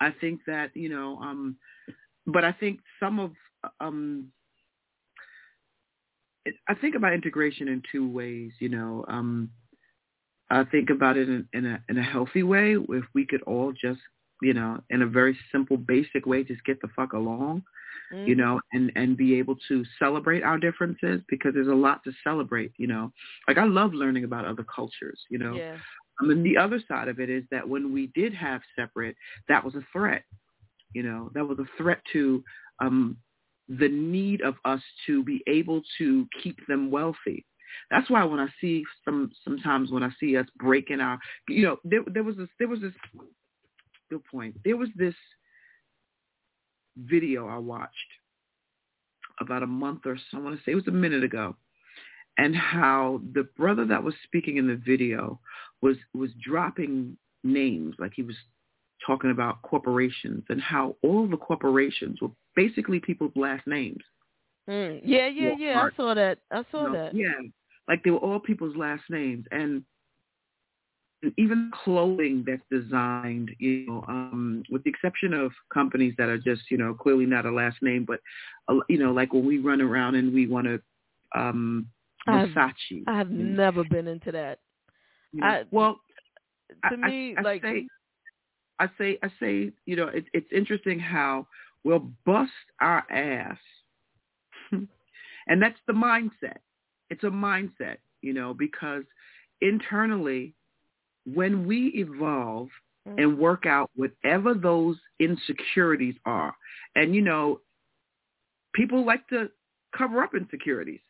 I 0.00 0.10
think 0.20 0.40
that 0.46 0.70
you 0.74 0.88
know, 0.88 1.18
um, 1.20 1.56
but 2.26 2.44
I 2.44 2.52
think 2.52 2.80
some 3.00 3.18
of 3.18 3.32
um, 3.80 4.28
it, 6.44 6.54
I 6.68 6.74
think 6.74 6.94
about 6.94 7.12
integration 7.14 7.68
in 7.68 7.82
two 7.90 8.08
ways. 8.08 8.52
You 8.60 8.68
know, 8.68 9.04
um, 9.08 9.50
I 10.50 10.64
think 10.64 10.90
about 10.90 11.16
it 11.16 11.28
in, 11.28 11.48
in 11.52 11.66
a 11.66 11.82
in 11.88 11.98
a 11.98 12.02
healthy 12.02 12.42
way. 12.42 12.74
If 12.76 13.04
we 13.14 13.26
could 13.26 13.42
all 13.42 13.72
just, 13.72 14.00
you 14.42 14.54
know, 14.54 14.78
in 14.90 15.02
a 15.02 15.06
very 15.06 15.36
simple, 15.52 15.76
basic 15.76 16.26
way, 16.26 16.44
just 16.44 16.64
get 16.64 16.80
the 16.80 16.88
fuck 16.96 17.12
along 17.12 17.62
you 18.26 18.34
Mhm. 18.34 18.36
know, 18.36 18.60
and 18.72 18.90
and 18.96 19.16
be 19.16 19.38
able 19.38 19.56
to 19.68 19.84
celebrate 19.98 20.42
our 20.42 20.58
differences 20.58 21.20
because 21.28 21.52
there's 21.54 21.68
a 21.68 21.74
lot 21.74 22.02
to 22.04 22.12
celebrate, 22.22 22.72
you 22.76 22.86
know. 22.86 23.10
Like 23.48 23.58
I 23.58 23.64
love 23.64 23.92
learning 23.94 24.24
about 24.24 24.44
other 24.44 24.64
cultures, 24.64 25.20
you 25.30 25.38
know. 25.38 25.62
Yeah. 25.62 25.80
I 26.20 26.24
mean, 26.24 26.42
the 26.42 26.56
other 26.56 26.80
side 26.88 27.08
of 27.08 27.20
it 27.20 27.30
is 27.30 27.44
that 27.50 27.68
when 27.68 27.92
we 27.92 28.08
did 28.14 28.34
have 28.34 28.60
separate, 28.76 29.16
that 29.48 29.64
was 29.64 29.74
a 29.74 29.84
threat, 29.92 30.24
you 30.92 31.02
know. 31.02 31.30
That 31.34 31.46
was 31.46 31.58
a 31.58 31.66
threat 31.76 32.00
to 32.12 32.42
um, 32.80 33.16
the 33.68 33.88
need 33.88 34.40
of 34.40 34.56
us 34.64 34.80
to 35.06 35.22
be 35.22 35.42
able 35.46 35.82
to 35.98 36.26
keep 36.42 36.58
them 36.66 36.90
wealthy. 36.90 37.44
That's 37.90 38.08
why 38.10 38.24
when 38.24 38.40
I 38.40 38.48
see 38.60 38.84
some 39.04 39.30
sometimes 39.44 39.90
when 39.90 40.02
I 40.02 40.10
see 40.18 40.36
us 40.36 40.46
breaking 40.58 41.00
our, 41.00 41.18
you 41.48 41.64
know, 41.64 41.76
there 41.84 42.00
there 42.06 42.24
was 42.24 42.36
this 42.36 42.48
there 42.58 42.68
was 42.68 42.80
this 42.80 42.94
good 44.10 44.24
point. 44.24 44.56
There 44.64 44.76
was 44.76 44.88
this 44.96 45.14
video 46.96 47.46
I 47.46 47.58
watched 47.58 47.94
about 49.40 49.62
a 49.62 49.66
month 49.66 50.00
or 50.06 50.16
so. 50.16 50.38
I 50.38 50.40
want 50.40 50.56
to 50.56 50.64
say 50.64 50.72
it 50.72 50.76
was 50.76 50.88
a 50.88 50.92
minute 50.92 51.22
ago, 51.22 51.56
and 52.38 52.54
how 52.56 53.20
the 53.34 53.42
brother 53.56 53.84
that 53.84 54.02
was 54.02 54.14
speaking 54.24 54.56
in 54.56 54.66
the 54.66 54.80
video 54.86 55.38
was 55.82 55.96
was 56.14 56.30
dropping 56.42 57.16
names 57.44 57.94
like 57.98 58.12
he 58.14 58.22
was 58.22 58.36
talking 59.06 59.30
about 59.30 59.62
corporations 59.62 60.42
and 60.48 60.60
how 60.60 60.96
all 61.02 61.26
the 61.26 61.36
corporations 61.36 62.20
were 62.20 62.30
basically 62.56 62.98
people's 62.98 63.32
last 63.36 63.66
names. 63.66 64.02
Mm. 64.68 65.00
Yeah, 65.04 65.28
yeah, 65.28 65.54
yeah. 65.56 65.80
I 65.80 65.96
saw 65.96 66.14
that. 66.14 66.38
I 66.50 66.64
saw 66.70 66.86
you 66.86 66.88
know, 66.88 66.92
that. 66.92 67.14
Yeah, 67.14 67.40
like 67.86 68.02
they 68.02 68.10
were 68.10 68.18
all 68.18 68.40
people's 68.40 68.76
last 68.76 69.02
names, 69.08 69.46
and 69.50 69.84
even 71.36 71.70
clothing 71.84 72.44
that's 72.46 72.62
designed, 72.70 73.50
you 73.58 73.86
know, 73.86 74.04
um, 74.08 74.62
with 74.70 74.84
the 74.84 74.90
exception 74.90 75.34
of 75.34 75.50
companies 75.72 76.14
that 76.16 76.28
are 76.28 76.38
just, 76.38 76.62
you 76.70 76.78
know, 76.78 76.94
clearly 76.94 77.26
not 77.26 77.44
a 77.44 77.50
last 77.50 77.76
name, 77.82 78.04
but, 78.06 78.20
uh, 78.68 78.76
you 78.88 78.98
know, 78.98 79.12
like 79.12 79.32
when 79.32 79.44
we 79.44 79.58
run 79.58 79.80
around 79.80 80.14
and 80.14 80.32
we 80.32 80.46
want 80.46 80.66
to, 80.66 80.80
um, 81.34 81.88
Versace. 82.28 83.04
I 83.06 83.18
have 83.18 83.30
and, 83.30 83.56
never 83.56 83.84
been 83.84 84.06
into 84.06 84.32
that. 84.32 84.60
you 85.32 85.40
know, 85.40 85.46
I, 85.46 85.64
well, 85.70 86.00
to 86.90 86.96
I, 86.96 87.08
me, 87.08 87.34
I, 87.36 87.40
I 87.40 87.42
like 87.42 87.62
say, 87.62 87.86
I 88.78 88.86
say, 88.98 89.18
I 89.22 89.28
say, 89.40 89.72
you 89.86 89.96
know, 89.96 90.08
it, 90.08 90.24
it's 90.32 90.50
interesting 90.52 90.98
how 90.98 91.46
we'll 91.84 92.10
bust 92.24 92.50
our 92.80 93.04
ass, 93.10 93.58
and 94.72 95.62
that's 95.62 95.78
the 95.86 95.92
mindset. 95.92 96.58
It's 97.10 97.24
a 97.24 97.28
mindset, 97.28 97.96
you 98.20 98.32
know, 98.32 98.54
because 98.54 99.04
internally, 99.60 100.54
when 101.34 101.66
we 101.66 101.88
evolve 101.94 102.68
Mm. 103.08 103.18
and 103.18 103.38
work 103.38 103.64
out 103.64 103.90
whatever 103.96 104.54
those 104.54 104.96
insecurities 105.20 106.16
are, 106.24 106.54
and 106.94 107.14
you 107.14 107.22
know, 107.22 107.60
people 108.74 109.04
like 109.04 109.26
to 109.28 109.48
cover 109.96 110.22
up 110.22 110.34
insecurities 110.34 111.00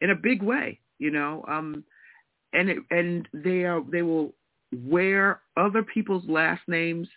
in 0.00 0.10
a 0.10 0.14
big 0.14 0.42
way, 0.42 0.80
you 0.98 1.10
know, 1.10 1.44
um, 1.48 1.84
and 2.52 2.68
it, 2.68 2.78
and 2.90 3.28
they 3.32 3.64
are 3.64 3.82
they 3.90 4.02
will 4.02 4.34
wear 4.84 5.40
other 5.56 5.82
people's 5.82 6.24
last 6.28 6.62
names 6.68 7.08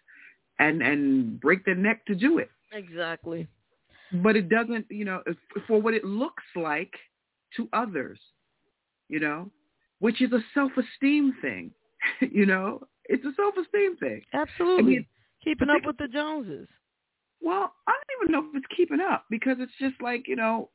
and 0.60 0.82
and 0.82 1.40
break 1.40 1.66
their 1.66 1.76
neck 1.76 2.06
to 2.06 2.16
do 2.16 2.38
it. 2.38 2.50
exactly. 2.72 3.48
But 4.12 4.36
it 4.36 4.50
doesn't, 4.50 4.88
you 4.90 5.06
know, 5.06 5.22
for 5.68 5.80
what 5.80 5.94
it 5.94 6.04
looks 6.04 6.44
like 6.56 6.94
to 7.58 7.70
others, 7.74 8.20
you 9.08 9.20
know, 9.20 9.52
which 10.00 10.20
is 10.20 10.32
a 10.32 10.40
self-esteem 10.56 11.36
thing, 11.42 11.72
you 12.32 12.48
know, 12.48 12.82
it's 13.06 13.24
a 13.24 13.34
self-esteem 13.36 13.98
thing. 13.98 14.22
Absolutely. 14.34 14.84
I 14.84 14.88
mean, 14.88 15.06
Keeping 15.44 15.70
up 15.70 15.86
with 15.86 15.98
the 15.98 16.08
Joneses. 16.08 16.68
Well, 17.42 17.74
I 17.88 17.92
don't 17.92 18.22
even 18.22 18.32
know 18.34 18.50
if 18.50 18.56
it's 18.58 18.76
keeping 18.76 19.00
up 19.00 19.26
because 19.30 19.58
it's 19.60 19.72
just 19.80 20.02
like, 20.02 20.28
you 20.28 20.36
know, 20.36 20.70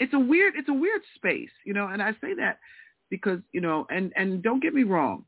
it's 0.00 0.14
a 0.14 0.18
weird 0.18 0.54
it's 0.56 0.68
a 0.68 0.72
weird 0.74 1.02
space, 1.14 1.50
you 1.64 1.74
know, 1.74 1.86
and 1.86 2.02
I 2.02 2.12
say 2.20 2.34
that 2.38 2.58
because, 3.10 3.38
you 3.52 3.60
know, 3.60 3.86
and 3.90 4.12
and 4.16 4.42
don't 4.42 4.62
get 4.62 4.74
me 4.74 4.82
wrong. 4.82 5.24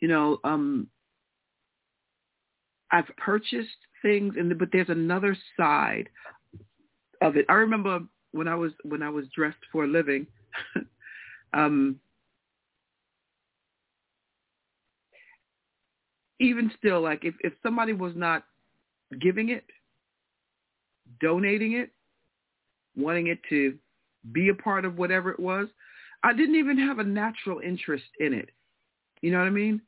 You 0.00 0.08
know, 0.08 0.38
um 0.42 0.88
I've 2.90 3.08
purchased 3.18 3.76
things 4.02 4.34
and 4.38 4.58
but 4.58 4.70
there's 4.72 4.88
another 4.88 5.36
side 5.56 6.08
of 7.20 7.36
it. 7.36 7.44
I 7.48 7.54
remember 7.54 8.00
when 8.32 8.48
I 8.48 8.54
was 8.54 8.72
when 8.82 9.02
I 9.02 9.10
was 9.10 9.26
dressed 9.36 9.58
for 9.70 9.84
a 9.84 9.88
living, 9.88 10.26
um 11.52 12.00
even 16.40 16.70
still 16.78 17.02
like 17.02 17.24
if 17.24 17.34
if 17.40 17.52
somebody 17.62 17.92
was 17.92 18.14
not 18.16 18.44
giving 19.20 19.50
it, 19.50 19.64
donating 21.20 21.72
it, 21.72 21.90
wanting 22.98 23.28
it 23.28 23.38
to 23.48 23.74
be 24.32 24.48
a 24.48 24.54
part 24.54 24.84
of 24.84 24.98
whatever 24.98 25.30
it 25.30 25.40
was, 25.40 25.68
I 26.22 26.32
didn't 26.32 26.56
even 26.56 26.78
have 26.78 26.98
a 26.98 27.04
natural 27.04 27.60
interest 27.60 28.04
in 28.20 28.34
it. 28.34 28.50
You 29.22 29.30
know 29.32 29.38
what 29.38 29.46
I 29.46 29.50
mean? 29.50 29.80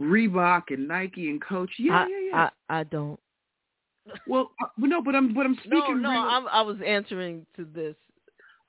Reebok 0.00 0.64
and 0.70 0.88
Nike 0.88 1.30
and 1.30 1.40
Coach. 1.42 1.70
Yeah, 1.78 1.92
I, 1.94 2.06
yeah, 2.06 2.18
yeah. 2.30 2.48
I, 2.68 2.80
I 2.80 2.84
don't. 2.84 3.20
well, 4.26 4.50
uh, 4.62 4.66
no, 4.78 5.00
but 5.00 5.14
I'm 5.14 5.32
but 5.32 5.46
I'm 5.46 5.56
speaking. 5.64 6.02
no, 6.02 6.10
real- 6.10 6.18
I'm, 6.20 6.48
I 6.48 6.60
was 6.62 6.76
answering 6.84 7.46
to 7.56 7.64
this 7.64 7.94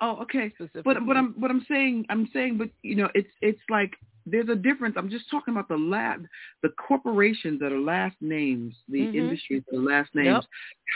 oh, 0.02 0.18
okay. 0.22 0.54
But 0.84 0.98
but 1.06 1.18
I'm 1.18 1.36
but 1.38 1.50
I'm 1.50 1.66
saying 1.68 2.06
I'm 2.10 2.30
saying 2.34 2.58
but 2.58 2.70
you 2.84 2.96
know 2.96 3.10
it's 3.14 3.30
it's 3.42 3.60
like 3.70 3.94
there's 4.26 4.50
a 4.50 4.56
difference. 4.56 4.96
I'm 4.98 5.10
just 5.10 5.30
talking 5.30 5.54
about 5.54 5.68
the 5.68 5.78
lab 5.78 6.26
the 6.64 6.70
corporations 6.70 7.60
that 7.60 7.72
are 7.72 7.80
last 7.80 8.16
names, 8.22 8.76
the 8.90 9.08
Mhm. 9.08 9.16
industries 9.16 9.64
that 9.70 9.78
are 9.78 9.82
last 9.82 10.14
names. 10.16 10.28
Yep. 10.28 10.44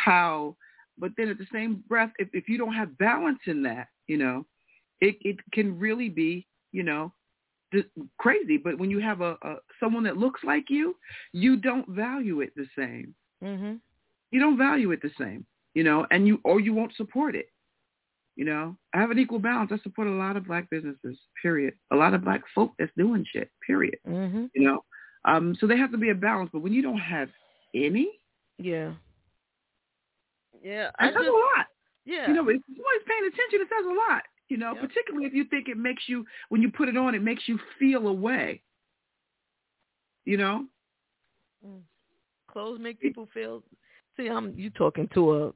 How, 0.06 0.56
but 1.00 1.12
then 1.18 1.30
at 1.30 1.38
the 1.38 1.48
same 1.52 1.84
breath, 1.88 2.12
if 2.20 2.28
if 2.34 2.48
you 2.50 2.58
don't 2.58 2.74
have 2.74 2.98
balance 2.98 3.40
in 3.48 3.64
that, 3.64 3.88
you 4.08 4.18
know, 4.18 4.46
it 5.02 5.18
it 5.22 5.38
can 5.54 5.78
really 5.80 6.10
be 6.10 6.46
you 6.72 6.84
know 6.84 7.14
crazy. 8.18 8.58
But 8.58 8.78
when 8.78 8.90
you 8.90 9.00
have 9.00 9.22
a, 9.22 9.38
a 9.44 9.56
someone 9.80 10.04
that 10.04 10.18
looks 10.18 10.42
like 10.44 10.66
you, 10.70 10.96
you 11.34 11.56
don't 11.58 11.88
value 11.90 12.42
it 12.42 12.54
the 12.56 12.66
same. 12.78 13.14
Mhm. 13.44 13.80
You 14.32 14.40
don't 14.40 14.58
value 14.58 14.92
it 14.92 15.02
the 15.02 15.12
same, 15.18 15.46
you 15.74 15.84
know, 15.84 16.06
and 16.12 16.28
you 16.28 16.40
or 16.44 16.60
you 16.60 16.74
won't 16.74 16.96
support 16.96 17.36
it. 17.36 17.50
You 18.36 18.46
know, 18.46 18.78
I 18.94 19.00
have 19.00 19.12
an 19.12 19.20
equal 19.20 19.40
balance. 19.40 19.72
I 19.74 19.78
support 19.80 20.08
a 20.08 20.12
lot 20.12 20.38
of 20.38 20.46
black 20.46 20.70
businesses. 20.70 21.18
Period. 21.42 21.74
A 21.92 21.96
lot 21.96 22.14
of 22.14 22.24
black 22.24 22.42
folk 22.56 22.72
that's 22.80 22.92
doing 22.98 23.26
shit. 23.32 23.52
Period. 23.68 23.98
Mhm. 24.08 24.50
You 24.56 24.64
know, 24.64 24.84
um, 25.26 25.56
so 25.56 25.68
they 25.68 25.78
have 25.78 25.92
to 25.92 25.98
be 25.98 26.10
a 26.10 26.16
balance. 26.16 26.50
But 26.54 26.62
when 26.62 26.74
you 26.74 26.82
don't 26.82 27.00
have 27.00 27.30
any, 27.74 28.10
Yeah. 28.58 28.94
Yeah. 30.64 30.86
that 30.86 30.96
I 31.00 31.08
says 31.08 31.16
just, 31.16 31.28
a 31.28 31.32
lot. 31.32 31.66
yeah. 32.06 32.28
You 32.28 32.34
know, 32.34 32.48
if 32.50 32.62
somebody's 32.66 33.08
paying 33.08 33.26
attention, 33.28 33.62
it 33.62 33.68
says 33.70 33.86
a 33.86 33.94
lot. 33.94 34.24
You 34.50 34.58
know, 34.58 34.74
Yep. 34.74 34.82
particularly 34.82 35.26
if 35.28 35.34
you 35.34 35.46
think 35.46 35.68
it 35.70 35.78
makes 35.78 36.04
you 36.08 36.26
when 36.50 36.62
you 36.62 36.72
put 36.72 36.90
it 36.90 36.98
on, 36.98 37.14
it 37.16 37.22
makes 37.22 37.48
you 37.48 37.60
feel 37.78 38.08
a 38.08 38.14
way. 38.14 38.62
You 40.26 40.38
know, 40.38 40.66
clothes 42.52 42.80
make 42.80 43.00
people 43.00 43.28
feel. 43.34 43.64
See, 44.18 44.28
I'm 44.28 44.54
you 44.58 44.70
talking 44.72 45.08
to 45.14 45.36
a. 45.36 45.54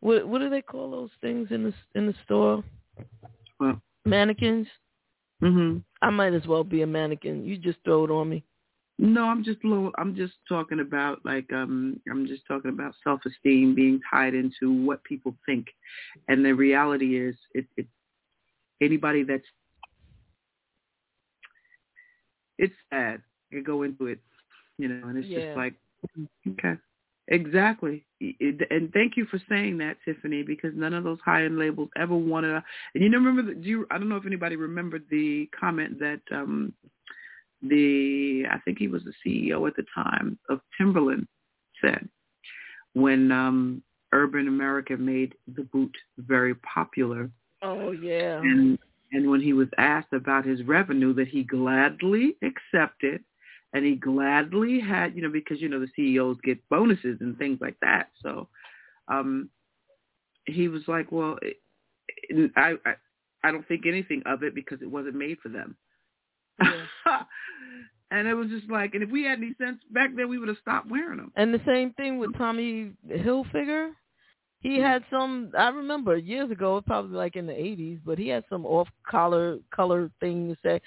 What 0.00 0.26
what 0.28 0.38
do 0.40 0.48
they 0.50 0.62
call 0.62 0.90
those 0.90 1.10
things 1.20 1.48
in 1.50 1.64
the 1.64 1.74
in 1.94 2.06
the 2.06 2.14
store? 2.24 2.62
Well. 3.58 3.80
Mannequins. 4.04 4.68
mhm. 5.42 5.82
I 6.02 6.10
might 6.10 6.32
as 6.34 6.46
well 6.46 6.62
be 6.62 6.82
a 6.82 6.86
mannequin. 6.86 7.44
You 7.44 7.58
just 7.58 7.78
throw 7.84 8.04
it 8.04 8.10
on 8.10 8.28
me. 8.28 8.44
No, 8.98 9.24
I'm 9.24 9.44
just 9.44 9.62
low. 9.64 9.92
I'm 9.98 10.14
just 10.16 10.34
talking 10.48 10.80
about 10.80 11.20
like 11.24 11.52
um 11.52 12.00
I'm 12.10 12.26
just 12.26 12.46
talking 12.46 12.70
about 12.70 12.94
self-esteem 13.04 13.74
being 13.74 14.00
tied 14.10 14.34
into 14.34 14.72
what 14.84 15.04
people 15.04 15.34
think, 15.44 15.66
and 16.28 16.44
the 16.44 16.52
reality 16.54 17.18
is 17.20 17.36
it 17.54 17.66
it 17.76 17.86
anybody 18.80 19.22
that's 19.22 19.44
it's 22.58 22.74
sad. 22.90 23.22
You 23.50 23.62
go 23.62 23.82
into 23.82 24.06
it, 24.06 24.18
you 24.78 24.88
know, 24.88 25.08
and 25.08 25.18
it's 25.18 25.28
Yeah. 25.28 25.40
just 25.44 25.56
like 25.56 25.74
okay, 26.48 26.76
exactly. 27.28 28.04
It- 28.20 28.66
and 28.70 28.92
thank 28.92 29.16
you 29.16 29.26
for 29.26 29.38
saying 29.48 29.76
that, 29.78 29.98
Tiffany, 30.04 30.42
because 30.42 30.74
none 30.74 30.94
of 30.94 31.04
those 31.04 31.20
high-end 31.20 31.58
labels 31.58 31.90
ever 31.96 32.16
wanted. 32.16 32.52
A, 32.52 32.64
and 32.94 33.04
you 33.04 33.10
know, 33.10 33.18
remember? 33.18 33.42
the- 33.42 33.60
Do 33.60 33.68
you? 33.68 33.86
I 33.90 33.98
don't 33.98 34.08
know 34.08 34.16
if 34.16 34.26
anybody 34.26 34.56
remembered 34.56 35.04
the 35.10 35.48
comment 35.58 35.98
that 35.98 36.22
um 36.32 36.72
the 37.68 38.44
I 38.50 38.58
think 38.60 38.78
he 38.78 38.88
was 38.88 39.02
the 39.04 39.12
CEO 39.24 39.66
at 39.66 39.76
the 39.76 39.84
time 39.94 40.38
of 40.48 40.60
Timberland 40.78 41.26
said 41.82 42.08
when 42.94 43.30
um 43.30 43.82
Urban 44.12 44.48
America 44.48 44.96
made 44.96 45.34
the 45.54 45.64
boot 45.64 45.94
very 46.18 46.54
popular. 46.56 47.30
Oh 47.62 47.92
yeah. 47.92 48.38
and 48.38 48.78
and 49.12 49.30
when 49.30 49.40
he 49.40 49.52
was 49.52 49.68
asked 49.78 50.12
about 50.12 50.44
his 50.44 50.62
revenue 50.64 51.14
that 51.14 51.28
he 51.28 51.42
gladly 51.42 52.36
accepted 52.42 53.22
and 53.72 53.84
he 53.84 53.94
gladly 53.94 54.80
had 54.80 55.14
you 55.14 55.22
know 55.22 55.30
because 55.30 55.60
you 55.60 55.68
know 55.68 55.80
the 55.80 55.90
CEOs 55.94 56.38
get 56.42 56.68
bonuses 56.68 57.18
and 57.20 57.36
things 57.38 57.58
like 57.60 57.76
that. 57.82 58.08
So 58.22 58.48
um 59.08 59.50
he 60.46 60.68
was 60.68 60.82
like 60.86 61.12
well 61.12 61.38
I, 62.56 62.74
I 62.84 62.94
I 63.44 63.52
don't 63.52 63.66
think 63.68 63.86
anything 63.86 64.22
of 64.26 64.42
it 64.42 64.54
because 64.54 64.80
it 64.82 64.90
wasn't 64.90 65.16
made 65.16 65.38
for 65.42 65.48
them 65.48 65.76
and 68.10 68.28
it 68.28 68.34
was 68.34 68.48
just 68.48 68.70
like, 68.70 68.94
and 68.94 69.02
if 69.02 69.10
we 69.10 69.24
had 69.24 69.38
any 69.38 69.54
sense 69.60 69.78
back 69.90 70.10
then, 70.16 70.28
we 70.28 70.38
would 70.38 70.48
have 70.48 70.58
stopped 70.60 70.90
wearing 70.90 71.18
them. 71.18 71.32
And 71.36 71.52
the 71.52 71.60
same 71.66 71.92
thing 71.94 72.18
with 72.18 72.36
Tommy 72.36 72.92
Hilfiger. 73.10 73.90
He 74.60 74.80
had 74.80 75.04
some. 75.10 75.52
I 75.56 75.68
remember 75.68 76.16
years 76.16 76.50
ago, 76.50 76.82
probably 76.84 77.16
like 77.16 77.36
in 77.36 77.46
the 77.46 77.52
'80s, 77.52 78.00
but 78.04 78.18
he 78.18 78.28
had 78.28 78.42
some 78.48 78.64
off 78.66 78.88
collar 79.08 79.58
color 79.72 80.10
thing 80.18 80.48
to 80.48 80.56
say. 80.64 80.80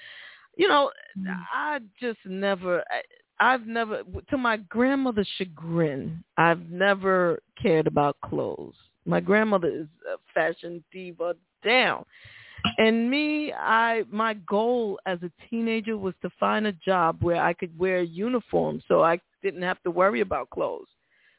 You 0.56 0.68
know, 0.68 0.90
mm. 1.18 1.34
I 1.54 1.78
just 1.98 2.18
never. 2.26 2.80
I, 2.90 3.00
I've 3.40 3.66
never, 3.66 4.02
to 4.28 4.36
my 4.36 4.58
grandmother's 4.58 5.28
chagrin, 5.38 6.22
I've 6.36 6.68
never 6.68 7.40
cared 7.60 7.86
about 7.86 8.18
clothes. 8.22 8.74
My 9.06 9.20
grandmother 9.20 9.68
is 9.68 9.86
a 10.06 10.18
fashion 10.34 10.84
diva 10.92 11.34
down. 11.64 12.04
And 12.78 13.10
me, 13.10 13.52
I 13.52 14.04
my 14.10 14.34
goal 14.34 14.98
as 15.06 15.18
a 15.22 15.30
teenager 15.48 15.96
was 15.98 16.14
to 16.22 16.30
find 16.40 16.66
a 16.66 16.72
job 16.72 17.22
where 17.22 17.42
I 17.42 17.52
could 17.52 17.76
wear 17.78 17.98
a 17.98 18.04
uniform 18.06 18.82
so 18.88 19.02
I 19.02 19.20
didn't 19.42 19.62
have 19.62 19.82
to 19.82 19.90
worry 19.90 20.20
about 20.20 20.50
clothes. 20.50 20.88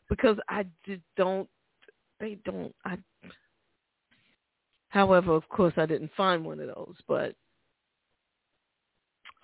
Because 0.10 0.38
I 0.49 0.65
just 0.85 1.02
don't 1.18 1.49
they 2.19 2.38
don't 2.45 2.73
I 2.85 2.98
However, 4.89 5.34
of 5.35 5.48
course, 5.48 5.73
I 5.77 5.85
didn't 5.85 6.11
find 6.18 6.43
one 6.43 6.60
of 6.60 6.68
those, 6.68 6.95
but 7.07 7.34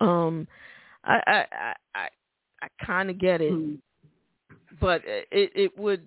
um, 0.00 0.46
I 1.04 1.20
I 1.26 1.46
I 1.52 1.74
I, 1.94 2.08
I 2.62 2.84
kind 2.84 3.08
of 3.10 3.18
get 3.18 3.40
it, 3.40 3.52
Hmm. 3.52 3.76
but 4.80 5.02
it 5.06 5.52
it 5.54 5.78
would 5.78 6.06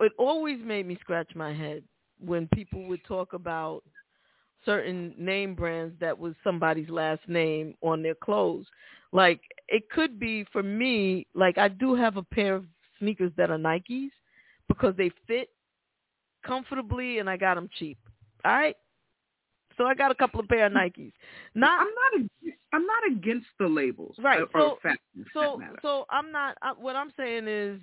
it 0.00 0.12
always 0.18 0.58
made 0.64 0.86
me 0.86 0.96
scratch 1.00 1.30
my 1.34 1.52
head 1.52 1.84
when 2.18 2.48
people 2.54 2.84
would 2.84 3.04
talk 3.04 3.34
about 3.34 3.84
certain 4.64 5.14
name 5.18 5.54
brands 5.54 5.94
that 6.00 6.18
was 6.18 6.34
somebody's 6.44 6.88
last 6.90 7.20
name 7.28 7.74
on 7.82 8.02
their 8.02 8.14
clothes. 8.14 8.66
Like 9.12 9.40
it 9.68 9.90
could 9.90 10.18
be 10.18 10.44
for 10.52 10.62
me, 10.62 11.26
like 11.34 11.58
I 11.58 11.68
do 11.68 11.94
have 11.94 12.16
a 12.16 12.22
pair 12.22 12.54
of 12.54 12.64
sneakers 12.98 13.32
that 13.36 13.50
are 13.50 13.58
Nikes 13.58 14.10
because 14.68 14.94
they 14.96 15.10
fit 15.26 15.48
comfortably 16.46 17.18
and 17.18 17.28
I 17.28 17.36
got 17.36 17.54
them 17.54 17.68
cheap. 17.78 17.98
All 18.44 18.52
right? 18.52 18.76
So 19.76 19.84
I 19.86 19.94
got 19.94 20.10
a 20.10 20.14
couple 20.14 20.40
of 20.40 20.48
pair 20.48 20.66
of 20.66 20.72
Nikes. 20.72 21.12
Not 21.54 21.80
I'm 21.80 21.88
not. 21.88 22.54
I'm 22.72 22.86
not 22.86 23.02
against 23.10 23.46
the 23.58 23.66
labels. 23.66 24.14
Right, 24.22 24.42
uh, 24.42 24.58
Or, 24.58 24.76
so- 24.82 24.88
or 24.88 25.06
so 25.32 25.62
so 25.82 26.04
I'm 26.10 26.30
not 26.30 26.56
I, 26.62 26.72
what 26.72 26.96
I'm 26.96 27.12
saying 27.16 27.48
is 27.48 27.80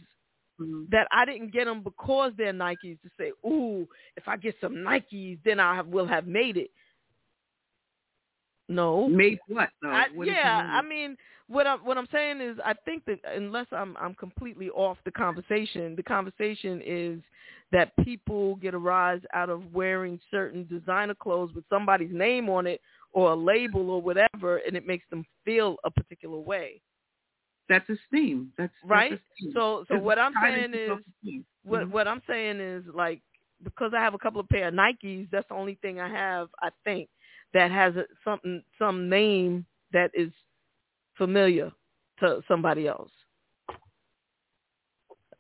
Mhm. 0.60 0.90
that 0.90 1.08
I 1.12 1.26
didn't 1.26 1.52
get 1.52 1.66
them 1.66 1.82
because 1.84 2.34
they're 2.38 2.54
Nikes 2.54 3.00
to 3.02 3.10
say, 3.18 3.32
"Ooh, 3.46 3.88
if 4.16 4.28
I 4.28 4.38
get 4.38 4.56
some 4.60 4.76
Nikes, 4.76 5.40
then 5.44 5.60
I 5.60 5.76
have, 5.76 5.88
will 5.88 6.08
have 6.08 6.28
made 6.28 6.58
it." 6.58 6.72
No, 8.70 9.08
Made 9.08 9.40
what 9.48 9.70
though? 9.82 9.90
I, 9.92 10.08
What 10.14 10.28
yeah, 10.28 10.62
mean? 10.62 10.70
I 10.72 10.82
mean, 10.82 11.18
what 11.48 11.66
I'm 11.68 11.80
what 11.86 11.98
I'm 11.98 12.08
saying 12.12 12.42
is, 12.42 12.58
I 12.66 12.74
think 12.74 13.06
that 13.06 13.20
unless 13.34 13.68
I'm 13.72 13.96
I'm 13.98 14.14
completely 14.16 14.70
off 14.72 14.98
the 15.06 15.12
conversation, 15.12 15.96
the 15.96 16.04
conversation 16.04 16.82
is 16.86 17.22
that 17.72 17.96
people 18.04 18.56
get 18.56 18.74
a 18.74 18.78
rise 18.78 19.22
out 19.34 19.50
of 19.50 19.74
wearing 19.74 20.20
certain 20.30 20.66
designer 20.68 21.16
clothes 21.16 21.54
with 21.54 21.64
somebody's 21.70 22.14
name 22.14 22.50
on 22.50 22.68
it 22.68 22.82
or 23.14 23.32
a 23.32 23.36
label 23.36 23.90
or 23.90 24.02
whatever, 24.02 24.58
and 24.58 24.76
it 24.76 24.86
makes 24.86 25.06
them 25.10 25.26
feel 25.46 25.78
a 25.86 25.92
particular 25.92 26.38
way, 26.38 26.82
That's 27.70 27.90
esteem. 27.90 28.52
That's 28.58 28.74
right? 28.84 29.12
That's 29.12 29.22
esteem. 29.36 29.52
So 29.54 29.86
so 29.88 29.96
It's 29.96 30.06
what 30.06 30.20
I'm 30.20 30.34
saying 30.42 30.74
is, 30.74 30.90
what 31.64 31.88
Mhm. 31.88 31.92
what 31.92 32.08
I'm 32.08 32.22
saying 32.28 32.60
is 32.60 32.86
like 32.94 33.22
because 33.64 33.94
I 33.96 34.02
have 34.02 34.14
a 34.14 34.20
couple 34.20 34.40
of 34.40 34.50
pair 34.50 34.68
of 34.68 34.74
Nikes, 34.74 35.30
that's 35.32 35.48
the 35.48 35.56
only 35.56 35.76
thing 35.76 36.00
I 36.00 36.10
have 36.10 36.50
I 36.62 36.70
think 36.84 37.10
that 37.54 37.72
has 37.72 37.96
a, 37.96 38.06
something 38.24 38.64
some 38.78 39.10
name 39.10 39.66
that 39.94 40.12
is 40.14 40.32
familiar 41.18 41.72
to 42.20 42.42
somebody 42.48 42.88
else. 42.88 43.12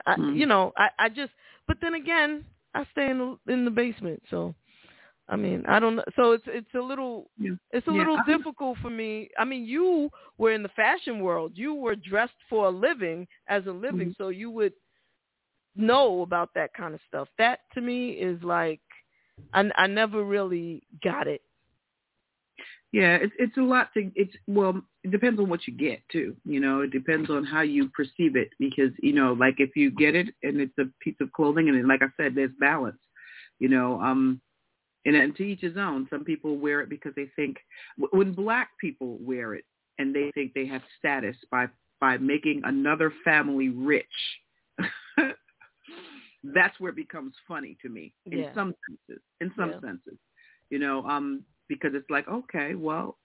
I, 0.06 0.16
Hmm. 0.16 0.36
You 0.36 0.45
know, 0.45 0.74
I 0.78 0.90
I 0.99 1.10
just 1.10 1.32
but 1.68 1.78
then 1.82 1.94
again, 1.95 2.45
I 2.74 2.86
stay 2.91 3.10
in 3.10 3.20
the 3.20 3.54
in 3.54 3.66
the 3.66 3.72
basement, 3.72 4.22
so 4.30 4.56
I 5.30 5.36
mean, 5.36 5.64
I 5.68 5.80
don't 5.80 5.95
know. 5.98 6.04
So 6.16 6.32
it's 6.34 6.44
it's 6.48 6.74
a 6.76 6.80
little 6.82 7.30
Yeah. 7.38 7.52
it's 7.72 7.88
a 7.88 7.91
Yeah, 7.91 7.98
little 7.99 8.18
difficult 8.18 8.78
for 8.82 8.90
me. 8.90 9.30
I 9.38 9.45
mean, 9.45 9.66
you 9.66 10.10
were 10.38 10.52
in 10.54 10.64
the 10.64 10.70
fashion 10.70 11.20
world. 11.22 11.54
You 11.56 11.74
were 11.76 11.95
dressed 11.95 12.34
for 12.49 12.68
a 12.68 12.72
living 12.72 13.28
as 13.48 13.66
a 13.68 13.72
living, 13.72 14.10
Mm-hmm. 14.10 14.12
so 14.18 14.30
you 14.30 14.49
would 14.52 14.74
know 15.76 16.22
about 16.22 16.54
that 16.56 16.74
kind 16.74 16.94
of 16.94 17.02
stuff. 17.08 17.28
That 17.38 17.60
to 17.74 17.82
me 17.82 18.12
is 18.12 18.41
like 18.44 18.82
I 19.54 19.70
I 19.76 19.88
never 19.88 20.24
really 20.24 20.84
got 21.04 21.28
it. 21.28 21.41
Yeah, 22.94 23.18
it's 23.18 23.34
it's 23.38 23.58
a 23.58 23.62
lot 23.62 23.90
to 23.94 24.12
it's 24.16 24.34
well, 24.48 24.82
it 25.04 25.12
depends 25.12 25.40
on 25.40 25.49
what 25.49 25.68
you 25.68 25.74
get 25.74 26.02
too. 26.12 26.36
You 26.45 26.60
know, 26.60 26.82
it 26.82 26.91
depends 26.91 27.30
on 27.30 27.44
how 27.44 27.62
you 27.62 27.90
perceive 27.90 28.36
it 28.36 28.49
because, 28.60 28.91
you 29.02 29.14
know, 29.14 29.34
like 29.34 29.56
if 29.60 29.76
you 29.76 29.91
get 29.91 30.16
it 30.16 30.28
and 30.44 30.60
it's 30.62 30.78
a 30.80 30.86
piece 31.02 31.16
of 31.22 31.32
clothing 31.34 31.70
and 31.70 31.88
like 31.88 32.02
I 32.02 32.08
said, 32.18 32.36
there's 32.36 32.52
balance. 32.60 32.99
You 33.60 33.70
know, 33.70 34.02
um 34.02 34.41
and, 35.08 35.16
and 35.16 35.36
to 35.38 35.44
each 35.44 35.62
his 35.62 35.78
own. 35.78 36.08
Some 36.12 36.24
people 36.24 36.58
wear 36.58 36.82
it 36.82 36.90
because 36.90 37.14
they 37.16 37.30
think 37.36 37.58
when 38.12 38.34
black 38.34 38.70
people 38.80 39.18
wear 39.22 39.56
it 39.56 39.66
and 39.98 40.14
they 40.16 40.32
think 40.36 40.54
they 40.54 40.68
have 40.68 40.84
status 41.00 41.36
by 41.52 41.68
by 42.00 42.18
making 42.18 42.62
another 42.66 43.12
family 43.24 43.70
rich. 43.70 44.06
That's 46.44 46.80
where 46.80 46.92
it 46.92 46.96
becomes 46.96 47.34
funny 47.48 47.76
to 47.82 47.90
me 47.90 48.14
in 48.32 48.40
Yeah. 48.42 48.54
some 48.54 48.76
senses. 48.88 49.24
In 49.42 49.52
some 49.58 49.72
Yeah. 49.72 49.80
senses. 49.90 50.20
You 50.70 50.80
know, 50.80 51.04
um 51.08 51.44
because 51.68 51.92
it's 51.96 52.10
like, 52.10 52.28
okay, 52.28 52.76
well, 52.76 53.18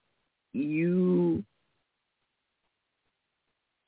you 0.53 1.45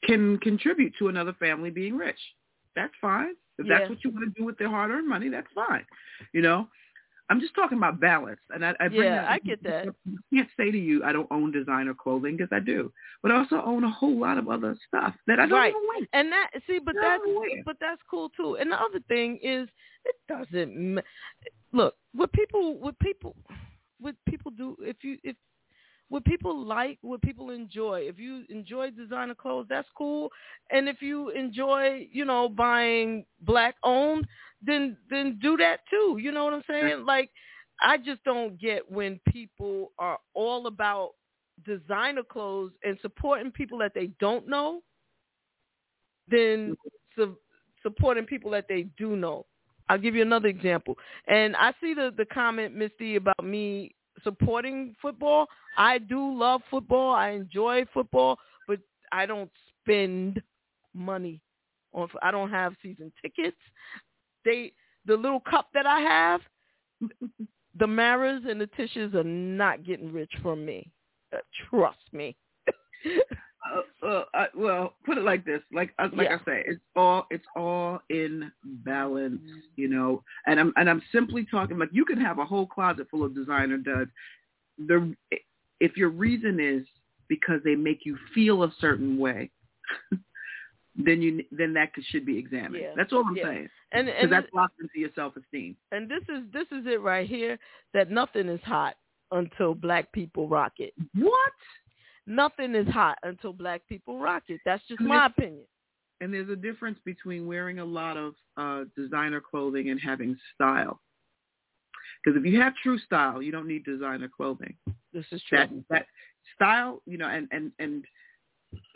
can 0.05 0.39
contribute 0.39 0.95
to 0.99 1.09
another 1.09 1.33
family 1.35 1.71
being 1.71 1.97
rich. 1.97 2.19
That's 2.77 2.93
fine. 3.01 3.35
If 3.59 3.67
Yeah. 3.67 3.79
that's 3.79 3.89
what 3.89 4.05
you 4.05 4.11
want 4.11 4.35
to 4.35 4.41
do 4.41 4.45
with 4.45 4.59
their 4.59 4.69
hard-earned 4.69 5.09
money, 5.09 5.29
that's 5.29 5.51
fine. 5.55 5.87
You 6.33 6.43
know, 6.43 6.69
I'm 7.31 7.41
just 7.41 7.55
talking 7.55 7.79
about 7.79 8.01
balance, 8.01 8.41
and 8.51 8.65
I, 8.65 8.75
I 8.81 8.89
bring 8.89 9.01
Yeah, 9.01 9.23
that 9.23 9.31
I 9.31 9.39
get 9.39 9.63
that. 9.63 9.87
I 9.89 10.11
can't 10.35 10.49
say 10.59 10.71
to 10.71 10.79
you 10.79 11.03
I 11.05 11.13
don't 11.13 11.31
own 11.31 11.53
designer 11.53 11.95
clothing 11.95 12.37
because 12.37 12.51
I 12.53 12.61
do, 12.61 12.93
but 13.23 13.33
I 13.33 13.39
also 13.39 13.63
own 13.65 13.83
a 13.85 13.91
whole 13.91 14.19
lot 14.19 14.37
of 14.37 14.49
other 14.49 14.77
stuff 14.89 15.15
that 15.27 15.41
I 15.41 15.47
don't 15.47 15.59
Right. 15.59 15.75
And 16.13 16.31
that 16.31 16.51
see, 16.67 16.79
but 16.85 16.95
that's 17.01 17.23
but 17.65 17.77
that's 17.81 18.01
cool 18.11 18.31
too. 18.37 18.57
And 18.57 18.71
the 18.71 18.77
other 18.77 19.01
thing 19.09 19.39
is, 19.43 19.69
it 20.05 20.17
doesn't 20.29 21.01
look 21.73 21.95
what 22.13 22.33
people 22.33 22.79
what 22.79 22.99
people 22.99 23.35
what 24.01 24.15
people 24.29 24.51
do 24.51 24.77
if 24.81 24.97
you 25.03 25.17
if 25.25 25.37
what 26.09 26.25
people 26.25 26.57
like, 26.57 26.99
what 27.01 27.23
people 27.23 27.51
enjoy. 27.51 28.01
If 28.09 28.19
you 28.19 28.45
enjoy 28.49 28.91
designer 28.91 29.35
clothes, 29.35 29.67
that's 29.69 29.89
cool. 29.97 30.31
And 30.71 30.89
if 30.89 31.01
you 31.03 31.31
enjoy, 31.31 32.09
you 32.13 32.25
know, 32.25 32.49
buying 32.49 33.25
black 33.43 33.77
owned, 33.83 34.27
then 34.63 34.97
then 35.11 35.39
do 35.43 35.57
that 35.59 35.81
too. 35.91 36.19
You 36.21 36.33
know 36.33 36.45
what 36.45 36.55
I'm 36.55 36.65
saying? 36.69 37.05
Like 37.07 37.31
I 37.81 37.97
just 37.99 38.23
don't 38.25 38.61
get 38.61 38.91
when 38.91 39.21
people 39.29 39.93
are 39.99 40.19
all 40.35 40.67
about 40.67 41.13
designer 41.65 42.23
clothes 42.23 42.73
and 42.83 42.99
supporting 43.01 43.51
people 43.51 43.79
that 43.79 43.93
they 43.95 44.09
don't 44.21 44.49
know 44.49 44.83
than 46.31 46.77
su- 47.17 47.39
supporting 47.83 48.25
people 48.25 48.51
that 48.53 48.67
they 48.69 48.83
do 48.97 49.17
know. 49.17 49.47
I'll 49.89 49.99
give 49.99 50.15
you 50.15 50.23
another 50.23 50.49
example. 50.49 50.97
And 51.29 51.55
I 51.57 51.73
see 51.81 51.95
the 51.95 52.13
the 52.17 52.25
comment, 52.25 52.75
Misty, 52.75 53.17
about 53.17 53.45
me 53.45 53.95
supporting 54.23 54.95
football. 55.01 55.47
I 55.77 55.99
do 55.99 56.33
love 56.37 56.63
football. 56.71 57.15
I 57.15 57.31
enjoy 57.31 57.85
football, 57.93 58.39
but 58.67 58.79
I 59.13 59.27
don't 59.27 59.51
spend 59.83 60.43
money 60.95 61.41
on. 61.93 62.09
I 62.23 62.31
don't 62.31 62.51
have 62.51 62.75
season 62.83 63.13
tickets. 63.23 63.57
They 64.45 64.73
the 65.07 65.17
little 65.17 65.41
cup 65.41 65.69
that 65.75 65.87
I 65.87 66.01
have, 66.01 66.41
the 67.79 67.87
Maras 67.87 68.43
and 68.49 68.61
the 68.61 68.69
Tisches 68.69 69.15
are 69.15 69.25
not 69.25 69.85
getting 69.85 70.13
rich 70.13 70.33
from 70.43 70.65
me. 70.65 70.91
Uh, 71.35 71.39
trust 71.69 71.99
me. 72.13 72.37
Uh, 73.73 74.07
uh, 74.07 74.25
uh, 74.35 74.47
well, 74.55 74.93
put 75.07 75.17
it 75.17 75.23
like 75.25 75.45
this, 75.45 75.61
like 75.73 75.95
uh, 75.99 76.09
like 76.15 76.29
Yeah. 76.29 76.37
I 76.41 76.45
say, 76.45 76.65
it's 76.67 76.81
all 76.97 77.27
it's 77.31 77.47
all 77.57 78.01
in 78.11 78.53
balance, 78.85 79.41
you 79.77 79.89
know. 79.89 80.23
And 80.47 80.61
I'm 80.61 80.73
and 80.77 80.89
I'm 80.91 81.03
simply 81.13 81.47
talking 81.51 81.79
like 81.79 81.89
you 81.93 82.05
can 82.05 82.21
have 82.21 82.39
a 82.39 82.45
whole 82.45 82.67
closet 82.67 83.07
full 83.11 83.25
of 83.25 83.35
designer 83.35 83.79
duds. 83.79 84.11
The 84.87 85.15
if 85.81 85.97
your 85.97 86.11
reason 86.11 86.61
is 86.61 86.87
because 87.29 87.61
they 87.65 87.75
make 87.75 88.01
you 88.05 88.19
feel 88.35 88.65
a 88.65 88.73
certain 88.81 89.19
way, 89.19 89.51
then 90.97 91.23
you 91.23 91.43
then 91.51 91.73
that 91.75 91.91
should 92.11 92.27
be 92.27 92.39
examined. 92.39 92.83
Yeah. 92.83 92.93
That's 92.97 93.13
all 93.13 93.25
I'm 93.27 93.37
Yeah. 93.37 93.45
saying. 93.45 93.69
And 93.93 94.07
Because 94.07 94.23
and 94.25 94.33
that's 94.33 94.53
locked 94.53 94.79
into 94.81 94.99
your 94.99 95.11
self 95.15 95.37
esteem. 95.37 95.77
and 95.91 96.09
this 96.09 96.23
is 96.29 96.45
this 96.53 96.67
is 96.71 96.87
it 96.87 97.01
right 97.01 97.29
here 97.29 97.59
that 97.95 98.11
nothing 98.11 98.49
is 98.49 98.61
hot 98.63 98.97
until 99.33 99.75
black 99.75 100.13
people 100.13 100.49
rock 100.49 100.75
it. 100.79 100.93
What? 101.15 101.53
Nothing 102.27 102.75
is 102.75 102.89
hot 102.89 103.19
until 103.23 103.53
black 103.53 103.83
people 103.89 104.19
rock 104.19 104.45
it. 104.49 104.61
That's 104.65 104.83
just 104.89 105.01
my 105.01 105.27
opinion. 105.27 105.65
And 106.21 106.33
there's 106.33 106.49
a 106.49 106.57
difference 106.57 106.99
between 107.05 107.47
wearing 107.47 107.81
a 107.81 107.85
lot 107.85 108.17
of 108.17 108.35
uh, 108.57 108.85
designer 108.97 109.41
clothing 109.41 109.91
and 109.91 110.01
having 110.01 110.37
style. 110.55 111.01
Because 112.25 112.39
if 112.39 112.51
you 112.51 112.61
have 112.61 112.73
true 112.83 112.99
style, 112.99 113.43
you 113.43 113.53
don't 113.53 113.67
need 113.67 113.85
designer 113.85 114.29
clothing. 114.35 114.75
This 115.13 115.27
is 115.33 115.43
true. 115.49 115.59
That 115.59 115.71
that 115.91 116.07
style, 116.55 117.03
you 117.07 117.19
know, 117.19 117.29
and 117.29 117.47
and 117.51 117.73
and 117.79 118.05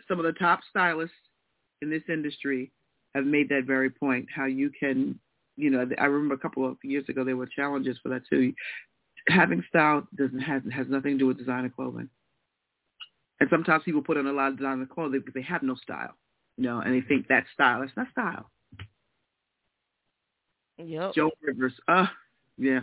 some 0.07 0.19
of 0.19 0.25
the 0.25 0.33
top 0.33 0.61
stylists 0.71 1.17
in 1.83 1.91
this 1.91 2.03
industry 2.09 2.73
have 3.15 3.27
made 3.27 3.49
that 3.51 3.65
very 3.67 3.91
point. 3.91 4.27
How 4.35 4.47
you 4.47 4.71
can, 4.79 5.19
you 5.57 5.71
know, 5.71 5.87
I 5.99 6.05
remember 6.07 6.35
a 6.35 6.39
couple 6.39 6.67
of 6.67 6.77
years 6.83 7.05
ago 7.09 7.25
there 7.25 7.37
were 7.37 7.47
challenges 7.47 7.99
for 8.03 8.09
that 8.11 8.23
too. 8.29 8.53
Having 9.29 9.65
style 9.69 10.07
doesn't 10.17 10.41
has 10.41 10.63
has 10.73 10.87
nothing 10.89 11.13
to 11.13 11.19
do 11.19 11.27
with 11.27 11.39
designer 11.39 11.69
clothing. 11.69 12.09
And 13.41 13.49
sometimes 13.51 13.85
people 13.85 14.03
put 14.03 14.17
on 14.17 14.27
a 14.27 14.33
lot 14.33 14.49
of 14.53 14.57
designer 14.59 14.87
clothing 14.87 15.21
because 15.21 15.35
they 15.35 15.43
have 15.43 15.63
no 15.63 15.77
style, 15.77 16.15
you 16.57 16.65
know, 16.65 16.81
and 16.81 16.93
they 16.95 17.07
think 17.07 17.27
that's 17.29 17.47
style. 17.55 17.83
It's 17.83 17.93
not 17.97 18.11
style. 18.11 18.51
Yep. 20.79 21.15
Joan 21.15 21.31
Rivers, 21.43 21.73
uh, 21.89 22.07
yeah, 22.57 22.81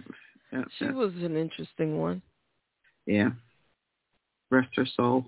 yeah, 0.51 0.63
She 0.77 0.85
yeah. 0.85 0.91
was 0.91 1.13
an 1.15 1.35
interesting 1.37 1.97
one. 1.99 2.21
yeah. 3.05 3.29
Rest 4.51 4.69
her 4.75 4.85
soul. 4.95 5.25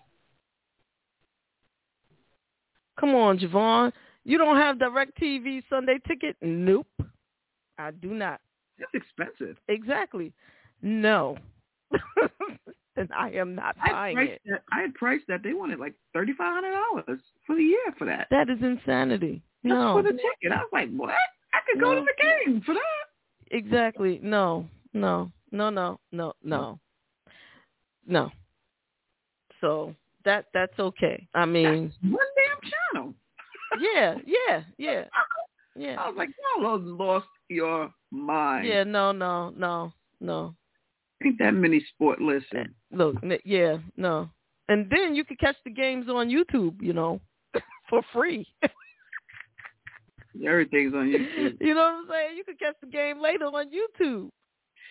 Come 3.00 3.16
on, 3.16 3.40
JaVonne. 3.40 3.92
You 4.24 4.38
don't 4.38 4.58
have 4.58 4.78
DirecTV 4.78 5.64
Sunday 5.70 6.00
ticket? 6.08 6.36
Nope. 6.42 6.88
I 7.78 7.92
do 7.92 8.10
not. 8.14 8.42
That's 8.80 8.92
expensive. 8.94 9.58
Exactly. 9.68 10.34
No. 10.82 11.38
and 12.98 13.10
I 13.16 13.30
am 13.32 13.56
not 13.56 13.76
I 13.82 13.88
had 13.88 13.94
buying 13.94 14.16
priced 14.16 14.32
it. 14.32 14.42
that. 14.48 14.64
I 14.72 14.82
had 14.82 14.94
priced 14.96 15.28
that. 15.28 15.44
They 15.44 15.54
wanted 15.54 15.80
like 15.80 15.94
thirty 16.14 16.34
five 16.34 16.54
hundred 16.54 16.72
dollars 16.74 17.22
for 17.46 17.56
the 17.56 17.64
year 17.64 17.94
for 17.98 18.06
that. 18.06 18.28
That 18.32 18.50
is 18.50 18.58
insanity. 18.62 19.42
Just 19.64 19.74
no. 19.76 19.94
for 19.96 20.04
the 20.04 20.12
ticket. 20.12 20.52
I 20.52 20.58
was 20.58 20.70
like, 20.72 20.90
what? 20.96 21.10
I 21.10 21.60
could 21.72 21.82
go 21.82 21.94
No. 21.94 22.00
to 22.00 22.06
the 22.06 22.46
game 22.46 22.62
for 22.66 22.74
that. 22.74 23.56
Exactly. 23.56 24.20
No. 24.24 24.68
No. 24.94 25.32
No. 25.52 25.70
No. 25.70 26.00
No. 26.12 26.34
No. 26.44 26.80
No. 28.06 28.32
So 29.62 29.96
that 30.26 30.46
that's 30.54 30.78
okay. 30.80 31.28
I 31.34 31.46
mean, 31.46 31.92
One 32.04 32.20
damn 32.36 32.72
channel. 32.94 33.14
yeah, 33.80 34.16
yeah, 34.26 34.62
yeah, 34.78 35.04
yeah, 35.76 35.96
I 36.00 36.08
was 36.08 36.16
like, 36.18 36.30
y'all 36.62 36.80
lost 36.80 37.28
your 37.50 37.92
mind. 38.12 38.68
yeah. 38.68 38.84
No, 38.84 39.12
no, 39.12 39.50
no, 39.58 39.92
no. 40.22 40.56
Ain't 41.26 41.40
that 41.40 41.52
many 41.54 41.84
sport 41.94 42.20
eh, 42.22 42.26
listen. 42.26 42.76
Look, 42.92 43.16
yeah, 43.44 43.78
no. 43.96 44.30
And 44.70 44.90
then 44.90 45.16
you 45.16 45.24
could 45.24 45.40
catch 45.40 45.56
the 45.64 45.72
games 45.72 46.08
on 46.10 46.30
YouTube, 46.30 46.82
you 46.82 46.94
know, 46.94 47.20
for 47.90 48.02
free. 48.14 48.48
Everything's 50.46 50.94
on 50.94 51.08
YouTube. 51.08 51.58
you 51.62 51.74
know 51.74 51.82
what 51.82 51.94
I'm 51.94 52.08
saying? 52.10 52.38
You 52.38 52.44
could 52.44 52.60
catch 52.60 52.76
the 52.82 52.88
game 52.88 53.20
later 53.20 53.46
on 53.46 53.72
YouTube. 53.72 54.30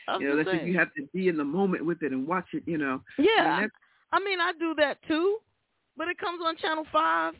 I'm 0.08 0.20
You 0.20 0.28
know, 0.30 0.36
that's 0.36 0.48
if 0.52 0.66
you 0.66 0.78
have 0.78 0.92
to 0.94 1.02
be 1.12 1.28
in 1.28 1.36
the 1.36 1.44
moment 1.44 1.84
with 1.84 2.02
it 2.02 2.12
and 2.12 2.26
watch 2.26 2.46
it, 2.52 2.62
you 2.66 2.78
know. 2.78 3.02
Yeah, 3.18 3.26
And 3.38 3.46
that's- 3.64 3.70
I 4.12 4.20
mean, 4.20 4.40
I 4.40 4.52
do 4.58 4.74
that 4.78 4.98
too, 5.06 5.38
but 5.96 6.08
it 6.08 6.18
comes 6.18 6.40
on 6.44 6.56
Channel 6.56 6.86
Five 6.92 7.34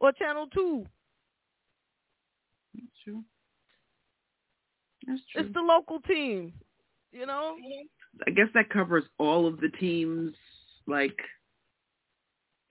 or 0.00 0.10
Channel 0.12 0.46
Two. 0.48 0.86
That's 2.74 2.86
true. 3.04 3.22
That's 5.06 5.20
true. 5.32 5.42
It's 5.42 5.54
the 5.54 5.60
local 5.60 6.00
team, 6.00 6.52
you 7.12 7.26
know. 7.26 7.56
Mm-hmm. 7.58 7.86
I 8.26 8.30
guess 8.30 8.48
that 8.54 8.70
covers 8.70 9.04
all 9.18 9.46
of 9.46 9.60
the 9.60 9.70
teams. 9.80 10.34
Like 10.86 11.18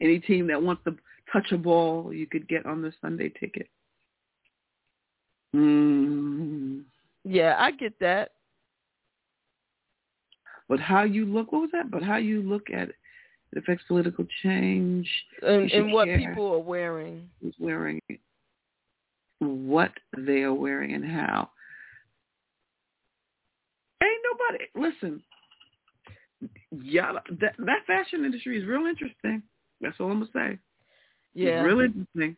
any 0.01 0.19
team 0.19 0.47
that 0.47 0.61
wants 0.61 0.84
to 0.85 0.95
touch 1.31 1.51
a 1.51 1.57
ball, 1.57 2.14
you 2.14 2.26
could 2.26 2.47
get 2.47 2.65
on 2.65 2.81
the 2.81 2.91
Sunday 3.01 3.30
ticket. 3.30 3.69
Mm. 5.55 6.84
Yeah, 7.23 7.55
I 7.57 7.72
get 7.72 7.99
that. 7.99 8.31
But 10.69 10.80
how 10.80 11.03
you 11.03 11.26
look, 11.26 11.51
what 11.51 11.61
was 11.61 11.69
that? 11.73 11.89
But 11.89 12.03
how 12.03 12.18
you 12.18 12.41
look 12.41 12.69
at 12.69 12.89
it 13.51 13.57
affects 13.57 13.85
political 13.88 14.26
change. 14.43 15.09
And, 15.41 15.72
and 15.72 15.93
what 15.93 16.07
people 16.07 16.53
are 16.53 16.59
wearing. 16.59 17.30
Who's 17.41 17.55
wearing 17.59 18.01
it, 18.09 18.19
what 19.39 19.91
they 20.18 20.41
are 20.41 20.53
wearing, 20.53 20.93
and 20.93 21.05
how. 21.05 21.49
Nobody 24.38 24.65
listen. 24.76 25.22
Yeah, 26.72 27.14
that 27.39 27.55
that 27.57 27.85
fashion 27.88 28.26
industry 28.26 28.59
is 28.59 28.65
real 28.65 28.85
interesting. 28.85 29.41
That's 29.81 29.95
all 29.99 30.11
I'm 30.11 30.19
gonna 30.19 30.31
say. 30.34 30.59
Yeah. 31.34 31.61
It's 31.61 31.65
real 31.65 31.80
interesting. 31.81 32.38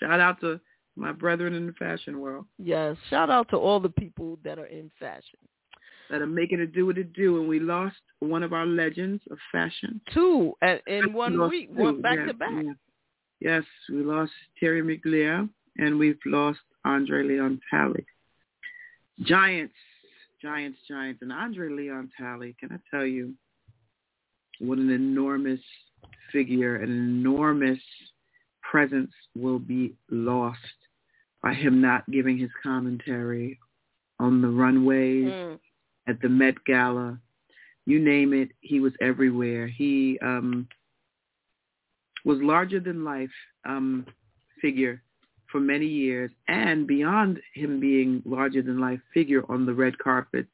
Shout 0.00 0.20
out 0.20 0.40
to 0.40 0.60
my 0.96 1.12
brethren 1.12 1.54
in 1.54 1.66
the 1.66 1.72
fashion 1.72 2.20
world 2.20 2.46
Yes. 2.58 2.96
Shout 3.10 3.30
out 3.30 3.48
to 3.50 3.56
all 3.56 3.80
the 3.80 3.88
people 3.88 4.38
that 4.44 4.58
are 4.58 4.66
in 4.66 4.90
fashion. 4.98 5.38
that 6.10 6.22
are 6.22 6.26
making 6.26 6.60
it 6.60 6.72
do 6.72 6.86
what 6.86 6.96
it 6.98 7.12
do. 7.12 7.38
And 7.38 7.48
we 7.48 7.60
lost 7.60 7.96
one 8.20 8.42
of 8.42 8.52
our 8.52 8.66
legends 8.66 9.22
of 9.30 9.38
fashion. 9.52 10.00
Two 10.14 10.54
in 10.86 11.12
one 11.12 11.48
week, 11.50 11.74
two, 11.74 11.82
one 11.82 12.00
back 12.00 12.18
yeah, 12.18 12.26
to 12.26 12.34
back. 12.34 12.50
yeah. 12.64 12.72
Yes, 13.40 13.64
we 13.90 14.02
lost 14.02 14.32
Thierry 14.58 14.82
Mugler 14.82 15.48
and 15.76 15.98
we've 15.98 16.18
lost 16.26 16.60
Andre 16.84 17.24
Leon 17.24 17.60
Talley. 17.70 18.04
Giants, 19.20 19.74
Giants, 20.40 20.78
Giants, 20.88 21.22
and 21.22 21.32
Andre 21.32 21.70
Leon 21.70 22.10
Talley. 22.16 22.54
Can 22.60 22.70
I 22.72 22.78
tell 22.90 23.06
you 23.06 23.34
what 24.60 24.78
an 24.78 24.90
enormous 24.90 25.60
figure, 26.32 26.76
an 26.76 26.90
enormous 26.90 27.78
presence 28.62 29.12
will 29.34 29.58
be 29.58 29.94
lost 30.10 30.58
by 31.42 31.54
him 31.54 31.80
not 31.80 32.08
giving 32.10 32.36
his 32.36 32.50
commentary 32.62 33.58
on 34.18 34.42
the 34.42 34.48
runways 34.48 35.30
Mm. 35.30 35.60
at 36.06 36.20
the 36.20 36.28
Met 36.28 36.62
Gala. 36.64 37.18
You 37.86 38.00
name 38.00 38.32
it, 38.32 38.50
he 38.60 38.80
was 38.80 38.92
everywhere. 39.00 39.66
He 39.66 40.18
um, 40.20 40.68
was 42.24 42.38
larger 42.40 42.80
than 42.80 43.04
life 43.04 43.30
um, 43.64 44.06
figure 44.60 45.02
for 45.50 45.60
many 45.60 45.86
years, 45.86 46.30
and 46.48 46.86
beyond 46.86 47.40
him 47.54 47.80
being 47.80 48.22
larger 48.24 48.62
than 48.62 48.80
life 48.80 49.00
figure 49.14 49.42
on 49.48 49.66
the 49.66 49.74
red 49.74 49.96
carpets, 49.98 50.50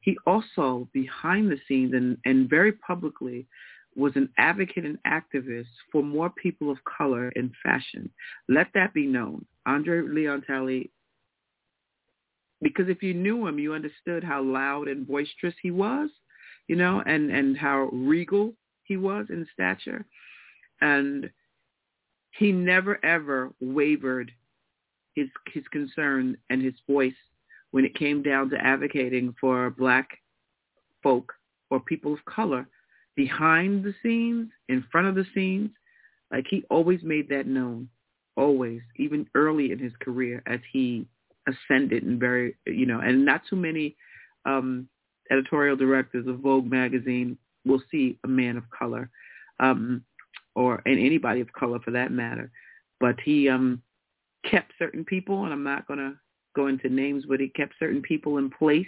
he 0.00 0.16
also 0.26 0.88
behind 0.92 1.50
the 1.50 1.58
scenes 1.66 1.94
and, 1.94 2.18
and 2.24 2.48
very 2.48 2.72
publicly 2.72 3.46
was 3.96 4.12
an 4.16 4.28
advocate 4.38 4.84
and 4.84 4.98
activist 5.06 5.66
for 5.92 6.02
more 6.02 6.30
people 6.30 6.70
of 6.70 6.78
color 6.84 7.28
in 7.30 7.52
fashion. 7.62 8.10
Let 8.48 8.68
that 8.74 8.92
be 8.92 9.06
known. 9.06 9.44
Andre 9.66 10.02
Leon 10.02 10.42
Talley 10.46 10.90
because 12.64 12.88
if 12.88 13.02
you 13.02 13.14
knew 13.14 13.46
him, 13.46 13.58
you 13.58 13.74
understood 13.74 14.24
how 14.24 14.42
loud 14.42 14.88
and 14.88 15.06
boisterous 15.06 15.54
he 15.62 15.70
was, 15.70 16.08
you 16.66 16.76
know, 16.76 17.02
and 17.06 17.30
and 17.30 17.56
how 17.56 17.90
regal 17.92 18.54
he 18.84 18.96
was 18.96 19.26
in 19.28 19.46
stature, 19.52 20.04
and 20.80 21.30
he 22.38 22.52
never 22.52 23.04
ever 23.04 23.52
wavered 23.60 24.32
his 25.14 25.28
his 25.52 25.64
concern 25.70 26.36
and 26.50 26.62
his 26.62 26.74
voice 26.88 27.14
when 27.70 27.84
it 27.84 27.94
came 27.94 28.22
down 28.22 28.50
to 28.50 28.56
advocating 28.56 29.34
for 29.40 29.70
black 29.70 30.08
folk 31.02 31.32
or 31.70 31.80
people 31.80 32.12
of 32.12 32.24
color 32.24 32.66
behind 33.16 33.84
the 33.84 33.94
scenes, 34.02 34.48
in 34.68 34.84
front 34.90 35.06
of 35.06 35.14
the 35.14 35.26
scenes. 35.34 35.70
Like 36.30 36.46
he 36.48 36.64
always 36.70 37.00
made 37.02 37.28
that 37.28 37.46
known, 37.46 37.88
always, 38.36 38.80
even 38.96 39.26
early 39.34 39.70
in 39.70 39.78
his 39.78 39.92
career 40.00 40.42
as 40.46 40.58
he 40.72 41.06
ascended 41.46 42.02
and 42.02 42.18
very, 42.18 42.56
you 42.66 42.86
know, 42.86 43.00
and 43.00 43.24
not 43.24 43.42
too 43.48 43.56
many 43.56 43.94
um, 44.46 44.88
editorial 45.30 45.76
directors 45.76 46.26
of 46.26 46.40
Vogue 46.40 46.70
magazine 46.70 47.38
will 47.64 47.82
see 47.90 48.18
a 48.24 48.28
man 48.28 48.56
of 48.56 48.64
color, 48.70 49.10
um, 49.60 50.04
or 50.54 50.82
and 50.86 50.98
anybody 50.98 51.40
of 51.40 51.52
color 51.52 51.78
for 51.80 51.90
that 51.92 52.10
matter. 52.12 52.50
But 53.00 53.16
he 53.24 53.48
um, 53.48 53.82
kept 54.48 54.72
certain 54.78 55.04
people, 55.04 55.44
and 55.44 55.52
I'm 55.52 55.62
not 55.64 55.86
going 55.86 55.98
to 55.98 56.14
go 56.54 56.66
into 56.68 56.88
names, 56.88 57.24
but 57.28 57.40
he 57.40 57.48
kept 57.48 57.74
certain 57.78 58.02
people 58.02 58.38
in 58.38 58.50
place, 58.50 58.86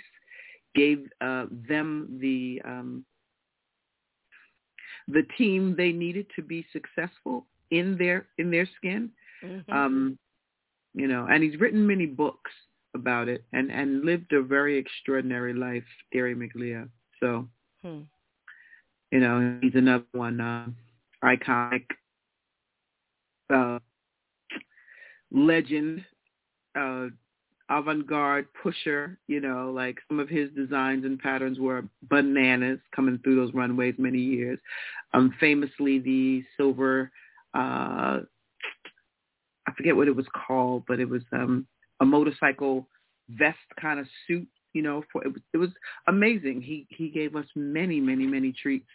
gave 0.74 1.08
uh, 1.20 1.46
them 1.68 2.18
the 2.20 2.62
um, 2.64 3.04
the 5.08 5.22
team 5.36 5.74
they 5.76 5.92
needed 5.92 6.26
to 6.36 6.42
be 6.42 6.66
successful 6.72 7.46
in 7.70 7.96
their 7.98 8.26
in 8.38 8.50
their 8.50 8.66
skin. 8.76 9.10
Mhm. 9.42 9.72
Um, 9.72 10.18
you 10.94 11.06
know, 11.08 11.26
and 11.30 11.42
he's 11.42 11.60
written 11.60 11.86
many 11.86 12.06
books 12.06 12.50
about 12.94 13.28
it 13.28 13.44
and, 13.52 13.70
and 13.70 14.04
lived 14.04 14.32
a 14.32 14.42
very 14.42 14.78
extraordinary 14.78 15.52
life, 15.52 15.84
Gary 16.12 16.34
Mugler. 16.34 16.88
So, 17.20 17.46
Hmm. 17.82 18.02
you 19.10 19.20
know, 19.20 19.58
he's 19.60 19.74
another 19.74 20.04
one, 20.12 20.40
uh, 20.40 20.66
iconic, 21.26 21.84
uh, 23.52 23.78
legend, 25.30 26.04
uh, 26.78 27.06
avant-garde 27.68 28.46
pusher, 28.62 29.18
you 29.26 29.40
know, 29.40 29.72
like 29.74 29.98
some 30.08 30.20
of 30.20 30.28
his 30.28 30.50
designs 30.50 31.04
and 31.04 31.18
patterns 31.18 31.58
were 31.58 31.84
bananas 32.08 32.78
coming 32.94 33.18
through 33.22 33.36
those 33.36 33.52
runways 33.54 33.94
many 33.98 34.18
years. 34.18 34.58
Um, 35.14 35.34
famously 35.40 35.98
the 35.98 36.44
silver, 36.56 37.10
uh, 37.54 38.20
I 39.68 39.72
forget 39.76 39.96
what 39.96 40.08
it 40.08 40.14
was 40.14 40.26
called, 40.46 40.84
but 40.86 41.00
it 41.00 41.08
was 41.08 41.22
um 41.32 41.66
a 42.00 42.04
motorcycle 42.04 42.88
vest 43.30 43.58
kind 43.80 43.98
of 43.98 44.06
suit, 44.26 44.46
you 44.74 44.82
know, 44.82 45.02
for 45.12 45.24
it 45.24 45.32
was 45.32 45.42
it 45.52 45.58
was 45.58 45.70
amazing. 46.06 46.62
He 46.62 46.86
he 46.90 47.08
gave 47.08 47.34
us 47.34 47.46
many, 47.56 47.98
many, 48.00 48.26
many 48.26 48.52
treats, 48.52 48.88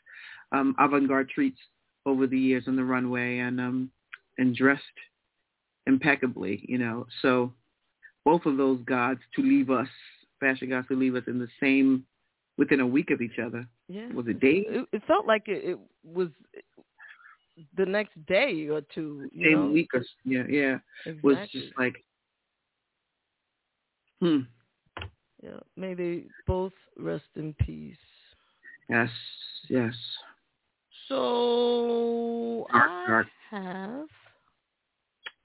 um, 0.53 0.76
avant-garde 0.80 1.30
treats 1.30 1.60
over 2.06 2.28
the 2.28 2.40
years 2.40 2.64
on 2.68 2.76
the 2.76 2.84
runway 2.84 3.40
and 3.40 3.60
um 3.60 3.91
and 4.38 4.56
dressed 4.56 4.82
impeccably, 5.88 6.64
you 6.68 6.78
know. 6.78 7.06
So 7.22 7.52
both 8.26 8.45
of 8.45 8.57
those 8.57 8.80
gods 8.86 9.19
to 9.36 9.41
leave 9.41 9.69
us, 9.69 9.88
fashion 10.40 10.69
gods 10.69 10.88
to 10.88 10.95
leave 10.95 11.15
us 11.15 11.23
in 11.28 11.40
the 11.40 11.48
same 11.60 12.06
within 12.57 12.80
a 12.80 12.88
week 12.88 13.11
of 13.11 13.22
each 13.22 13.40
other. 13.44 13.68
Yeah. 13.88 14.11
Was 14.14 14.28
it 14.28 14.40
days? 14.40 14.65
It, 14.68 14.88
it 14.94 15.02
felt 15.07 15.26
like 15.26 15.44
it, 15.48 15.64
it 15.72 15.80
was 16.03 16.30
the 17.78 17.86
next 17.86 18.23
day 18.26 18.68
or 18.69 18.82
two. 18.94 19.30
You 19.34 19.52
Same 19.52 19.60
know? 19.60 19.72
week 19.72 19.90
or 19.94 20.03
yeah, 20.23 20.44
yeah. 20.49 20.78
Exactly. 21.06 21.19
Was 21.23 21.38
just 21.52 21.68
like 21.78 21.95
hmm. 24.22 24.40
Yeah. 25.44 25.60
May 25.76 25.94
they 25.94 26.26
both 26.45 26.73
rest 26.98 27.26
in 27.36 27.53
peace. 27.56 27.95
Yes, 28.90 29.10
yes. 29.69 29.94
So 31.12 32.68
Dark, 32.72 32.90
I 32.90 33.06
dark. 33.10 33.28
have 33.50 34.08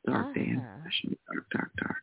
Dark 0.07 0.35
day 0.35 0.43
in. 0.43 0.63
Dark, 1.27 1.45
dark, 1.53 1.71
dark. 1.77 1.97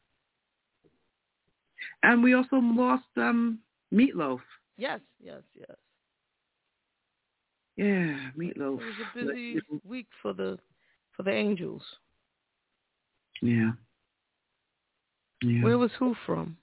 And 2.03 2.21
we 2.21 2.33
also 2.33 2.57
lost 2.57 3.05
um 3.15 3.59
Meatloaf. 3.93 4.39
Yes, 4.77 4.99
yes, 5.23 5.43
yes. 5.57 5.77
Yeah, 7.77 8.17
Meatloaf. 8.37 8.81
It 8.81 8.85
was 8.85 8.95
a 8.99 9.25
busy 9.25 9.61
week 9.87 10.07
for 10.21 10.33
the 10.33 10.59
for 11.15 11.23
the 11.23 11.31
Angels. 11.31 11.83
Yeah. 13.41 13.71
Yeah. 15.41 15.63
Where 15.63 15.77
was 15.77 15.91
who 15.97 16.15
from? 16.25 16.57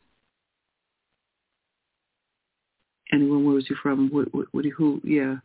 Anyone, 3.11 3.47
where 3.47 3.55
was 3.55 3.71
you 3.71 3.77
from? 3.83 4.11
What, 4.11 4.33
what, 4.35 4.47
what, 4.53 4.67
who? 4.67 5.01
Yeah. 5.03 5.37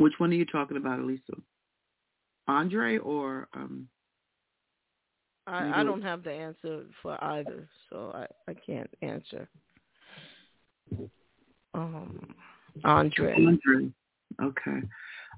Which 0.00 0.14
one 0.16 0.30
are 0.30 0.34
you 0.34 0.46
talking 0.46 0.78
about, 0.78 0.98
Elisa? 0.98 1.34
Andre 2.48 2.96
or 2.96 3.48
um? 3.52 3.86
I, 5.46 5.80
I 5.80 5.84
don't 5.84 6.00
have 6.00 6.24
the 6.24 6.32
answer 6.32 6.84
for 7.02 7.22
either, 7.22 7.68
so 7.90 8.10
I, 8.14 8.26
I 8.50 8.54
can't 8.54 8.88
answer. 9.02 9.46
Um, 11.74 12.34
Andre. 12.82 13.34
Andre. 13.34 13.90
Okay. 14.42 14.80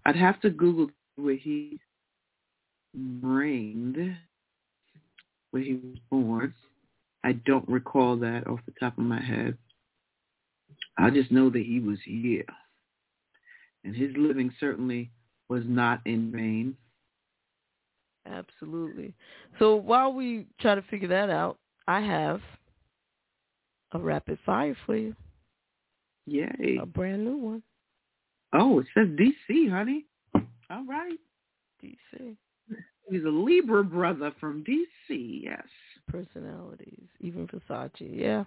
I'd 0.06 0.14
have 0.14 0.40
to 0.43 0.51
Google 0.51 0.90
where 1.16 1.34
he 1.34 1.80
reigned, 3.20 4.16
where 5.51 5.62
he 5.62 5.74
was 5.74 5.98
born. 6.09 6.55
I 7.24 7.32
don't 7.32 7.68
recall 7.68 8.16
that 8.18 8.47
off 8.47 8.60
the 8.66 8.74
top 8.78 8.97
of 8.97 9.02
my 9.02 9.20
head. 9.20 9.59
I 10.98 11.10
just 11.10 11.32
know 11.32 11.51
that 11.51 11.66
he 11.66 11.80
was 11.80 11.98
here. 12.05 12.44
And 13.85 13.97
his 13.97 14.11
living 14.17 14.53
certainly 14.61 15.11
was 15.49 15.63
not 15.67 16.01
in 16.07 16.31
vain. 16.33 16.77
Absolutely. 18.27 19.15
So 19.59 19.75
while 19.77 20.13
we 20.13 20.47
try 20.61 20.75
to 20.75 20.83
figure 20.83 21.09
that 21.09 21.31
out, 21.31 21.59
I 21.89 22.01
have 22.01 22.41
a 23.93 23.99
rapid 23.99 24.39
fire 24.47 24.77
for 24.87 24.97
you. 24.97 25.15
Yay. 26.27 26.79
A 26.81 26.87
brand 26.87 27.25
new 27.25 27.37
one. 27.37 27.63
Oh, 28.53 28.79
it 28.79 28.87
says 28.95 29.09
DC, 29.09 29.71
honey. 29.71 30.05
All 30.35 30.85
right. 30.87 31.19
DC. 31.83 32.37
He's 33.11 33.25
a 33.25 33.29
Libra 33.29 33.83
brother 33.83 34.33
from 34.39 34.65
DC, 34.65 35.43
yes. 35.43 35.67
Personalities, 36.09 37.09
even 37.21 37.49
Versace, 37.49 37.91
yeah. 38.01 38.45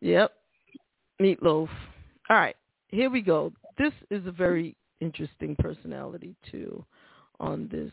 Yep. 0.00 0.32
Meatloaf. 1.20 1.68
All 2.28 2.36
right, 2.36 2.56
here 2.88 3.08
we 3.08 3.22
go. 3.22 3.52
This 3.78 3.92
is 4.10 4.26
a 4.26 4.32
very 4.32 4.76
interesting 5.00 5.54
personality 5.58 6.34
too 6.50 6.84
on 7.38 7.68
this 7.70 7.92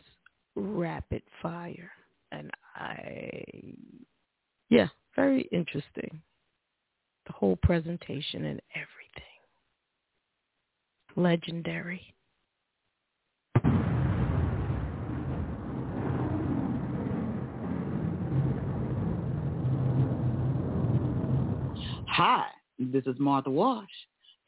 rapid 0.56 1.22
fire. 1.42 1.92
And 2.32 2.50
I 2.76 3.44
yeah, 4.70 4.88
very 5.16 5.44
interesting. 5.52 6.20
The 7.28 7.34
whole 7.34 7.58
presentation 7.58 8.46
and 8.46 8.60
everything. 8.74 9.24
Legendary. 11.16 12.02
Hi, 22.08 22.46
this 22.80 23.04
is 23.06 23.16
Martha 23.20 23.50
Wash, 23.50 23.88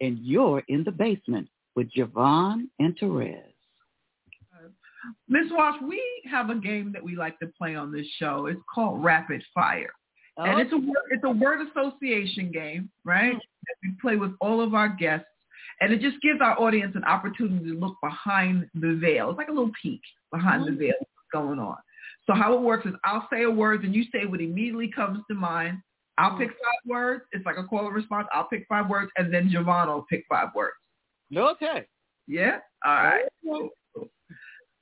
and 0.01 0.19
you're 0.19 0.63
in 0.67 0.83
the 0.83 0.91
basement 0.91 1.47
with 1.75 1.91
JaVonne 1.91 2.67
and 2.79 2.97
Terez. 2.97 3.41
Miss 5.27 5.45
Wash, 5.51 5.79
we 5.81 6.01
have 6.29 6.49
a 6.49 6.55
game 6.55 6.91
that 6.93 7.03
we 7.03 7.15
like 7.15 7.37
to 7.39 7.47
play 7.57 7.75
on 7.75 7.91
this 7.91 8.07
show. 8.17 8.47
It's 8.47 8.61
called 8.73 9.03
Rapid 9.03 9.43
Fire. 9.53 9.91
Oh. 10.37 10.43
And 10.43 10.59
it's 10.59 10.73
a 10.73 10.77
word, 10.77 11.05
it's 11.11 11.23
a 11.23 11.29
word 11.29 11.65
association 11.67 12.51
game, 12.51 12.89
right? 13.03 13.33
Mm-hmm. 13.33 13.37
That 13.37 13.75
we 13.83 13.95
play 14.01 14.15
with 14.15 14.31
all 14.41 14.61
of 14.61 14.73
our 14.73 14.89
guests. 14.89 15.27
And 15.81 15.91
it 15.91 15.99
just 15.99 16.21
gives 16.21 16.39
our 16.41 16.59
audience 16.59 16.93
an 16.95 17.03
opportunity 17.03 17.69
to 17.69 17.77
look 17.77 17.95
behind 18.01 18.67
the 18.75 18.95
veil. 18.95 19.29
It's 19.29 19.37
like 19.37 19.49
a 19.49 19.51
little 19.51 19.71
peek 19.81 20.01
behind 20.31 20.63
mm-hmm. 20.63 20.75
the 20.75 20.79
veil 20.79 20.93
going 21.33 21.59
on. 21.59 21.77
So 22.27 22.33
how 22.33 22.53
it 22.53 22.61
works 22.61 22.85
is 22.85 22.93
I'll 23.03 23.27
say 23.31 23.43
a 23.43 23.51
word 23.51 23.83
and 23.83 23.93
you 23.93 24.03
say 24.11 24.25
what 24.25 24.41
immediately 24.41 24.89
comes 24.89 25.19
to 25.29 25.35
mind. 25.35 25.79
I'll 26.17 26.37
pick 26.37 26.49
five 26.49 26.85
words. 26.85 27.23
It's 27.33 27.45
like 27.45 27.57
a 27.57 27.63
call 27.63 27.85
and 27.85 27.95
response. 27.95 28.27
I'll 28.33 28.47
pick 28.47 28.65
five 28.69 28.89
words, 28.89 29.11
and 29.17 29.33
then 29.33 29.49
JaVonne 29.49 29.87
will 29.87 30.05
pick 30.09 30.25
five 30.29 30.49
words. 30.55 30.73
Okay. 31.35 31.85
Yeah? 32.27 32.59
All 32.85 32.93
right. 32.93 33.25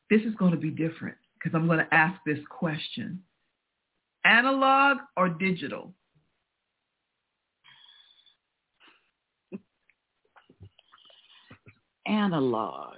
This 0.09 0.21
is 0.21 0.35
going 0.35 0.51
to 0.51 0.57
be 0.57 0.69
different 0.69 1.17
because 1.33 1.55
I'm 1.55 1.65
going 1.65 1.79
to 1.79 1.93
ask 1.93 2.19
this 2.25 2.39
question. 2.49 3.23
Analog 4.25 4.97
or 5.17 5.29
digital? 5.29 5.93
Analog. 12.05 12.97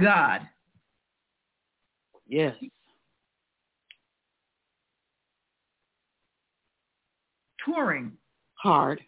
God. 0.00 0.40
Yes. 2.26 2.56
Touring? 7.66 8.12
Hard. 8.54 9.00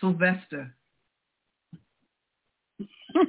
Sylvester. 0.00 0.74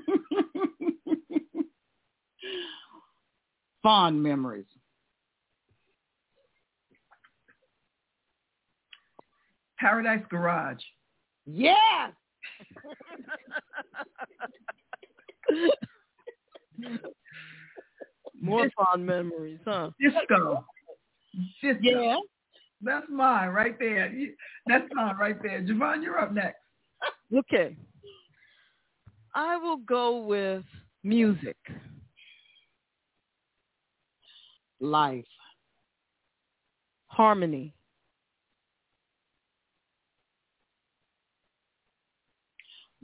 Fond 3.84 4.24
memories. 4.24 4.66
Paradise 9.80 10.24
Garage. 10.30 10.82
Yes. 11.46 12.12
More 18.42 18.70
fond 18.76 19.06
memories, 19.06 19.60
huh? 19.66 19.90
Disco. 20.00 20.66
Disco. 21.62 21.78
Yeah. 21.82 22.18
That's 22.82 23.06
mine 23.10 23.50
right 23.50 23.78
there. 23.80 24.12
That's 24.66 24.86
mine 24.94 25.16
right 25.18 25.42
there. 25.42 25.62
JaVonne, 25.62 26.04
you're 26.04 26.20
up 26.20 26.32
next. 26.34 26.58
Okay. 27.36 27.76
I 29.34 29.56
will 29.58 29.78
go 29.78 30.18
with 30.18 30.64
music. 31.04 31.58
Life. 34.80 35.26
Harmony. 37.08 37.74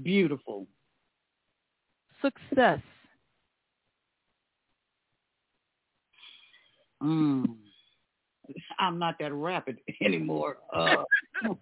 Beautiful. 0.02 0.68
Success. 2.22 2.80
Mm. 7.02 7.46
I'm 8.80 9.00
not 9.00 9.16
that 9.20 9.34
rapid 9.34 9.78
anymore. 10.02 10.58
Uh, 10.74 11.04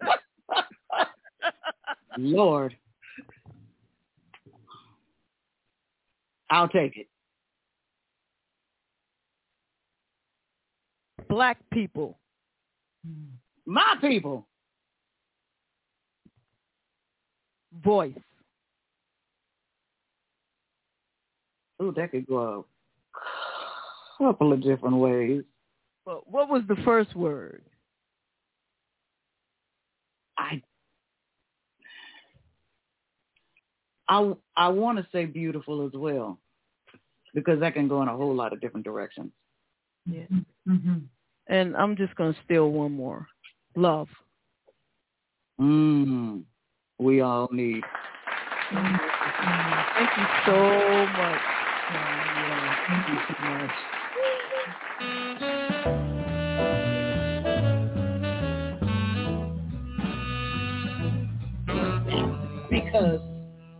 Lord. 2.16 2.76
I'll 6.50 6.68
take 6.68 6.96
it. 6.96 7.08
Black 11.28 11.58
people. 11.72 12.18
My 13.66 13.94
people. 14.00 14.46
Voice. 17.82 18.14
Oh, 21.78 21.90
that 21.90 22.10
could 22.10 22.26
go 22.26 22.64
a 24.18 24.24
couple 24.24 24.52
of 24.52 24.62
different 24.62 24.96
ways. 24.96 25.42
Well, 26.06 26.22
what 26.26 26.48
was 26.48 26.62
the 26.68 26.76
first 26.84 27.14
word? 27.16 27.62
I 30.38 30.62
I 34.08 34.32
I 34.56 34.68
want 34.68 34.98
to 34.98 35.06
say 35.10 35.24
beautiful 35.24 35.84
as 35.84 35.92
well, 35.94 36.38
because 37.34 37.58
that 37.58 37.74
can 37.74 37.88
go 37.88 38.02
in 38.02 38.08
a 38.08 38.16
whole 38.16 38.34
lot 38.34 38.52
of 38.52 38.60
different 38.60 38.86
directions. 38.86 39.32
Yeah. 40.06 40.26
Mm-hmm. 40.68 40.98
And 41.48 41.76
I'm 41.76 41.96
just 41.96 42.14
gonna 42.14 42.36
steal 42.44 42.70
one 42.70 42.92
more. 42.92 43.26
Love. 43.74 44.08
Mm. 45.60 46.42
We 46.98 47.20
all 47.20 47.48
need. 47.50 47.82
Mm-hmm. 48.72 48.96
Thank 49.96 50.10
you 50.16 50.26
so 50.46 51.06
much. 51.06 51.40
yeah. 51.92 52.76
Thank 52.88 53.08
you 53.08 53.18
so 53.28 53.34
much. 53.42 53.70
Because 62.86 63.20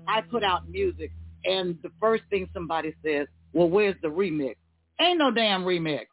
I 0.08 0.20
put 0.20 0.42
out 0.42 0.68
music 0.68 1.10
and 1.44 1.78
the 1.82 1.90
first 2.00 2.24
thing 2.30 2.48
somebody 2.52 2.94
says, 3.04 3.26
well, 3.52 3.68
where's 3.68 3.94
the 4.02 4.08
remix? 4.08 4.56
Ain't 5.00 5.18
no 5.18 5.30
damn 5.30 5.64
remix. 5.64 6.06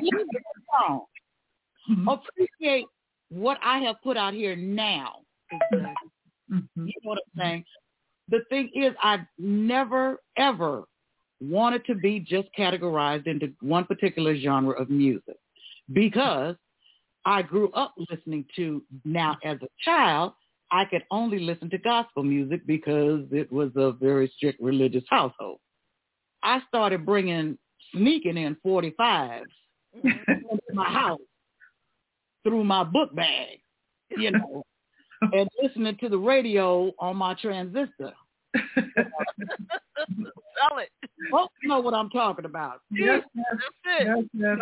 Leave 0.00 0.12
the 0.12 0.40
song. 0.72 1.04
Mm-hmm. 1.90 2.08
Appreciate 2.08 2.86
what 3.30 3.58
I 3.62 3.78
have 3.78 3.96
put 4.02 4.16
out 4.16 4.34
here 4.34 4.56
now. 4.56 5.16
Mhm. 5.52 6.64
You 6.76 6.84
know 6.84 7.10
what 7.10 7.18
I'm 7.18 7.40
saying? 7.40 7.64
The 8.28 8.40
thing 8.48 8.70
is, 8.74 8.92
I've 9.02 9.26
never, 9.38 10.20
ever 10.36 10.84
wanted 11.40 11.84
to 11.86 11.94
be 11.94 12.20
just 12.20 12.48
categorized 12.58 13.26
into 13.26 13.52
one 13.60 13.84
particular 13.84 14.36
genre 14.36 14.74
of 14.80 14.90
music 14.90 15.36
because 15.92 16.56
I 17.24 17.42
grew 17.42 17.70
up 17.72 17.94
listening 18.10 18.44
to, 18.56 18.82
now 19.04 19.36
as 19.44 19.58
a 19.62 19.68
child, 19.84 20.32
I 20.70 20.84
could 20.84 21.04
only 21.10 21.40
listen 21.40 21.70
to 21.70 21.78
gospel 21.78 22.22
music 22.22 22.66
because 22.66 23.24
it 23.32 23.50
was 23.50 23.70
a 23.76 23.92
very 23.92 24.30
strict 24.36 24.60
religious 24.60 25.04
household. 25.08 25.58
I 26.42 26.60
started 26.68 27.04
bringing, 27.04 27.58
sneaking 27.92 28.36
in 28.36 28.56
45s 28.64 29.44
into 30.04 30.60
my 30.72 30.88
house 30.88 31.18
through 32.44 32.64
my 32.64 32.84
book 32.84 33.14
bag, 33.14 33.58
you 34.16 34.30
know, 34.30 34.64
and 35.32 35.48
listening 35.62 35.96
to 36.00 36.08
the 36.08 36.18
radio 36.18 36.92
on 36.98 37.16
my 37.16 37.34
transistor. 37.34 38.12
Sell 38.56 38.64
it. 40.78 40.88
Folks 41.30 41.54
know 41.64 41.80
what 41.80 41.94
I'm 41.94 42.10
talking 42.10 42.44
about. 42.44 42.80
Yes, 42.90 43.22
yes, 43.34 43.44
That's 43.52 44.00
it. 44.00 44.06
yes, 44.06 44.24
yes. 44.32 44.58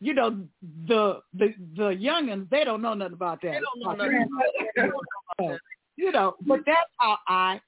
You 0.00 0.14
know, 0.14 0.46
the 0.86 1.20
the 1.34 1.54
the 1.76 1.90
youngins, 1.90 2.48
they 2.50 2.64
don't 2.64 2.82
know 2.82 2.94
nothing 2.94 3.14
about 3.14 3.40
that. 3.42 3.52
They 3.52 3.60
don't 3.60 3.98
know 3.98 4.04
nothing 4.04 4.28
about 4.76 4.92
that. 5.38 5.58
You 5.96 6.12
know, 6.12 6.36
but 6.46 6.60
that's 6.64 6.88
how 6.98 7.18
I 7.26 7.60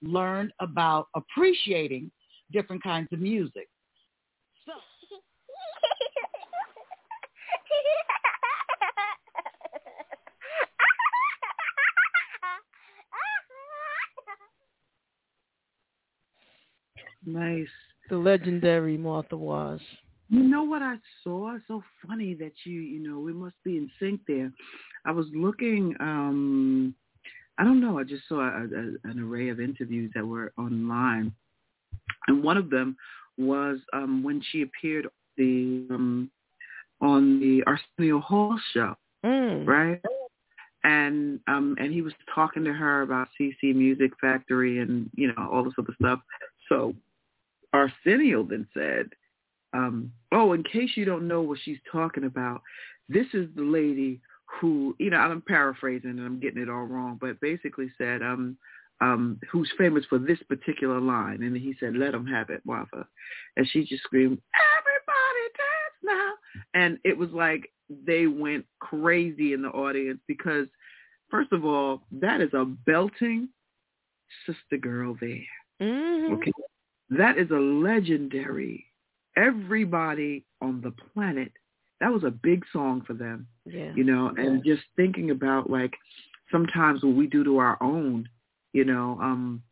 learned 0.00 0.50
about 0.60 1.08
appreciating 1.14 2.10
different 2.50 2.82
kinds 2.82 3.08
of 3.12 3.20
music. 3.20 3.68
So, 4.64 4.72
Nice. 17.26 17.68
The 18.08 18.16
legendary 18.16 18.96
Martha 18.96 19.36
Wash. 19.36 19.82
You 20.30 20.42
know 20.44 20.62
what 20.62 20.80
I 20.80 20.96
saw? 21.24 21.56
So 21.66 21.82
funny 22.06 22.34
that 22.34 22.52
you, 22.64 22.80
you 22.80 23.00
know, 23.00 23.18
we 23.18 23.32
must 23.32 23.56
be 23.64 23.76
in 23.76 23.90
sync 23.98 24.20
there. 24.28 24.52
I 25.04 25.10
was 25.10 25.26
looking, 25.34 25.94
um, 26.00 26.94
I 27.58 27.64
don't 27.64 27.80
know, 27.80 27.98
I 27.98 28.04
just 28.04 28.28
saw 28.28 28.40
a, 28.40 28.62
a, 28.62 29.10
an 29.10 29.18
array 29.18 29.48
of 29.48 29.60
interviews 29.60 30.12
that 30.14 30.24
were 30.24 30.52
online. 30.56 31.32
And 32.28 32.42
one 32.44 32.56
of 32.56 32.70
them 32.70 32.96
was 33.36 33.78
um, 33.92 34.22
when 34.22 34.40
she 34.50 34.62
appeared 34.62 35.08
the 35.36 35.86
um, 35.90 36.30
on 37.00 37.40
the 37.40 37.62
Arsenio 37.66 38.20
Hall 38.20 38.58
show, 38.72 38.96
Mm. 39.24 39.66
right? 39.66 40.00
And 40.82 41.40
um, 41.46 41.76
and 41.78 41.92
he 41.92 42.00
was 42.00 42.14
talking 42.34 42.64
to 42.64 42.72
her 42.72 43.02
about 43.02 43.28
C+C 43.36 43.74
Music 43.74 44.12
Factory 44.18 44.78
and 44.78 45.10
you 45.14 45.28
know 45.28 45.48
all 45.52 45.62
this 45.62 45.74
other 45.78 45.94
stuff. 46.00 46.20
So 46.70 46.94
Arsenio 47.74 48.42
then 48.44 48.66
said, 48.72 49.10
um, 49.72 50.12
"Oh, 50.32 50.52
in 50.52 50.62
case 50.62 50.90
you 50.96 51.04
don't 51.04 51.28
know 51.28 51.42
what 51.42 51.58
she's 51.62 51.78
talking 51.90 52.24
about, 52.24 52.62
this 53.08 53.26
is 53.34 53.48
the 53.56 53.62
lady 53.62 54.20
who, 54.60 54.96
you 54.98 55.10
know, 55.10 55.18
I'm 55.18 55.42
paraphrasing 55.42 56.10
and 56.10 56.26
I'm 56.26 56.40
getting 56.40 56.62
it 56.62 56.68
all 56.68 56.84
wrong, 56.84 57.18
but 57.20 57.40
basically 57.40 57.90
said, 57.96 58.22
um, 58.22 58.56
um, 59.00 59.38
who's 59.50 59.70
famous 59.78 60.04
for 60.06 60.18
this 60.18 60.42
particular 60.48 61.00
line." 61.00 61.42
And 61.42 61.56
he 61.56 61.74
said, 61.80 61.96
"Let 61.96 62.12
them 62.12 62.26
have 62.26 62.50
it, 62.50 62.62
Martha," 62.64 63.06
and 63.56 63.68
she 63.68 63.84
just 63.84 64.02
screamed, 64.04 64.40
"Everybody 64.78 65.46
dance 65.56 65.98
now!" 66.02 66.32
And 66.74 66.98
it 67.04 67.16
was 67.16 67.30
like 67.30 67.72
they 67.88 68.26
went 68.26 68.64
crazy 68.78 69.52
in 69.52 69.62
the 69.62 69.70
audience 69.70 70.20
because, 70.26 70.66
first 71.30 71.52
of 71.52 71.64
all, 71.64 72.02
that 72.12 72.40
is 72.40 72.52
a 72.54 72.64
belting 72.64 73.48
sister 74.46 74.76
girl 74.78 75.16
there. 75.20 75.46
Mm-hmm. 75.80 76.34
Okay. 76.34 76.52
That 77.10 77.38
is 77.38 77.50
a 77.50 77.54
legendary. 77.54 78.86
Everybody 79.40 80.44
on 80.60 80.80
the 80.82 80.92
planet, 81.12 81.52
that 82.00 82.12
was 82.12 82.24
a 82.24 82.30
big 82.30 82.64
song 82.72 83.02
for 83.06 83.14
them, 83.14 83.46
Yeah. 83.64 83.92
you 83.94 84.04
know, 84.04 84.28
and 84.36 84.62
just 84.64 84.82
thinking 84.96 85.30
about 85.30 85.70
like 85.70 85.94
sometimes 86.52 87.02
what 87.02 87.14
we 87.14 87.26
do 87.26 87.42
to 87.44 87.58
our 87.58 87.76
own, 87.82 88.28
you 88.72 88.84
know, 88.84 89.18
um, 89.20 89.62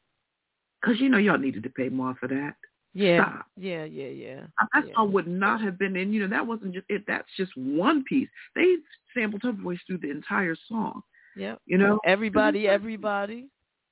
cause 0.84 0.96
you 1.00 1.08
know, 1.08 1.18
y'all 1.18 1.38
needed 1.38 1.62
to 1.64 1.70
pay 1.70 1.88
more 1.88 2.14
for 2.20 2.28
that. 2.28 2.54
Yeah. 2.94 3.22
Stop. 3.24 3.46
Yeah, 3.56 3.84
yeah, 3.84 4.08
yeah. 4.08 4.40
That 4.74 4.86
Yeah. 4.86 4.94
song 4.94 5.12
would 5.12 5.26
not 5.28 5.60
have 5.60 5.78
been 5.78 5.96
in, 5.96 6.12
you 6.12 6.20
know, 6.22 6.28
that 6.28 6.46
wasn't 6.46 6.74
just 6.74 6.86
it. 6.88 7.04
That's 7.06 7.28
just 7.36 7.54
one 7.56 8.04
piece. 8.04 8.28
They 8.54 8.76
sampled 9.14 9.42
her 9.42 9.52
voice 9.52 9.78
through 9.86 9.98
the 9.98 10.10
entire 10.10 10.56
song, 10.66 11.02
Yep. 11.36 11.60
you 11.66 11.76
know. 11.78 12.00
Everybody, 12.04 12.66
everybody. 12.68 13.48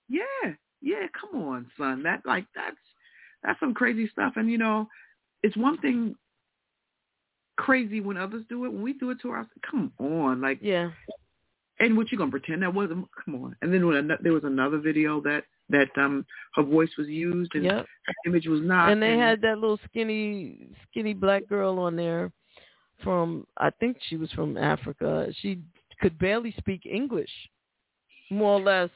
Yeah, 0.09 0.55
yeah, 0.81 1.07
come 1.21 1.43
on, 1.43 1.71
son. 1.77 2.03
That 2.03 2.25
like 2.25 2.47
that's 2.55 2.77
that's 3.43 3.61
some 3.61 3.75
crazy 3.75 4.09
stuff. 4.09 4.33
And 4.37 4.51
you 4.51 4.59
know, 4.59 4.89
it's 5.47 5.57
one 5.57 5.79
thing 5.79 6.17
crazy 7.57 8.01
when 8.01 8.17
others 8.17 8.45
do 8.49 8.65
it. 8.65 8.73
When 8.73 8.83
we 8.83 8.95
do 8.95 9.11
it 9.11 9.21
to 9.23 9.31
ourselves, 9.31 9.51
come 9.71 9.93
on, 9.99 10.41
like. 10.41 10.59
Yeah. 10.61 10.91
And 11.79 11.97
what 11.97 12.11
you 12.11 12.19
gonna 12.19 12.31
pretend 12.31 12.63
that 12.63 12.75
wasn't? 12.75 13.07
Come 13.25 13.37
on. 13.37 13.57
And 13.63 13.73
then 13.73 13.87
when 13.87 14.11
there 14.23 14.33
was 14.33 14.45
another 14.45 14.79
video 14.79 15.21
that 15.21 15.45
that 15.69 15.89
um 15.97 16.25
her 16.55 16.63
voice 16.63 16.89
was 16.99 17.07
used 17.07 17.55
and 17.55 17.65
Yep. 17.65 17.87
her 18.07 18.15
image 18.27 18.47
was 18.47 18.63
not. 18.63 18.91
And 18.91 19.01
they 19.01 19.17
had 19.17 19.41
that 19.43 19.59
little 19.59 19.79
skinny, 19.89 20.69
skinny 20.91 21.15
black 21.15 21.47
girl 21.49 21.79
on 21.79 21.95
there 21.95 22.33
from, 23.05 23.47
I 23.59 23.71
think 23.79 23.99
she 24.09 24.17
was 24.17 24.33
from 24.33 24.57
Africa. 24.57 25.29
She 25.41 25.61
could 26.01 26.19
barely 26.19 26.55
speak 26.59 26.87
English, 26.87 27.31
more 28.31 28.55
or 28.59 28.63
less. 28.63 28.91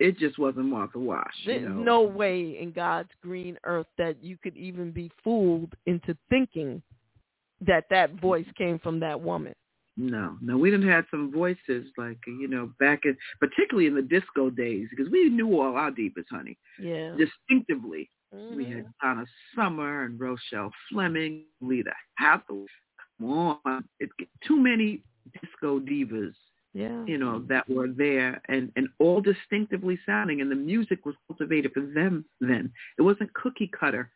It 0.00 0.18
just 0.18 0.38
wasn't 0.38 0.66
worth 0.66 0.94
Martha 0.94 0.98
Wash. 0.98 1.32
You 1.44 1.60
There's 1.60 1.68
know? 1.68 1.82
no 1.82 2.02
way 2.02 2.58
in 2.60 2.72
God's 2.72 3.10
green 3.22 3.56
earth 3.64 3.86
that 3.96 4.22
you 4.22 4.36
could 4.42 4.56
even 4.56 4.90
be 4.90 5.10
fooled 5.22 5.74
into 5.86 6.16
thinking 6.28 6.82
that 7.60 7.84
that 7.90 8.20
voice 8.20 8.46
came 8.56 8.78
from 8.78 8.98
that 9.00 9.20
woman. 9.20 9.54
No, 9.96 10.36
no, 10.40 10.58
we 10.58 10.72
didn't 10.72 10.88
have 10.88 11.04
some 11.08 11.30
voices 11.30 11.86
like 11.96 12.18
you 12.26 12.48
know 12.48 12.72
back 12.80 13.04
in, 13.04 13.16
particularly 13.38 13.86
in 13.86 13.94
the 13.94 14.02
disco 14.02 14.50
days, 14.50 14.88
because 14.90 15.10
we 15.10 15.28
knew 15.30 15.60
all 15.60 15.76
our 15.76 15.92
deepest, 15.92 16.28
honey, 16.30 16.58
Yeah. 16.80 17.14
distinctively. 17.16 18.10
We 18.32 18.64
Mhm. 18.64 18.72
had 18.74 18.86
Donna 19.00 19.26
Summer 19.54 20.02
and 20.02 20.18
Rochelle 20.18 20.72
Fleming, 20.88 21.46
Loleatta 21.62 21.94
Holloway. 22.18 22.66
Come 23.20 23.30
on, 23.64 23.88
it's 24.00 24.12
too 24.40 24.56
many 24.56 25.04
disco 25.40 25.78
divas, 25.78 26.34
Yeah. 26.74 27.04
you 27.06 27.18
know, 27.18 27.44
that 27.48 27.68
were 27.70 27.86
there 27.86 28.42
and 28.48 28.72
and 28.74 28.88
all 28.98 29.20
distinctively 29.20 29.96
sounding, 30.04 30.40
and 30.40 30.50
the 30.50 30.56
music 30.56 31.06
was 31.06 31.14
cultivated 31.28 31.72
for 31.72 31.82
them 31.82 32.24
then. 32.40 32.72
It 32.98 33.02
wasn't 33.02 33.32
cookie 33.34 33.70
cutter 33.78 34.10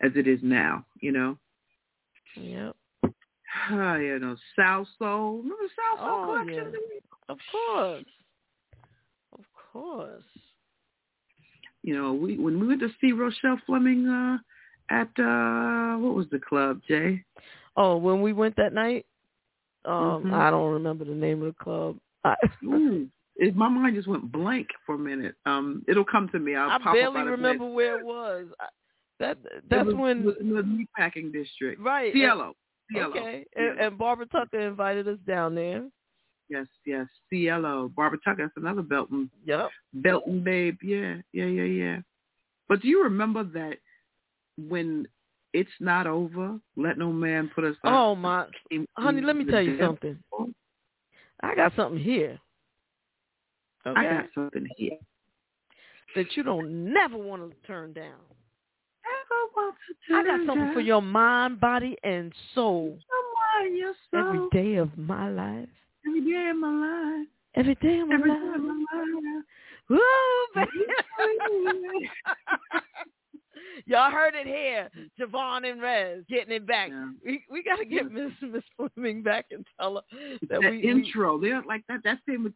as 0.00 0.12
it 0.14 0.28
is 0.28 0.38
now, 0.42 0.86
you 1.00 1.10
know. 1.10 1.36
Yep. 2.36 2.76
Ah, 3.70 3.96
you 3.96 4.18
know, 4.20 4.36
South 4.56 4.86
Soul. 4.98 5.38
Remember 5.38 5.64
Salsoul 5.64 5.98
Oh, 5.98 6.44
Collection? 6.44 6.72
Of 7.28 7.38
course. 7.50 8.04
Of 9.32 9.44
course. 9.72 10.22
You 11.82 11.96
know, 11.96 12.12
we 12.12 12.38
when 12.38 12.60
we 12.60 12.68
went 12.68 12.80
to 12.80 12.90
see 13.00 13.12
Rochelle 13.12 13.60
Fleming 13.66 14.06
uh, 14.06 14.38
at 14.90 15.08
uh 15.18 15.96
what 15.98 16.14
was 16.14 16.26
the 16.30 16.38
club, 16.38 16.80
Jay? 16.86 17.24
Oh, 17.76 17.96
when 17.96 18.22
we 18.22 18.32
went 18.32 18.54
that 18.56 18.72
night, 18.72 19.06
um, 19.86 20.24
Mhm. 20.24 20.32
I 20.34 20.50
don't 20.50 20.72
remember 20.72 21.04
the 21.04 21.14
name 21.14 21.42
of 21.42 21.54
the 21.54 21.64
club. 21.64 21.96
I, 22.24 22.34
Ooh, 22.64 23.08
it, 23.36 23.54
my 23.54 23.68
mind 23.68 23.94
just 23.96 24.08
went 24.08 24.30
blank 24.32 24.68
for 24.84 24.94
a 24.96 24.98
minute. 24.98 25.34
Um, 25.46 25.84
it'll 25.88 26.04
come 26.04 26.28
to 26.30 26.38
me. 26.38 26.54
I'll 26.56 26.70
I 26.70 26.78
pop 26.78 26.94
barely 26.94 27.22
remember 27.22 27.66
where 27.66 27.98
it 28.00 28.04
was. 28.04 28.46
I, 28.60 28.66
that 29.20 29.38
that's 29.70 29.86
was, 29.86 29.94
when 29.94 30.18
it 30.20 30.24
was 30.26 30.34
in 30.40 30.54
the 30.54 30.62
meatpacking 30.62 31.32
district. 31.32 31.80
right. 31.80 32.12
Cielo. 32.12 32.54
Cielo. 32.92 33.10
Okay, 33.10 33.44
and, 33.56 33.80
and 33.80 33.98
Barbara 33.98 34.26
Tucker 34.26 34.60
invited 34.60 35.08
us 35.08 35.18
down 35.26 35.54
there. 35.54 35.88
Yes, 36.48 36.66
yes. 36.84 37.06
Cielo. 37.30 37.90
Barbara 37.96 38.18
Tucker. 38.24 38.42
That's 38.44 38.56
another 38.56 38.82
Belton 38.82 39.30
Yep. 39.44 39.70
Belton 39.94 40.44
babe. 40.44 40.78
Yeah, 40.82 41.16
yeah, 41.32 41.46
yeah, 41.46 41.64
yeah. 41.64 41.98
But 42.68 42.82
do 42.82 42.88
you 42.88 43.02
remember 43.02 43.42
that 43.44 43.78
when 44.58 45.06
it's 45.56 45.70
not 45.80 46.06
over, 46.06 46.58
let 46.76 46.98
no 46.98 47.10
man 47.10 47.50
put 47.54 47.64
us 47.64 47.76
on. 47.82 47.92
Oh 47.94 48.14
my, 48.14 48.44
came 48.70 48.86
honey, 48.92 49.22
let 49.22 49.36
me 49.36 49.46
tell 49.46 49.62
you 49.62 49.78
something. 49.78 50.18
I 51.40 51.54
got 51.54 51.72
something 51.74 51.98
here. 51.98 52.38
Okay. 53.86 54.00
I 54.00 54.04
got 54.04 54.26
something 54.34 54.66
here. 54.76 54.98
that 56.14 56.26
you 56.36 56.42
don't 56.42 56.92
never 56.92 57.16
want 57.16 57.50
to 57.50 57.56
turn 57.66 57.94
down. 57.94 58.20
Ever 59.06 59.40
want 59.56 59.76
to 60.08 60.14
I 60.14 60.24
got 60.24 60.46
something 60.46 60.74
for 60.74 60.80
your 60.80 61.00
mind, 61.00 61.58
body, 61.58 61.96
and 62.04 62.34
soul 62.54 62.98
in 63.66 63.78
your 63.78 63.94
soul 64.10 64.48
day 64.52 64.74
of 64.74 64.90
my 64.98 65.30
life. 65.30 65.68
every 66.06 66.20
day 66.20 66.50
of 66.50 66.56
my 66.56 67.16
life. 67.16 67.26
Every 67.54 67.74
day 67.76 68.00
of 68.00 68.08
my 68.08 68.14
Every 68.14 68.30
day 68.30 68.36
life. 68.36 68.56
of 68.56 68.62
my 68.62 68.84
life. 69.02 69.44
Woo, 69.88 70.00
baby. 70.54 72.10
Y'all 73.84 74.10
heard 74.10 74.34
it 74.34 74.46
here. 74.46 74.88
JaVonne 75.20 75.70
and 75.70 75.82
Rez 75.82 76.24
getting 76.28 76.54
it 76.54 76.66
back. 76.66 76.88
Yeah. 76.90 77.10
We 77.24 77.44
we 77.50 77.62
gotta 77.62 77.84
get 77.84 78.10
Miss 78.10 78.32
yeah. 78.40 78.48
Miss 78.48 78.62
Fleming 78.76 79.22
back 79.22 79.46
and 79.50 79.66
tell 79.78 79.96
her 79.96 80.02
that, 80.42 80.60
that 80.62 80.70
we 80.70 80.82
intro. 80.82 81.36
We, 81.36 81.48
They're 81.50 81.62
like 81.66 81.82
that 81.88 82.00
That's 82.04 82.20
thing 82.26 82.42
with 82.42 82.52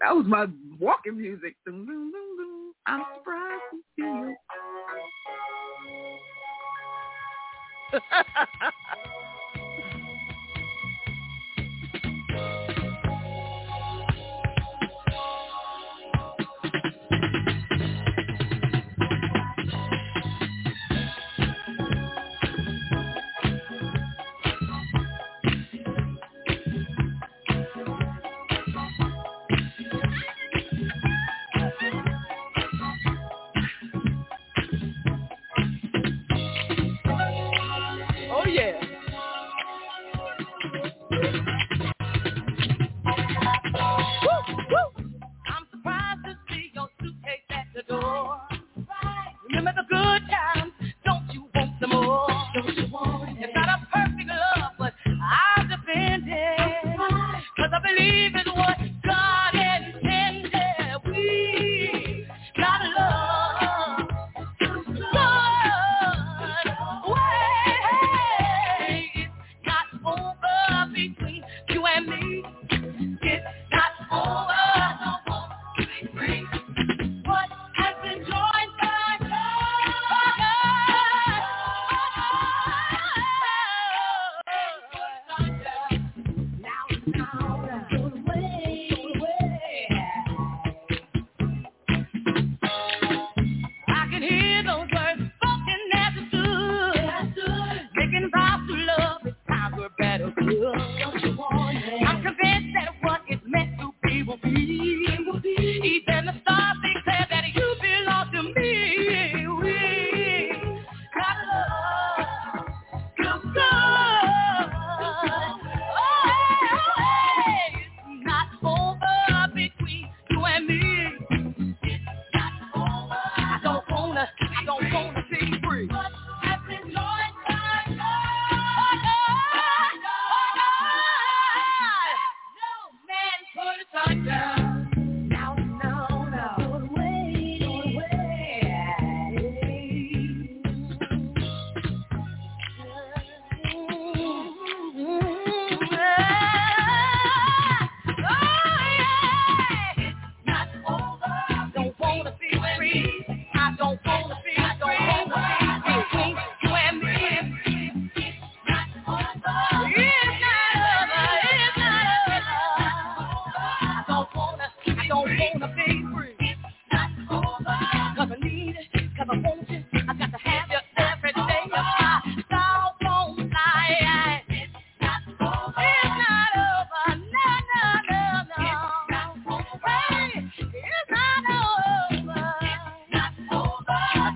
that 0.00 0.14
was 0.14 0.26
my 0.26 0.46
walking 0.78 1.16
music. 1.18 1.56
I'm 2.86 3.04
surprised 3.14 3.62
to 3.72 3.78
see 3.96 4.02
you. 4.02 4.36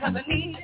I 0.05 0.10
need 0.28 0.28
me. 0.28 0.56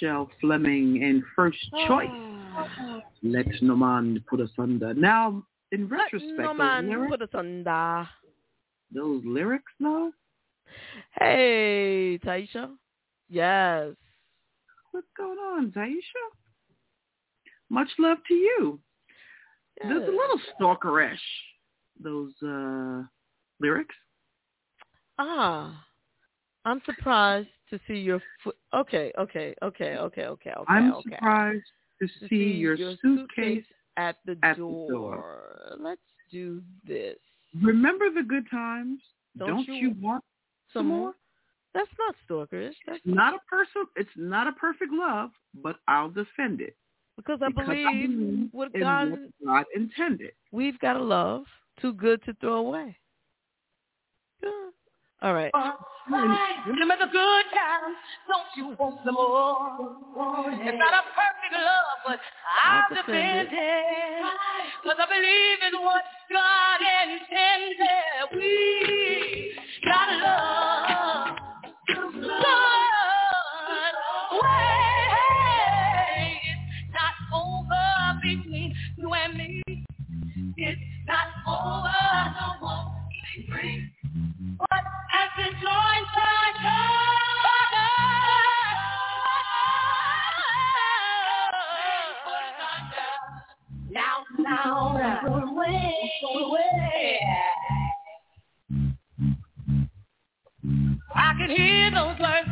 Rochelle 0.00 0.30
Fleming 0.40 1.02
in 1.02 1.24
First 1.34 1.58
Choice. 1.86 2.08
Oh. 2.10 3.00
Let 3.22 3.46
no 3.62 3.76
man 3.76 4.22
put 4.28 4.40
us 4.40 4.50
under. 4.58 4.94
Now, 4.94 5.44
in 5.72 5.88
retrospect, 5.88 6.38
Let 6.38 6.44
no 6.44 6.54
man 6.54 6.88
lyrics, 6.88 7.10
put 7.10 7.22
us 7.22 7.28
under. 7.34 8.08
Those 8.94 9.22
lyrics, 9.24 9.72
though. 9.80 10.12
Hey, 11.18 12.18
Taisha. 12.24 12.70
Yes. 13.28 13.94
What's 14.92 15.06
going 15.16 15.38
on, 15.38 15.72
Taisha? 15.72 16.00
Much 17.70 17.88
love 17.98 18.18
to 18.28 18.34
you. 18.34 18.80
Yes. 19.78 19.88
There's 19.88 20.08
a 20.08 20.12
little 20.12 20.40
stalkerish. 20.58 21.16
Those 22.02 22.32
uh, 22.42 23.02
lyrics. 23.60 23.94
Ah. 25.18 25.84
I'm 26.68 26.82
surprised 26.84 27.48
to 27.70 27.80
see 27.88 27.94
your 27.94 28.20
foot. 28.44 28.56
Okay, 28.74 29.12
okay, 29.18 29.54
okay, 29.62 29.96
okay, 29.96 30.26
okay, 30.26 30.50
okay. 30.50 30.52
I'm 30.68 30.92
okay. 30.94 31.10
surprised 31.10 31.64
to, 32.00 32.06
To 32.06 32.28
see, 32.28 32.34
your, 32.36 32.76
suitcase. 32.76 33.64
at 33.96 34.16
the 34.26 34.36
at 34.42 34.56
the 34.56 34.62
door. 34.62 34.90
door. 34.90 35.76
Let's 35.80 36.00
do 36.30 36.62
this. 36.86 37.16
Remember 37.62 38.10
the 38.10 38.22
good 38.22 38.48
times? 38.50 39.00
Don't 39.38 39.48
Don't, 39.48 39.68
you 39.68 39.74
you, 39.74 39.94
want 40.00 40.22
Some 40.72 40.88
more? 40.88 40.98
more? 40.98 41.14
That's 41.74 41.88
not 41.98 42.14
stalkerish. 42.28 42.74
That's 42.86 43.00
Not 43.04 43.34
a 43.34 43.38
person. 43.48 43.86
It's 43.96 44.10
not 44.16 44.46
a 44.46 44.52
perfect 44.52 44.92
love, 44.92 45.30
but 45.62 45.76
I'll 45.88 46.10
defend 46.10 46.60
it 46.60 46.76
because 47.16 47.40
I 47.42 47.48
because 47.48 47.66
believe 47.66 48.08
believe 48.08 48.48
what 48.52 48.72
God 48.78 49.10
what 49.10 49.20
God 49.44 49.64
intended. 49.74 50.32
we've 50.52 50.78
got 50.80 50.96
a 50.96 51.02
love 51.02 51.44
too 51.80 51.92
good 51.92 52.22
to 52.24 52.34
throw 52.34 52.56
away. 52.56 52.96
Yeah. 54.42 54.50
All 55.22 55.34
right. 55.34 55.50
Remember 56.66 56.96
the 57.00 57.06
good 57.10 57.44
times, 57.52 57.96
don't 58.28 58.46
you 58.56 58.76
want 58.78 59.00
some 59.04 59.14
more? 59.14 59.96
It's 60.62 60.78
not 60.78 60.94
a 60.94 61.02
perfect 61.12 61.52
love, 61.52 61.98
but 62.06 62.20
I'll 62.64 62.82
I'll 62.82 62.88
defend 62.88 63.48
defend 63.48 63.48
it. 63.52 64.24
Cause 64.84 64.96
I 64.98 65.06
believe 65.10 65.58
in 65.66 65.74
what 65.84 66.04
God 66.32 66.80
intended. 67.02 68.38
We 68.38 69.58
got 69.84 70.08
love. 70.22 71.36
Good 71.88 72.14
way. 74.40 74.68
It's 76.46 76.94
not 76.94 77.14
over 77.34 78.20
between 78.22 78.70
you 78.96 79.08
and 79.12 79.34
me. 79.36 79.62
It's 80.56 80.80
not 81.06 81.26
over. 81.46 81.88
I 81.88 82.34
don't 82.38 82.62
want 82.62 82.94
to 83.36 83.40
be 83.40 83.46
free. 83.50 83.92
I 101.14 101.34
can 101.38 101.50
hear 101.50 101.90
those 101.92 102.18
words 102.20 102.48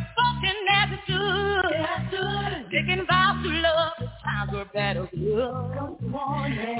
it 0.48 1.01
stood. 1.05 2.70
Taking 2.73 3.06
vows 3.06 3.43
to 3.43 3.48
love, 3.51 3.93
the 4.01 4.06
times 4.24 4.52
were 4.52 4.66
better 4.74 5.09
good. 5.14 5.40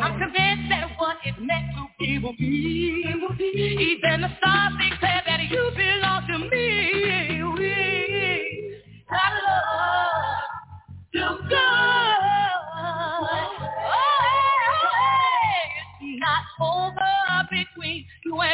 I'm 0.03 0.19
convinced 0.19 0.69
that 0.71 0.91
what 0.99 1.17
is 1.27 1.35
meant 1.41 1.67
to 1.77 1.87
be 1.99 2.19
will 2.19 2.35
be. 2.39 3.99
Even 3.99 4.23
the 4.23 4.31
stars 4.39 4.73
declare 4.79 5.23
that 5.27 5.41
you 5.51 5.71
belong 5.77 6.27
to 6.29 6.39
me. 6.51 7.43
We 7.59 8.77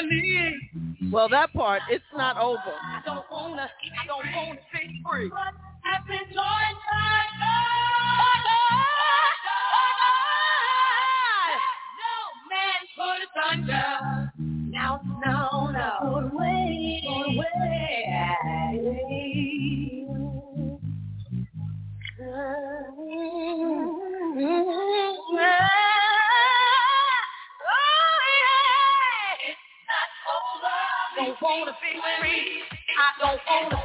between 0.00 0.24
you 0.24 0.38
and. 1.00 1.12
Well, 1.12 1.28
that 1.28 1.52
part 1.52 1.82
it's 1.90 2.04
not 2.16 2.36
over. 2.38 2.58
I 2.58 3.02
don't 3.04 3.24
wanna, 3.30 3.68
I 4.02 4.06
don't 4.06 4.24
wanna 4.34 4.60
be 4.72 5.02
free. 5.10 5.30
I've 5.84 6.06
been 6.06 6.18
joined 6.18 6.36
by 6.36 7.22
No 11.98 12.16
man 12.48 12.80
could 12.96 13.28
thunder. 13.34 14.32
Now, 14.70 15.00
no, 15.26 15.70
no. 15.70 15.90
Away, 16.32 17.02
away. 17.08 17.52
Don't 33.20 33.40
wanna 33.46 33.81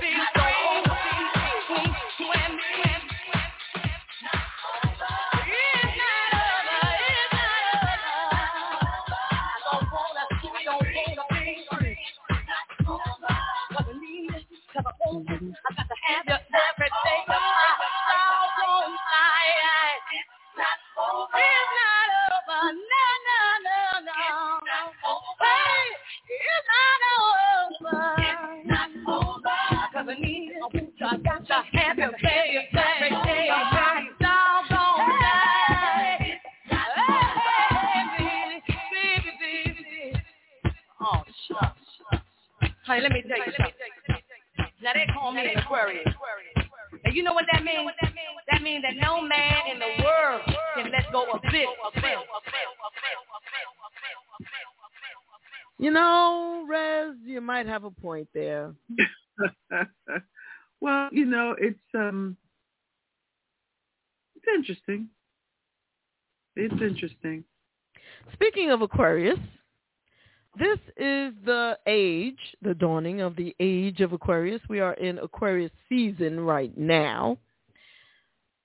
of 73.28 73.36
the 73.36 73.56
age 73.60 74.02
of 74.02 74.14
Aquarius. 74.14 74.62
We 74.68 74.80
are 74.80 74.94
in 74.94 75.20
Aquarius 75.20 75.72
season 75.88 76.40
right 76.40 76.76
now. 76.78 77.38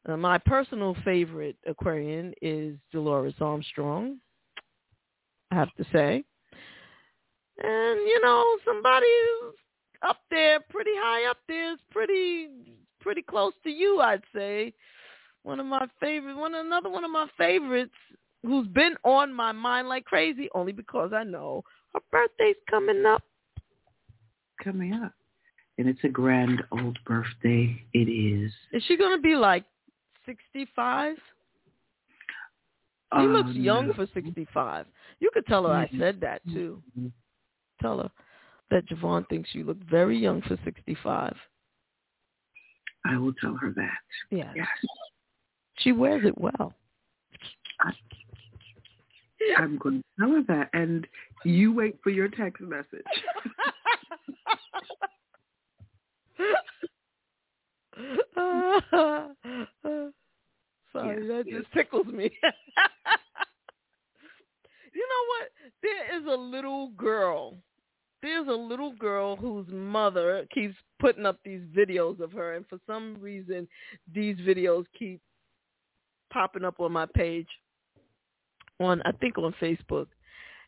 Uh, 0.08 0.16
my 0.16 0.38
personal 0.38 0.96
favorite 1.04 1.56
Aquarian 1.66 2.32
is 2.40 2.76
Dolores 2.92 3.34
Armstrong, 3.40 4.18
I 5.50 5.54
have 5.54 5.72
to 5.74 5.84
say. 5.92 6.24
And, 7.62 8.00
you 8.00 8.20
know, 8.22 8.44
somebody 8.64 9.06
up 10.02 10.20
there, 10.30 10.60
pretty 10.70 10.90
high 10.94 11.30
up 11.30 11.38
there, 11.46 11.74
is 11.74 11.78
pretty, 11.90 12.48
pretty 13.00 13.22
close 13.22 13.52
to 13.62 13.70
you, 13.70 14.00
I'd 14.00 14.22
say. 14.34 14.72
One 15.44 15.60
of 15.60 15.66
my 15.66 15.86
favorite, 16.00 16.36
one 16.36 16.54
another 16.54 16.88
one 16.88 17.04
of 17.04 17.10
my 17.10 17.26
favorites 17.36 17.94
who's 18.42 18.66
been 18.68 18.94
on 19.04 19.32
my 19.32 19.52
mind 19.52 19.88
like 19.88 20.04
crazy 20.04 20.48
only 20.54 20.72
because 20.72 21.12
I 21.12 21.24
know 21.24 21.62
her 21.94 22.00
birthday's 22.10 22.56
coming 22.68 23.04
up. 23.06 23.22
Coming 24.62 24.94
up. 24.94 25.12
And 25.78 25.88
it's 25.88 26.02
a 26.04 26.08
grand 26.08 26.62
old 26.70 26.98
birthday. 27.04 27.82
It 27.94 28.08
is. 28.08 28.52
Is 28.72 28.82
she 28.86 28.96
going 28.96 29.16
to 29.16 29.22
be 29.22 29.34
like 29.34 29.64
65? 30.26 31.16
She 31.16 31.22
Um, 33.18 33.32
looks 33.32 33.50
young 33.54 33.92
for 33.94 34.06
65. 34.14 34.86
You 35.20 35.30
could 35.34 35.46
tell 35.46 35.66
her 35.66 35.74
I 35.74 35.86
Mhm. 35.86 35.98
said 35.98 36.20
that 36.20 36.42
too. 36.52 36.82
Tell 37.80 37.98
her 38.02 38.10
that 38.70 38.86
JaVonne 38.86 39.28
thinks 39.28 39.54
you 39.54 39.64
look 39.64 39.78
very 39.78 40.16
young 40.16 40.40
for 40.42 40.56
65. 40.58 41.36
I 43.04 43.16
will 43.16 43.34
tell 43.34 43.54
her 43.56 43.72
that. 43.72 43.98
Yes. 44.30 44.54
Yes. 44.56 44.68
She 45.78 45.92
wears 45.92 46.24
it 46.24 46.38
well. 46.38 46.72
I, 47.80 47.92
I'm 49.58 49.76
going 49.78 49.98
to 49.98 50.04
tell 50.18 50.30
her 50.32 50.42
that. 50.44 50.70
And 50.72 51.06
you 51.44 51.72
wait 51.72 52.00
for 52.02 52.10
your 52.10 52.28
text 52.28 52.62
message. 52.62 53.04
Sorry, 60.92 61.26
Yes, 61.26 61.28
that 61.28 61.44
yes. 61.46 61.60
just 61.62 61.72
tickles 61.72 62.06
me. 62.06 62.24
you 64.92 65.06
know 65.08 65.24
what? 65.28 65.48
There 65.82 66.18
is 66.18 66.26
a 66.26 66.36
little 66.36 66.88
girl. 66.90 67.56
There's 68.22 68.46
a 68.46 68.52
little 68.52 68.92
girl 68.92 69.34
whose 69.36 69.66
mother 69.68 70.46
keeps 70.52 70.76
putting 71.00 71.26
up 71.26 71.38
these 71.44 71.62
videos 71.76 72.20
of 72.20 72.30
her, 72.32 72.54
and 72.54 72.66
for 72.68 72.78
some 72.86 73.16
reason, 73.20 73.66
these 74.14 74.36
videos 74.36 74.84
keep 74.96 75.20
popping 76.32 76.64
up 76.64 76.78
on 76.78 76.92
my 76.92 77.06
page 77.06 77.48
on 78.80 79.02
I 79.04 79.12
think 79.12 79.38
on 79.38 79.54
Facebook. 79.60 80.06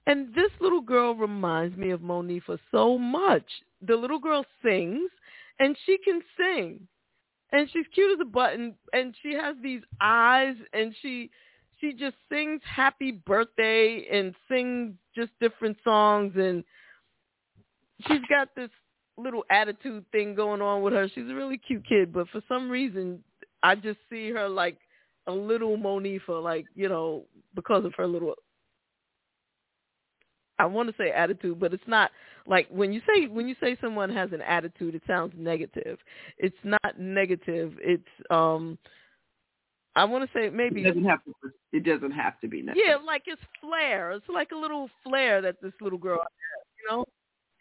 And 0.06 0.34
this 0.34 0.50
little 0.60 0.82
girl 0.82 1.14
reminds 1.14 1.76
me 1.78 1.90
of 1.90 2.00
Monifa 2.00 2.58
so 2.70 2.98
much. 2.98 3.44
The 3.86 3.96
little 3.96 4.18
girl 4.18 4.44
sings, 4.62 5.10
and 5.58 5.76
she 5.86 5.98
can 5.98 6.20
sing, 6.36 6.80
and 7.52 7.68
she's 7.72 7.86
cute 7.94 8.12
as 8.12 8.20
a 8.20 8.28
button, 8.28 8.74
and 8.92 9.14
she 9.22 9.34
has 9.34 9.56
these 9.62 9.82
eyes, 10.00 10.56
and 10.72 10.94
she 11.00 11.30
she 11.80 11.92
just 11.92 12.16
sings 12.30 12.60
happy 12.64 13.12
birthday 13.12 14.06
and 14.10 14.34
sings 14.48 14.94
just 15.14 15.30
different 15.40 15.76
songs, 15.84 16.32
and 16.36 16.64
she's 18.06 18.22
got 18.28 18.48
this 18.54 18.70
little 19.16 19.44
attitude 19.50 20.04
thing 20.12 20.34
going 20.34 20.60
on 20.60 20.82
with 20.82 20.92
her. 20.92 21.08
She's 21.08 21.28
a 21.28 21.34
really 21.34 21.58
cute 21.58 21.86
kid, 21.86 22.12
but 22.12 22.28
for 22.30 22.40
some 22.48 22.70
reason, 22.70 23.22
I 23.62 23.74
just 23.74 23.98
see 24.10 24.30
her 24.30 24.48
like 24.48 24.78
a 25.26 25.32
little 25.32 25.76
Monifa, 25.76 26.42
like 26.42 26.66
you 26.74 26.88
know, 26.88 27.24
because 27.54 27.84
of 27.84 27.94
her 27.96 28.06
little. 28.06 28.34
I 30.58 30.66
want 30.66 30.88
to 30.88 30.94
say 30.96 31.10
attitude, 31.10 31.58
but 31.58 31.74
it's 31.74 31.86
not 31.86 32.10
like 32.46 32.68
when 32.70 32.92
you 32.92 33.00
say 33.08 33.26
when 33.26 33.48
you 33.48 33.56
say 33.60 33.76
someone 33.80 34.10
has 34.10 34.32
an 34.32 34.42
attitude, 34.42 34.94
it 34.94 35.02
sounds 35.06 35.32
negative. 35.36 35.98
It's 36.38 36.56
not 36.64 36.98
negative. 36.98 37.74
It's 37.80 38.02
um. 38.30 38.78
I 39.96 40.04
want 40.04 40.28
to 40.28 40.38
say 40.38 40.50
maybe 40.50 40.80
it 40.80 40.88
doesn't 40.88 41.04
have 41.04 41.24
to. 41.24 41.32
It 41.72 41.84
doesn't 41.84 42.10
have 42.12 42.40
to 42.40 42.48
be 42.48 42.62
negative. 42.62 42.82
Yeah, 42.86 42.96
like 42.96 43.22
it's 43.26 43.42
flair. 43.60 44.12
It's 44.12 44.28
like 44.28 44.50
a 44.52 44.56
little 44.56 44.88
flair 45.04 45.40
that 45.42 45.56
this 45.62 45.72
little 45.80 45.98
girl 45.98 46.18
has. 46.18 46.66
You 46.80 46.90
know, 46.90 47.04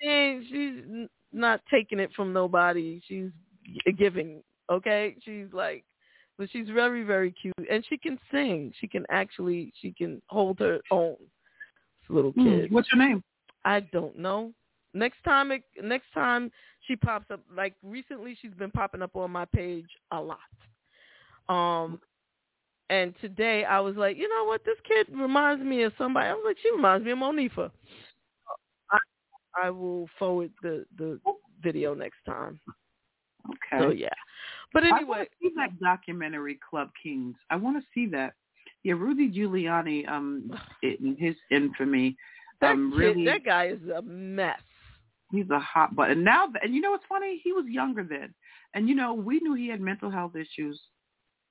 and 0.02 0.44
she's 0.50 1.10
not 1.32 1.62
taking 1.72 2.00
it 2.00 2.12
from 2.16 2.34
nobody. 2.34 3.02
She's 3.08 3.30
giving. 3.98 4.44
Okay, 4.72 5.16
she's 5.24 5.48
like, 5.52 5.84
but 6.38 6.50
she's 6.52 6.68
very 6.70 7.04
very 7.04 7.32
cute, 7.32 7.54
and 7.70 7.86
she 7.88 7.98
can 7.98 8.20
sing. 8.32 8.74
She 8.80 8.88
can 8.88 9.06
actually 9.10 9.72
she 9.80 9.92
can 9.92 10.22
hold 10.28 10.60
her 10.60 10.80
own. 10.90 11.18
Little 12.10 12.34
kid. 12.34 12.70
Mm, 12.70 12.72
what's 12.72 12.90
her 12.92 12.98
name? 12.98 13.24
I 13.66 13.80
don't 13.80 14.18
know. 14.18 14.52
Next 14.94 15.24
time, 15.24 15.52
it, 15.52 15.64
next 15.82 16.06
time 16.14 16.52
she 16.88 16.96
pops 16.96 17.32
up, 17.32 17.40
like 17.56 17.74
recently, 17.84 18.38
she's 18.42 18.54
been 18.54 18.72
popping 18.72 19.02
up 19.02 19.16
on 19.16 19.32
my 19.32 19.46
page 19.46 19.88
a 20.12 20.20
lot. 20.22 20.38
Um, 21.50 22.00
and 22.90 23.14
today 23.22 23.66
I 23.66 23.80
was 23.80 23.96
like, 23.96 24.18
you 24.18 24.30
know 24.30 24.46
what, 24.46 24.64
this 24.66 24.78
kid 24.88 25.08
reminds 25.16 25.64
me 25.64 25.84
of 25.84 25.94
somebody. 25.98 26.28
I 26.28 26.34
was 26.34 26.44
like, 26.46 26.58
she 26.62 26.72
reminds 26.72 27.06
me 27.06 27.12
of 27.12 27.18
Monifa. 27.18 27.72
I, 28.92 28.98
I 29.64 29.70
will 29.70 30.08
forward 30.20 30.52
the 30.62 30.86
the 30.98 31.20
video 31.62 31.94
next 31.94 32.18
time. 32.26 32.60
Okay. 33.50 33.84
So 33.84 33.92
yeah, 33.92 34.10
but 34.74 34.84
anyway, 34.84 35.22
I 35.22 35.28
see 35.42 35.52
that 35.56 35.80
documentary 35.80 36.60
Club 36.70 36.90
Kings. 37.02 37.36
I 37.50 37.56
want 37.56 37.78
to 37.78 37.84
see 37.94 38.06
that. 38.12 38.34
Yeah, 38.84 38.94
Rudy 38.94 39.32
Giuliani, 39.32 40.08
um, 40.10 40.52
in 40.82 41.16
his 41.18 41.36
infamy, 41.50 42.18
that 42.60 42.74
um, 42.74 42.92
kid, 42.92 42.98
really, 42.98 43.26
that 43.26 43.46
guy 43.46 43.68
is 43.68 43.80
a 43.96 44.02
mess. 44.02 44.60
he's 45.32 45.50
a 45.50 45.60
hot 45.60 45.96
button 45.96 46.24
now. 46.24 46.48
And 46.62 46.74
you 46.74 46.82
know 46.82 46.92
what's 46.92 47.06
funny? 47.08 47.40
He 47.44 47.54
was 47.54 47.66
younger 47.68 48.04
then, 48.04 48.34
and 48.74 48.88
you 48.90 48.96
know 48.96 49.14
we 49.14 49.40
knew 49.40 49.54
he 49.54 49.68
had 49.70 49.82
mental 49.82 50.10
health 50.12 50.36
issues, 50.36 50.80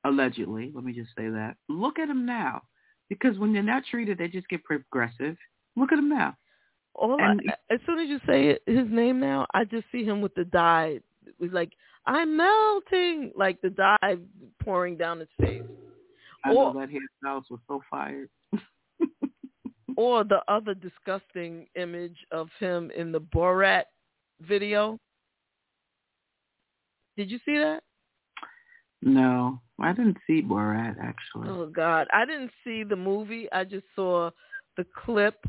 allegedly. 0.04 0.72
Let 0.74 0.84
me 0.84 0.92
just 0.92 1.10
say 1.16 1.28
that. 1.28 1.56
Look 1.68 1.98
at 1.98 2.08
him 2.08 2.26
now, 2.26 2.62
because 3.08 3.38
when 3.38 3.52
they're 3.52 3.62
not 3.62 3.84
treated, 3.90 4.18
they 4.18 4.28
just 4.28 4.48
get 4.48 4.62
progressive. 4.64 5.36
Look 5.76 5.92
at 5.92 5.98
him 5.98 6.08
now. 6.10 6.36
All 6.94 7.16
And- 7.18 7.40
I, 7.48 7.74
as 7.74 7.80
soon 7.86 7.98
as 7.98 8.08
you 8.08 8.20
say 8.26 8.48
it, 8.50 8.62
his 8.66 8.86
name 8.90 9.18
now, 9.18 9.46
I 9.54 9.64
just 9.64 9.86
see 9.90 10.04
him 10.04 10.20
with 10.20 10.34
the 10.34 10.44
dye. 10.44 11.00
It 11.26 11.34
was 11.38 11.50
like 11.52 11.72
I'm 12.06 12.36
melting, 12.36 13.32
like 13.34 13.60
the 13.62 13.70
dye 13.70 14.16
pouring 14.62 14.96
down 14.96 15.20
his 15.20 15.28
face. 15.40 15.62
I 16.44 16.52
Or- 16.52 16.74
know 16.74 16.80
that 16.80 17.32
was 17.50 17.60
so 17.68 17.82
fired. 17.90 18.28
or 19.96 20.24
the 20.24 20.40
other 20.48 20.74
disgusting 20.74 21.66
image 21.76 22.16
of 22.30 22.48
him 22.58 22.90
in 22.92 23.12
the 23.12 23.20
Borat 23.20 23.84
video. 24.40 24.98
Did 27.16 27.30
you 27.30 27.38
see 27.44 27.58
that? 27.58 27.82
No, 29.02 29.60
I 29.80 29.92
didn't 29.92 30.16
see 30.26 30.42
Borat 30.42 30.96
actually. 31.00 31.48
Oh 31.48 31.66
God, 31.66 32.06
I 32.12 32.24
didn't 32.24 32.52
see 32.64 32.84
the 32.84 32.96
movie. 32.96 33.48
I 33.52 33.64
just 33.64 33.86
saw 33.94 34.30
the 34.76 34.86
clip 35.04 35.44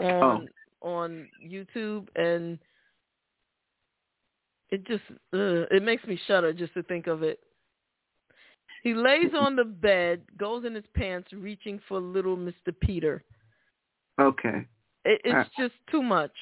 on 0.00 0.48
on 0.82 1.28
YouTube, 1.44 2.08
and 2.16 2.58
it 4.70 4.84
just 4.86 5.02
uh, 5.32 5.66
it 5.74 5.82
makes 5.82 6.04
me 6.06 6.20
shudder 6.26 6.52
just 6.52 6.74
to 6.74 6.82
think 6.82 7.06
of 7.06 7.22
it. 7.22 7.38
He 8.82 8.94
lays 8.94 9.32
on 9.34 9.56
the 9.56 9.64
bed, 9.64 10.22
goes 10.36 10.64
in 10.64 10.74
his 10.74 10.84
pants, 10.94 11.32
reaching 11.32 11.80
for 11.88 11.98
little 12.00 12.36
Mister 12.36 12.72
Peter. 12.72 13.24
Okay. 14.20 14.66
It, 15.04 15.20
it's 15.24 15.48
Uh. 15.58 15.62
just 15.62 15.74
too 15.90 16.02
much. 16.02 16.32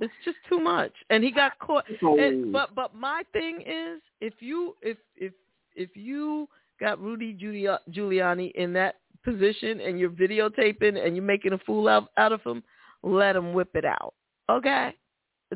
It's 0.00 0.12
just 0.24 0.36
too 0.48 0.60
much, 0.60 0.92
and 1.10 1.24
he 1.24 1.32
got 1.32 1.58
caught. 1.58 1.84
Oh. 2.02 2.18
And, 2.18 2.52
but 2.52 2.74
but 2.74 2.94
my 2.94 3.24
thing 3.32 3.62
is, 3.66 4.00
if 4.20 4.34
you 4.40 4.76
if 4.80 4.96
if 5.16 5.32
if 5.74 5.96
you 5.96 6.48
got 6.78 7.00
Rudy 7.00 7.32
Giulia- 7.32 7.80
Giuliani 7.90 8.52
in 8.52 8.72
that 8.74 9.00
position 9.24 9.80
and 9.80 9.98
you're 9.98 10.10
videotaping 10.10 11.04
and 11.04 11.16
you're 11.16 11.24
making 11.24 11.52
a 11.52 11.58
fool 11.58 11.88
out 11.88 12.10
out 12.16 12.30
of 12.30 12.40
him, 12.44 12.62
let 13.02 13.34
him 13.34 13.52
whip 13.52 13.74
it 13.74 13.84
out. 13.84 14.14
Okay, 14.48 14.94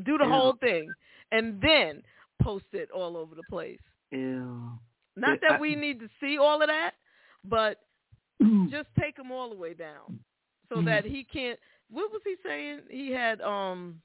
do 0.03 0.19
the 0.19 0.25
Yeah. 0.25 0.31
whole 0.31 0.55
thing, 0.55 0.91
and 1.31 1.61
then 1.61 2.03
post 2.43 2.67
it 2.73 2.91
all 2.91 3.17
over 3.17 3.37
the 3.37 3.45
place. 3.49 3.81
Ew. 4.11 4.73
Not 5.17 5.39
that 5.43 5.61
we 5.61 5.75
need 5.77 6.01
to 6.01 6.09
see 6.21 6.39
all 6.39 6.63
of 6.63 6.69
that, 6.69 6.93
but 7.45 7.79
just 8.71 8.89
take 8.99 9.19
him 9.19 9.31
all 9.31 9.51
the 9.51 9.57
way 9.57 9.75
down 9.75 10.19
so 10.69 10.77
Mhm. 10.77 10.85
that 10.87 11.05
he 11.05 11.25
can't 11.25 11.59
what 11.91 12.11
was 12.11 12.23
he 12.25 12.35
saying 12.43 12.81
he 12.91 13.11
had 13.11 13.41
um 13.43 14.01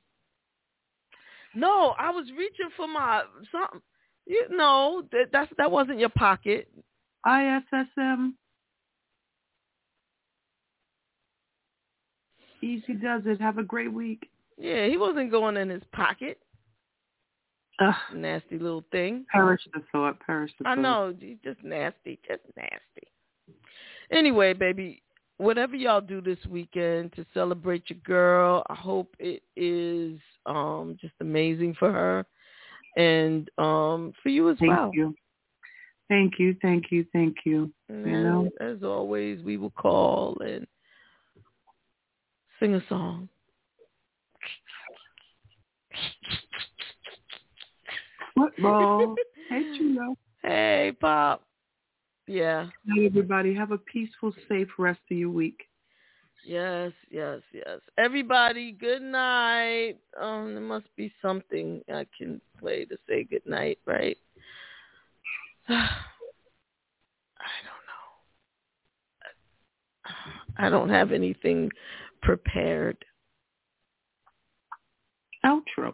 no 1.56 1.96
i 1.98 2.10
was 2.12 2.30
reaching 2.38 2.70
for 2.76 2.88
my 2.88 3.24
something 3.52 3.82
you 4.26 4.48
know 4.50 5.04
that 5.12 5.32
that's 5.32 5.52
that 5.58 5.72
wasn't 5.72 5.98
your 5.98 6.10
pocket 6.10 6.70
ISSM. 7.26 8.34
Easy 12.62 12.94
does 12.94 13.22
it. 13.26 13.40
Have 13.42 13.58
a 13.58 13.64
great 13.64 13.92
week. 13.92 14.30
yeah 14.58 14.88
he 14.88 14.98
wasn't 14.98 15.32
going 15.32 15.58
in 15.58 15.70
his 15.70 15.84
pocket 15.94 16.40
Ugh. 17.80 17.94
nasty 18.16 18.58
little 18.58 18.84
thing 18.92 19.26
Perish 19.32 19.62
the 19.74 19.82
thought. 19.92 20.20
Perish 20.26 20.52
the 20.58 20.64
thought. 20.64 20.78
i 20.78 20.82
know 20.82 21.14
just 21.44 21.64
nasty 21.64 22.20
just 22.28 22.42
nasty 22.56 23.08
anyway 24.12 24.54
baby 24.54 25.02
whatever 25.38 25.76
y'all 25.76 26.02
do 26.02 26.20
this 26.20 26.40
weekend 26.50 27.14
to 27.14 27.24
celebrate 27.34 27.84
your 27.90 28.00
girl 28.04 28.64
i 28.70 28.74
hope 28.74 29.16
it 29.20 29.44
is 29.56 30.20
um 30.48 30.98
just 31.00 31.14
amazing 31.22 31.76
for 31.78 31.92
her 31.92 32.26
and 32.96 33.50
um 33.60 34.12
for 34.24 34.30
you 34.30 34.50
as 34.50 34.58
Thank 34.58 34.72
well 34.72 34.92
you. 34.94 35.14
Thank 36.10 36.40
you. 36.40 36.56
Thank 36.62 36.86
you. 36.90 37.06
Thank 37.12 37.36
you. 37.46 37.70
And 37.90 38.06
You 38.08 38.24
know? 38.24 38.50
as 38.62 38.82
always, 38.82 39.44
we 39.44 39.58
will 39.58 39.72
call 39.72 40.38
and 40.40 40.66
sing 42.62 42.76
a 42.76 42.82
song. 42.88 43.28
Football. 48.38 49.16
hey, 49.50 49.64
Chulo. 49.78 50.16
Hey, 50.44 50.96
Pop. 51.00 51.44
Yeah. 52.28 52.68
Hey, 52.94 53.06
everybody. 53.06 53.54
Have 53.56 53.72
a 53.72 53.78
peaceful, 53.78 54.34
safe 54.48 54.68
rest 54.78 55.00
of 55.10 55.18
your 55.18 55.30
week. 55.30 55.64
Yes, 56.46 56.92
yes, 57.10 57.42
yes. 57.52 57.80
Everybody, 57.98 58.72
good 58.72 59.02
night. 59.02 59.96
Um, 60.20 60.54
there 60.54 60.62
must 60.62 60.86
be 60.96 61.12
something 61.22 61.82
I 61.94 62.06
can 62.18 62.40
play 62.60 62.86
to 62.86 62.96
say 63.08 63.26
good 63.26 63.46
night, 63.46 63.80
right? 63.86 64.18
I 65.70 65.90
don't 67.66 67.86
know. 70.08 70.66
I 70.66 70.70
don't 70.70 70.90
have 70.90 71.12
anything 71.12 71.70
prepared. 72.22 73.04
Outro. 75.46 75.94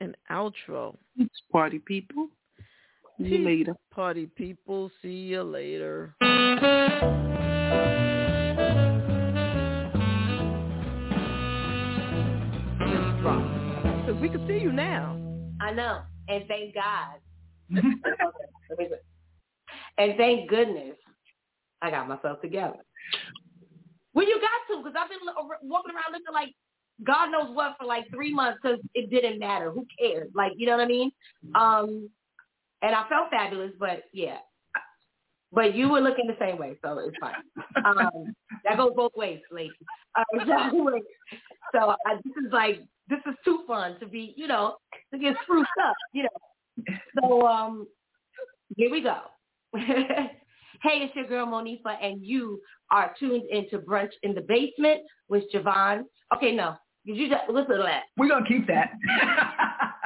An 0.00 0.16
outro. 0.30 0.96
It's 1.18 1.42
party 1.52 1.78
people. 1.78 2.28
See 3.18 3.24
you 3.24 3.36
Peace, 3.36 3.44
later. 3.46 3.76
Party 3.90 4.26
people, 4.26 4.90
see 5.02 5.08
you 5.08 5.42
later. 5.42 6.14
Because 14.00 14.20
we 14.22 14.30
can 14.30 14.46
see 14.48 14.58
you 14.58 14.72
now. 14.72 15.20
I 15.60 15.72
know. 15.72 16.00
And 16.28 16.44
thank 16.48 16.74
God. 16.74 17.16
and 19.98 20.16
thank 20.16 20.48
goodness 20.48 20.96
I 21.82 21.90
got 21.90 22.08
myself 22.08 22.40
together. 22.40 22.78
Well, 24.14 24.26
you 24.26 24.40
got 24.40 24.74
to 24.74 24.82
because 24.82 24.96
I've 24.98 25.10
been 25.10 25.18
walking 25.62 25.94
around 25.94 26.12
looking 26.12 26.32
like 26.32 26.54
God 27.04 27.30
knows 27.30 27.54
what 27.54 27.76
for 27.78 27.86
like 27.86 28.08
three 28.10 28.32
months 28.32 28.58
because 28.62 28.78
it 28.94 29.10
didn't 29.10 29.38
matter. 29.38 29.70
Who 29.70 29.86
cares? 29.98 30.30
Like, 30.34 30.52
you 30.56 30.66
know 30.66 30.76
what 30.76 30.84
I 30.84 30.88
mean? 30.88 31.12
Um, 31.54 32.10
and 32.82 32.94
I 32.94 33.08
felt 33.08 33.30
fabulous, 33.30 33.72
but 33.78 34.04
yeah. 34.12 34.38
But 35.52 35.74
you 35.74 35.88
were 35.88 36.00
looking 36.00 36.26
the 36.26 36.36
same 36.38 36.58
way, 36.58 36.76
so 36.82 36.98
it's 36.98 37.16
fine. 37.20 37.34
Um, 37.84 38.34
that 38.64 38.76
goes 38.76 38.92
both 38.94 39.12
ways, 39.16 39.40
ladies. 39.50 39.72
Uh, 40.18 40.24
so 41.72 41.94
I, 42.04 42.16
this 42.16 42.32
is 42.44 42.52
like 42.52 42.80
this 43.08 43.20
is 43.26 43.34
too 43.44 43.62
fun 43.64 43.96
to 44.00 44.06
be, 44.06 44.34
you 44.36 44.48
know, 44.48 44.74
to 45.12 45.20
get 45.20 45.36
spruced 45.44 45.70
up, 45.86 45.94
you 46.12 46.24
know. 46.24 46.94
So 47.20 47.46
um, 47.46 47.86
here 48.76 48.90
we 48.90 49.00
go. 49.00 49.18
hey, 49.76 50.30
it's 50.82 51.14
your 51.14 51.26
girl 51.26 51.46
Monifa, 51.46 51.96
and 52.02 52.24
you 52.24 52.60
are 52.90 53.14
tuned 53.20 53.44
into 53.50 53.78
Brunch 53.78 54.10
in 54.24 54.34
the 54.34 54.40
Basement 54.40 55.02
with 55.28 55.44
JaVonne. 55.54 56.02
Okay, 56.34 56.56
no, 56.56 56.74
you 57.04 57.28
just 57.28 57.48
listen 57.48 57.76
to 57.76 57.82
that. 57.82 58.04
We're 58.16 58.28
gonna 58.28 58.46
keep 58.46 58.66
that. 58.66 58.90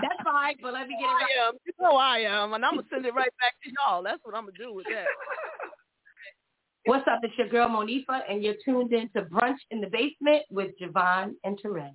That's 0.02 0.22
fine, 0.24 0.54
but 0.62 0.72
let 0.72 0.86
me 0.86 0.96
get 1.00 1.04
it 1.04 1.12
right. 1.12 1.26
I 1.44 1.48
am. 1.48 1.54
You 1.64 1.72
know 1.80 1.96
I 1.96 2.18
am, 2.18 2.52
and 2.52 2.64
I'm 2.64 2.76
gonna 2.76 2.86
send 2.90 3.06
it 3.06 3.14
right 3.14 3.30
back 3.40 3.54
to 3.64 3.70
y'all. 3.70 4.02
That's 4.02 4.20
what 4.22 4.34
I'm 4.34 4.44
gonna 4.44 4.58
do 4.58 4.72
with 4.72 4.86
that. 4.86 5.06
What's 6.86 7.06
up? 7.08 7.20
It's 7.22 7.32
your 7.38 7.48
girl 7.48 7.68
Monifa, 7.68 8.20
and 8.28 8.42
you're 8.42 8.56
tuned 8.64 8.92
in 8.92 9.08
to 9.16 9.22
Brunch 9.22 9.56
in 9.70 9.80
the 9.80 9.86
Basement 9.86 10.42
with 10.50 10.72
JaVonne 10.78 11.32
and 11.42 11.58
Terez. 11.64 11.94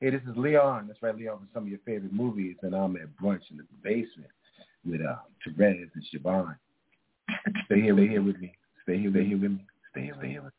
Hey, 0.00 0.10
this 0.10 0.22
is 0.22 0.36
Leon. 0.36 0.86
That's 0.86 1.02
right, 1.02 1.14
Leon, 1.14 1.38
from 1.38 1.48
some 1.52 1.62
of 1.64 1.68
your 1.68 1.80
favorite 1.84 2.12
movies, 2.12 2.56
and 2.62 2.74
I'm 2.74 2.96
at 2.96 3.14
brunch 3.20 3.42
in 3.50 3.56
the 3.56 3.66
basement 3.82 4.30
with 4.86 5.00
uh, 5.00 5.16
Terez 5.46 5.90
and 5.92 6.04
JaVonne. 6.14 6.56
Stay 7.68 7.82
here, 7.82 7.94
stay 7.94 8.08
here 8.08 8.22
with 8.22 8.38
me. 8.38 8.52
Stay 8.82 8.98
here, 8.98 9.10
stay 9.10 9.24
here 9.24 9.38
with 9.38 9.50
me. 9.52 9.60
Stay 9.92 10.02
here, 10.02 10.14
stay 10.18 10.28
here 10.28 10.42
with 10.42 10.52
me. 10.52 10.58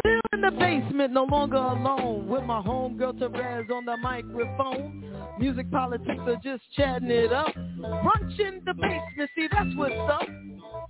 Still 0.00 0.20
in 0.32 0.40
the 0.42 0.50
basement, 0.50 1.12
no 1.12 1.24
longer 1.24 1.56
alone, 1.56 2.28
with 2.28 2.44
my 2.44 2.60
homegirl 2.60 3.18
Terez 3.18 3.70
on 3.70 3.84
the 3.86 3.96
microphone. 3.96 5.04
Music 5.38 5.70
politics 5.70 6.20
are 6.26 6.36
just 6.42 6.62
chatting 6.76 7.10
it 7.10 7.32
up. 7.32 7.54
Brunch 7.54 8.38
in 8.38 8.60
the 8.66 8.74
basement, 8.74 9.30
see 9.34 9.48
that's 9.50 9.74
what's 9.74 9.94
up. 9.94 10.28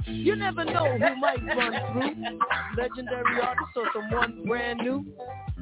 You 0.06 0.34
never 0.34 0.64
know 0.64 0.90
who 0.92 1.16
might 1.16 1.44
run 1.46 1.72
through. 1.92 2.38
Legendary 2.76 3.40
artist 3.40 3.76
or 3.76 3.88
someone 3.94 4.44
brand 4.46 4.80
new. 4.80 5.04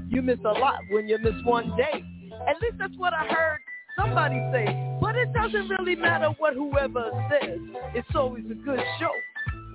You 0.09 0.23
miss 0.23 0.39
a 0.41 0.59
lot 0.59 0.79
when 0.91 1.07
you 1.07 1.19
miss 1.19 1.35
one 1.45 1.77
day. 1.77 2.03
At 2.49 2.57
least 2.63 2.77
that's 2.79 2.97
what 2.97 3.13
I 3.13 3.27
heard 3.27 3.61
somebody 3.99 4.41
say. 4.53 4.99
But 5.01 5.17
it 5.17 5.33
doesn't 5.33 5.69
really 5.69 5.97
matter 5.97 6.29
what 6.39 6.55
whoever 6.55 7.11
says. 7.31 7.59
It's 7.95 8.09
always 8.15 8.45
a 8.51 8.55
good 8.55 8.81
show 8.99 9.11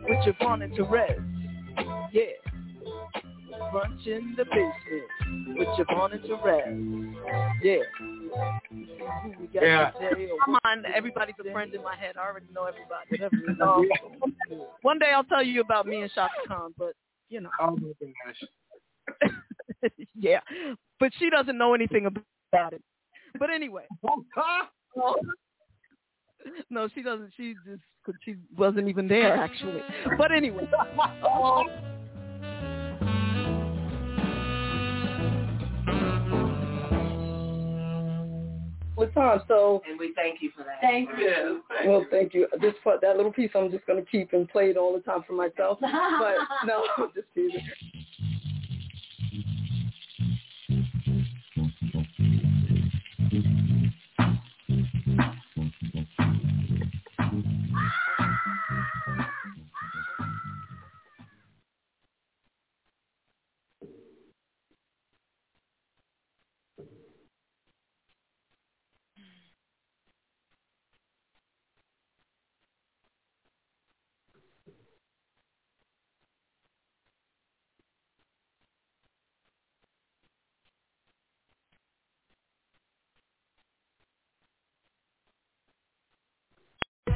with 0.07 0.17
JaVonne 0.25 0.63
and 0.63 0.73
Terez. 0.73 2.09
Yeah. 2.11 2.23
Brunch 3.73 4.05
in 4.07 4.35
the 4.37 4.45
basement 4.45 5.57
with 5.57 5.67
JaVonne 5.69 6.13
and 6.13 6.23
Terez. 6.23 7.13
Yeah. 7.63 7.77
Yeah. 9.53 9.91
Come 10.45 10.57
on, 10.65 10.83
everybody's 10.93 11.35
a 11.39 11.51
friend 11.51 11.73
in 11.73 11.83
my 11.83 11.95
head. 11.95 12.15
I 12.17 12.27
already 12.27 12.47
know 12.53 12.65
everybody. 12.65 13.61
Um, 13.61 13.89
one 14.81 14.99
day 14.99 15.11
I'll 15.13 15.23
tell 15.23 15.43
you 15.43 15.61
about 15.61 15.85
me 15.85 16.01
and 16.01 16.11
Chaka 16.13 16.33
Khan, 16.47 16.73
but 16.77 16.93
you 17.29 17.41
know. 17.41 17.49
Oh 17.59 17.77
my 17.77 17.93
gosh. 18.25 19.31
yeah, 20.15 20.39
but 20.99 21.11
she 21.19 21.29
doesn't 21.29 21.57
know 21.57 21.73
anything 21.73 22.05
about 22.05 22.73
it. 22.73 22.81
But 23.39 23.49
anyway. 23.49 23.85
No, 26.69 26.87
she 26.93 27.01
doesn't. 27.01 27.31
She 27.35 27.55
just 27.65 27.81
cause 28.05 28.15
she 28.23 28.35
wasn't 28.57 28.89
even 28.89 29.07
there 29.07 29.35
actually. 29.37 29.81
But 30.17 30.31
anyway. 30.31 30.69
Um, 31.23 31.67
Latan, 38.97 39.41
so 39.47 39.81
And 39.89 39.99
we 39.99 40.13
thank 40.15 40.41
you 40.41 40.51
for 40.55 40.63
that. 40.63 40.79
Thank 40.81 41.09
you. 41.17 41.61
well, 41.85 42.05
thank 42.11 42.33
you. 42.33 42.47
This 42.61 42.73
part, 42.83 43.01
that 43.01 43.17
little 43.17 43.33
piece, 43.33 43.51
I'm 43.55 43.71
just 43.71 43.85
going 43.85 44.03
to 44.03 44.09
keep 44.09 44.33
and 44.33 44.47
play 44.47 44.69
it 44.69 44.77
all 44.77 44.93
the 44.93 45.01
time 45.01 45.23
for 45.25 45.33
myself. 45.33 45.79
But 45.81 46.35
no, 46.65 46.85
I'm 46.97 47.09
just 47.15 47.27
teasing. 47.33 47.61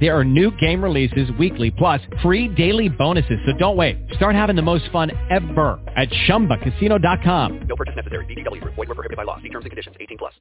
There 0.00 0.16
are 0.16 0.24
new 0.24 0.52
game 0.58 0.84
releases 0.84 1.30
weekly, 1.38 1.70
plus 1.70 2.00
free 2.22 2.46
daily 2.48 2.88
bonuses. 2.88 3.38
So 3.46 3.52
don't 3.56 3.76
wait. 3.76 3.98
Start 4.12 4.34
having 4.36 4.54
the 4.54 4.62
most 4.62 4.84
fun 4.92 5.10
ever 5.30 5.80
at 5.96 6.08
ChumbaCasino.com. 6.28 7.60
No 7.66 7.74
purchase 7.74 7.96
necessary. 7.96 8.26
VGW 8.26 8.60
Group. 8.60 8.76
Void 8.76 8.88
were 8.88 8.94
prohibited 8.94 9.16
by 9.16 9.24
law. 9.24 9.38
See 9.40 9.48
terms 9.48 9.64
and 9.64 9.70
conditions. 9.70 9.96
18 9.98 10.18
plus. 10.18 10.34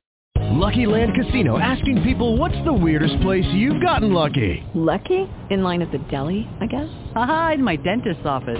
Lucky 0.57 0.85
Land 0.85 1.13
Casino 1.13 1.59
asking 1.59 2.03
people 2.03 2.37
what's 2.37 2.57
the 2.65 2.73
weirdest 2.73 3.19
place 3.21 3.45
you've 3.53 3.81
gotten 3.81 4.13
lucky? 4.13 4.63
Lucky? 4.73 5.27
In 5.49 5.63
line 5.63 5.81
at 5.81 5.91
the 5.91 5.99
deli, 6.09 6.47
I 6.61 6.67
guess? 6.67 6.89
Aha, 7.15 7.51
in 7.55 7.63
my 7.63 7.75
dentist's 7.75 8.25
office. 8.25 8.59